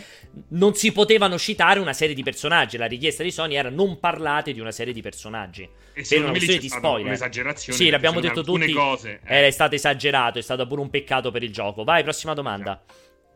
non 0.48 0.74
si 0.74 0.90
potevano 0.90 1.38
citare 1.38 1.78
una 1.78 1.92
serie 1.92 2.16
di 2.16 2.24
personaggi. 2.24 2.76
La 2.76 2.86
richiesta 2.86 3.22
di 3.22 3.30
Sony 3.30 3.54
era 3.54 3.70
non 3.70 4.00
parlate 4.00 4.52
di 4.52 4.58
una 4.58 4.72
serie 4.72 4.92
di 4.92 5.02
personaggi. 5.02 5.62
E 5.62 6.04
per 6.08 6.22
una 6.22 6.30
questione 6.30 6.58
di 6.58 6.68
spoiler. 6.68 7.06
Un'esagerazione. 7.06 7.78
Sì, 7.78 7.90
l'abbiamo 7.90 8.18
detto 8.18 8.42
tutti. 8.42 8.72
Cose, 8.72 9.20
eh. 9.24 9.46
È 9.46 9.50
stato 9.52 9.76
esagerato, 9.76 10.40
è 10.40 10.42
stato 10.42 10.66
pure 10.66 10.80
un 10.80 10.90
peccato 10.90 11.30
per 11.30 11.44
il 11.44 11.52
gioco. 11.52 11.84
Vai, 11.84 12.02
prossima 12.02 12.34
domanda. 12.34 12.82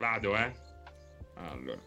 Vado, 0.00 0.36
eh. 0.36 0.50
Allora. 1.36 1.78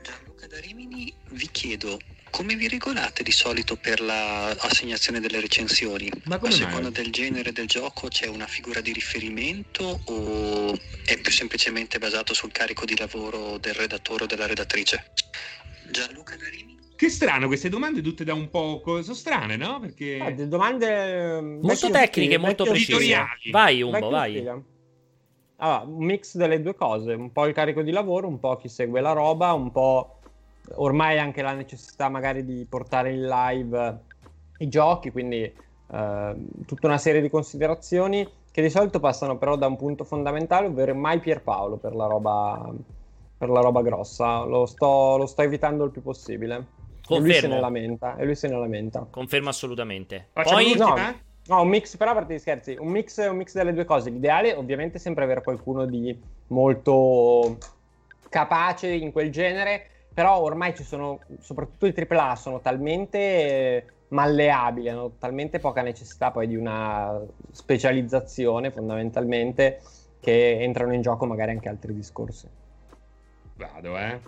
Gianluca 0.00 0.46
da 0.46 0.60
Rimini, 0.60 1.12
vi 1.30 1.48
chiedo 1.50 1.98
come 2.30 2.54
vi 2.54 2.68
regolate 2.68 3.22
di 3.22 3.32
solito 3.32 3.76
per 3.76 4.00
l'assegnazione 4.00 5.20
delle 5.20 5.40
recensioni? 5.40 6.10
Ma 6.24 6.38
come 6.38 6.52
A 6.52 6.56
seconda 6.56 6.82
mai? 6.82 6.92
del 6.92 7.10
genere 7.10 7.52
del 7.52 7.66
gioco 7.66 8.08
c'è 8.08 8.26
una 8.26 8.46
figura 8.46 8.80
di 8.80 8.92
riferimento 8.92 10.00
o 10.04 10.72
è 11.04 11.20
più 11.20 11.30
semplicemente 11.30 11.98
basato 11.98 12.32
sul 12.32 12.52
carico 12.52 12.84
di 12.84 12.96
lavoro 12.96 13.58
del 13.58 13.74
redattore 13.74 14.24
o 14.24 14.26
della 14.26 14.46
redattrice? 14.46 15.12
Gianluca 15.90 16.36
Narini? 16.36 16.78
Che 16.96 17.08
strano, 17.08 17.46
queste 17.46 17.70
domande 17.70 18.02
tutte 18.02 18.24
da 18.24 18.34
un 18.34 18.50
po'. 18.50 18.82
sono 18.84 19.14
strane, 19.14 19.56
no? 19.56 19.80
Perché. 19.80 20.18
Eh, 20.18 20.46
domande 20.46 21.40
molto 21.40 21.90
tecniche, 21.90 22.36
molto 22.36 22.64
precise. 22.64 23.24
Vai, 23.50 23.80
Umbo, 23.80 24.10
vai. 24.10 24.46
Allora, 25.62 25.84
un 25.86 26.04
mix 26.04 26.36
delle 26.36 26.60
due 26.60 26.74
cose: 26.74 27.14
un 27.14 27.32
po' 27.32 27.46
il 27.46 27.54
carico 27.54 27.80
di 27.80 27.90
lavoro, 27.90 28.28
un 28.28 28.38
po' 28.38 28.56
chi 28.58 28.68
segue 28.68 29.00
la 29.00 29.12
roba, 29.12 29.52
un 29.54 29.72
po' 29.72 30.19
ormai 30.74 31.18
anche 31.18 31.42
la 31.42 31.52
necessità 31.52 32.08
magari 32.08 32.44
di 32.44 32.66
portare 32.68 33.12
in 33.12 33.26
live 33.26 33.98
i 34.58 34.68
giochi, 34.68 35.10
quindi 35.10 35.42
eh, 35.42 36.34
tutta 36.66 36.86
una 36.86 36.98
serie 36.98 37.20
di 37.20 37.28
considerazioni 37.28 38.28
che 38.52 38.62
di 38.62 38.70
solito 38.70 39.00
passano 39.00 39.38
però 39.38 39.56
da 39.56 39.66
un 39.66 39.76
punto 39.76 40.04
fondamentale, 40.04 40.66
ovvero 40.66 40.94
mai 40.94 41.20
Pierpaolo 41.20 41.76
per 41.76 41.94
la 41.94 42.06
roba, 42.06 42.70
per 43.38 43.48
la 43.48 43.60
roba 43.60 43.82
grossa. 43.82 44.44
Lo 44.44 44.66
sto, 44.66 45.16
lo 45.16 45.26
sto 45.26 45.42
evitando 45.42 45.84
il 45.84 45.90
più 45.90 46.02
possibile. 46.02 46.66
Confermo. 47.06 47.26
E 47.26 47.30
lui 47.30 47.40
se 47.40 47.48
ne 47.48 47.60
lamenta. 47.60 48.16
E 48.16 48.24
lui 48.24 48.34
se 48.34 48.48
ne 48.48 48.58
lamenta. 48.58 49.06
Confermo 49.08 49.48
assolutamente. 49.48 50.28
Poi... 50.32 50.74
No, 50.76 50.94
no, 51.46 51.62
un 51.62 51.68
mix, 51.68 51.96
però 51.96 52.10
a 52.10 52.14
parte 52.14 52.34
di 52.34 52.38
scherzi, 52.38 52.76
un 52.78 52.88
mix, 52.88 53.16
un 53.28 53.36
mix 53.36 53.54
delle 53.54 53.72
due 53.72 53.84
cose. 53.84 54.10
L'ideale 54.10 54.54
ovviamente 54.54 54.96
è 54.96 55.00
sempre 55.00 55.24
avere 55.24 55.42
qualcuno 55.42 55.84
di 55.86 56.16
molto 56.48 57.56
capace 58.28 58.88
in 58.88 59.12
quel 59.12 59.30
genere 59.30 59.86
però 60.12 60.38
ormai 60.40 60.74
ci 60.74 60.84
sono, 60.84 61.20
soprattutto 61.40 61.86
i 61.86 61.94
AAA, 61.96 62.36
sono 62.36 62.60
talmente 62.60 63.84
malleabili, 64.08 64.88
hanno 64.88 65.12
talmente 65.18 65.58
poca 65.58 65.82
necessità 65.82 66.30
poi 66.30 66.48
di 66.48 66.56
una 66.56 67.20
specializzazione 67.52 68.70
fondamentalmente 68.70 69.80
che 70.20 70.60
entrano 70.60 70.92
in 70.94 71.02
gioco 71.02 71.26
magari 71.26 71.52
anche 71.52 71.68
altri 71.68 71.94
discorsi. 71.94 72.48
Vado, 73.54 73.96
eh. 73.96 74.20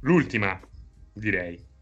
L'ultima, 0.00 0.60
direi. 1.12 1.72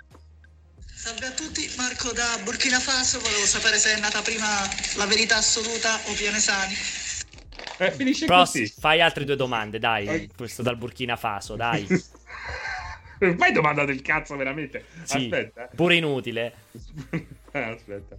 Salve 0.79 1.27
a 1.27 1.31
tutti, 1.33 1.69
Marco 1.77 2.13
da 2.13 2.39
Burkina 2.45 2.79
Faso, 2.79 3.19
volevo 3.19 3.45
sapere 3.45 3.77
se 3.77 3.97
è 3.97 4.01
nata 4.01 4.21
prima 4.23 4.47
la 4.97 5.07
verità 5.07 5.37
assoluta 5.37 5.97
o 6.07 6.13
Pianesani. 6.15 6.75
Eh, 7.79 7.91
finisce 7.91 8.27
Però 8.27 8.41
così. 8.41 8.67
Fai 8.69 9.01
altre 9.01 9.25
due 9.25 9.35
domande, 9.35 9.81
dai, 9.81 10.07
eh. 10.07 10.29
questo 10.37 10.63
dal 10.63 10.77
Burkina 10.77 11.17
Faso, 11.17 11.57
dai. 11.57 11.87
Fai 13.37 13.53
domanda 13.53 13.85
del 13.85 14.03
cazzo, 14.03 14.37
veramente. 14.37 14.85
Sì, 15.05 15.17
Aspetta. 15.17 15.69
Pure 15.75 15.95
inutile. 15.97 16.53
Aspetta. 17.53 18.19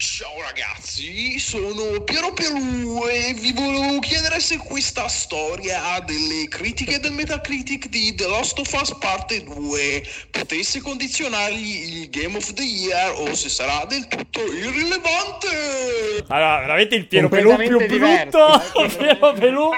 Ciao 0.00 0.40
ragazzi, 0.40 1.40
sono 1.40 2.00
Piero 2.04 2.32
Pelù 2.32 3.04
e 3.08 3.34
vi 3.34 3.52
volevo 3.52 3.98
chiedere 3.98 4.38
se 4.38 4.56
questa 4.56 5.08
storia 5.08 5.94
ha 5.94 6.00
delle 6.00 6.46
critiche 6.48 7.00
del 7.00 7.10
Metacritic 7.10 7.88
di 7.88 8.14
The 8.14 8.28
Lost 8.28 8.60
of 8.60 8.72
Us 8.80 8.96
Parte 8.96 9.42
2 9.42 10.02
potesse 10.30 10.80
condizionargli 10.82 12.02
il 12.02 12.10
Game 12.10 12.36
of 12.36 12.52
the 12.52 12.62
Year 12.62 13.12
o 13.18 13.34
se 13.34 13.48
sarà 13.48 13.84
del 13.86 14.06
tutto 14.06 14.40
irrilevante. 14.40 16.24
Allora, 16.28 16.60
veramente 16.60 16.94
il 16.94 17.08
Piero 17.08 17.28
Pelù 17.28 17.56
più 17.56 17.84
brutto, 17.84 18.54
eh, 18.78 18.84
il 18.86 18.96
Piero 18.96 19.32
Pelù 19.32 19.70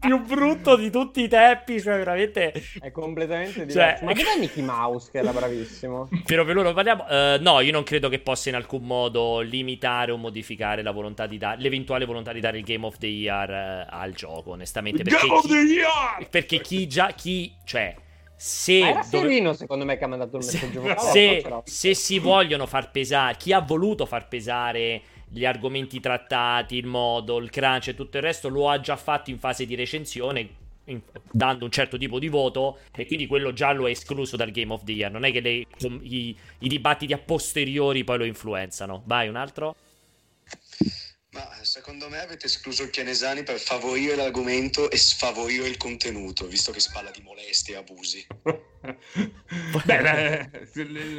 più 0.00 0.20
brutto 0.24 0.74
di 0.74 0.90
tutti 0.90 1.22
i 1.22 1.28
tempi, 1.28 1.80
cioè 1.80 1.98
veramente... 1.98 2.52
È 2.80 2.90
completamente 2.90 3.52
cioè, 3.52 3.66
diverso. 3.66 3.98
Cioè... 3.98 4.04
Ma 4.04 4.12
dov'è 4.18 4.38
Mickey 4.40 4.62
Mouse 4.64 5.08
che 5.12 5.18
era 5.18 5.30
bravissimo? 5.30 6.08
Piero 6.24 6.44
Pelù 6.44 6.62
non 6.62 6.74
parliamo... 6.74 7.04
Uh, 7.08 7.40
no, 7.40 7.60
io 7.60 7.70
non 7.70 7.84
credo 7.84 8.08
che 8.08 8.18
possa 8.18 8.48
in 8.48 8.56
alcun 8.56 8.82
modo 8.82 9.38
limitare 9.38 9.66
limitare 9.68 10.10
o 10.10 10.16
modificare 10.16 10.82
la 10.82 10.90
volontà 10.90 11.26
di 11.26 11.36
da- 11.36 11.54
l'eventuale 11.54 12.06
volontà 12.06 12.32
di 12.32 12.40
dare 12.40 12.58
il 12.58 12.64
Game 12.64 12.86
of 12.86 12.96
the 12.96 13.06
Year 13.06 13.50
eh, 13.50 13.86
al 13.88 14.12
gioco, 14.12 14.52
onestamente. 14.52 15.02
Perché 15.02 15.26
Game 15.26 15.40
chi, 15.40 15.46
of 15.46 15.52
the 15.52 15.72
Year! 15.72 16.28
Perché 16.28 16.60
chi 16.60 16.86
già, 16.86 17.12
chi, 17.12 17.52
cioè, 17.64 17.94
se 18.34 18.80
Ma 18.80 18.88
era 18.88 19.06
dove... 19.10 19.28
Serino, 19.28 19.52
secondo 19.52 19.84
me, 19.84 19.98
che 19.98 20.04
ha 20.04 20.08
mandato 20.08 20.38
il 20.38 20.44
messaggio 20.44 20.80
vocale. 20.80 21.10
Se, 21.10 21.44
se 21.64 21.94
si 21.94 22.18
vogliono 22.18 22.66
far 22.66 22.90
pesare, 22.90 23.36
chi 23.36 23.52
ha 23.52 23.60
voluto 23.60 24.06
far 24.06 24.26
pesare 24.28 25.02
gli 25.28 25.44
argomenti 25.44 26.00
trattati, 26.00 26.76
il 26.76 26.86
modo, 26.86 27.36
il 27.38 27.50
crunch 27.50 27.88
e 27.88 27.94
tutto 27.94 28.16
il 28.16 28.22
resto 28.22 28.48
lo 28.48 28.70
ha 28.70 28.80
già 28.80 28.96
fatto 28.96 29.28
in 29.30 29.38
fase 29.38 29.66
di 29.66 29.74
recensione 29.74 30.66
dando 31.30 31.64
un 31.64 31.70
certo 31.70 31.96
tipo 31.96 32.18
di 32.18 32.28
voto 32.28 32.78
e 32.94 33.06
quindi 33.06 33.26
quello 33.26 33.52
già 33.52 33.72
lo 33.72 33.86
è 33.86 33.90
escluso 33.90 34.36
dal 34.36 34.50
Game 34.50 34.72
of 34.72 34.84
the 34.84 34.92
Year. 34.92 35.10
Non 35.10 35.24
è 35.24 35.32
che 35.32 35.40
le, 35.40 35.66
i, 36.02 36.36
i 36.60 36.68
dibattiti 36.68 37.12
a 37.12 37.18
posteriori 37.18 38.04
poi 38.04 38.18
lo 38.18 38.24
influenzano. 38.24 39.02
Vai, 39.06 39.28
un 39.28 39.36
altro? 39.36 39.76
Ma 41.30 41.46
secondo 41.60 42.08
me 42.08 42.20
avete 42.20 42.46
escluso 42.46 42.82
il 42.82 42.90
Chianesani 42.90 43.42
per 43.42 43.60
favorire 43.60 44.16
l'argomento 44.16 44.90
e 44.90 44.96
sfavorire 44.96 45.68
il 45.68 45.76
contenuto, 45.76 46.46
visto 46.46 46.72
che 46.72 46.80
si 46.80 46.88
parla 46.90 47.10
di 47.10 47.20
molestie 47.20 47.74
e 47.74 47.76
abusi. 47.76 48.26
Beh, 49.84 49.98
è 49.98 50.50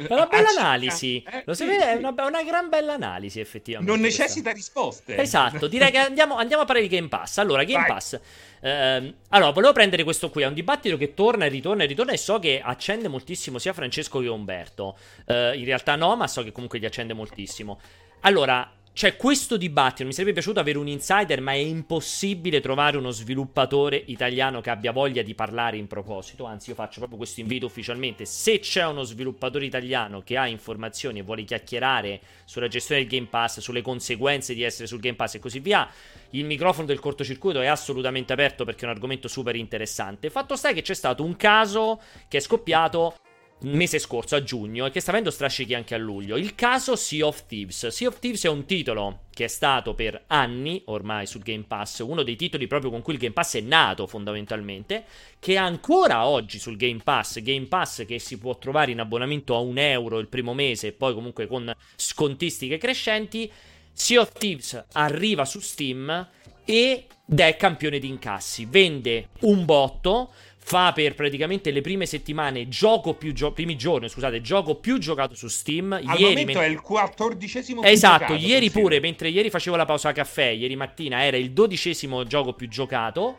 una 0.08 0.26
bella 0.26 0.48
analisi. 0.58 1.22
Eh, 1.22 1.44
Lo 1.46 1.54
sapete, 1.54 1.92
è 1.92 1.94
una, 1.94 2.12
una, 2.26 2.42
gran 2.42 2.68
bella 2.68 2.94
analisi, 2.94 3.38
effettivamente. 3.38 3.92
Non 3.92 4.00
necessita 4.02 4.50
questa. 4.50 4.52
risposte. 4.52 5.16
Esatto, 5.16 5.68
direi 5.68 5.92
che 5.92 5.98
andiamo, 5.98 6.36
andiamo, 6.36 6.64
a 6.64 6.66
parlare 6.66 6.88
di 6.88 6.94
Game 6.94 7.08
Pass. 7.08 7.38
Allora, 7.38 7.62
Game 7.62 7.86
Vai. 7.86 7.88
Pass. 7.88 8.20
Eh, 8.60 9.14
allora, 9.28 9.50
volevo 9.50 9.72
prendere 9.72 10.04
questo 10.04 10.30
qui. 10.30 10.42
È 10.42 10.46
un 10.46 10.54
dibattito 10.54 10.96
che 10.96 11.14
torna 11.14 11.46
e 11.46 11.48
ritorna 11.48 11.84
e 11.84 11.86
ritorna. 11.86 12.12
E 12.12 12.16
so 12.16 12.38
che 12.38 12.60
accende 12.62 13.08
moltissimo 13.08 13.58
sia 13.58 13.72
Francesco 13.72 14.20
che 14.20 14.28
Umberto. 14.28 14.96
Eh, 15.26 15.56
in 15.56 15.64
realtà 15.64 15.96
no, 15.96 16.16
ma 16.16 16.26
so 16.26 16.42
che 16.42 16.52
comunque 16.52 16.78
gli 16.78 16.84
accende 16.84 17.14
moltissimo. 17.14 17.80
Allora, 18.20 18.70
cioè, 18.92 19.16
questo 19.16 19.56
dibattito 19.56 20.04
mi 20.04 20.12
sarebbe 20.12 20.32
piaciuto 20.34 20.58
avere 20.58 20.76
un 20.76 20.88
insider, 20.88 21.40
ma 21.40 21.52
è 21.52 21.56
impossibile 21.56 22.60
trovare 22.60 22.96
uno 22.96 23.10
sviluppatore 23.10 24.02
italiano 24.06 24.60
che 24.60 24.68
abbia 24.68 24.90
voglia 24.90 25.22
di 25.22 25.34
parlare 25.34 25.76
in 25.76 25.86
proposito. 25.86 26.44
Anzi, 26.44 26.70
io 26.70 26.74
faccio 26.74 26.98
proprio 26.98 27.16
questo 27.16 27.40
invito 27.40 27.66
ufficialmente. 27.66 28.24
Se 28.24 28.58
c'è 28.58 28.84
uno 28.84 29.04
sviluppatore 29.04 29.64
italiano 29.64 30.22
che 30.22 30.36
ha 30.36 30.46
informazioni 30.46 31.20
e 31.20 31.22
vuole 31.22 31.44
chiacchierare 31.44 32.20
sulla 32.44 32.68
gestione 32.68 33.02
del 33.02 33.10
Game 33.10 33.28
Pass, 33.30 33.60
sulle 33.60 33.80
conseguenze 33.80 34.54
di 34.54 34.64
essere 34.64 34.88
sul 34.88 35.00
Game 35.00 35.16
Pass 35.16 35.36
e 35.36 35.38
così 35.38 35.60
via, 35.60 35.88
il 36.30 36.44
microfono 36.44 36.86
del 36.86 36.98
cortocircuito 36.98 37.60
è 37.60 37.66
assolutamente 37.66 38.32
aperto 38.32 38.64
perché 38.64 38.82
è 38.82 38.88
un 38.88 38.94
argomento 38.94 39.28
super 39.28 39.54
interessante. 39.54 40.30
Fatto 40.30 40.56
sta 40.56 40.72
che 40.72 40.82
c'è 40.82 40.94
stato 40.94 41.22
un 41.22 41.36
caso 41.36 42.00
che 42.28 42.38
è 42.38 42.40
scoppiato 42.40 43.14
mese 43.62 43.98
scorso, 43.98 44.36
a 44.36 44.42
giugno, 44.42 44.86
e 44.86 44.90
che 44.90 45.00
sta 45.00 45.10
avendo 45.10 45.30
strascichi 45.30 45.74
anche 45.74 45.94
a 45.94 45.98
luglio. 45.98 46.36
Il 46.36 46.54
caso 46.54 46.96
Sea 46.96 47.26
of 47.26 47.46
Thieves. 47.46 47.88
Sea 47.88 48.08
of 48.08 48.18
Thieves 48.18 48.44
è 48.44 48.48
un 48.48 48.64
titolo 48.64 49.24
che 49.32 49.44
è 49.44 49.48
stato 49.48 49.94
per 49.94 50.24
anni 50.26 50.82
ormai 50.86 51.26
sul 51.26 51.42
Game 51.42 51.64
Pass, 51.66 52.00
uno 52.00 52.22
dei 52.22 52.36
titoli 52.36 52.66
proprio 52.66 52.90
con 52.90 53.02
cui 53.02 53.14
il 53.14 53.18
Game 53.18 53.32
Pass 53.32 53.56
è 53.56 53.60
nato 53.60 54.06
fondamentalmente, 54.06 55.04
che 55.38 55.54
è 55.54 55.56
ancora 55.56 56.26
oggi 56.26 56.58
sul 56.58 56.76
Game 56.76 57.00
Pass, 57.02 57.40
Game 57.40 57.66
Pass 57.66 58.04
che 58.04 58.18
si 58.18 58.38
può 58.38 58.58
trovare 58.58 58.90
in 58.90 59.00
abbonamento 59.00 59.54
a 59.54 59.60
un 59.60 59.78
euro 59.78 60.18
il 60.18 60.28
primo 60.28 60.54
mese 60.54 60.88
e 60.88 60.92
poi 60.92 61.14
comunque 61.14 61.46
con 61.46 61.74
scontistiche 61.96 62.78
crescenti. 62.78 63.50
Sea 63.92 64.20
of 64.20 64.32
Thieves 64.32 64.84
arriva 64.92 65.44
su 65.44 65.60
Steam 65.60 66.28
ed 66.64 67.04
è 67.38 67.56
campione 67.56 67.98
di 67.98 68.08
incassi, 68.08 68.66
vende 68.66 69.28
un 69.40 69.64
botto 69.64 70.32
fa 70.70 70.92
per 70.92 71.16
praticamente 71.16 71.72
le 71.72 71.80
prime 71.80 72.06
settimane 72.06 72.68
gioco 72.68 73.14
più 73.14 73.32
gio- 73.32 73.50
primi 73.50 73.76
giorni, 73.76 74.08
scusate, 74.08 74.40
gioco 74.40 74.76
più 74.76 74.98
giocato 74.98 75.34
su 75.34 75.48
Steam. 75.48 75.90
Al 75.90 76.02
ieri 76.02 76.22
momento 76.22 76.60
men- 76.60 76.68
è 76.68 76.70
il 76.70 76.80
quattordicesimo 76.80 77.82
Esatto, 77.82 78.26
giocato, 78.26 78.46
ieri 78.46 78.70
pure, 78.70 79.00
mentre 79.00 79.30
ieri 79.30 79.50
facevo 79.50 79.74
la 79.74 79.84
pausa 79.84 80.12
caffè, 80.12 80.46
ieri 80.46 80.76
mattina 80.76 81.24
era 81.24 81.36
il 81.36 81.50
dodicesimo 81.50 82.24
gioco 82.24 82.52
più 82.52 82.68
giocato. 82.68 83.38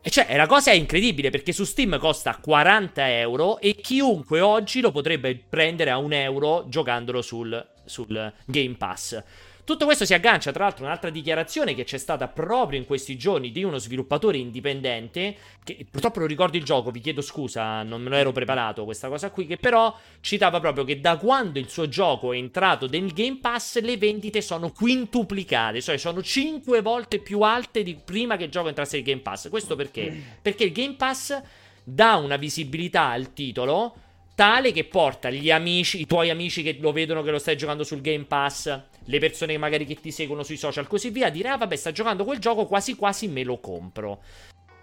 E 0.00 0.08
cioè, 0.08 0.34
la 0.34 0.46
cosa 0.46 0.70
è 0.70 0.74
incredibile 0.74 1.28
perché 1.28 1.52
su 1.52 1.64
Steam 1.64 1.98
costa 1.98 2.38
40 2.40 3.18
euro 3.18 3.58
e 3.60 3.74
chiunque 3.74 4.40
oggi 4.40 4.80
lo 4.80 4.90
potrebbe 4.92 5.36
prendere 5.36 5.90
a 5.90 5.98
un 5.98 6.14
euro 6.14 6.64
giocandolo 6.68 7.20
sul, 7.20 7.64
sul 7.84 8.32
Game 8.46 8.76
Pass. 8.76 9.22
Tutto 9.64 9.84
questo 9.84 10.04
si 10.04 10.12
aggancia 10.12 10.50
tra 10.50 10.64
l'altro 10.64 10.84
a 10.84 10.88
un'altra 10.88 11.08
dichiarazione 11.08 11.74
che 11.74 11.84
c'è 11.84 11.96
stata 11.96 12.26
proprio 12.26 12.80
in 12.80 12.84
questi 12.84 13.16
giorni 13.16 13.52
di 13.52 13.62
uno 13.62 13.78
sviluppatore 13.78 14.36
indipendente, 14.36 15.36
che 15.62 15.86
purtroppo 15.88 16.18
non 16.18 16.26
ricordo 16.26 16.56
il 16.56 16.64
gioco, 16.64 16.90
vi 16.90 16.98
chiedo 16.98 17.20
scusa, 17.20 17.84
non 17.84 18.02
me 18.02 18.08
lo 18.08 18.16
ero 18.16 18.32
preparato 18.32 18.84
questa 18.84 19.08
cosa 19.08 19.30
qui, 19.30 19.46
che 19.46 19.58
però 19.58 19.96
citava 20.20 20.58
proprio 20.58 20.82
che 20.82 20.98
da 20.98 21.16
quando 21.16 21.60
il 21.60 21.68
suo 21.68 21.88
gioco 21.88 22.32
è 22.32 22.36
entrato 22.36 22.88
nel 22.88 23.12
Game 23.12 23.38
Pass 23.40 23.80
le 23.80 23.96
vendite 23.96 24.40
sono 24.42 24.72
quintuplicate, 24.72 25.80
cioè 25.80 25.96
sono 25.96 26.22
5 26.22 26.82
volte 26.82 27.20
più 27.20 27.42
alte 27.42 27.84
di 27.84 27.94
prima 27.94 28.36
che 28.36 28.44
il 28.44 28.50
gioco 28.50 28.66
entrasse 28.66 28.96
nel 28.96 29.04
Game 29.04 29.20
Pass. 29.20 29.48
Questo 29.48 29.76
perché? 29.76 30.12
Perché 30.42 30.64
il 30.64 30.72
Game 30.72 30.94
Pass 30.94 31.40
dà 31.84 32.16
una 32.16 32.36
visibilità 32.36 33.10
al 33.10 33.32
titolo 33.32 33.94
tale 34.34 34.72
che 34.72 34.84
porta 34.84 35.30
gli 35.30 35.50
amici, 35.50 36.00
i 36.00 36.06
tuoi 36.06 36.30
amici 36.30 36.64
che 36.64 36.78
lo 36.80 36.90
vedono 36.90 37.22
che 37.22 37.30
lo 37.30 37.38
stai 37.38 37.56
giocando 37.56 37.84
sul 37.84 38.00
Game 38.00 38.24
Pass, 38.24 38.90
le 39.04 39.18
persone 39.18 39.56
magari 39.58 39.84
che 39.84 39.94
ti 39.94 40.10
seguono 40.10 40.42
sui 40.42 40.56
social, 40.56 40.86
così 40.86 41.10
via, 41.10 41.30
dire 41.30 41.48
ah 41.48 41.56
vabbè 41.56 41.76
sta 41.76 41.92
giocando 41.92 42.24
quel 42.24 42.38
gioco, 42.38 42.66
quasi 42.66 42.94
quasi 42.94 43.28
me 43.28 43.42
lo 43.44 43.58
compro. 43.58 44.20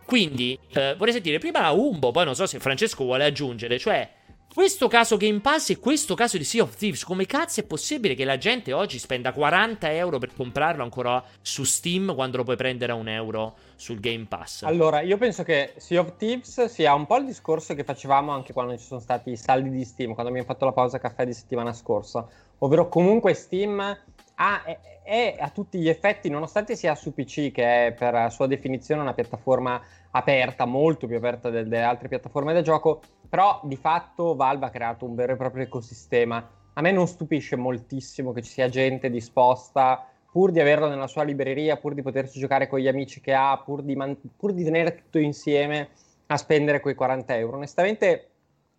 Quindi 0.06 0.58
eh, 0.74 0.96
vorrei 0.98 1.14
sentire 1.14 1.38
prima 1.38 1.62
la 1.62 1.72
Umbo, 1.72 2.12
poi 2.12 2.26
non 2.26 2.36
so 2.36 2.48
se 2.48 2.60
Francesco 2.60 3.04
vuole 3.04 3.26
aggiungere, 3.26 3.78
cioè 3.78 4.10
questo 4.52 4.88
caso 4.88 5.16
Game 5.16 5.42
Pass 5.42 5.70
e 5.70 5.78
questo 5.78 6.16
caso 6.16 6.36
di 6.36 6.44
Sea 6.44 6.64
of 6.64 6.76
Thieves, 6.76 7.04
come 7.04 7.28
cazzo 7.28 7.60
è 7.60 7.64
possibile 7.64 8.16
che 8.16 8.26
la 8.26 8.40
gente 8.40 8.74
oggi 8.74 8.98
spenda 8.98 9.32
40 9.32 9.94
euro 9.94 10.18
per 10.18 10.34
comprarlo 10.36 10.82
ancora 10.82 11.24
su 11.42 11.64
Steam 11.64 12.16
quando 12.16 12.38
lo 12.38 12.44
puoi 12.44 12.56
prendere 12.56 12.92
a 12.92 12.96
un 12.96 13.08
euro 13.08 13.56
sul 13.76 14.00
Game 14.00 14.26
Pass? 14.26 14.64
Allora, 14.64 15.02
io 15.02 15.18
penso 15.18 15.44
che 15.44 15.74
Sea 15.78 16.02
of 16.02 16.18
Thieves 16.18 16.66
sia 16.66 16.96
un 16.96 17.06
po' 17.06 17.18
il 17.18 17.26
discorso 17.26 17.76
che 17.76 17.84
facevamo 17.84 18.32
anche 18.32 18.52
quando 18.52 18.76
ci 18.76 18.84
sono 18.84 19.00
stati 19.00 19.30
i 19.30 19.38
saldi 19.38 19.70
di 19.70 19.86
Steam, 19.86 20.14
quando 20.14 20.32
abbiamo 20.32 20.48
fatto 20.48 20.66
la 20.66 20.72
pausa 20.72 20.98
caffè 20.98 21.28
di 21.28 21.34
settimana 21.34 21.72
scorsa, 21.72 22.28
ovvero 22.60 22.88
comunque 22.90 23.34
Steam 23.34 23.80
ha, 23.80 24.64
è, 24.64 24.80
è 25.04 25.36
a 25.40 25.50
tutti 25.50 25.80
gli 25.80 25.90
effetti, 25.90 26.30
nonostante 26.30 26.76
sia 26.76 26.96
su 26.96 27.14
PC, 27.14 27.52
che 27.52 27.88
è 27.88 27.94
per 27.94 28.32
sua 28.32 28.48
definizione 28.48 29.02
una 29.02 29.14
piattaforma 29.14 29.82
aperta, 30.12 30.66
molto 30.66 31.08
più 31.08 31.18
aperta 31.18 31.50
delle 31.50 31.82
altre 31.82 32.08
piattaforme 32.08 32.54
da 32.54 32.62
gioco, 32.62 33.02
però 33.28 33.60
di 33.64 33.76
fatto 33.76 34.36
Valve 34.36 34.66
ha 34.66 34.70
creato 34.70 35.06
un 35.06 35.16
vero 35.16 35.34
e 35.34 35.36
proprio 35.36 35.64
ecosistema. 35.64 36.48
A 36.74 36.82
me 36.82 36.92
non 36.92 37.08
stupisce 37.08 37.56
moltissimo 37.56 38.32
che 38.32 38.42
ci 38.42 38.52
sia 38.52 38.70
gente 38.70 39.10
disposta, 39.10 40.08
pur 40.32 40.52
di 40.52 40.60
averlo 40.60 40.88
nella 40.88 41.08
sua 41.08 41.24
libreria, 41.24 41.78
pur 41.78 41.94
di 41.94 42.02
poterci 42.02 42.40
giocare 42.40 42.68
con 42.68 42.80
gli 42.80 42.88
amici 42.88 43.20
che 43.20 43.34
ha, 43.34 43.62
pur 43.64 43.82
di, 43.82 43.96
man- 43.96 44.18
pur 44.38 44.54
di 44.54 44.64
tenere 44.64 44.96
tutto 44.96 45.18
insieme, 45.20 45.90
a 46.28 46.38
spendere 46.38 46.80
quei 46.80 46.96
40 46.96 47.36
euro. 47.36 47.58
Onestamente 47.58 48.30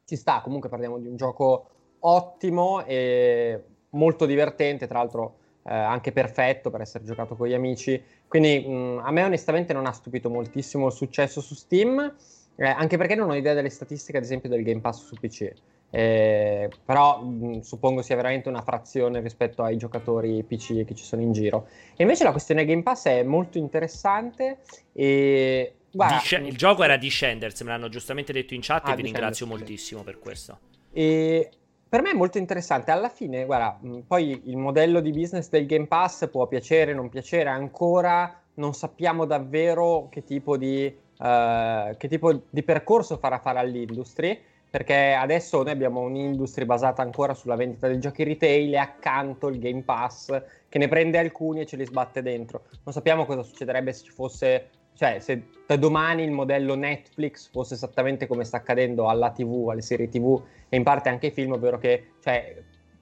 ci 0.04 0.16
sta, 0.16 0.40
comunque 0.42 0.68
parliamo 0.68 0.98
di 0.98 1.08
un 1.08 1.16
gioco 1.16 1.66
ottimo 2.00 2.84
e 2.84 3.62
molto 3.90 4.26
divertente, 4.26 4.86
tra 4.86 4.98
l'altro 4.98 5.36
eh, 5.64 5.74
anche 5.74 6.12
perfetto 6.12 6.70
per 6.70 6.80
essere 6.80 7.04
giocato 7.04 7.36
con 7.36 7.46
gli 7.46 7.54
amici. 7.54 8.02
Quindi 8.26 8.60
mh, 8.66 9.02
a 9.04 9.10
me 9.10 9.22
onestamente 9.24 9.72
non 9.72 9.86
ha 9.86 9.92
stupito 9.92 10.30
moltissimo 10.30 10.86
il 10.86 10.92
successo 10.92 11.40
su 11.40 11.54
Steam, 11.54 12.14
eh, 12.56 12.66
anche 12.66 12.96
perché 12.96 13.14
non 13.14 13.30
ho 13.30 13.34
idea 13.34 13.54
delle 13.54 13.70
statistiche, 13.70 14.18
ad 14.18 14.24
esempio, 14.24 14.48
del 14.48 14.62
Game 14.62 14.80
Pass 14.80 15.04
su 15.04 15.16
PC. 15.16 15.52
Eh, 15.92 16.70
però 16.84 17.20
mh, 17.20 17.60
suppongo 17.60 18.02
sia 18.02 18.14
veramente 18.14 18.48
una 18.48 18.62
frazione 18.62 19.20
rispetto 19.20 19.62
ai 19.62 19.76
giocatori 19.76 20.42
PC 20.44 20.84
che 20.84 20.94
ci 20.94 21.04
sono 21.04 21.22
in 21.22 21.32
giro. 21.32 21.66
E 21.96 22.02
invece 22.02 22.24
la 22.24 22.30
questione 22.30 22.64
Game 22.64 22.82
Pass 22.82 23.06
è 23.06 23.22
molto 23.22 23.58
interessante 23.58 24.58
e 24.92 25.74
Guarda, 25.92 26.18
Disc- 26.18 26.38
il 26.46 26.56
gioco 26.56 26.84
era 26.84 26.96
Descenders, 26.96 27.60
me 27.62 27.70
l'hanno 27.70 27.88
giustamente 27.88 28.32
detto 28.32 28.54
in 28.54 28.60
chat 28.62 28.86
ah, 28.86 28.92
e 28.92 28.96
vi 28.96 29.02
ringrazio 29.02 29.46
moltissimo 29.46 30.04
per 30.04 30.20
questo. 30.20 30.58
E 30.92 31.50
per 31.90 32.02
me 32.02 32.12
è 32.12 32.14
molto 32.14 32.38
interessante. 32.38 32.92
Alla 32.92 33.08
fine, 33.08 33.44
guarda, 33.44 33.76
poi 34.06 34.42
il 34.44 34.56
modello 34.56 35.00
di 35.00 35.10
business 35.10 35.48
del 35.48 35.66
Game 35.66 35.88
Pass 35.88 36.28
può 36.30 36.46
piacere, 36.46 36.94
non 36.94 37.08
piacere, 37.08 37.50
ancora 37.50 38.40
non 38.54 38.74
sappiamo 38.74 39.24
davvero 39.24 40.06
che 40.08 40.22
tipo 40.22 40.56
di, 40.56 40.86
uh, 40.86 41.96
che 41.96 42.08
tipo 42.08 42.42
di 42.48 42.62
percorso 42.62 43.16
farà 43.16 43.40
fare 43.40 43.58
all'industria, 43.58 44.36
perché 44.70 45.14
adesso 45.14 45.64
noi 45.64 45.72
abbiamo 45.72 46.02
un'industria 46.02 46.64
basata 46.64 47.02
ancora 47.02 47.34
sulla 47.34 47.56
vendita 47.56 47.88
dei 47.88 47.98
giochi 47.98 48.22
retail 48.22 48.72
e 48.72 48.76
accanto 48.76 49.48
il 49.48 49.58
Game 49.58 49.82
Pass 49.82 50.42
che 50.68 50.78
ne 50.78 50.86
prende 50.86 51.18
alcuni 51.18 51.62
e 51.62 51.66
ce 51.66 51.74
li 51.74 51.84
sbatte 51.84 52.22
dentro. 52.22 52.62
Non 52.84 52.94
sappiamo 52.94 53.26
cosa 53.26 53.42
succederebbe 53.42 53.92
se 53.92 54.04
ci 54.04 54.12
fosse 54.12 54.68
cioè 54.94 55.18
se 55.18 55.42
da 55.66 55.76
domani 55.76 56.24
il 56.24 56.30
modello 56.30 56.74
Netflix 56.74 57.48
fosse 57.50 57.74
esattamente 57.74 58.26
come 58.26 58.44
sta 58.44 58.56
accadendo 58.56 59.08
alla 59.08 59.30
TV, 59.30 59.68
alle 59.70 59.82
serie 59.82 60.08
TV 60.08 60.40
e 60.68 60.76
in 60.76 60.82
parte 60.82 61.08
anche 61.08 61.26
ai 61.26 61.32
film, 61.32 61.52
ovvero 61.52 61.78
che 61.78 62.12
cioè, 62.20 62.56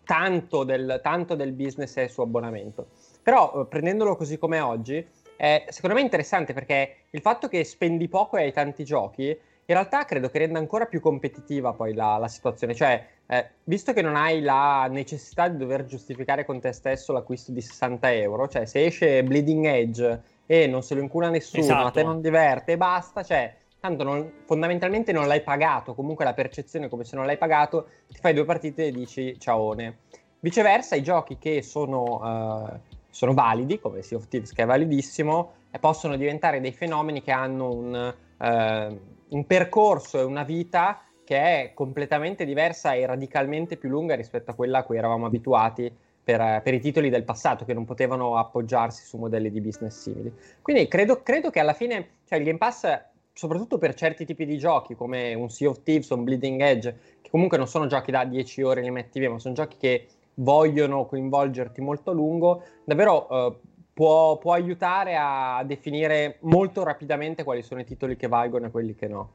tanto, 0.04 0.64
del, 0.64 1.00
tanto 1.02 1.34
del 1.34 1.52
business 1.52 1.96
è 1.96 2.08
su 2.08 2.20
abbonamento. 2.20 2.88
Però 3.22 3.60
eh, 3.62 3.66
prendendolo 3.66 4.16
così 4.16 4.38
come 4.38 4.60
oggi, 4.60 5.04
è 5.36 5.64
secondo 5.68 5.96
me 5.96 6.02
interessante 6.02 6.52
perché 6.52 6.96
il 7.10 7.20
fatto 7.20 7.48
che 7.48 7.64
spendi 7.64 8.08
poco 8.08 8.36
e 8.36 8.42
hai 8.42 8.52
tanti 8.52 8.84
giochi, 8.84 9.28
in 9.70 9.74
realtà 9.74 10.04
credo 10.04 10.30
che 10.30 10.38
renda 10.38 10.58
ancora 10.58 10.86
più 10.86 11.00
competitiva 11.00 11.72
poi 11.74 11.94
la, 11.94 12.16
la 12.16 12.28
situazione. 12.28 12.74
Cioè, 12.74 13.06
eh, 13.26 13.48
visto 13.64 13.92
che 13.92 14.00
non 14.00 14.16
hai 14.16 14.40
la 14.40 14.88
necessità 14.90 15.48
di 15.48 15.58
dover 15.58 15.84
giustificare 15.84 16.44
con 16.46 16.58
te 16.58 16.72
stesso 16.72 17.12
l'acquisto 17.12 17.52
di 17.52 17.60
60 17.60 18.12
euro, 18.14 18.48
cioè 18.48 18.64
se 18.64 18.86
esce 18.86 19.22
Bleeding 19.22 19.66
Edge 19.66 20.22
e 20.50 20.66
non 20.66 20.82
se 20.82 20.94
lo 20.94 21.02
incula 21.02 21.28
nessuno, 21.28 21.62
esatto. 21.62 21.86
a 21.86 21.90
te 21.90 22.02
non 22.02 22.22
diverte 22.22 22.72
e 22.72 22.76
basta, 22.78 23.22
cioè 23.22 23.54
tanto 23.78 24.02
non, 24.02 24.32
fondamentalmente 24.46 25.12
non 25.12 25.26
l'hai 25.26 25.42
pagato, 25.42 25.94
comunque 25.94 26.24
la 26.24 26.32
percezione 26.32 26.86
è 26.86 26.88
come 26.88 27.04
se 27.04 27.16
non 27.16 27.26
l'hai 27.26 27.36
pagato, 27.36 27.88
ti 28.08 28.18
fai 28.18 28.32
due 28.32 28.46
partite 28.46 28.86
e 28.86 28.90
dici 28.90 29.38
ciaone. 29.38 29.98
Viceversa, 30.40 30.96
i 30.96 31.02
giochi 31.02 31.36
che 31.36 31.60
sono, 31.60 32.22
uh, 32.22 32.78
sono 33.10 33.34
validi, 33.34 33.78
come 33.78 34.00
Sea 34.00 34.16
of 34.16 34.26
Thieves 34.26 34.54
che 34.54 34.62
è 34.62 34.66
validissimo, 34.66 35.52
e 35.70 35.78
possono 35.78 36.16
diventare 36.16 36.62
dei 36.62 36.72
fenomeni 36.72 37.22
che 37.22 37.30
hanno 37.30 37.70
un, 37.70 38.14
eh, 38.40 39.00
un 39.28 39.46
percorso 39.46 40.18
e 40.18 40.22
una 40.22 40.44
vita 40.44 41.02
che 41.24 41.36
è 41.36 41.72
completamente 41.74 42.46
diversa 42.46 42.94
e 42.94 43.04
radicalmente 43.04 43.76
più 43.76 43.90
lunga 43.90 44.14
rispetto 44.14 44.50
a 44.50 44.54
quella 44.54 44.78
a 44.78 44.82
cui 44.82 44.96
eravamo 44.96 45.26
abituati 45.26 45.94
per, 46.28 46.60
per, 46.62 46.74
i 46.74 46.80
titoli 46.80 47.08
del 47.08 47.24
passato 47.24 47.64
che 47.64 47.72
non 47.72 47.86
potevano 47.86 48.36
appoggiarsi 48.36 49.02
su 49.06 49.16
modelli 49.16 49.50
di 49.50 49.62
business 49.62 49.98
simili. 49.98 50.30
Quindi 50.60 50.86
credo, 50.86 51.22
credo 51.22 51.48
che 51.48 51.58
alla 51.58 51.72
fine, 51.72 52.16
cioè 52.26 52.36
il 52.36 52.44
Game 52.44 52.58
Pass, 52.58 52.86
soprattutto 53.32 53.78
per 53.78 53.94
certi 53.94 54.26
tipi 54.26 54.44
di 54.44 54.58
giochi 54.58 54.94
come 54.94 55.32
un 55.32 55.48
Sea 55.48 55.70
of 55.70 55.82
Thieves 55.82 56.10
o 56.10 56.16
un 56.16 56.24
Bleeding 56.24 56.60
Edge, 56.60 56.98
che 57.22 57.30
comunque 57.30 57.56
non 57.56 57.66
sono 57.66 57.86
giochi 57.86 58.10
da 58.10 58.26
10 58.26 58.60
ore 58.60 58.82
li 58.82 58.90
metti 58.90 59.18
via, 59.18 59.30
ma 59.30 59.38
sono 59.38 59.54
giochi 59.54 59.78
che 59.78 60.06
vogliono 60.34 61.06
coinvolgerti 61.06 61.80
molto 61.80 62.10
a 62.10 62.12
lungo, 62.12 62.62
davvero 62.84 63.28
eh, 63.30 63.56
può, 63.94 64.36
può 64.36 64.52
aiutare 64.52 65.16
a 65.18 65.62
definire 65.64 66.36
molto 66.40 66.84
rapidamente 66.84 67.42
quali 67.42 67.62
sono 67.62 67.80
i 67.80 67.86
titoli 67.86 68.16
che 68.16 68.28
valgono 68.28 68.66
e 68.66 68.70
quelli 68.70 68.94
che 68.94 69.08
no. 69.08 69.32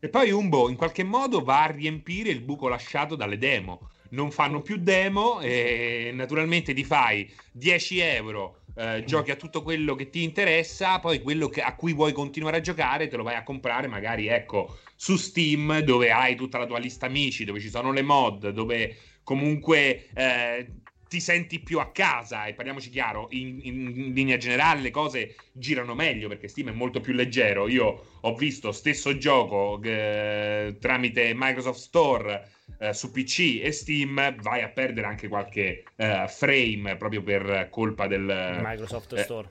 E 0.00 0.08
poi 0.08 0.32
Umbo 0.32 0.68
in 0.68 0.74
qualche 0.74 1.04
modo 1.04 1.44
va 1.44 1.62
a 1.62 1.70
riempire 1.70 2.30
il 2.30 2.40
buco 2.40 2.66
lasciato 2.66 3.14
dalle 3.14 3.38
demo 3.38 3.90
non 4.12 4.30
fanno 4.30 4.62
più 4.62 4.76
demo 4.78 5.40
e 5.40 6.10
naturalmente 6.14 6.72
ti 6.74 6.84
fai 6.84 7.30
10 7.52 7.98
euro. 8.00 8.56
Eh, 8.74 9.04
giochi 9.04 9.30
a 9.30 9.36
tutto 9.36 9.62
quello 9.62 9.94
che 9.94 10.08
ti 10.08 10.22
interessa, 10.22 10.98
poi 10.98 11.20
quello 11.20 11.48
che, 11.48 11.60
a 11.60 11.74
cui 11.74 11.92
vuoi 11.92 12.12
continuare 12.12 12.56
a 12.56 12.60
giocare 12.60 13.06
te 13.06 13.16
lo 13.16 13.22
vai 13.22 13.34
a 13.34 13.42
comprare 13.42 13.86
magari 13.86 14.28
ecco 14.28 14.78
su 14.96 15.16
Steam 15.16 15.80
dove 15.80 16.10
hai 16.10 16.36
tutta 16.36 16.56
la 16.56 16.64
tua 16.64 16.78
lista 16.78 17.04
amici, 17.04 17.44
dove 17.44 17.60
ci 17.60 17.68
sono 17.68 17.92
le 17.92 18.00
mod, 18.00 18.48
dove 18.48 18.96
comunque 19.22 20.08
eh, 20.14 20.66
ti 21.12 21.20
senti 21.20 21.60
più 21.60 21.78
a 21.78 21.90
casa 21.90 22.46
e 22.46 22.54
parliamoci 22.54 22.88
chiaro, 22.88 23.26
in, 23.32 23.60
in, 23.64 23.92
in, 23.94 24.12
linea 24.14 24.38
generale 24.38 24.80
le 24.80 24.90
cose 24.90 25.34
girano 25.52 25.94
meglio 25.94 26.26
perché 26.26 26.48
Steam 26.48 26.70
è 26.70 26.72
molto 26.72 27.00
più 27.00 27.12
leggero. 27.12 27.68
Io 27.68 28.18
ho 28.18 28.34
visto 28.34 28.72
stesso 28.72 29.18
gioco 29.18 29.78
eh, 29.82 30.74
tramite 30.80 31.32
Microsoft 31.34 31.80
Store 31.80 32.48
eh, 32.78 32.94
su 32.94 33.10
PC 33.10 33.60
e 33.62 33.72
Steam, 33.72 34.36
vai 34.40 34.62
a 34.62 34.68
perdere 34.68 35.06
anche 35.06 35.28
qualche 35.28 35.84
eh, 35.96 36.24
frame 36.28 36.96
proprio 36.96 37.22
per 37.22 37.68
colpa 37.68 38.06
del 38.06 38.60
Microsoft 38.62 39.12
eh, 39.12 39.22
Store. 39.22 39.50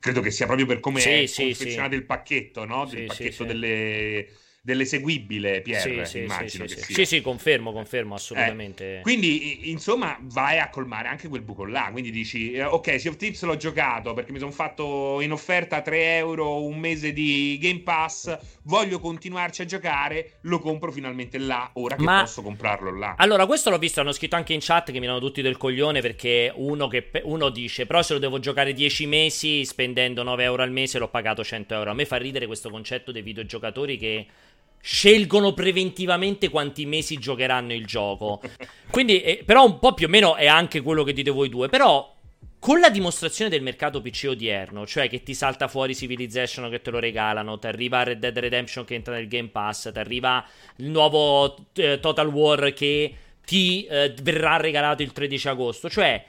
Credo 0.00 0.20
che 0.22 0.32
sia 0.32 0.46
proprio 0.46 0.66
per 0.66 0.80
come 0.80 0.98
sì, 0.98 1.08
è 1.08 1.26
sì, 1.26 1.44
confezionato 1.44 1.92
sì. 1.92 1.98
il 1.98 2.04
pacchetto, 2.04 2.64
no? 2.64 2.84
Del 2.84 3.06
pacchetto 3.06 3.44
delle 3.44 4.26
dell'eseguibile, 4.64 5.60
Pierre, 5.60 6.06
sì, 6.06 6.20
immagino 6.20 6.68
sì, 6.68 6.74
che 6.74 6.80
sì, 6.80 6.86
sia. 6.86 6.94
Sì, 6.94 7.04
sì, 7.16 7.20
confermo, 7.20 7.72
confermo, 7.72 8.14
assolutamente. 8.14 8.98
Eh, 8.98 9.00
quindi, 9.00 9.70
insomma, 9.70 10.16
vai 10.20 10.60
a 10.60 10.68
colmare 10.70 11.08
anche 11.08 11.26
quel 11.26 11.42
buco 11.42 11.64
là, 11.64 11.88
quindi 11.90 12.12
dici, 12.12 12.52
eh, 12.52 12.62
ok, 12.62 13.00
Sea 13.00 13.10
of 13.10 13.16
Tips 13.16 13.42
l'ho 13.42 13.56
giocato 13.56 14.14
perché 14.14 14.30
mi 14.30 14.38
sono 14.38 14.52
fatto 14.52 15.20
in 15.20 15.32
offerta 15.32 15.82
3 15.82 16.16
euro 16.16 16.64
un 16.64 16.78
mese 16.78 17.12
di 17.12 17.58
Game 17.60 17.80
Pass, 17.80 18.38
voglio 18.62 19.00
continuarci 19.00 19.62
a 19.62 19.64
giocare, 19.64 20.38
lo 20.42 20.60
compro 20.60 20.92
finalmente 20.92 21.38
là, 21.38 21.68
ora 21.74 21.96
che 21.96 22.02
Ma... 22.04 22.20
posso 22.20 22.42
comprarlo 22.42 22.96
là. 22.96 23.16
Allora, 23.18 23.46
questo 23.46 23.68
l'ho 23.68 23.78
visto, 23.78 24.00
hanno 24.00 24.12
scritto 24.12 24.36
anche 24.36 24.52
in 24.52 24.60
chat 24.62 24.92
che 24.92 25.00
mi 25.00 25.06
danno 25.06 25.18
tutti 25.18 25.42
del 25.42 25.56
coglione 25.56 26.00
perché 26.00 26.52
uno, 26.54 26.86
che, 26.86 27.10
uno 27.24 27.48
dice, 27.48 27.84
però 27.84 28.00
se 28.02 28.12
lo 28.12 28.20
devo 28.20 28.38
giocare 28.38 28.72
10 28.72 29.06
mesi 29.06 29.64
spendendo 29.64 30.22
9 30.22 30.44
euro 30.44 30.62
al 30.62 30.70
mese 30.70 31.00
l'ho 31.00 31.08
pagato 31.08 31.42
100 31.42 31.74
euro. 31.74 31.90
A 31.90 31.94
me 31.94 32.04
fa 32.04 32.16
ridere 32.16 32.46
questo 32.46 32.70
concetto 32.70 33.10
dei 33.10 33.22
videogiocatori 33.22 33.96
che 33.96 34.26
scelgono 34.82 35.54
preventivamente 35.54 36.48
quanti 36.48 36.84
mesi 36.86 37.16
giocheranno 37.16 37.72
il 37.72 37.86
gioco. 37.86 38.40
Quindi, 38.90 39.22
eh, 39.22 39.42
però, 39.46 39.64
un 39.64 39.78
po' 39.78 39.94
più 39.94 40.06
o 40.06 40.10
meno 40.10 40.34
è 40.34 40.46
anche 40.46 40.80
quello 40.80 41.04
che 41.04 41.12
dite 41.12 41.30
voi 41.30 41.48
due. 41.48 41.68
Però, 41.68 42.14
con 42.58 42.80
la 42.80 42.90
dimostrazione 42.90 43.48
del 43.48 43.62
mercato 43.62 44.02
PC 44.02 44.26
odierno, 44.30 44.84
cioè 44.84 45.08
che 45.08 45.22
ti 45.22 45.34
salta 45.34 45.68
fuori 45.68 45.94
Civilization 45.94 46.68
che 46.68 46.82
te 46.82 46.90
lo 46.90 46.98
regalano, 46.98 47.58
ti 47.58 47.68
arriva 47.68 48.02
Red 48.02 48.18
Dead 48.18 48.36
Redemption 48.36 48.84
che 48.84 48.94
entra 48.94 49.14
nel 49.14 49.28
Game 49.28 49.48
Pass, 49.48 49.92
ti 49.92 49.98
arriva 49.98 50.44
il 50.76 50.88
nuovo 50.88 51.56
eh, 51.74 52.00
Total 52.00 52.26
War 52.26 52.72
che 52.72 53.14
ti 53.44 53.84
eh, 53.84 54.14
verrà 54.22 54.56
regalato 54.56 55.02
il 55.02 55.12
13 55.12 55.48
agosto. 55.48 55.88
Cioè 55.88 56.24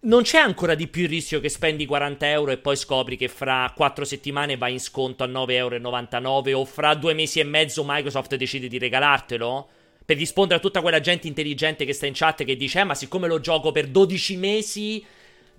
non 0.00 0.22
c'è 0.22 0.38
ancora 0.38 0.74
di 0.76 0.86
più 0.86 1.02
il 1.02 1.08
rischio 1.08 1.40
che 1.40 1.48
spendi 1.48 1.84
40 1.84 2.30
euro 2.30 2.52
e 2.52 2.58
poi 2.58 2.76
scopri 2.76 3.16
che 3.16 3.26
fra 3.28 3.72
4 3.74 4.04
settimane 4.04 4.56
vai 4.56 4.72
in 4.74 4.80
sconto 4.80 5.24
a 5.24 5.26
9,99 5.26 6.48
euro 6.48 6.60
o 6.60 6.64
fra 6.64 6.94
due 6.94 7.14
mesi 7.14 7.40
e 7.40 7.44
mezzo 7.44 7.82
Microsoft 7.84 8.36
decide 8.36 8.68
di 8.68 8.78
regalartelo? 8.78 9.68
Per 10.04 10.16
rispondere 10.16 10.60
a 10.60 10.62
tutta 10.62 10.80
quella 10.80 11.00
gente 11.00 11.26
intelligente 11.26 11.84
che 11.84 11.92
sta 11.92 12.06
in 12.06 12.14
chat 12.14 12.44
che 12.44 12.56
dice: 12.56 12.80
eh, 12.80 12.84
ma 12.84 12.94
siccome 12.94 13.26
lo 13.26 13.40
gioco 13.40 13.72
per 13.72 13.88
12 13.88 14.36
mesi 14.36 15.04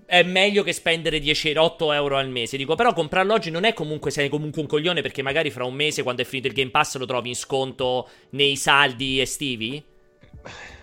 è 0.06 0.24
meglio 0.24 0.64
che 0.64 0.74
spendere 0.74 1.20
10, 1.20 1.56
8 1.56 1.92
euro 1.92 2.18
al 2.18 2.30
mese. 2.30 2.58
Dico, 2.58 2.74
però 2.74 2.94
comprarlo 2.94 3.34
oggi 3.34 3.52
non 3.52 3.64
è 3.64 3.74
comunque, 3.74 4.10
sei 4.10 4.28
comunque 4.28 4.62
un 4.62 4.68
coglione 4.68 5.04
perché 5.04 5.22
magari 5.22 5.52
fra 5.52 5.66
un 5.66 5.76
mese, 5.76 6.02
quando 6.02 6.24
è 6.24 6.26
finito 6.26 6.48
il 6.48 6.54
Game 6.54 6.72
Pass, 6.72 6.98
lo 6.98 7.06
trovi 7.06 7.30
in 7.30 7.36
sconto 7.36 8.10
nei 8.32 8.56
saldi 8.56 9.20
estivi? 9.20 9.84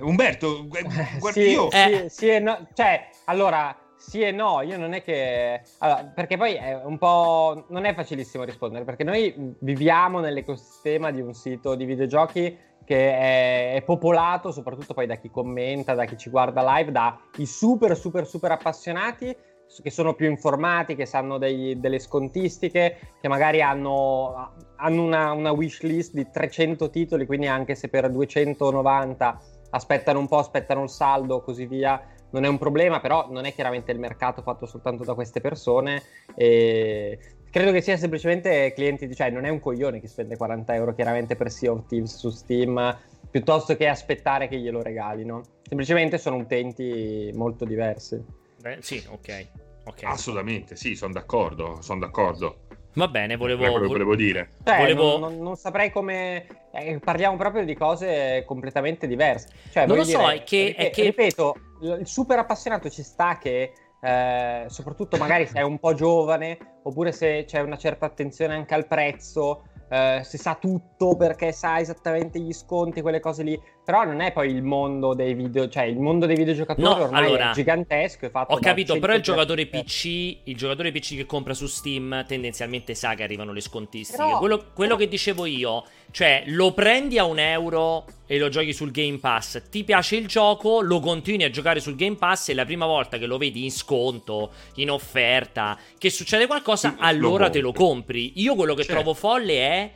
Umberto, 0.00 0.66
guarda, 0.66 1.32
sì, 1.32 1.40
io... 1.40 1.70
Eh. 1.70 2.06
Sì, 2.08 2.26
sì 2.26 2.38
no, 2.40 2.68
cioè, 2.72 3.08
allora, 3.24 3.76
sì 3.96 4.20
e 4.20 4.30
no, 4.30 4.62
io 4.62 4.78
non 4.78 4.92
è 4.92 5.02
che... 5.02 5.62
Allora, 5.78 6.04
perché 6.04 6.36
poi 6.36 6.54
è 6.54 6.80
un 6.82 6.98
po'... 6.98 7.66
non 7.68 7.84
è 7.84 7.94
facilissimo 7.94 8.44
rispondere, 8.44 8.84
perché 8.84 9.04
noi 9.04 9.54
viviamo 9.60 10.20
nell'ecosistema 10.20 11.10
di 11.10 11.20
un 11.20 11.34
sito 11.34 11.74
di 11.74 11.84
videogiochi 11.84 12.66
che 12.84 13.12
è, 13.12 13.74
è, 13.74 13.82
popolato 13.82 14.50
soprattutto 14.50 14.94
poi 14.94 15.06
da 15.06 15.16
chi 15.16 15.30
commenta, 15.30 15.92
da 15.94 16.06
chi 16.06 16.16
ci 16.16 16.30
guarda 16.30 16.76
live, 16.76 16.90
da 16.90 17.20
i 17.36 17.44
super, 17.44 17.94
super, 17.94 18.26
super 18.26 18.52
appassionati 18.52 19.36
che 19.82 19.90
sono 19.90 20.14
più 20.14 20.28
informati, 20.28 20.94
che 20.94 21.04
sanno 21.04 21.36
dei, 21.36 21.78
delle 21.78 21.98
scontistiche, 21.98 22.98
che 23.20 23.28
magari 23.28 23.60
hanno, 23.60 24.54
hanno 24.76 25.02
una, 25.02 25.32
una 25.32 25.52
wish 25.52 25.82
list 25.82 26.14
di 26.14 26.26
300 26.30 26.88
titoli, 26.88 27.26
quindi 27.26 27.46
anche 27.46 27.74
se 27.74 27.88
per 27.88 28.10
290 28.10 29.40
aspettano 29.70 30.18
un 30.18 30.28
po', 30.28 30.38
aspettano 30.38 30.82
il 30.82 30.90
saldo, 30.90 31.40
così 31.42 31.66
via. 31.66 32.00
Non 32.30 32.44
è 32.44 32.48
un 32.48 32.58
problema, 32.58 33.00
però 33.00 33.26
non 33.30 33.46
è 33.46 33.54
chiaramente 33.54 33.90
il 33.90 33.98
mercato 33.98 34.42
fatto 34.42 34.66
soltanto 34.66 35.04
da 35.04 35.14
queste 35.14 35.40
persone. 35.40 36.02
E 36.34 37.18
credo 37.50 37.72
che 37.72 37.80
sia 37.80 37.96
semplicemente 37.96 38.72
clienti, 38.74 39.14
cioè 39.14 39.30
non 39.30 39.44
è 39.44 39.48
un 39.48 39.60
coglione 39.60 40.00
che 40.00 40.08
spende 40.08 40.36
40 40.36 40.74
euro 40.74 40.94
chiaramente 40.94 41.36
per 41.36 41.50
Sea 41.50 41.72
of 41.72 41.86
Thieves 41.86 42.16
su 42.16 42.30
Steam, 42.30 42.98
piuttosto 43.30 43.76
che 43.76 43.88
aspettare 43.88 44.48
che 44.48 44.58
glielo 44.58 44.82
regalino. 44.82 45.42
Semplicemente 45.62 46.18
sono 46.18 46.36
utenti 46.36 47.30
molto 47.34 47.64
diversi. 47.64 48.22
Beh, 48.60 48.78
sì, 48.80 49.02
ok. 49.08 49.46
okay. 49.84 50.10
Assolutamente, 50.10 50.76
sì, 50.76 50.94
sono 50.94 51.12
d'accordo, 51.12 51.80
sono 51.80 52.00
d'accordo. 52.00 52.66
Va 52.98 53.06
bene, 53.06 53.36
volevo, 53.36 53.70
quello 53.70 53.86
volevo 53.86 54.16
dire. 54.16 54.54
Cioè, 54.64 54.78
volevo... 54.78 55.18
Non, 55.18 55.34
non, 55.34 55.38
non, 55.40 55.56
saprei 55.56 55.92
come. 55.92 56.46
Eh, 56.72 56.98
parliamo 56.98 57.36
proprio 57.36 57.64
di 57.64 57.74
cose 57.74 58.42
completamente 58.44 59.06
diverse. 59.06 59.48
Cioè, 59.70 59.86
non 59.86 59.98
lo 59.98 60.02
dire, 60.02 60.18
so, 60.18 60.28
è 60.28 60.42
che, 60.42 60.64
ripeto, 60.66 60.82
è 60.82 60.90
che... 60.90 61.02
ripeto, 61.02 61.56
il 62.00 62.06
super 62.08 62.38
appassionato 62.40 62.90
ci 62.90 63.04
sta 63.04 63.38
che. 63.38 63.72
Eh, 64.00 64.64
soprattutto 64.68 65.16
magari 65.16 65.46
sei 65.46 65.64
un 65.64 65.80
po' 65.80 65.92
giovane 65.92 66.56
oppure 66.84 67.10
se 67.10 67.44
c'è 67.48 67.58
una 67.58 67.76
certa 67.76 68.06
attenzione 68.06 68.54
anche 68.54 68.72
al 68.72 68.86
prezzo 68.86 69.64
eh, 69.88 70.20
se 70.22 70.38
sa 70.38 70.56
tutto 70.60 71.16
perché 71.16 71.52
sa 71.52 71.78
esattamente 71.78 72.38
gli 72.38 72.52
sconti, 72.52 73.00
quelle 73.00 73.20
cose 73.20 73.42
lì. 73.42 73.60
Però 73.84 74.04
non 74.04 74.20
è 74.20 74.32
poi 74.32 74.50
il 74.50 74.62
mondo 74.62 75.14
dei 75.14 75.32
video, 75.32 75.66
cioè 75.68 75.84
il 75.84 75.98
mondo 75.98 76.26
dei 76.26 76.36
videogiocatori 76.36 76.86
no, 76.86 77.02
ormai 77.04 77.24
allora, 77.24 77.50
è 77.50 77.54
gigantesco. 77.54 78.26
È 78.26 78.30
ho 78.32 78.58
capito, 78.58 78.98
però 78.98 79.14
il 79.14 79.22
giocatore 79.22 79.66
PC, 79.66 80.40
il 80.44 80.56
giocatore 80.56 80.92
PC 80.92 81.16
che 81.16 81.24
compra 81.24 81.54
su 81.54 81.66
Steam 81.66 82.24
tendenzialmente 82.26 82.94
sa 82.94 83.14
che 83.14 83.22
arrivano 83.22 83.52
le 83.52 83.62
scontistiche. 83.62 84.22
Però, 84.22 84.38
quello, 84.38 84.58
quello 84.74 84.94
però... 84.94 84.96
che 84.96 85.08
dicevo 85.08 85.46
io, 85.46 85.84
cioè 86.10 86.44
lo 86.46 86.72
prendi 86.72 87.18
a 87.18 87.24
un 87.24 87.38
euro 87.38 88.06
e 88.26 88.38
lo 88.38 88.48
giochi 88.48 88.72
sul 88.72 88.90
Game 88.90 89.18
Pass, 89.18 89.62
ti 89.70 89.84
piace 89.84 90.16
il 90.16 90.26
gioco, 90.26 90.80
lo 90.80 91.00
continui 91.00 91.44
a 91.44 91.50
giocare 91.50 91.80
sul 91.80 91.96
Game 91.96 92.16
Pass 92.16 92.50
e 92.50 92.54
la 92.54 92.64
prima 92.64 92.86
volta 92.86 93.18
che 93.18 93.26
lo 93.26 93.38
vedi 93.38 93.64
in 93.64 93.70
sconto, 93.70 94.52
in 94.74 94.90
offerta, 94.90 95.78
che 95.96 96.10
succede 96.10 96.46
qualcosa, 96.46 96.90
sì, 96.90 96.96
allora 96.98 97.46
lo 97.46 97.50
te 97.50 97.60
lo 97.60 97.72
compri. 97.72 98.32
Io 98.36 98.54
quello 98.54 98.74
che 98.74 98.84
certo. 98.84 99.00
trovo 99.00 99.14
folle 99.14 99.54
è 99.54 99.90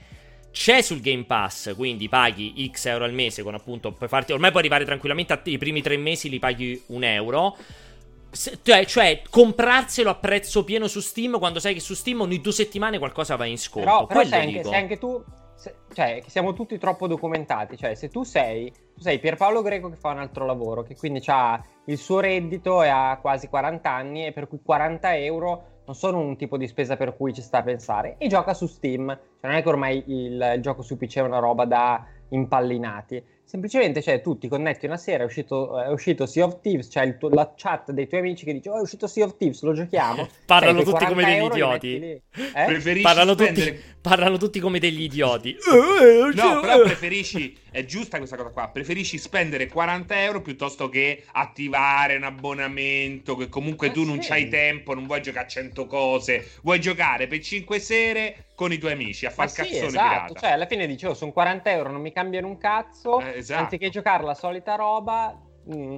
c'è 0.50 0.82
sul 0.82 1.00
Game 1.00 1.24
Pass, 1.24 1.74
quindi 1.74 2.08
paghi 2.08 2.70
X 2.70 2.86
euro 2.86 3.04
al 3.04 3.12
mese 3.12 3.42
con 3.42 3.54
appunto, 3.54 3.92
puoi 3.92 4.08
farti, 4.08 4.32
ormai 4.32 4.50
puoi 4.50 4.62
arrivare 4.62 4.84
tranquillamente 4.84 5.40
ai 5.44 5.58
primi 5.58 5.82
tre 5.82 5.96
mesi 5.96 6.28
li 6.28 6.38
paghi 6.38 6.80
un 6.88 7.04
euro. 7.04 7.56
Se, 8.30 8.58
cioè, 8.62 8.86
cioè, 8.86 9.22
comprarselo 9.28 10.08
a 10.08 10.14
prezzo 10.14 10.64
pieno 10.64 10.88
su 10.88 11.00
Steam 11.00 11.38
quando 11.38 11.58
sai 11.58 11.74
che 11.74 11.80
su 11.80 11.92
Steam 11.92 12.20
ogni 12.22 12.40
due 12.40 12.52
settimane 12.52 12.98
qualcosa 12.98 13.36
va 13.36 13.44
in 13.44 13.58
sconto. 13.58 13.88
Però, 13.88 14.06
però 14.06 14.24
se, 14.24 14.36
anche, 14.36 14.64
se 14.64 14.74
anche 14.74 14.98
tu, 14.98 15.22
se, 15.62 15.76
cioè, 15.92 16.20
che 16.20 16.28
siamo 16.28 16.54
tutti 16.54 16.76
troppo 16.76 17.06
documentati, 17.06 17.76
cioè 17.76 17.94
se 17.94 18.08
tu 18.08 18.24
sei, 18.24 18.72
tu 18.72 19.00
sei 19.00 19.20
Pierpaolo 19.20 19.62
Greco 19.62 19.88
che 19.88 19.94
fa 19.94 20.10
un 20.10 20.18
altro 20.18 20.44
lavoro, 20.44 20.82
che 20.82 20.96
quindi 20.96 21.22
ha 21.26 21.62
il 21.84 21.98
suo 21.98 22.18
reddito 22.18 22.82
e 22.82 22.88
ha 22.88 23.16
quasi 23.20 23.46
40 23.46 23.88
anni 23.88 24.26
e 24.26 24.32
per 24.32 24.48
cui 24.48 24.58
40 24.60 25.16
euro 25.18 25.64
non 25.84 25.94
sono 25.94 26.18
un 26.18 26.36
tipo 26.36 26.56
di 26.56 26.66
spesa 26.66 26.96
per 26.96 27.16
cui 27.16 27.32
ci 27.32 27.42
sta 27.42 27.58
a 27.58 27.62
pensare 27.62 28.16
e 28.18 28.26
gioca 28.26 28.54
su 28.54 28.66
Steam, 28.66 29.06
cioè 29.06 29.50
non 29.50 29.52
è 29.52 29.62
che 29.62 29.68
ormai 29.68 30.02
il, 30.08 30.52
il 30.56 30.62
gioco 30.62 30.82
su 30.82 30.96
PC 30.96 31.18
è 31.18 31.22
una 31.22 31.38
roba 31.38 31.64
da 31.64 32.04
impallinati. 32.30 33.24
Semplicemente 33.52 34.00
cioè, 34.00 34.22
tu 34.22 34.38
ti 34.38 34.48
connetti 34.48 34.86
una 34.86 34.96
sera, 34.96 35.24
è 35.24 35.26
uscito, 35.26 35.78
è 35.78 35.88
uscito 35.90 36.24
Sea 36.24 36.46
of 36.46 36.62
Thieves, 36.62 36.88
c'è 36.88 37.18
cioè 37.18 37.34
la 37.34 37.52
chat 37.54 37.90
dei 37.90 38.08
tuoi 38.08 38.20
amici 38.22 38.46
che 38.46 38.54
dice 38.54 38.70
oh 38.70 38.78
è 38.78 38.80
uscito 38.80 39.06
Sea 39.06 39.26
of 39.26 39.36
Thieves, 39.36 39.60
lo 39.60 39.74
giochiamo. 39.74 40.26
Parlano 40.46 40.82
cioè, 40.82 40.90
tutti 40.90 41.04
come 41.04 41.22
degli 41.22 41.44
idioti. 41.44 41.96
Eh? 41.96 42.22
Parlano, 43.02 43.34
spendere... 43.34 43.72
tutti, 43.72 43.82
parlano 44.00 44.36
tutti 44.38 44.58
come 44.58 44.78
degli 44.78 45.02
idioti. 45.02 45.54
no, 46.34 46.60
però 46.60 46.80
preferisci, 46.80 47.54
è 47.70 47.84
giusta 47.84 48.16
questa 48.16 48.36
cosa 48.36 48.48
qua, 48.48 48.70
preferisci 48.72 49.18
spendere 49.18 49.66
40 49.66 50.22
euro 50.22 50.40
piuttosto 50.40 50.88
che 50.88 51.22
attivare 51.32 52.16
un 52.16 52.22
abbonamento 52.22 53.36
che 53.36 53.50
comunque 53.50 53.88
eh 53.88 53.90
tu 53.90 54.04
non 54.04 54.22
sì. 54.22 54.32
hai 54.32 54.48
tempo, 54.48 54.94
non 54.94 55.04
vuoi 55.04 55.20
giocare 55.20 55.44
a 55.44 55.50
100 55.50 55.86
cose, 55.86 56.48
vuoi 56.62 56.80
giocare 56.80 57.26
per 57.26 57.40
5 57.40 57.78
sere 57.78 58.44
con 58.54 58.72
i 58.72 58.78
tuoi 58.78 58.92
amici 58.92 59.26
a 59.26 59.30
far 59.30 59.48
sì, 59.48 59.62
cazzone 59.62 59.86
esatto. 59.86 60.08
pirata. 60.08 60.34
Cioè, 60.34 60.50
alla 60.50 60.66
fine 60.66 60.86
dicevo, 60.86 61.14
sono 61.14 61.32
40 61.32 61.70
euro, 61.70 61.90
non 61.90 62.00
mi 62.00 62.12
cambiano 62.12 62.46
un 62.46 62.58
cazzo. 62.58 63.20
Eh, 63.20 63.38
esatto. 63.38 63.62
Anziché 63.62 63.88
giocare 63.88 64.24
la 64.24 64.34
solita 64.34 64.74
roba. 64.74 65.38
Mh, 65.64 65.74
mm, 65.74 65.96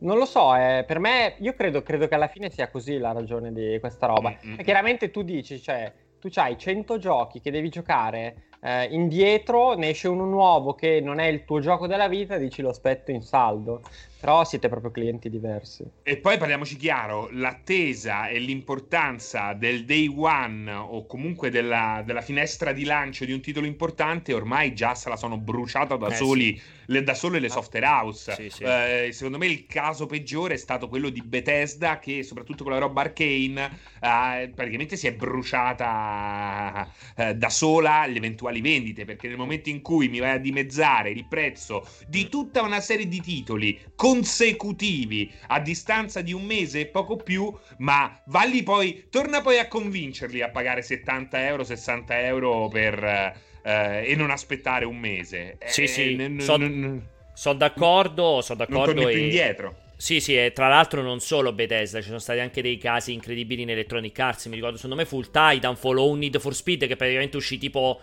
non 0.00 0.16
lo 0.16 0.24
so, 0.24 0.54
eh, 0.56 0.84
per 0.86 0.98
me, 0.98 1.34
io 1.40 1.54
credo, 1.54 1.82
credo, 1.82 2.08
che 2.08 2.14
alla 2.14 2.28
fine 2.28 2.50
sia 2.50 2.70
così 2.70 2.96
la 2.96 3.12
ragione 3.12 3.52
di 3.52 3.78
questa 3.80 4.06
roba. 4.06 4.34
Mm-hmm. 4.44 4.60
chiaramente 4.60 5.10
tu 5.10 5.22
dici, 5.22 5.60
cioè, 5.60 5.92
tu 6.18 6.28
hai 6.34 6.56
100 6.56 6.98
giochi 6.98 7.40
che 7.40 7.50
devi 7.50 7.68
giocare 7.68 8.48
eh, 8.62 8.84
indietro, 8.84 9.74
ne 9.74 9.90
esce 9.90 10.08
uno 10.08 10.24
nuovo 10.24 10.74
che 10.74 11.00
non 11.00 11.18
è 11.18 11.26
il 11.26 11.44
tuo 11.44 11.60
gioco 11.60 11.86
della 11.86 12.08
vita, 12.08 12.36
dici 12.36 12.62
lo 12.62 12.70
aspetto 12.70 13.10
in 13.10 13.22
saldo. 13.22 13.82
Però 14.20 14.44
siete 14.44 14.68
proprio 14.68 14.90
clienti 14.90 15.30
diversi. 15.30 15.82
E 16.02 16.18
poi 16.18 16.36
parliamoci 16.36 16.76
chiaro, 16.76 17.28
l'attesa 17.32 18.28
e 18.28 18.38
l'importanza 18.38 19.54
del 19.54 19.86
day 19.86 20.12
one 20.14 20.70
o 20.70 21.06
comunque 21.06 21.50
della, 21.50 22.02
della 22.04 22.20
finestra 22.20 22.72
di 22.72 22.84
lancio 22.84 23.24
di 23.24 23.32
un 23.32 23.40
titolo 23.40 23.66
importante 23.66 24.34
ormai 24.34 24.74
già 24.74 24.94
se 24.94 25.08
la 25.08 25.16
sono 25.16 25.38
bruciata 25.38 25.96
da, 25.96 26.08
eh, 26.08 26.14
soli, 26.14 26.56
sì. 26.56 26.62
le, 26.86 27.02
da 27.02 27.14
sole 27.14 27.38
le 27.38 27.46
ah. 27.46 27.50
software 27.50 27.86
house. 27.86 28.34
Sì, 28.34 28.50
sì. 28.50 28.62
Eh, 28.62 29.08
secondo 29.12 29.38
me 29.38 29.46
il 29.46 29.64
caso 29.66 30.04
peggiore 30.04 30.54
è 30.54 30.58
stato 30.58 30.88
quello 30.88 31.08
di 31.08 31.22
Bethesda 31.22 31.98
che 31.98 32.22
soprattutto 32.22 32.62
con 32.62 32.72
la 32.72 32.78
roba 32.78 33.00
arcane 33.00 33.78
eh, 34.00 34.50
praticamente 34.54 34.96
si 34.96 35.06
è 35.06 35.14
bruciata 35.14 36.86
eh, 37.16 37.34
da 37.34 37.48
sola 37.48 38.04
le 38.06 38.16
eventuali 38.16 38.60
vendite 38.60 39.04
perché 39.04 39.28
nel 39.28 39.36
momento 39.38 39.70
in 39.70 39.80
cui 39.80 40.08
mi 40.08 40.18
vai 40.18 40.32
a 40.32 40.38
dimezzare 40.38 41.10
il 41.10 41.24
prezzo 41.26 41.86
di 42.06 42.28
tutta 42.28 42.62
una 42.62 42.80
serie 42.80 43.08
di 43.08 43.20
titoli 43.20 43.78
consecutivi 44.10 45.32
a 45.48 45.60
distanza 45.60 46.20
di 46.20 46.32
un 46.32 46.44
mese 46.44 46.80
e 46.80 46.86
poco 46.86 47.16
più, 47.16 47.52
ma 47.78 48.20
valli 48.26 48.62
poi, 48.62 49.06
torna 49.10 49.40
poi 49.40 49.58
a 49.58 49.68
convincerli 49.68 50.42
a 50.42 50.50
pagare 50.50 50.82
70 50.82 51.46
euro, 51.46 51.64
60 51.64 52.20
euro 52.26 52.68
per, 52.68 53.04
eh, 53.62 54.04
e 54.06 54.14
non 54.16 54.30
aspettare 54.30 54.84
un 54.84 54.98
mese. 54.98 55.58
Sì, 55.66 55.82
eh, 55.82 55.86
sì, 55.86 56.16
n- 56.16 56.40
sono 56.40 56.66
n- 56.66 57.02
son 57.32 57.56
d'accordo, 57.56 58.40
sono 58.42 58.58
d'accordo. 58.58 59.02
Non 59.02 59.10
e... 59.10 59.18
indietro. 59.18 59.76
Sì, 59.96 60.18
sì, 60.18 60.34
e 60.34 60.52
tra 60.52 60.66
l'altro 60.66 61.02
non 61.02 61.20
solo 61.20 61.52
Bethesda, 61.52 62.00
ci 62.00 62.06
sono 62.06 62.18
stati 62.18 62.38
anche 62.38 62.62
dei 62.62 62.78
casi 62.78 63.12
incredibili 63.12 63.62
in 63.62 63.68
Electronic 63.68 64.18
Arts, 64.18 64.46
mi 64.46 64.54
ricordo, 64.54 64.76
secondo 64.76 64.96
me 64.96 65.04
Full 65.04 65.30
Titanfall 65.30 65.98
o 65.98 66.14
Need 66.14 66.38
for 66.38 66.54
Speed 66.54 66.86
che 66.86 66.96
praticamente 66.96 67.36
uscì 67.36 67.58
tipo 67.58 68.00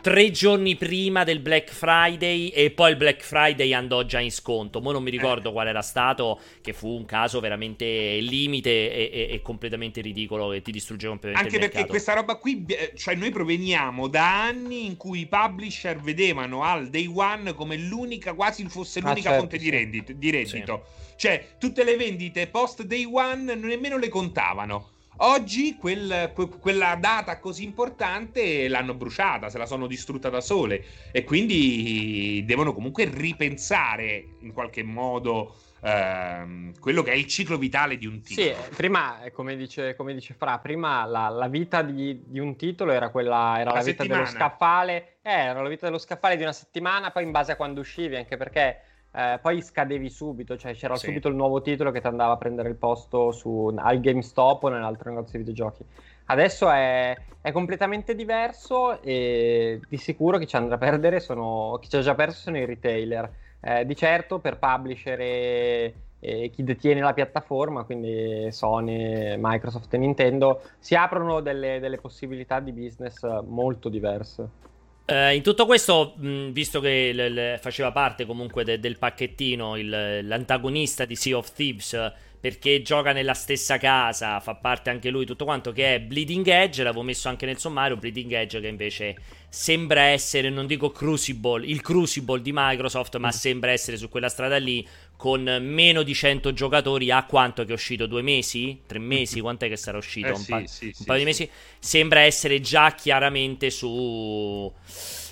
tre 0.00 0.30
giorni 0.30 0.76
prima 0.76 1.24
del 1.24 1.40
Black 1.40 1.72
Friday 1.72 2.48
e 2.48 2.70
poi 2.70 2.90
il 2.90 2.96
Black 2.96 3.22
Friday 3.22 3.72
andò 3.72 4.04
già 4.04 4.20
in 4.20 4.30
sconto. 4.30 4.80
Mo 4.80 4.92
non 4.92 5.02
mi 5.02 5.10
ricordo 5.10 5.48
eh. 5.48 5.52
qual 5.52 5.66
era 5.66 5.82
stato, 5.82 6.40
che 6.60 6.72
fu 6.72 6.88
un 6.88 7.04
caso 7.04 7.40
veramente 7.40 7.84
limite 8.20 8.70
e, 8.70 9.10
e, 9.12 9.34
e 9.34 9.42
completamente 9.42 10.00
ridicolo 10.00 10.50
che 10.50 10.62
ti 10.62 10.70
distrugge 10.70 11.08
completamente 11.08 11.56
Anche 11.56 11.68
perché 11.68 11.88
questa 11.88 12.14
roba 12.14 12.36
qui, 12.36 12.64
cioè 12.94 13.14
noi 13.14 13.30
proveniamo 13.30 14.06
da 14.08 14.44
anni 14.44 14.86
in 14.86 14.96
cui 14.96 15.20
i 15.20 15.26
publisher 15.26 15.98
vedevano 15.98 16.62
al 16.62 16.88
day 16.88 17.10
one 17.12 17.54
come 17.54 17.76
l'unica, 17.76 18.34
quasi 18.34 18.64
fosse 18.68 19.00
ah, 19.00 19.08
l'unica 19.08 19.30
ah, 19.30 19.32
certo, 19.32 19.40
fonte 19.40 19.58
sì. 19.58 19.64
di 19.64 19.70
reddito. 19.70 20.12
Di 20.12 20.30
reddito. 20.30 20.84
Sì. 20.84 21.14
Cioè 21.16 21.46
tutte 21.58 21.82
le 21.82 21.96
vendite 21.96 22.46
post 22.46 22.82
day 22.82 23.04
one 23.04 23.54
nemmeno 23.54 23.96
le 23.96 24.08
contavano. 24.08 24.90
Oggi 25.18 25.76
quel, 25.76 26.32
que, 26.34 26.48
quella 26.48 26.96
data 26.96 27.38
così 27.38 27.64
importante 27.64 28.68
l'hanno 28.68 28.94
bruciata, 28.94 29.48
se 29.48 29.56
la 29.56 29.66
sono 29.66 29.86
distrutta 29.86 30.28
da 30.28 30.40
sole 30.40 30.84
e 31.10 31.24
quindi 31.24 32.42
devono 32.44 32.74
comunque 32.74 33.04
ripensare 33.04 34.36
in 34.40 34.52
qualche 34.52 34.82
modo 34.82 35.54
ehm, 35.80 36.78
quello 36.80 37.02
che 37.02 37.12
è 37.12 37.14
il 37.14 37.26
ciclo 37.26 37.56
vitale 37.56 37.96
di 37.96 38.06
un 38.06 38.20
titolo. 38.20 38.56
Sì, 38.62 38.74
prima, 38.74 39.20
come 39.32 39.56
dice, 39.56 39.94
come 39.96 40.12
dice 40.12 40.34
Fra, 40.34 40.58
prima 40.58 41.04
la, 41.06 41.28
la 41.28 41.48
vita 41.48 41.82
di, 41.82 42.22
di, 42.26 42.38
un 42.38 42.56
titolo 42.56 42.92
era, 42.92 43.08
quella, 43.08 43.56
era 43.58 43.70
la, 43.70 43.78
la 43.78 43.84
vita 43.84 44.04
dello 44.04 44.26
scaffale, 44.26 45.16
eh, 45.22 45.30
era 45.30 45.62
la 45.62 45.68
vita 45.68 45.86
dello 45.86 45.98
scaffale 45.98 46.36
di 46.36 46.42
una 46.42 46.52
settimana, 46.52 47.10
poi 47.10 47.24
in 47.24 47.30
base 47.30 47.52
a 47.52 47.56
quando 47.56 47.80
uscivi, 47.80 48.16
anche 48.16 48.36
perché 48.36 48.80
eh, 49.16 49.38
poi 49.40 49.62
scadevi 49.62 50.10
subito, 50.10 50.58
cioè 50.58 50.74
c'era 50.74 50.94
sì. 50.96 51.06
subito 51.06 51.28
il 51.28 51.34
nuovo 51.34 51.62
titolo 51.62 51.90
che 51.90 52.02
ti 52.02 52.06
andava 52.06 52.34
a 52.34 52.36
prendere 52.36 52.68
il 52.68 52.74
posto 52.74 53.32
su, 53.32 53.74
al 53.74 53.98
GameStop 53.98 54.64
o 54.64 54.68
nell'altro 54.68 55.08
negozio 55.08 55.38
di 55.38 55.44
videogiochi. 55.44 55.84
Adesso 56.26 56.68
è, 56.68 57.16
è, 57.40 57.50
completamente 57.50 58.14
diverso 58.14 59.00
e 59.00 59.80
di 59.88 59.96
sicuro 59.96 60.36
chi 60.36 60.46
ci 60.46 60.56
andrà 60.56 60.74
a 60.74 60.78
perdere 60.78 61.20
sono, 61.20 61.78
chi 61.80 61.88
ci 61.88 61.96
ha 61.96 62.00
già 62.00 62.14
perso 62.14 62.40
sono 62.42 62.58
i 62.58 62.66
retailer. 62.66 63.32
Eh, 63.58 63.86
di 63.86 63.96
certo 63.96 64.38
per 64.38 64.58
publisher 64.58 65.18
e, 65.18 65.94
e, 66.20 66.50
chi 66.50 66.62
detiene 66.62 67.00
la 67.00 67.14
piattaforma, 67.14 67.84
quindi 67.84 68.52
Sony, 68.52 69.36
Microsoft 69.38 69.94
e 69.94 69.96
Nintendo, 69.96 70.60
si 70.78 70.94
aprono 70.94 71.40
delle, 71.40 71.80
delle 71.80 71.96
possibilità 71.96 72.60
di 72.60 72.72
business 72.72 73.22
molto 73.44 73.88
diverse. 73.88 74.74
Uh, 75.08 75.32
in 75.32 75.42
tutto 75.42 75.66
questo, 75.66 76.14
mh, 76.16 76.50
visto 76.50 76.80
che 76.80 77.12
l- 77.12 77.32
l- 77.32 77.58
faceva 77.60 77.92
parte 77.92 78.26
comunque 78.26 78.64
de- 78.64 78.80
del 78.80 78.98
pacchettino 78.98 79.76
il- 79.76 80.26
l'antagonista 80.26 81.04
di 81.04 81.14
Sea 81.14 81.36
of 81.36 81.52
Thieves, 81.52 82.12
perché 82.40 82.82
gioca 82.82 83.12
nella 83.12 83.34
stessa 83.34 83.78
casa, 83.78 84.40
fa 84.40 84.56
parte 84.56 84.90
anche 84.90 85.10
lui, 85.10 85.24
tutto 85.24 85.44
quanto, 85.44 85.70
che 85.72 85.94
è 85.94 86.00
Bleeding 86.00 86.46
Edge, 86.48 86.82
l'avevo 86.82 87.02
messo 87.02 87.28
anche 87.28 87.46
nel 87.46 87.58
sommario, 87.58 87.96
Bleeding 87.96 88.32
Edge 88.32 88.60
che 88.60 88.66
invece 88.66 89.16
sembra 89.48 90.02
essere, 90.02 90.50
non 90.50 90.66
dico 90.66 90.90
Crucible, 90.90 91.64
il 91.64 91.80
Crucible 91.80 92.42
di 92.42 92.50
Microsoft, 92.52 93.16
ma 93.16 93.28
mm. 93.28 93.30
sembra 93.30 93.70
essere 93.70 93.96
su 93.96 94.08
quella 94.08 94.28
strada 94.28 94.56
lì, 94.56 94.86
con 95.16 95.42
meno 95.62 96.02
di 96.02 96.14
100 96.14 96.52
giocatori 96.52 97.10
a 97.10 97.24
quanto 97.24 97.64
che 97.64 97.70
è 97.70 97.74
uscito 97.74 98.06
due 98.06 98.22
mesi? 98.22 98.82
Tre 98.86 98.98
mesi? 98.98 99.40
Quant'è 99.46 99.68
che 99.68 99.76
sarà 99.76 99.98
uscito? 99.98 100.28
Eh, 100.28 100.32
un, 100.32 100.36
sì, 100.36 100.50
pa- 100.50 100.66
sì, 100.66 100.86
un 100.86 100.92
sì, 100.92 101.04
paio 101.04 101.18
di 101.18 101.24
mesi? 101.24 101.50
Sembra 101.78 102.20
essere 102.20 102.60
già 102.60 102.94
chiaramente 102.94 103.70
su... 103.70 104.72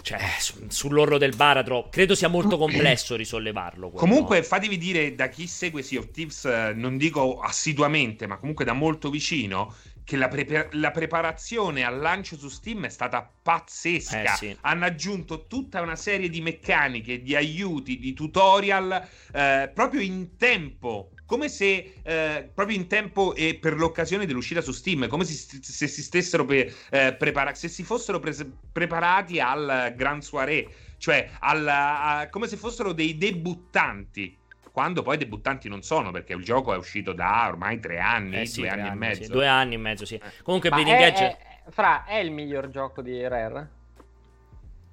Cioè, 0.05 0.21
sull'orlo 0.69 1.17
del 1.17 1.35
baratro, 1.35 1.89
credo 1.89 2.15
sia 2.15 2.29
molto 2.29 2.59
complesso 2.59 3.17
risollevarlo. 3.17 3.89
Quello. 3.89 4.07
Comunque, 4.07 4.43
fatevi 4.43 4.77
dire 4.77 5.15
da 5.15 5.29
chi 5.29 5.47
segue 5.47 5.83
Sea 5.83 6.01
of 6.01 6.11
Thieves, 6.11 6.45
eh, 6.45 6.73
non 6.75 6.99
dico 6.99 7.41
assiduamente, 7.41 8.27
ma 8.27 8.37
comunque 8.37 8.67
da 8.67 8.75
molto 8.75 9.09
vicino, 9.09 9.75
che 10.05 10.17
la, 10.17 10.29
pre- 10.29 10.69
la, 10.73 10.91
preparazione 10.91 11.83
al 11.83 11.99
lancio 11.99 12.37
su 12.37 12.49
Steam 12.49 12.85
è 12.85 12.91
stata 12.91 13.29
pazzesca. 13.43 14.35
Eh, 14.35 14.37
sì. 14.37 14.57
Hanno 14.61 14.85
aggiunto 14.85 15.47
tutta 15.47 15.81
una 15.81 15.97
serie 15.97 16.29
di 16.29 16.43
meccaniche, 16.43 17.23
di 17.23 17.35
aiuti, 17.35 17.99
di 17.99 18.13
tutorial 18.13 19.09
eh, 19.33 19.71
proprio 19.75 20.03
in 20.03 20.37
tempo. 20.37 21.11
Come 21.25 21.49
se 21.49 22.01
eh, 22.03 22.51
proprio 22.55 22.77
in 22.77 22.87
tempo 22.87 23.35
e 23.35 23.57
per 23.59 23.77
l'occasione 23.77 24.27
dell'uscita 24.27 24.61
su 24.61 24.73
Steam, 24.73 25.09
come 25.09 25.25
se, 25.25 25.59
se 25.63 25.89
si 25.89 26.03
stessero 26.03 26.45
pe- 26.45 26.73
eh, 26.91 27.15
prepara- 27.15 27.55
se 27.55 27.69
si 27.69 27.83
fossero 27.83 28.21
pre- 28.21 28.37
preparati 28.71 29.41
al 29.41 29.95
Grand 29.97 30.21
Soirée, 30.21 30.69
cioè 30.99 31.31
al, 31.41 31.67
a- 31.67 32.29
come 32.31 32.47
se 32.47 32.59
fossero 32.59 32.93
dei 32.93 33.17
debuttanti 33.17 34.37
quando 34.75 35.03
poi 35.03 35.17
debuttanti 35.17 35.69
non 35.69 35.83
sono, 35.83 36.11
perché 36.11 36.33
il 36.33 36.43
gioco 36.43 36.75
è 36.75 36.77
uscito 36.77 37.13
da 37.13 37.47
ormai 37.47 37.79
tre 37.79 38.01
anni, 38.01 38.41
eh 38.41 38.47
sì, 38.47 38.63
due 38.63 38.71
anni, 38.71 38.81
anni, 38.81 38.91
e 38.91 38.95
mezzo. 38.95 39.23
Sì, 39.23 39.31
due 39.31 39.47
anni 39.47 39.75
e 39.75 39.79
mezzo, 39.79 40.05
sì. 40.05 40.15
Eh. 40.17 40.43
Comunque 40.43 40.69
Ma 40.69 40.75
Bleeding 40.75 40.99
Edge... 40.99 41.25
È, 41.25 41.39
fra, 41.71 42.05
è 42.05 42.17
il 42.17 42.33
miglior 42.33 42.69
gioco 42.71 43.01
di 43.01 43.25
Rare? 43.25 43.71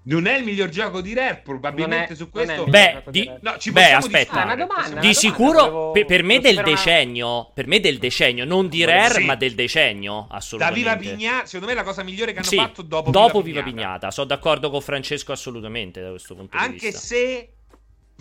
Non 0.04 0.28
è 0.28 0.38
il 0.38 0.44
miglior 0.44 0.70
gioco 0.70 1.02
di 1.02 1.16
Rare, 1.16 1.38
probabilmente 1.38 2.14
è, 2.14 2.16
su 2.16 2.30
questo. 2.30 2.66
Beh, 2.66 3.06
di... 3.08 3.28
no, 3.42 3.56
beh 3.72 3.92
aspetta. 3.92 4.46
Ah, 4.46 4.56
domanda, 4.56 5.00
di 5.00 5.16
sicuro, 5.16 5.62
volevo... 5.62 5.92
per, 5.94 6.06
per, 6.06 6.22
me 6.22 6.40
del 6.40 6.62
decennio, 6.62 7.34
una... 7.34 7.46
per 7.52 7.66
me 7.66 7.80
del 7.80 7.98
decennio, 7.98 8.46
non 8.46 8.68
di 8.68 8.84
Rare, 8.84 9.16
sì. 9.16 9.26
ma 9.26 9.34
del 9.34 9.56
decennio, 9.56 10.28
assolutamente. 10.30 10.84
Da 10.88 10.96
Viva 10.96 11.12
Pignata, 11.12 11.46
secondo 11.48 11.66
me 11.66 11.72
è 11.72 11.76
la 11.76 11.84
cosa 11.84 12.04
migliore 12.04 12.34
che 12.34 12.38
hanno 12.38 12.48
sì, 12.48 12.56
fatto 12.56 12.84
dopo, 12.84 13.10
dopo 13.10 13.42
Viva, 13.42 13.62
Viva 13.62 13.64
Pignata. 13.64 13.88
Pignata. 13.88 14.12
Sono 14.12 14.28
d'accordo 14.28 14.70
con 14.70 14.82
Francesco 14.82 15.32
assolutamente 15.32 16.02
da 16.04 16.10
questo 16.12 16.36
punto 16.36 16.56
Anche 16.56 16.68
di 16.68 16.86
vista. 16.86 16.88
Anche 16.88 17.00
se 17.00 17.54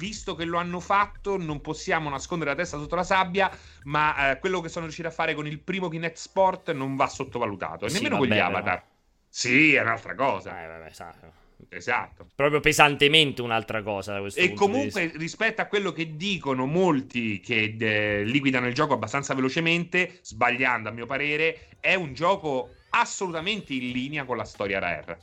visto 0.01 0.35
che 0.35 0.47
lo 0.47 0.56
hanno 0.56 0.81
fatto, 0.81 1.36
non 1.36 1.60
possiamo 1.60 2.09
nascondere 2.09 2.51
la 2.51 2.56
testa 2.56 2.78
sotto 2.78 2.94
la 2.94 3.05
sabbia, 3.05 3.51
ma 3.85 4.31
eh, 4.31 4.39
quello 4.39 4.62
che 4.62 4.70
sono 4.70 4.86
riusciti 4.86 5.06
a 5.06 5.10
fare 5.10 5.35
con 5.35 5.47
il 5.47 5.60
primo 5.60 5.90
Kinect 5.90 6.16
Sport 6.16 6.72
non 6.72 6.97
va 6.97 7.06
sottovalutato, 7.06 7.85
e 7.85 7.90
sì, 7.90 7.97
nemmeno 7.97 8.16
con 8.16 8.27
gli 8.27 8.39
avatar. 8.39 8.77
No. 8.77 8.98
Sì, 9.28 9.74
è 9.74 9.82
un'altra 9.82 10.14
cosa. 10.14 10.64
Eh, 10.64 10.66
vabbè, 10.66 10.86
esatto. 10.86 11.32
esatto. 11.68 12.27
Proprio 12.35 12.60
pesantemente 12.60 13.43
un'altra 13.43 13.82
cosa 13.82 14.14
da 14.14 14.20
questo 14.20 14.40
e 14.40 14.55
comunque 14.55 15.12
rispetto 15.16 15.60
a 15.60 15.66
quello 15.66 15.93
che 15.93 16.16
dicono 16.16 16.64
molti 16.64 17.39
che 17.40 17.77
eh, 17.78 18.24
liquidano 18.24 18.68
il 18.68 18.74
gioco 18.74 18.94
abbastanza 18.94 19.35
velocemente, 19.35 20.18
sbagliando 20.22 20.89
a 20.89 20.93
mio 20.93 21.05
parere, 21.05 21.68
è 21.78 21.94
un 21.94 22.14
gioco 22.14 22.70
assolutamente 22.90 23.74
in 23.74 23.90
linea 23.90 24.24
con 24.24 24.39
la 24.39 24.44
storia 24.44 24.78
Rare. 24.78 25.18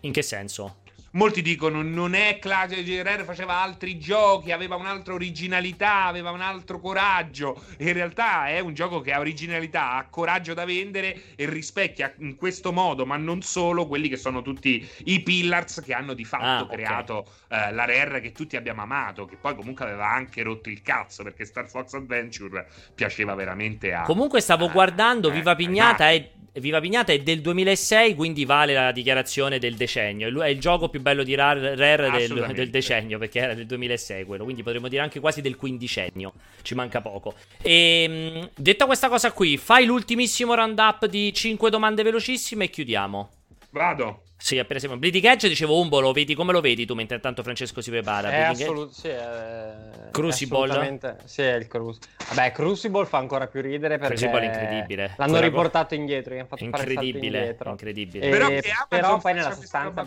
In 0.00 0.12
che 0.12 0.22
senso? 0.22 0.78
Molti 1.12 1.42
dicono 1.42 1.82
non 1.82 2.14
è 2.14 2.38
classico, 2.38 3.02
Rare 3.02 3.24
faceva 3.24 3.56
altri 3.56 3.98
giochi, 3.98 4.52
aveva 4.52 4.76
un'altra 4.76 5.14
originalità, 5.14 6.04
aveva 6.04 6.30
un 6.30 6.40
altro 6.40 6.80
coraggio. 6.80 7.62
In 7.78 7.92
realtà 7.92 8.48
è 8.48 8.60
un 8.60 8.74
gioco 8.74 9.00
che 9.00 9.12
ha 9.12 9.18
originalità, 9.18 9.92
ha 9.92 10.06
coraggio 10.08 10.54
da 10.54 10.64
vendere 10.64 11.34
e 11.36 11.48
rispecchia 11.48 12.12
in 12.18 12.36
questo 12.36 12.72
modo, 12.72 13.06
ma 13.06 13.16
non 13.16 13.42
solo 13.42 13.86
quelli 13.86 14.08
che 14.08 14.16
sono 14.16 14.42
tutti 14.42 14.86
i 15.04 15.20
pillars 15.20 15.80
che 15.84 15.94
hanno 15.94 16.14
di 16.14 16.24
fatto 16.24 16.64
ah, 16.64 16.68
creato 16.68 17.16
okay. 17.46 17.70
uh, 17.70 17.74
la 17.74 17.84
Rare 17.84 18.20
che 18.20 18.32
tutti 18.32 18.56
abbiamo 18.56 18.82
amato, 18.82 19.24
che 19.24 19.36
poi 19.36 19.54
comunque 19.54 19.84
aveva 19.84 20.10
anche 20.10 20.42
rotto 20.42 20.68
il 20.68 20.82
cazzo 20.82 21.22
perché 21.22 21.44
Star 21.44 21.68
Fox 21.68 21.94
Adventure 21.94 22.66
piaceva 22.94 23.34
veramente 23.34 23.92
a 23.92 24.02
Comunque 24.02 24.40
stavo 24.40 24.66
a, 24.66 24.68
guardando 24.68 25.28
eh, 25.28 25.32
Viva 25.32 25.54
Pignata 25.54 26.10
è 26.10 26.30
Viva 26.52 26.80
Pignata 26.80 27.12
è 27.12 27.20
del 27.20 27.42
2006, 27.42 28.16
quindi 28.16 28.44
vale 28.44 28.74
la 28.74 28.90
dichiarazione 28.90 29.60
del 29.60 29.76
decennio. 29.76 30.42
È 30.42 30.48
il 30.48 30.58
gioco 30.58 30.88
più 30.88 30.99
bello 31.00 31.22
di 31.22 31.34
Rare, 31.34 31.74
Rare 31.76 32.10
del, 32.10 32.52
del, 32.54 32.70
decennio, 32.70 33.18
perché 33.18 33.40
era 33.40 33.54
del 33.54 33.66
2006 33.66 34.24
quello, 34.24 34.44
quindi 34.44 34.62
potremmo 34.62 34.88
dire 34.88 35.02
anche 35.02 35.20
quasi 35.20 35.40
del 35.40 35.56
quindicennio. 35.56 36.32
Ci 36.62 36.74
manca 36.74 37.00
poco. 37.00 37.34
E 37.62 38.04
ehm, 38.08 38.50
detta 38.56 38.86
questa 38.86 39.08
cosa 39.08 39.32
qui, 39.32 39.56
fai 39.56 39.84
l'ultimissimo 39.84 40.54
round-up 40.54 41.06
di 41.06 41.32
5 41.32 41.70
domande 41.70 42.02
velocissime 42.02 42.64
e 42.64 42.70
chiudiamo. 42.70 43.30
Vado. 43.70 44.22
Sì, 44.40 44.64
per 44.64 44.76
esempio, 44.76 44.98
Bleeding 44.98 45.24
Edge, 45.26 45.48
dicevo 45.48 45.78
Umbo, 45.78 46.00
lo 46.00 46.12
vedi, 46.12 46.34
come 46.34 46.52
lo 46.52 46.62
vedi 46.62 46.86
tu 46.86 46.94
mentre 46.94 47.16
intanto 47.16 47.42
Francesco 47.42 47.82
si 47.82 47.90
prepara? 47.90 48.30
È 48.30 48.40
assolut- 48.40 48.90
sì, 48.90 49.08
è... 49.08 50.08
Crucible? 50.10 51.18
Sì, 51.24 51.42
è 51.42 51.56
il 51.56 51.66
Crucible. 51.68 52.08
Vabbè, 52.28 52.52
Crucible 52.52 53.04
fa 53.04 53.18
ancora 53.18 53.46
più 53.48 53.60
ridere 53.60 53.98
perché... 53.98 54.14
Crucible 54.14 54.40
è 54.40 54.44
incredibile. 54.46 55.14
L'hanno 55.18 55.32
Quella 55.32 55.46
riportato 55.46 55.94
co... 55.94 56.00
indietro, 56.00 56.34
gli 56.34 56.38
hanno 56.38 56.48
fatto 56.48 56.64
incredibile, 56.64 57.54
fare 57.54 57.70
incredibile. 57.70 58.26
E... 58.26 58.30
Però, 58.30 58.48
però 58.88 59.18
poi 59.18 59.34
nella 59.34 59.52
sostanza 59.52 60.06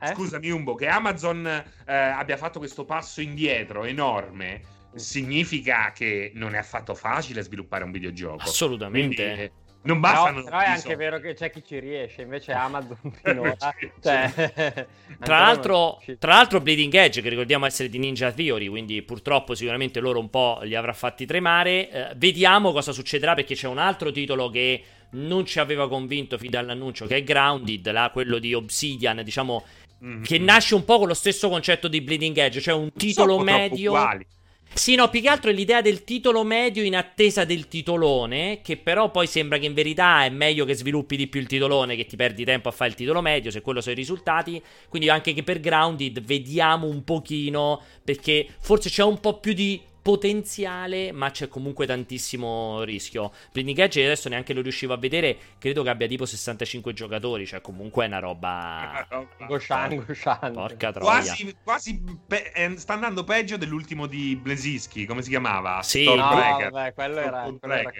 eh? 0.00 0.14
Scusami 0.14 0.48
Umbo, 0.48 0.74
che 0.74 0.86
Amazon 0.86 1.46
eh, 1.46 1.94
abbia 1.94 2.38
fatto 2.38 2.58
questo 2.58 2.84
passo 2.84 3.20
indietro 3.20 3.84
enorme 3.84 4.62
significa 4.94 5.92
che 5.94 6.32
non 6.34 6.54
è 6.54 6.58
affatto 6.58 6.94
facile 6.94 7.42
sviluppare 7.42 7.84
un 7.84 7.90
videogioco. 7.90 8.42
Assolutamente. 8.42 9.24
Quindi, 9.24 9.50
non 9.82 10.00
bastano. 10.00 10.42
Però, 10.42 10.44
però 10.44 10.58
è 10.58 10.68
anche 10.68 10.96
vero 10.96 11.20
che 11.20 11.34
c'è 11.34 11.50
chi 11.50 11.62
ci 11.64 11.78
riesce, 11.78 12.22
invece 12.22 12.52
Amazon 12.52 12.96
finora. 13.22 13.56
cioè, 14.02 14.32
tra, 15.20 15.38
l'altro, 15.38 16.02
tra 16.18 16.32
l'altro, 16.34 16.60
Bleeding 16.60 16.92
Edge, 16.94 17.20
che 17.22 17.28
ricordiamo 17.28 17.66
essere 17.66 17.88
di 17.88 17.98
Ninja 17.98 18.32
Theory, 18.32 18.66
quindi 18.68 19.02
purtroppo 19.02 19.54
sicuramente 19.54 20.00
loro 20.00 20.18
un 20.18 20.30
po' 20.30 20.60
li 20.62 20.74
avrà 20.74 20.92
fatti 20.92 21.26
tremare. 21.26 21.90
Eh, 21.90 22.12
vediamo 22.16 22.72
cosa 22.72 22.92
succederà 22.92 23.34
perché 23.34 23.54
c'è 23.54 23.68
un 23.68 23.78
altro 23.78 24.10
titolo 24.10 24.50
che 24.50 24.82
non 25.10 25.46
ci 25.46 25.58
aveva 25.58 25.88
convinto 25.88 26.36
fin 26.36 26.50
dall'annuncio, 26.50 27.06
che 27.06 27.16
è 27.16 27.22
Grounded, 27.22 27.90
là, 27.90 28.10
quello 28.12 28.38
di 28.38 28.52
Obsidian, 28.52 29.22
diciamo, 29.22 29.64
mm-hmm. 30.04 30.22
che 30.22 30.38
nasce 30.38 30.74
un 30.74 30.84
po' 30.84 30.98
con 30.98 31.08
lo 31.08 31.14
stesso 31.14 31.48
concetto 31.48 31.88
di 31.88 32.00
Bleeding 32.00 32.36
Edge, 32.36 32.60
cioè 32.60 32.74
un 32.74 32.92
titolo 32.92 33.38
medio. 33.38 33.92
Uguali 33.92 34.26
sì, 34.72 34.94
no, 34.94 35.08
più 35.08 35.20
che 35.20 35.28
altro 35.28 35.50
è 35.50 35.52
l'idea 35.52 35.80
del 35.80 36.04
titolo 36.04 36.44
medio 36.44 36.84
in 36.84 36.94
attesa 36.94 37.44
del 37.44 37.66
titolone, 37.68 38.60
che 38.62 38.76
però 38.76 39.10
poi 39.10 39.26
sembra 39.26 39.58
che 39.58 39.66
in 39.66 39.74
verità 39.74 40.24
è 40.24 40.30
meglio 40.30 40.64
che 40.64 40.74
sviluppi 40.74 41.16
di 41.16 41.26
più 41.26 41.40
il 41.40 41.46
titolone, 41.46 41.96
che 41.96 42.06
ti 42.06 42.16
perdi 42.16 42.44
tempo 42.44 42.68
a 42.68 42.72
fare 42.72 42.90
il 42.90 42.96
titolo 42.96 43.20
medio, 43.20 43.50
se 43.50 43.60
quello 43.60 43.80
sono 43.80 43.94
i 43.94 43.98
risultati. 43.98 44.62
Quindi 44.88 45.08
anche 45.08 45.32
che 45.32 45.42
per 45.42 45.60
Grounded 45.60 46.20
vediamo 46.20 46.86
un 46.86 47.02
pochino, 47.02 47.82
perché 48.04 48.46
forse 48.60 48.88
c'è 48.88 49.02
un 49.02 49.18
po' 49.18 49.40
più 49.40 49.52
di 49.52 49.80
potenziale, 50.08 51.12
ma 51.12 51.30
c'è 51.30 51.48
comunque 51.48 51.84
tantissimo 51.84 52.82
rischio. 52.82 53.30
Bleeding 53.52 53.78
Edge 53.78 54.02
adesso 54.02 54.30
neanche 54.30 54.54
lo 54.54 54.62
riuscivo 54.62 54.94
a 54.94 54.96
vedere, 54.96 55.36
credo 55.58 55.82
che 55.82 55.90
abbia 55.90 56.06
tipo 56.06 56.24
65 56.24 56.94
giocatori, 56.94 57.44
cioè 57.46 57.60
comunque 57.60 58.04
è 58.04 58.06
una 58.06 58.18
roba... 58.18 59.06
Goshan, 59.46 60.02
Goshan. 60.06 60.52
Porca 60.54 60.92
troia. 60.92 61.10
Quasi, 61.10 61.56
quasi 61.62 62.02
pe- 62.26 62.52
eh, 62.54 62.78
sta 62.78 62.94
andando 62.94 63.22
peggio 63.22 63.58
dell'ultimo 63.58 64.06
di 64.06 64.34
Blaziski, 64.34 65.04
come 65.04 65.20
si 65.20 65.28
chiamava? 65.28 65.82
Sì, 65.82 66.06
no, 66.06 66.16
vabbè, 66.16 66.94
quello 66.94 67.18
era, 67.18 67.42
quello 67.58 67.74
era 67.74 67.92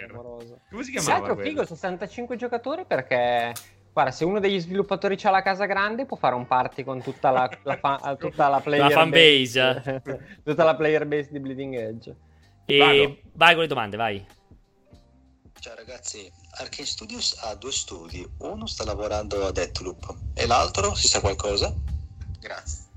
Come 0.71 0.83
si 0.83 0.89
chiamava? 0.89 1.27
Altro 1.27 1.43
figo, 1.43 1.63
65 1.63 2.35
giocatori 2.37 2.85
perché 2.87 3.53
Guarda, 3.99 4.15
se 4.15 4.23
uno 4.23 4.39
degli 4.39 4.57
sviluppatori 4.57 5.17
ha 5.23 5.29
la 5.29 5.41
casa 5.41 5.65
grande, 5.65 6.05
può 6.05 6.15
fare 6.15 6.33
un 6.33 6.47
party 6.47 6.85
con 6.85 7.01
tutta 7.01 7.31
la, 7.31 7.49
la, 7.63 7.75
fa, 7.75 8.15
tutta 8.17 8.47
la 8.47 8.61
player 8.61 8.87
la 8.87 8.91
fan 8.91 9.09
base. 9.09 9.61
base 9.61 10.01
tutta 10.41 10.63
la 10.63 10.73
player 10.73 11.05
base 11.05 11.27
di 11.29 11.39
Bleeding 11.41 11.75
Edge. 11.75 12.15
E 12.63 12.77
Vado. 12.77 13.17
vai 13.33 13.53
con 13.55 13.63
le 13.63 13.67
domande, 13.67 13.97
vai. 13.97 14.25
Ciao 15.59 15.75
ragazzi, 15.75 16.31
Arkane 16.59 16.87
Studios 16.87 17.37
ha 17.41 17.55
due 17.55 17.73
studi. 17.73 18.25
Uno 18.37 18.65
sta 18.67 18.85
lavorando 18.85 19.45
a 19.45 19.51
Deathloop 19.51 20.15
e 20.33 20.47
l'altro 20.47 20.95
si 20.95 21.09
sa 21.09 21.19
qualcosa? 21.19 21.75
Grazie. 22.39 22.88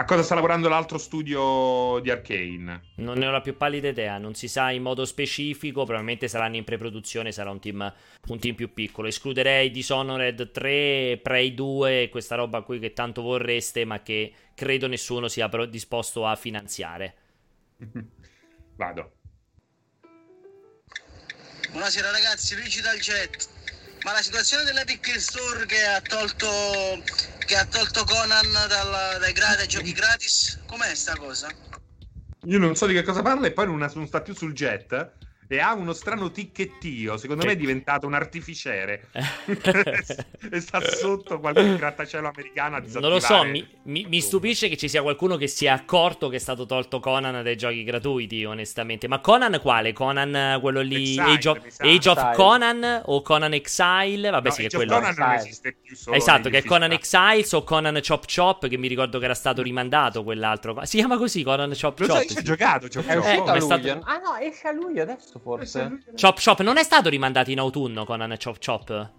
A 0.00 0.06
cosa 0.06 0.22
sta 0.22 0.34
lavorando 0.34 0.70
l'altro 0.70 0.96
studio 0.96 2.00
di 2.00 2.10
Arkane? 2.10 2.92
Non 2.96 3.18
ne 3.18 3.26
ho 3.26 3.30
la 3.30 3.42
più 3.42 3.54
pallida 3.58 3.88
idea, 3.88 4.16
non 4.16 4.34
si 4.34 4.48
sa 4.48 4.70
in 4.70 4.80
modo 4.80 5.04
specifico, 5.04 5.84
probabilmente 5.84 6.26
saranno 6.26 6.56
in 6.56 6.64
pre-produzione, 6.64 7.32
sarà 7.32 7.50
un 7.50 7.60
team, 7.60 7.94
un 8.28 8.38
team 8.38 8.54
più 8.54 8.72
piccolo. 8.72 9.08
Escluderei 9.08 9.70
Dishonored 9.70 10.52
3, 10.52 11.20
Prey 11.22 11.52
2, 11.52 12.08
questa 12.10 12.34
roba 12.34 12.62
qui 12.62 12.78
che 12.78 12.94
tanto 12.94 13.20
vorreste, 13.20 13.84
ma 13.84 14.00
che 14.00 14.32
credo 14.54 14.86
nessuno 14.86 15.28
sia 15.28 15.50
disposto 15.68 16.24
a 16.24 16.34
finanziare. 16.34 17.14
Vado. 18.76 19.12
Buonasera 21.72 22.10
ragazzi, 22.10 22.54
Luigi 22.54 22.80
dal 22.80 22.96
Jet. 22.96 23.59
Ma 24.04 24.12
la 24.12 24.22
situazione 24.22 24.64
dell'Epic 24.64 25.20
Store 25.20 25.66
che 25.66 25.84
ha 25.84 26.00
tolto, 26.00 26.48
che 27.44 27.56
ha 27.56 27.66
tolto 27.66 28.04
Conan 28.04 28.50
dalla, 28.68 29.18
dai, 29.18 29.32
dai 29.32 29.68
giochi 29.68 29.92
gratis, 29.92 30.62
com'è 30.66 30.94
sta 30.94 31.16
cosa? 31.16 31.54
Io 32.44 32.58
non 32.58 32.74
so 32.74 32.86
di 32.86 32.94
che 32.94 33.02
cosa 33.02 33.20
parla 33.20 33.46
e 33.46 33.52
poi 33.52 33.66
non, 33.66 33.78
non 33.94 34.06
sta 34.06 34.22
più 34.22 34.34
sul 34.34 34.54
jet 34.54 35.12
e 35.52 35.58
ha 35.58 35.74
uno 35.74 35.92
strano 35.92 36.30
ticchettio. 36.30 37.16
Secondo 37.16 37.42
che... 37.42 37.48
me 37.48 37.52
è 37.54 37.56
diventato 37.56 38.06
un 38.06 38.14
artificiere. 38.14 39.08
e 40.50 40.60
sta 40.60 40.80
sotto 40.80 41.40
qualche 41.40 41.76
grattacielo 41.76 42.28
americano 42.28 42.76
a 42.76 42.82
Non 43.00 43.10
lo 43.10 43.18
so, 43.18 43.42
mi, 43.42 43.66
mi, 43.84 44.06
mi, 44.08 44.20
stupisce 44.20 44.68
che 44.68 44.76
ci 44.76 44.88
sia 44.88 45.02
qualcuno 45.02 45.36
che 45.36 45.48
si 45.48 45.64
è 45.64 45.68
accorto 45.68 46.28
che 46.28 46.36
è 46.36 46.38
stato 46.38 46.66
tolto 46.66 47.00
Conan 47.00 47.42
dai 47.42 47.56
giochi 47.56 47.82
gratuiti, 47.82 48.44
onestamente. 48.44 49.08
Ma 49.08 49.18
Conan 49.18 49.58
quale? 49.60 49.92
Conan 49.92 50.60
quello 50.60 50.82
lì 50.82 51.16
Exile, 51.16 51.32
Age 51.32 51.48
of, 51.48 51.58
Age 51.78 52.08
of 52.08 52.34
Conan 52.36 53.02
o 53.06 53.22
Conan 53.22 53.52
Exile? 53.52 54.30
Vabbè, 54.30 54.48
no, 54.48 54.54
sì, 54.54 54.60
che 54.62 54.66
è 54.68 54.70
quello. 54.70 54.94
Conan 54.94 55.14
non 55.16 55.32
esiste 55.32 55.76
più 55.82 55.96
solo 55.96 56.16
Esatto, 56.16 56.48
che 56.48 56.58
è 56.58 56.64
Conan 56.64 56.92
Exiles 56.92 57.52
o 57.54 57.64
Conan 57.64 58.00
Chop 58.06 58.24
Chop 58.32 58.68
che 58.68 58.78
mi 58.78 58.86
ricordo 58.86 59.18
che 59.18 59.24
era 59.24 59.34
stato 59.34 59.62
rimandato 59.62 60.22
quell'altro. 60.22 60.78
Si 60.84 60.96
chiama 60.96 61.16
così 61.16 61.42
Conan 61.42 61.70
Chop 61.70 61.98
Chop. 61.98 62.06
Lo 62.06 62.14
sai, 62.14 62.28
ci 62.28 62.38
ha 62.38 62.42
giocato 62.42 62.86
Chop 62.86 63.04
Chop. 63.04 63.08
È 63.08 63.16
uscito 63.16 63.44
a 63.44 63.58
luglio. 63.58 64.00
Ah 64.04 64.18
no, 64.18 64.36
esce 64.36 64.68
a 64.68 64.70
luglio 64.70 65.02
adesso 65.02 65.39
forse. 65.42 66.02
Chop 66.20 66.42
Chop 66.42 66.60
non 66.60 66.76
è 66.76 66.82
stato 66.82 67.08
rimandato 67.08 67.50
in 67.50 67.58
autunno 67.58 68.04
Conan 68.04 68.36
Chop 68.42 68.56
Chop. 68.64 69.10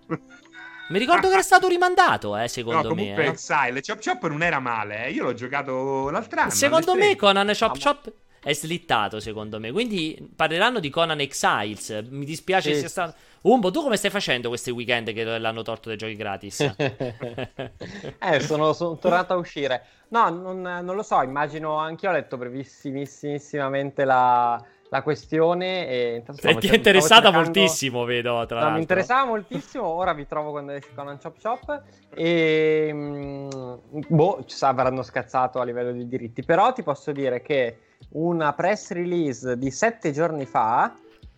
Mi 0.90 1.00
ricordo 1.00 1.28
che 1.28 1.34
era 1.34 1.42
stato 1.42 1.68
rimandato, 1.68 2.36
eh, 2.38 2.48
secondo 2.48 2.82
no, 2.82 2.90
comunque 2.90 3.24
me. 3.24 3.30
Eh. 3.30 3.32
Exile, 3.32 3.82
Chop 3.82 4.04
Chop 4.04 4.28
non 4.28 4.44
era 4.44 4.60
male, 4.60 5.06
eh. 5.06 5.12
Io 5.12 5.24
l'ho 5.24 5.34
giocato 5.34 6.10
l'altro 6.10 6.42
anno. 6.42 6.50
Secondo 6.50 6.96
me 6.96 7.16
Conan 7.16 7.52
Chop 7.58 7.82
Chop 7.82 8.12
è 8.44 8.54
slittato, 8.54 9.20
secondo 9.20 9.60
me. 9.60 9.72
Quindi 9.72 10.32
parleranno 10.36 10.80
di 10.80 10.90
Conan 10.90 11.20
Exiles. 11.20 12.06
Mi 12.10 12.26
dispiace 12.26 12.74
sì. 12.74 12.80
sia 12.80 12.90
stato... 12.90 13.16
Umbo, 13.42 13.72
tu 13.72 13.82
come 13.82 13.98
stai 13.98 14.12
facendo 14.12 14.50
questi 14.50 14.72
weekend 14.72 15.14
che 15.14 15.24
l'hanno 15.24 15.62
tolto 15.62 15.90
dai 15.90 15.98
giochi 15.98 16.16
gratis? 16.16 16.60
eh, 16.78 18.40
sono, 18.40 18.74
sono 18.74 18.98
tornato 18.98 19.34
a 19.34 19.38
uscire. 19.38 19.86
No, 20.10 20.30
non, 20.30 20.62
non 20.62 20.96
lo 20.96 21.04
so, 21.04 21.22
immagino 21.22 21.78
anche 21.78 22.06
io 22.06 22.12
ho 22.12 22.16
letto 22.16 22.38
brevissimissimamente 22.38 24.04
la 24.04 24.64
la 24.92 25.02
questione. 25.02 25.88
E 25.88 26.24
e 26.42 26.56
ti 26.58 26.68
è 26.68 26.76
interessata 26.76 27.24
cercando... 27.24 27.38
moltissimo, 27.44 28.04
vedo. 28.04 28.46
Tra 28.46 28.68
no, 28.68 28.72
mi 28.72 28.82
interessava 28.82 29.26
moltissimo. 29.26 29.86
Ora 29.86 30.14
vi 30.14 30.28
trovo 30.28 30.52
quando 30.52 30.74
esce 30.74 30.90
Conan 30.94 31.18
Chop 31.22 31.42
Chop. 31.42 31.82
E 32.14 32.92
mh, 32.94 33.48
mm, 33.96 34.02
boh, 34.08 34.44
ci 34.46 34.64
avranno 34.64 35.02
scazzato 35.02 35.60
a 35.60 35.64
livello 35.64 35.94
di 35.94 36.08
diritti. 36.08 36.44
Però 36.44 36.74
ti 36.74 36.84
posso 36.84 37.14
dire 37.14 37.42
che 37.42 37.78
una 38.10 38.52
press 38.54 38.92
release 38.92 39.58
di 39.58 39.72
sette 39.72 40.12
giorni 40.12 40.46
fa 40.46 40.94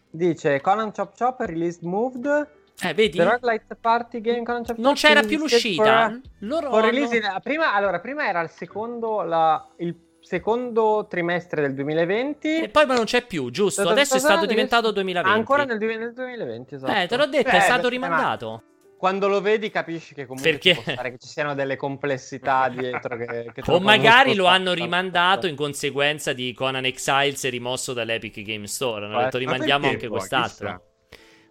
dice 0.10 0.60
Conan 0.60 0.92
Chop 0.92 1.16
Chop 1.16 1.40
released 1.42 1.84
moved. 1.84 2.48
Eh, 2.82 2.94
vedi? 2.96 3.18
The 3.18 3.24
Roguelite 3.24 3.76
Party 3.80 4.20
Game 4.20 4.42
Conan 4.42 4.66
Chop 4.66 4.78
Non 4.78 4.96
c'era 4.96 5.22
più 5.22 5.38
l'uscita. 5.38 6.10
For, 6.10 6.22
Loro 6.40 6.72
for 6.72 6.84
release 6.86 7.16
in, 7.16 7.22
prima, 7.44 7.72
allora, 7.76 8.00
prima 8.00 8.28
era 8.28 8.42
il 8.42 8.50
secondo, 8.50 9.22
la, 9.22 9.64
il 9.78 9.96
secondo 10.24 11.06
trimestre 11.10 11.62
del 11.62 11.74
2020. 11.76 12.64
E 12.64 12.70
poi 12.70 12.86
ma 12.86 12.96
non 12.96 13.04
c'è 13.04 13.26
più, 13.26 13.52
giusto? 13.52 13.88
Adesso 13.88 14.16
è 14.16 14.20
stato 14.20 14.46
diventato 14.46 14.92
2020. 14.92 15.38
Ancora 15.38 15.66
nel, 15.66 15.78
nel 15.78 16.14
2020, 16.14 16.76
esatto. 16.76 16.92
Eh, 16.92 17.08
te 17.08 17.18
l'ho 17.18 17.28
detto, 17.28 17.50
eh, 17.50 17.58
è 17.58 17.60
stato 17.60 17.90
rimandato. 17.90 18.64
Quando 18.98 19.28
lo 19.28 19.42
vedi 19.42 19.70
capisci 19.70 20.14
che 20.14 20.26
comunque 20.26 20.50
Perché? 20.50 20.76
Ci, 20.76 20.84
che 20.84 21.18
ci 21.20 21.28
siano 21.28 21.54
delle 21.54 21.76
complessità 21.76 22.70
dietro 22.74 23.18
che, 23.18 23.52
che 23.54 23.62
O 23.66 23.82
magari 23.82 24.34
lo 24.34 24.46
hanno 24.46 24.72
rimandato 24.72 25.46
in 25.46 25.58
conseguenza 25.58 26.32
di 26.32 26.54
Conan 26.54 26.86
Exiles 26.86 27.50
rimosso 27.50 27.92
dall'Epic 27.92 28.42
Game 28.42 28.66
Store. 28.66 29.06
Hanno 29.06 29.20
detto 29.20 29.38
rimandiamo 29.38 29.90
anche 29.90 30.08
quest'altro. 30.08 30.92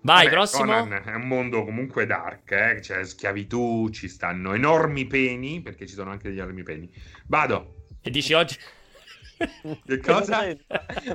Vai, 0.01 0.25
Vabbè, 0.25 0.35
prossimo. 0.35 0.65
Conan 0.65 1.03
è 1.05 1.15
un 1.15 1.29
mondo 1.29 1.65
comunque 1.65 2.07
dark, 2.07 2.51
eh? 2.51 2.79
c'è 2.81 3.05
schiavitù, 3.05 3.89
ci 3.91 4.09
stanno 4.09 4.55
enormi 4.55 5.07
peni, 5.07 5.61
perché 5.61 5.87
ci 5.87 5.95
sono 5.95 6.11
anche 6.11 6.31
degli 6.31 6.39
enormi 6.39 6.63
peni. 6.63 6.91
Vado. 7.27 7.82
E 8.03 8.11
dici 8.11 8.33
oggi... 8.35 8.57
Che 9.87 9.99
cosa? 9.99 10.47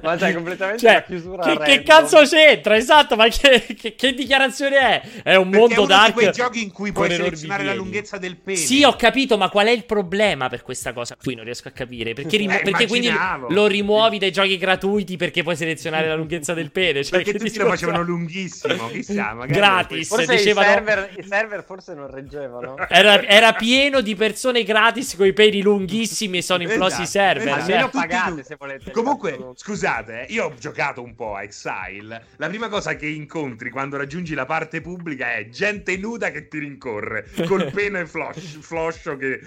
ma 0.02 0.16
c'è 0.16 0.34
completamente 0.34 0.80
cioè, 0.80 1.04
chiusura. 1.06 1.44
Che, 1.44 1.58
che, 1.60 1.84
cazzo 1.84 2.22
c'entra? 2.22 2.76
Esatto, 2.76 3.16
ma 3.16 3.28
che, 3.28 3.66
che, 3.78 3.96
che 3.96 4.14
dichiarazione 4.14 4.78
è? 4.78 5.02
È 5.24 5.36
un 5.36 5.50
Perché 5.50 5.66
mondo 5.66 5.84
è 5.84 5.88
dark. 5.88 6.14
quei 6.14 6.32
giochi 6.32 6.64
in 6.64 6.72
cui 6.72 6.92
puoi 6.92 7.10
selezionare 7.10 7.64
la 7.64 7.74
lunghezza 7.74 8.18
del 8.18 8.38
pene. 8.38 8.58
Sì, 8.58 8.84
ho 8.84 8.96
capito, 8.96 9.38
ma 9.38 9.50
qual 9.50 9.68
è 9.68 9.72
il 9.72 9.86
problema 9.86 10.50
per 10.50 10.62
questa 10.62 10.94
cosa? 10.94 11.16
Qui 11.22 11.36
non 11.36 11.46
riesco 11.46 11.68
a 11.68 11.72
capire. 11.72 12.14
Perché, 12.14 12.38
rim- 12.38 12.52
eh, 12.52 12.62
perché 12.62 12.88
quindi 12.88 13.12
lo 13.50 13.68
rimuovi 13.68 14.18
dai 14.18 14.32
giochi 14.32 14.58
gratuiti 14.58 15.18
perché 15.18 15.44
puoi 15.44 15.56
selezionare 15.56 16.08
la 16.08 16.16
lunghezza 16.16 16.54
del 16.54 16.72
pene? 16.72 17.04
Cioè, 17.04 17.22
perché 17.24 17.38
tutti 17.38 17.58
lo 17.58 17.68
facevano 17.68 18.02
lunghissimo, 18.02 18.90
chissà, 18.90 19.36
Gratis. 19.48 20.08
Forse 20.08 20.36
dicevano... 20.36 20.68
i, 20.68 20.74
server, 20.74 21.10
i 21.18 21.24
server 21.24 21.64
forse 21.64 21.94
non 21.94 22.10
reggevano. 22.10 22.76
Era, 22.88 23.24
era, 23.24 23.54
pieno 23.54 24.02
di 24.02 24.16
persone 24.16 24.64
gratis 24.64 25.16
con 25.16 25.26
i 25.26 25.34
peni 25.34 25.62
lunghissimi 25.62 26.38
e 26.38 26.42
sono 26.42 26.64
implosi 26.64 27.02
esatto, 27.02 27.02
i 27.02 27.08
server. 27.08 27.58
Esatto. 27.58 27.72
Almeno 27.72 27.90
pagate 28.20 28.44
se 28.44 28.56
volete. 28.58 28.92
Comunque, 28.92 29.52
scusate, 29.56 30.28
eh, 30.28 30.34
io 30.34 30.46
ho 30.46 30.54
giocato 30.56 31.02
un 31.02 31.16
po' 31.16 31.36
a 31.36 31.44
Exile. 31.44 32.26
La 32.38 32.48
prima 32.48 32.70
cosa 32.70 32.96
che 32.96 33.08
incontri 33.08 33.70
quando 33.70 33.98
raggiungi 33.98 34.34
la 34.34 34.46
parte 34.46 34.82
pubblica 34.82 35.34
è 35.34 35.50
gente 35.50 35.98
nuda 35.98 36.32
che 36.32 36.48
ti 36.48 36.60
rincorre 36.60 37.30
col 37.46 37.70
pene 37.74 38.06
floscio 38.06 39.18
che 39.18 39.40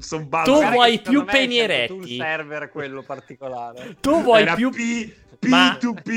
sono 0.00 0.28
Tu 0.44 0.64
vuoi 0.70 1.00
più 1.00 1.24
peni 1.24 1.58
eretti. 1.58 1.98
Tu 1.98 2.06
server 2.06 2.68
quello 2.70 3.02
particolare. 3.02 3.96
Tu 4.00 4.22
vuoi 4.22 4.42
Era 4.42 4.54
più 4.54 4.70
P- 4.70 5.12
P2P 5.40 6.10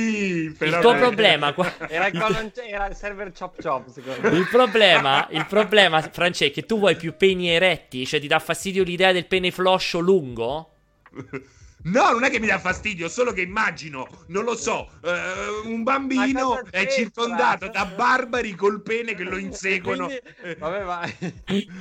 il 0.65 0.77
tuo 0.81 0.95
problema 0.95 1.53
era, 1.87 2.07
il, 2.07 2.51
era 2.55 2.87
il 2.87 2.95
server 2.95 3.31
chop 3.31 3.61
chop 3.61 3.89
secondo 3.89 4.29
me 4.29 4.35
il 4.35 4.47
problema 4.49 5.27
il 5.29 5.45
problema 5.45 6.01
Francesco 6.01 6.51
è 6.51 6.53
che 6.53 6.65
tu 6.65 6.79
vuoi 6.79 6.95
più 6.95 7.15
peni 7.15 7.49
eretti 7.49 8.05
cioè 8.07 8.19
ti 8.19 8.25
dà 8.25 8.39
fastidio 8.39 8.83
l'idea 8.83 9.11
del 9.11 9.27
pene 9.27 9.51
floscio 9.51 9.99
lungo 9.99 10.71
No, 11.83 12.11
non 12.11 12.23
è 12.23 12.29
che 12.29 12.39
mi 12.39 12.47
dà 12.47 12.59
fastidio, 12.59 13.09
solo 13.09 13.33
che 13.33 13.41
immagino, 13.41 14.25
non 14.27 14.43
lo 14.43 14.55
so, 14.55 14.91
uh, 15.01 15.67
un 15.67 15.83
bambino 15.83 16.63
è 16.69 16.87
circondato 16.87 17.69
da 17.69 17.85
barbari 17.85 18.53
col 18.53 18.81
pene 18.81 19.15
che 19.15 19.23
lo 19.23 19.37
inseguono. 19.37 20.05
Quindi, 20.05 20.59
vabbè, 20.59 20.83
vai. 20.83 21.15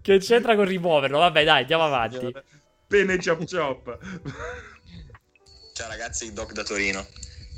che 0.00 0.18
c'entra 0.18 0.54
con 0.54 0.64
rimuoverlo? 0.64 1.18
Vabbè, 1.18 1.44
dai, 1.44 1.60
andiamo 1.62 1.84
avanti. 1.84 2.32
Pene 2.86 3.16
chop 3.18 3.44
chop. 3.50 3.98
Ciao 5.72 5.88
ragazzi, 5.88 6.32
Doc 6.32 6.52
da 6.52 6.62
Torino. 6.62 7.04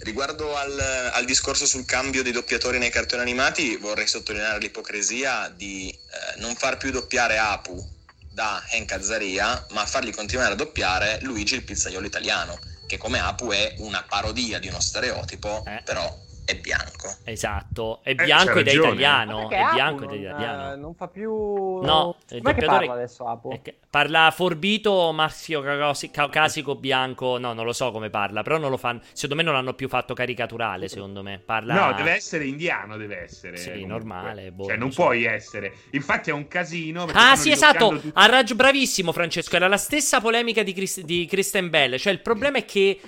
Riguardo 0.01 0.55
al, 0.56 0.78
al, 1.12 1.24
discorso 1.24 1.66
sul 1.66 1.85
cambio 1.85 2.23
dei 2.23 2.32
doppiatori 2.32 2.78
nei 2.78 2.90
cartoni 2.90 3.23
animati, 3.23 3.77
vorrei 3.77 4.06
sottolineare 4.06 4.59
l'ipocrisia 4.59 5.48
di 5.48 5.90
eh, 5.90 6.40
non 6.40 6.55
far 6.55 6.77
più 6.77 6.90
doppiare 6.90 7.39
Apu 7.39 7.93
da 8.35 8.65
Hank 8.73 8.90
Azzaria, 8.90 9.65
ma 9.70 9.86
fargli 9.86 10.12
continuare 10.12 10.52
a 10.52 10.56
doppiare 10.56 11.20
Luigi 11.23 11.55
il 11.55 11.62
pizzaiolo 11.62 12.05
italiano, 12.05 12.59
che 12.85 12.98
come 12.98 13.20
Apu 13.20 13.51
è 13.52 13.77
una 13.78 14.05
parodia 14.09 14.59
di 14.59 14.66
uno 14.66 14.81
stereotipo, 14.81 15.65
eh. 15.65 15.81
però 15.85 16.12
è 16.44 16.56
bianco. 16.56 17.16
Esatto, 17.24 18.00
è 18.02 18.10
eh, 18.10 18.14
bianco 18.14 18.58
eh, 18.58 18.60
ed 18.60 18.68
è 18.68 18.72
italiano. 18.74 19.48
È 19.48 19.64
bianco 19.72 20.04
ed 20.04 20.10
è 20.10 20.14
italiano. 20.14 20.72
Eh, 20.72 20.76
non 20.76 20.94
fa 20.94 21.08
più. 21.08 21.32
No, 21.32 22.16
il 22.30 22.42
doppiatore... 22.42 22.86
parla 22.86 22.92
adesso 22.92 23.24
Apo? 23.24 23.60
Parla 23.88 24.30
forbito, 24.34 25.12
maschio, 25.12 25.62
caucasico, 26.10 26.74
bianco. 26.74 27.38
No, 27.38 27.54
non 27.54 27.64
lo 27.64 27.72
so 27.72 27.90
come 27.92 28.10
parla, 28.10 28.42
però 28.42 28.58
non 28.58 28.68
lo 28.68 28.76
fanno. 28.76 29.00
Secondo 29.12 29.36
me 29.36 29.42
non 29.42 29.54
l'hanno 29.54 29.72
più 29.72 29.88
fatto 29.88 30.12
caricaturale. 30.12 30.88
Secondo 30.88 31.22
me 31.22 31.40
parla. 31.42 31.74
No, 31.74 31.92
deve 31.94 32.12
essere 32.12 32.44
indiano. 32.44 32.96
Deve 32.98 33.22
essere. 33.22 33.56
Sì, 33.56 33.70
comunque. 33.70 33.88
normale. 33.88 34.52
Boh, 34.52 34.66
cioè, 34.66 34.76
non 34.76 34.92
so. 34.92 35.04
puoi 35.04 35.24
essere. 35.24 35.72
Infatti, 35.92 36.28
è 36.28 36.32
un 36.34 36.46
casino. 36.46 37.06
Ah, 37.12 37.36
sì, 37.36 37.52
esatto. 37.52 37.88
Tutti... 37.88 38.10
Ha 38.12 38.26
raggio, 38.26 38.54
bravissimo, 38.54 39.12
Francesco. 39.12 39.56
Era 39.56 39.68
la 39.68 39.78
stessa 39.78 40.20
polemica 40.20 40.62
di, 40.62 40.74
Chris... 40.74 41.00
di 41.00 41.24
Kristen 41.26 41.70
Bell. 41.70 41.96
Cioè, 41.96 42.12
il 42.12 42.20
problema 42.20 42.58
è 42.58 42.64
che 42.66 43.00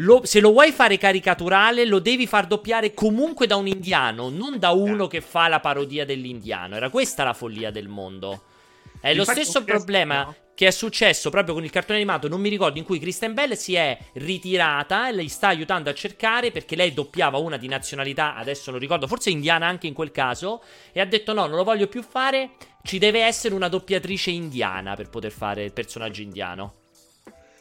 lo, 0.00 0.20
se 0.24 0.40
lo 0.40 0.52
vuoi 0.52 0.70
fare 0.72 0.98
caricaturale, 0.98 1.84
lo 1.84 1.98
devi 1.98 2.26
far 2.26 2.46
doppiare 2.46 2.94
comunque 2.94 3.46
da 3.46 3.56
un 3.56 3.66
indiano, 3.66 4.28
non 4.28 4.58
da 4.58 4.70
uno 4.70 5.06
che 5.06 5.20
fa 5.20 5.48
la 5.48 5.60
parodia 5.60 6.04
dell'indiano. 6.04 6.76
Era 6.76 6.90
questa 6.90 7.24
la 7.24 7.32
follia 7.32 7.70
del 7.70 7.88
mondo. 7.88 8.42
È 9.00 9.14
lo 9.14 9.24
stesso 9.24 9.62
problema 9.62 10.24
no. 10.24 10.34
che 10.54 10.66
è 10.66 10.70
successo 10.70 11.30
proprio 11.30 11.54
con 11.54 11.64
il 11.64 11.70
cartone 11.70 11.98
animato, 11.98 12.28
non 12.28 12.40
mi 12.40 12.48
ricordo, 12.48 12.78
in 12.78 12.84
cui 12.84 12.98
Kristen 12.98 13.34
Bell 13.34 13.52
si 13.52 13.74
è 13.74 13.96
ritirata 14.14 15.08
e 15.08 15.12
lei 15.12 15.28
sta 15.28 15.48
aiutando 15.48 15.88
a 15.88 15.94
cercare 15.94 16.50
perché 16.50 16.74
lei 16.74 16.92
doppiava 16.92 17.38
una 17.38 17.56
di 17.56 17.68
nazionalità, 17.68 18.34
adesso 18.34 18.70
non 18.70 18.80
ricordo, 18.80 19.06
forse 19.06 19.30
indiana 19.30 19.66
anche 19.66 19.86
in 19.86 19.94
quel 19.94 20.10
caso, 20.10 20.62
e 20.92 21.00
ha 21.00 21.06
detto 21.06 21.32
no, 21.32 21.46
non 21.46 21.56
lo 21.56 21.64
voglio 21.64 21.86
più 21.86 22.02
fare, 22.02 22.50
ci 22.82 22.98
deve 22.98 23.22
essere 23.22 23.54
una 23.54 23.68
doppiatrice 23.68 24.30
indiana 24.30 24.94
per 24.94 25.10
poter 25.10 25.30
fare 25.30 25.62
il 25.64 25.72
personaggio 25.72 26.22
indiano. 26.22 26.77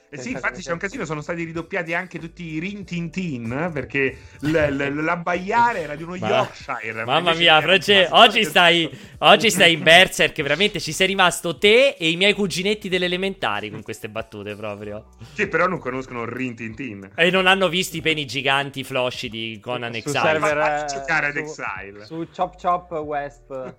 Eh 0.09 0.17
sì, 0.17 0.31
infatti 0.31 0.61
c'è 0.61 0.71
un 0.71 0.77
casino, 0.77 1.03
sono 1.03 1.19
stati 1.19 1.43
ridoppiati 1.43 1.93
anche 1.93 2.17
tutti 2.17 2.43
i 2.43 2.59
Rin 2.59 2.85
Tin 2.85 3.11
Tin, 3.11 3.71
perché 3.73 4.17
l- 4.39 4.51
l- 4.51 5.03
l'abbaiare 5.03 5.81
era 5.81 5.95
di 5.95 6.03
uno 6.03 6.15
Ma... 6.15 6.27
Yorkshire. 6.29 7.03
Mamma 7.03 7.33
mia, 7.33 7.59
Francesco, 7.59 8.15
oggi 8.15 8.45
stai, 8.45 8.89
oggi 9.19 9.49
stai 9.49 9.73
in 9.73 9.83
Berserk, 9.83 10.41
veramente 10.41 10.79
ci 10.79 10.93
sei 10.93 11.07
rimasto 11.07 11.57
te 11.57 11.95
e 11.99 12.09
i 12.09 12.15
miei 12.15 12.31
cuginetti 12.33 12.87
delle 12.87 13.03
elementari 13.03 13.69
con 13.69 13.81
queste 13.81 14.07
battute 14.07 14.55
proprio. 14.55 15.09
Sì, 15.33 15.47
però 15.47 15.67
non 15.67 15.79
conoscono 15.79 16.23
Rin 16.23 16.55
Tin 16.55 16.73
Tin. 16.73 17.11
E 17.13 17.29
non 17.29 17.45
hanno 17.45 17.67
visto 17.67 17.97
i 17.97 18.01
peni 18.01 18.25
giganti 18.25 18.85
flosci 18.85 19.27
di 19.27 19.59
Conan 19.61 19.91
su, 19.91 19.97
Exile. 19.97 20.19
Server, 20.21 20.57
eh, 20.57 20.85
giocare 20.87 21.25
ad 21.27 21.35
Exile. 21.35 22.05
Su 22.05 22.25
Chop 22.33 22.55
Chop 22.61 22.91
West. 22.91 23.75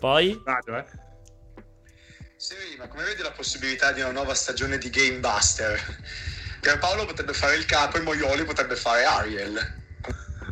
Poi? 0.00 0.40
Vado, 0.44 0.76
eh. 0.76 0.84
Sì, 2.36 2.76
ma 2.78 2.86
come 2.86 3.04
vedi 3.04 3.22
la 3.22 3.32
possibilità 3.32 3.92
di 3.92 4.00
una 4.00 4.12
nuova 4.12 4.34
stagione 4.34 4.78
di 4.78 4.90
Game 4.90 5.18
Buster? 5.20 5.80
Pierpaolo 6.60 7.06
potrebbe 7.06 7.32
fare 7.32 7.56
il 7.56 7.64
capo 7.64 7.96
e 7.96 8.00
Moioli 8.00 8.44
potrebbe 8.44 8.76
fare 8.76 9.04
Ariel. 9.04 9.56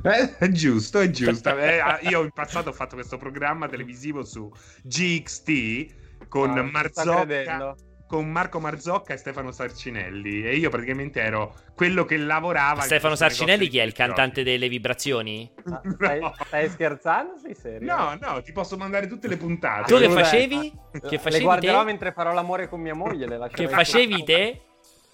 Eh, 0.02 0.36
è 0.38 0.48
giusto, 0.48 1.00
è 1.00 1.10
giusto. 1.10 1.56
Eh, 1.56 1.80
io 2.02 2.22
in 2.22 2.30
passato 2.30 2.70
ho 2.70 2.72
fatto 2.72 2.94
questo 2.94 3.16
programma 3.16 3.68
televisivo 3.68 4.24
su 4.24 4.50
GXT 4.82 6.28
con 6.28 6.56
ah, 6.56 6.62
Marzocca 6.62 7.74
con 8.06 8.30
Marco 8.30 8.60
Marzocca 8.60 9.14
e 9.14 9.16
Stefano 9.16 9.50
Sarcinelli 9.50 10.44
e 10.44 10.56
io 10.56 10.70
praticamente 10.70 11.20
ero 11.20 11.54
quello 11.74 12.04
che 12.04 12.16
lavorava 12.16 12.82
Stefano 12.82 13.16
Sarcinelli 13.16 13.68
chi 13.68 13.78
è 13.78 13.82
il 13.82 13.92
cantante 13.92 14.42
delle 14.42 14.68
vibrazioni? 14.68 15.50
Ah, 15.70 15.80
stai, 15.94 16.20
no. 16.20 16.34
stai, 16.44 16.68
scherzando? 16.68 17.38
Sei 17.38 17.54
serio? 17.54 17.94
No, 17.94 18.18
no, 18.20 18.42
ti 18.42 18.52
posso 18.52 18.76
mandare 18.76 19.06
tutte 19.06 19.28
le 19.28 19.36
puntate. 19.36 19.92
Tu 19.92 19.98
che 19.98 20.10
facevi? 20.10 20.72
Che 20.92 21.18
facevi 21.18 21.38
le 21.38 21.40
guarderò 21.40 21.78
te? 21.80 21.84
mentre 21.84 22.12
farò 22.12 22.32
l'amore 22.32 22.68
con 22.68 22.80
mia 22.80 22.94
moglie. 22.94 23.26
Le 23.26 23.48
che 23.52 23.68
facevi 23.68 24.24
te? 24.24 24.60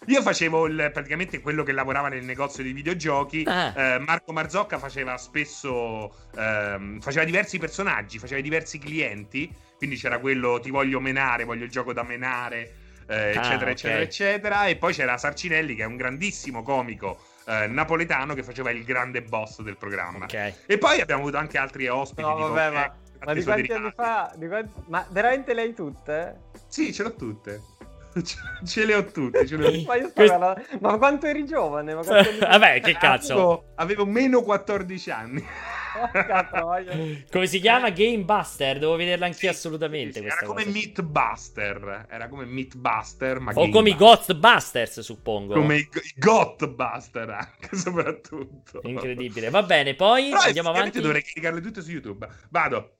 Io 0.06 0.22
facevo 0.22 0.66
il, 0.66 0.90
praticamente 0.92 1.40
quello 1.40 1.62
che 1.62 1.72
lavorava 1.72 2.08
nel 2.08 2.24
negozio 2.24 2.62
di 2.62 2.72
videogiochi. 2.72 3.44
Ah. 3.46 3.72
Eh, 3.76 3.98
Marco 3.98 4.32
Marzocca 4.32 4.78
faceva 4.78 5.16
spesso. 5.18 6.14
Ehm, 6.36 7.00
faceva 7.00 7.24
diversi 7.24 7.58
personaggi, 7.58 8.18
faceva 8.18 8.40
diversi 8.40 8.78
clienti. 8.78 9.52
Quindi 9.76 9.96
c'era 9.96 10.18
quello 10.18 10.60
ti 10.60 10.70
voglio 10.70 11.00
menare, 11.00 11.44
voglio 11.44 11.64
il 11.64 11.70
gioco 11.70 11.92
da 11.92 12.02
menare 12.02 12.88
eh, 13.10 13.14
ah, 13.14 13.28
eccetera, 13.28 13.54
okay. 13.54 13.72
eccetera, 13.72 14.00
eccetera. 14.00 14.66
E 14.66 14.76
poi 14.76 14.92
c'era 14.94 15.18
Sarcinelli, 15.18 15.74
che 15.74 15.82
è 15.82 15.86
un 15.86 15.96
grandissimo 15.96 16.62
comico. 16.62 17.18
Eh, 17.44 17.66
napoletano 17.66 18.34
che 18.34 18.44
faceva 18.44 18.70
il 18.70 18.84
grande 18.84 19.22
boss 19.22 19.60
del 19.62 19.76
programma. 19.76 20.24
Okay. 20.24 20.54
E 20.66 20.78
poi 20.78 21.00
abbiamo 21.00 21.22
avuto 21.22 21.36
anche 21.36 21.58
altri 21.58 21.88
ospiti. 21.88 22.22
No, 22.22 22.36
vabbè, 22.36 22.70
ma, 22.70 22.94
ma 23.24 23.34
di 23.34 23.42
quanti 23.42 23.72
anni 23.72 23.92
fa? 23.94 24.32
Quanti... 24.38 24.70
Ma 24.86 25.04
veramente 25.10 25.52
le 25.54 25.62
hai 25.62 25.74
tutte? 25.74 26.38
Sì, 26.68 26.92
ce 26.92 27.02
l'ho 27.02 27.14
tutte. 27.16 27.69
ce 28.64 28.84
le 28.84 28.94
ho 28.94 29.04
tutte. 29.04 29.46
Ce 29.46 29.56
le 29.56 29.66
ho... 29.66 29.84
ma, 29.86 30.10
Quest... 30.10 30.78
ma, 30.80 30.98
quanto 30.98 31.26
eri 31.26 31.46
giovane? 31.46 31.94
Ma 31.94 32.02
Vabbè, 32.02 32.80
che 32.80 32.94
cazzo. 32.94 33.32
Avevo, 33.32 33.64
avevo 33.76 34.06
meno 34.06 34.42
14 34.42 35.10
anni. 35.10 35.44
come 37.30 37.46
si 37.46 37.60
chiama? 37.60 37.90
Game 37.90 38.24
Buster. 38.24 38.78
Devo 38.78 38.96
vederla 38.96 39.26
anch'io 39.26 39.38
sì, 39.38 39.46
assolutamente. 39.48 40.20
Sì, 40.20 40.26
era 40.26 40.38
come 40.44 40.64
Meat 40.64 41.02
Buster. 41.02 42.06
Era 42.08 42.28
come 42.28 42.44
Meat 42.44 42.76
Buster. 42.76 43.38
Ma 43.38 43.52
o 43.54 43.68
come 43.68 43.90
i 43.90 43.96
Ghostbusters, 43.96 45.00
suppongo. 45.00 45.54
Come 45.54 45.76
i 45.76 45.88
Ghostbuster 46.16 47.30
anche, 47.30 47.74
soprattutto. 47.76 48.80
Incredibile. 48.82 49.50
Va 49.50 49.62
bene, 49.62 49.94
poi 49.94 50.30
Però 50.30 50.42
andiamo 50.42 50.70
avanti. 50.70 51.00
dovrei 51.00 51.22
caricarle 51.22 51.60
tutte 51.60 51.80
su 51.82 51.90
YouTube. 51.90 52.26
Vado. 52.50 52.96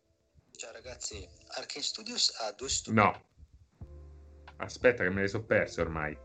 Ciao 0.57 0.73
ragazzi, 0.73 1.27
Arkane 1.57 1.83
Studios 1.83 2.35
ha 2.39 2.53
due 2.53 2.69
studi. 2.69 2.97
No. 2.97 3.29
Aspetta, 4.61 5.03
che 5.03 5.11
me 5.11 5.23
le 5.23 5.29
so 5.29 5.43
perse 5.43 5.81
ormai. 5.81 6.17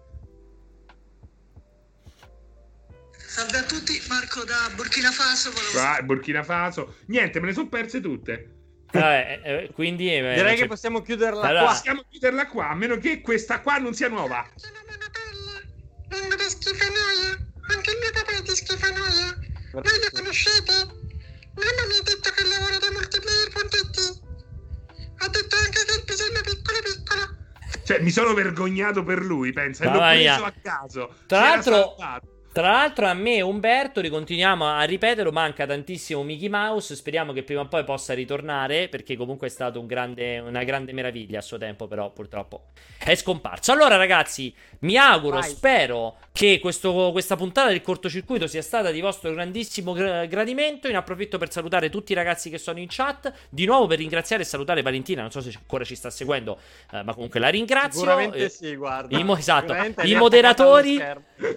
Salve 3.16 3.58
a 3.58 3.64
tutti, 3.64 4.02
Marco 4.08 4.44
da 4.44 4.70
Burkina 4.76 5.12
Faso. 5.12 5.52
Volevo... 5.52 5.80
Ah, 5.80 6.02
Burkina 6.02 6.44
Faso. 6.44 6.98
Niente, 7.08 7.40
me 7.40 7.48
ne 7.48 7.54
sono 7.54 7.68
perse 7.68 8.00
tutte. 8.00 8.52
Eh, 8.92 9.42
eh, 9.44 9.72
quindi 9.74 10.08
eh, 10.14 10.22
direi 10.22 10.52
cioè... 10.52 10.56
che 10.56 10.68
possiamo 10.68 11.02
chiuderla 11.02 11.42
allora... 11.42 11.64
qua. 11.64 11.72
Possiamo 11.74 12.04
chiuderla 12.10 12.48
qua, 12.48 12.70
a 12.70 12.76
meno 12.76 12.98
che 12.98 13.22
questa 13.22 13.60
qua 13.60 13.78
non 13.78 13.94
sia 13.94 14.08
nuova. 14.08 14.48
Sono 14.56 14.80
Monopelle, 14.88 15.68
vengo 16.08 16.36
da 16.36 16.48
Schifanoia. 16.48 17.38
Anche 17.68 17.92
il 17.92 17.98
mio 18.00 18.12
papà 18.12 18.32
è 18.38 18.42
di 18.42 18.56
Schifanoia. 18.56 19.38
Voi 19.72 19.84
lo 19.84 20.10
conoscete? 20.14 20.74
Mamma 21.56 21.86
mi 21.88 21.98
ha 22.00 22.04
detto 22.04 22.30
che 22.32 22.44
lavora 22.48 22.78
da 22.78 22.92
multiplayer.it. 22.92 24.24
Ha 25.18 25.28
detto 25.28 25.56
anche 25.56 25.86
che 25.86 25.96
il 25.96 26.04
pisello 26.06 26.40
è 26.40 26.44
piccolo 26.44 26.80
piccolo. 26.84 27.35
Cioè, 27.86 28.02
mi 28.02 28.10
sono 28.10 28.34
vergognato 28.34 29.04
per 29.04 29.24
lui, 29.24 29.54
pensa, 29.54 29.84
e 29.84 29.92
l'ho 29.92 30.00
preso 30.00 30.44
a 30.44 30.54
caso. 30.60 31.14
Tra 31.28 31.40
l'altro, 31.40 31.96
tra 32.56 32.72
l'altro, 32.72 33.06
a 33.06 33.14
me 33.14 33.42
Umberto, 33.42 34.00
ricontinuiamo 34.00 34.66
a 34.66 34.82
ripeterlo, 34.84 35.30
manca 35.30 35.66
tantissimo 35.66 36.24
Mickey 36.24 36.48
Mouse. 36.48 36.96
Speriamo 36.96 37.34
che 37.34 37.44
prima 37.44 37.60
o 37.60 37.68
poi 37.68 37.84
possa 37.84 38.14
ritornare, 38.14 38.88
perché 38.88 39.18
comunque 39.18 39.48
è 39.48 39.50
stato 39.50 39.78
un 39.78 39.88
grande, 39.88 40.40
una 40.40 40.64
grande 40.64 40.94
meraviglia 40.94 41.40
a 41.40 41.42
suo 41.42 41.58
tempo, 41.58 41.86
però 41.88 42.12
purtroppo 42.12 42.68
è 42.98 43.14
scomparso. 43.14 43.74
Allora, 43.74 43.98
ragazzi, 43.98 44.56
mi 44.80 44.96
auguro, 44.96 45.40
Vai. 45.40 45.50
spero 45.50 46.16
che 46.32 46.60
questo, 46.62 47.10
questa 47.12 47.36
puntata 47.36 47.68
del 47.68 47.82
cortocircuito 47.82 48.48
sia 48.48 48.62
stata 48.62 48.90
di 48.90 49.02
vostro 49.02 49.34
grandissimo 49.34 49.92
gra- 49.92 50.24
gradimento. 50.26 50.88
In 50.88 50.96
approfitto 50.96 51.38
per 51.38 51.52
salutare 51.52 51.90
tutti 51.90 52.14
i 52.14 52.16
ragazzi 52.16 52.50
che 52.50 52.58
sono 52.58 52.80
in 52.80 52.88
chat. 52.90 53.34
Di 53.50 53.66
nuovo 53.66 53.88
per 53.88 53.98
ringraziare 53.98 54.44
e 54.44 54.46
salutare 54.46 54.82
Valentina. 54.82 55.20
Non 55.20 55.32
so 55.32 55.42
se 55.42 55.52
ancora 55.58 55.84
ci 55.84 55.96
sta 55.96 56.10
seguendo, 56.10 56.58
eh, 56.94 57.04
ma 57.04 57.14
comunque 57.14 57.42
la 57.42 57.50
ringrazio. 57.50 58.00
Sicuramente 58.00 58.46
eh, 58.46 58.50
sì, 58.50 58.78
guarda. 58.78 59.18
I 59.18 59.26
mo- 59.26 59.36
esatto. 59.36 59.76
I 60.04 60.16
moderatori, 60.16 61.04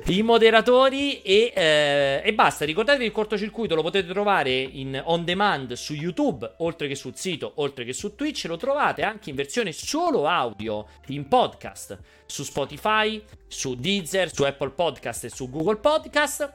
I 0.07 0.23
moderatori 0.23 1.23
e, 1.23 1.53
eh, 1.55 2.23
e 2.25 2.35
basta. 2.35 2.65
Ricordatevi 2.65 3.05
il 3.05 3.13
cortocircuito 3.13 3.75
lo 3.75 3.83
potete 3.83 4.09
trovare 4.09 4.51
in 4.51 5.01
on 5.05 5.25
demand 5.25 5.73
su 5.75 5.95
YouTube, 5.95 6.55
oltre 6.59 6.89
che 6.89 6.97
sul 6.97 7.15
sito, 7.15 7.53
oltre 7.57 7.85
che 7.85 7.93
su 7.93 8.15
Twitch. 8.15 8.47
Lo 8.47 8.57
trovate 8.57 9.03
anche 9.03 9.31
in 9.31 9.37
versione 9.37 9.73
solo 9.73 10.27
audio 10.27 10.87
in 11.07 11.29
podcast 11.29 11.99
su 12.27 12.43
Spotify, 12.43 13.23
su 13.47 13.77
Deezer, 13.77 14.35
su 14.35 14.43
Apple 14.43 14.71
Podcast 14.71 15.25
e 15.25 15.31
su 15.31 15.49
Google 15.49 15.77
Podcast. 15.77 16.53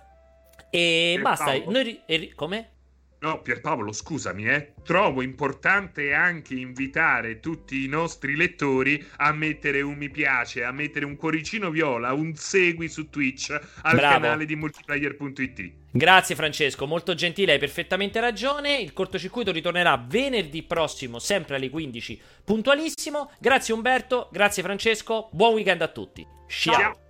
E 0.70 1.18
basta. 1.22 1.54
Noi, 1.66 2.02
e, 2.06 2.34
come? 2.36 2.73
No, 3.24 3.42
Pierpaolo, 3.42 3.94
scusami, 3.94 4.50
eh. 4.50 4.74
trovo 4.84 5.22
importante 5.22 6.14
anche 6.14 6.56
invitare 6.56 7.40
tutti 7.40 7.86
i 7.86 7.88
nostri 7.88 8.36
lettori 8.36 9.02
a 9.16 9.32
mettere 9.32 9.80
un 9.80 9.96
mi 9.96 10.10
piace, 10.10 10.66
a 10.66 10.74
mettere 10.74 11.06
un 11.06 11.16
cuoricino 11.16 11.70
viola, 11.70 12.12
un 12.12 12.36
segui 12.36 12.90
su 12.90 13.10
Twitch 13.10 13.58
al 13.84 13.96
Bravo. 13.96 14.20
canale 14.20 14.46
di 14.46 14.58
multiplayer.it. 14.58 15.72
Grazie 15.92 16.36
Francesco, 16.36 16.86
molto 16.86 17.14
gentile, 17.14 17.54
hai 17.54 17.60
perfettamente 17.60 18.20
ragione. 18.20 18.76
Il 18.76 18.92
cortocircuito 18.92 19.54
ritornerà 19.54 19.96
venerdì 20.06 20.62
prossimo, 20.64 21.18
sempre 21.20 21.56
alle 21.56 21.70
15, 21.70 22.20
puntualissimo. 22.44 23.32
Grazie 23.40 23.74
Umberto, 23.74 24.28
grazie 24.34 24.64
Francesco, 24.64 25.30
buon 25.32 25.54
weekend 25.54 25.82
a 25.82 25.88
tutti. 25.88 26.28
Ciao. 26.50 26.74
Ciao. 26.74 27.03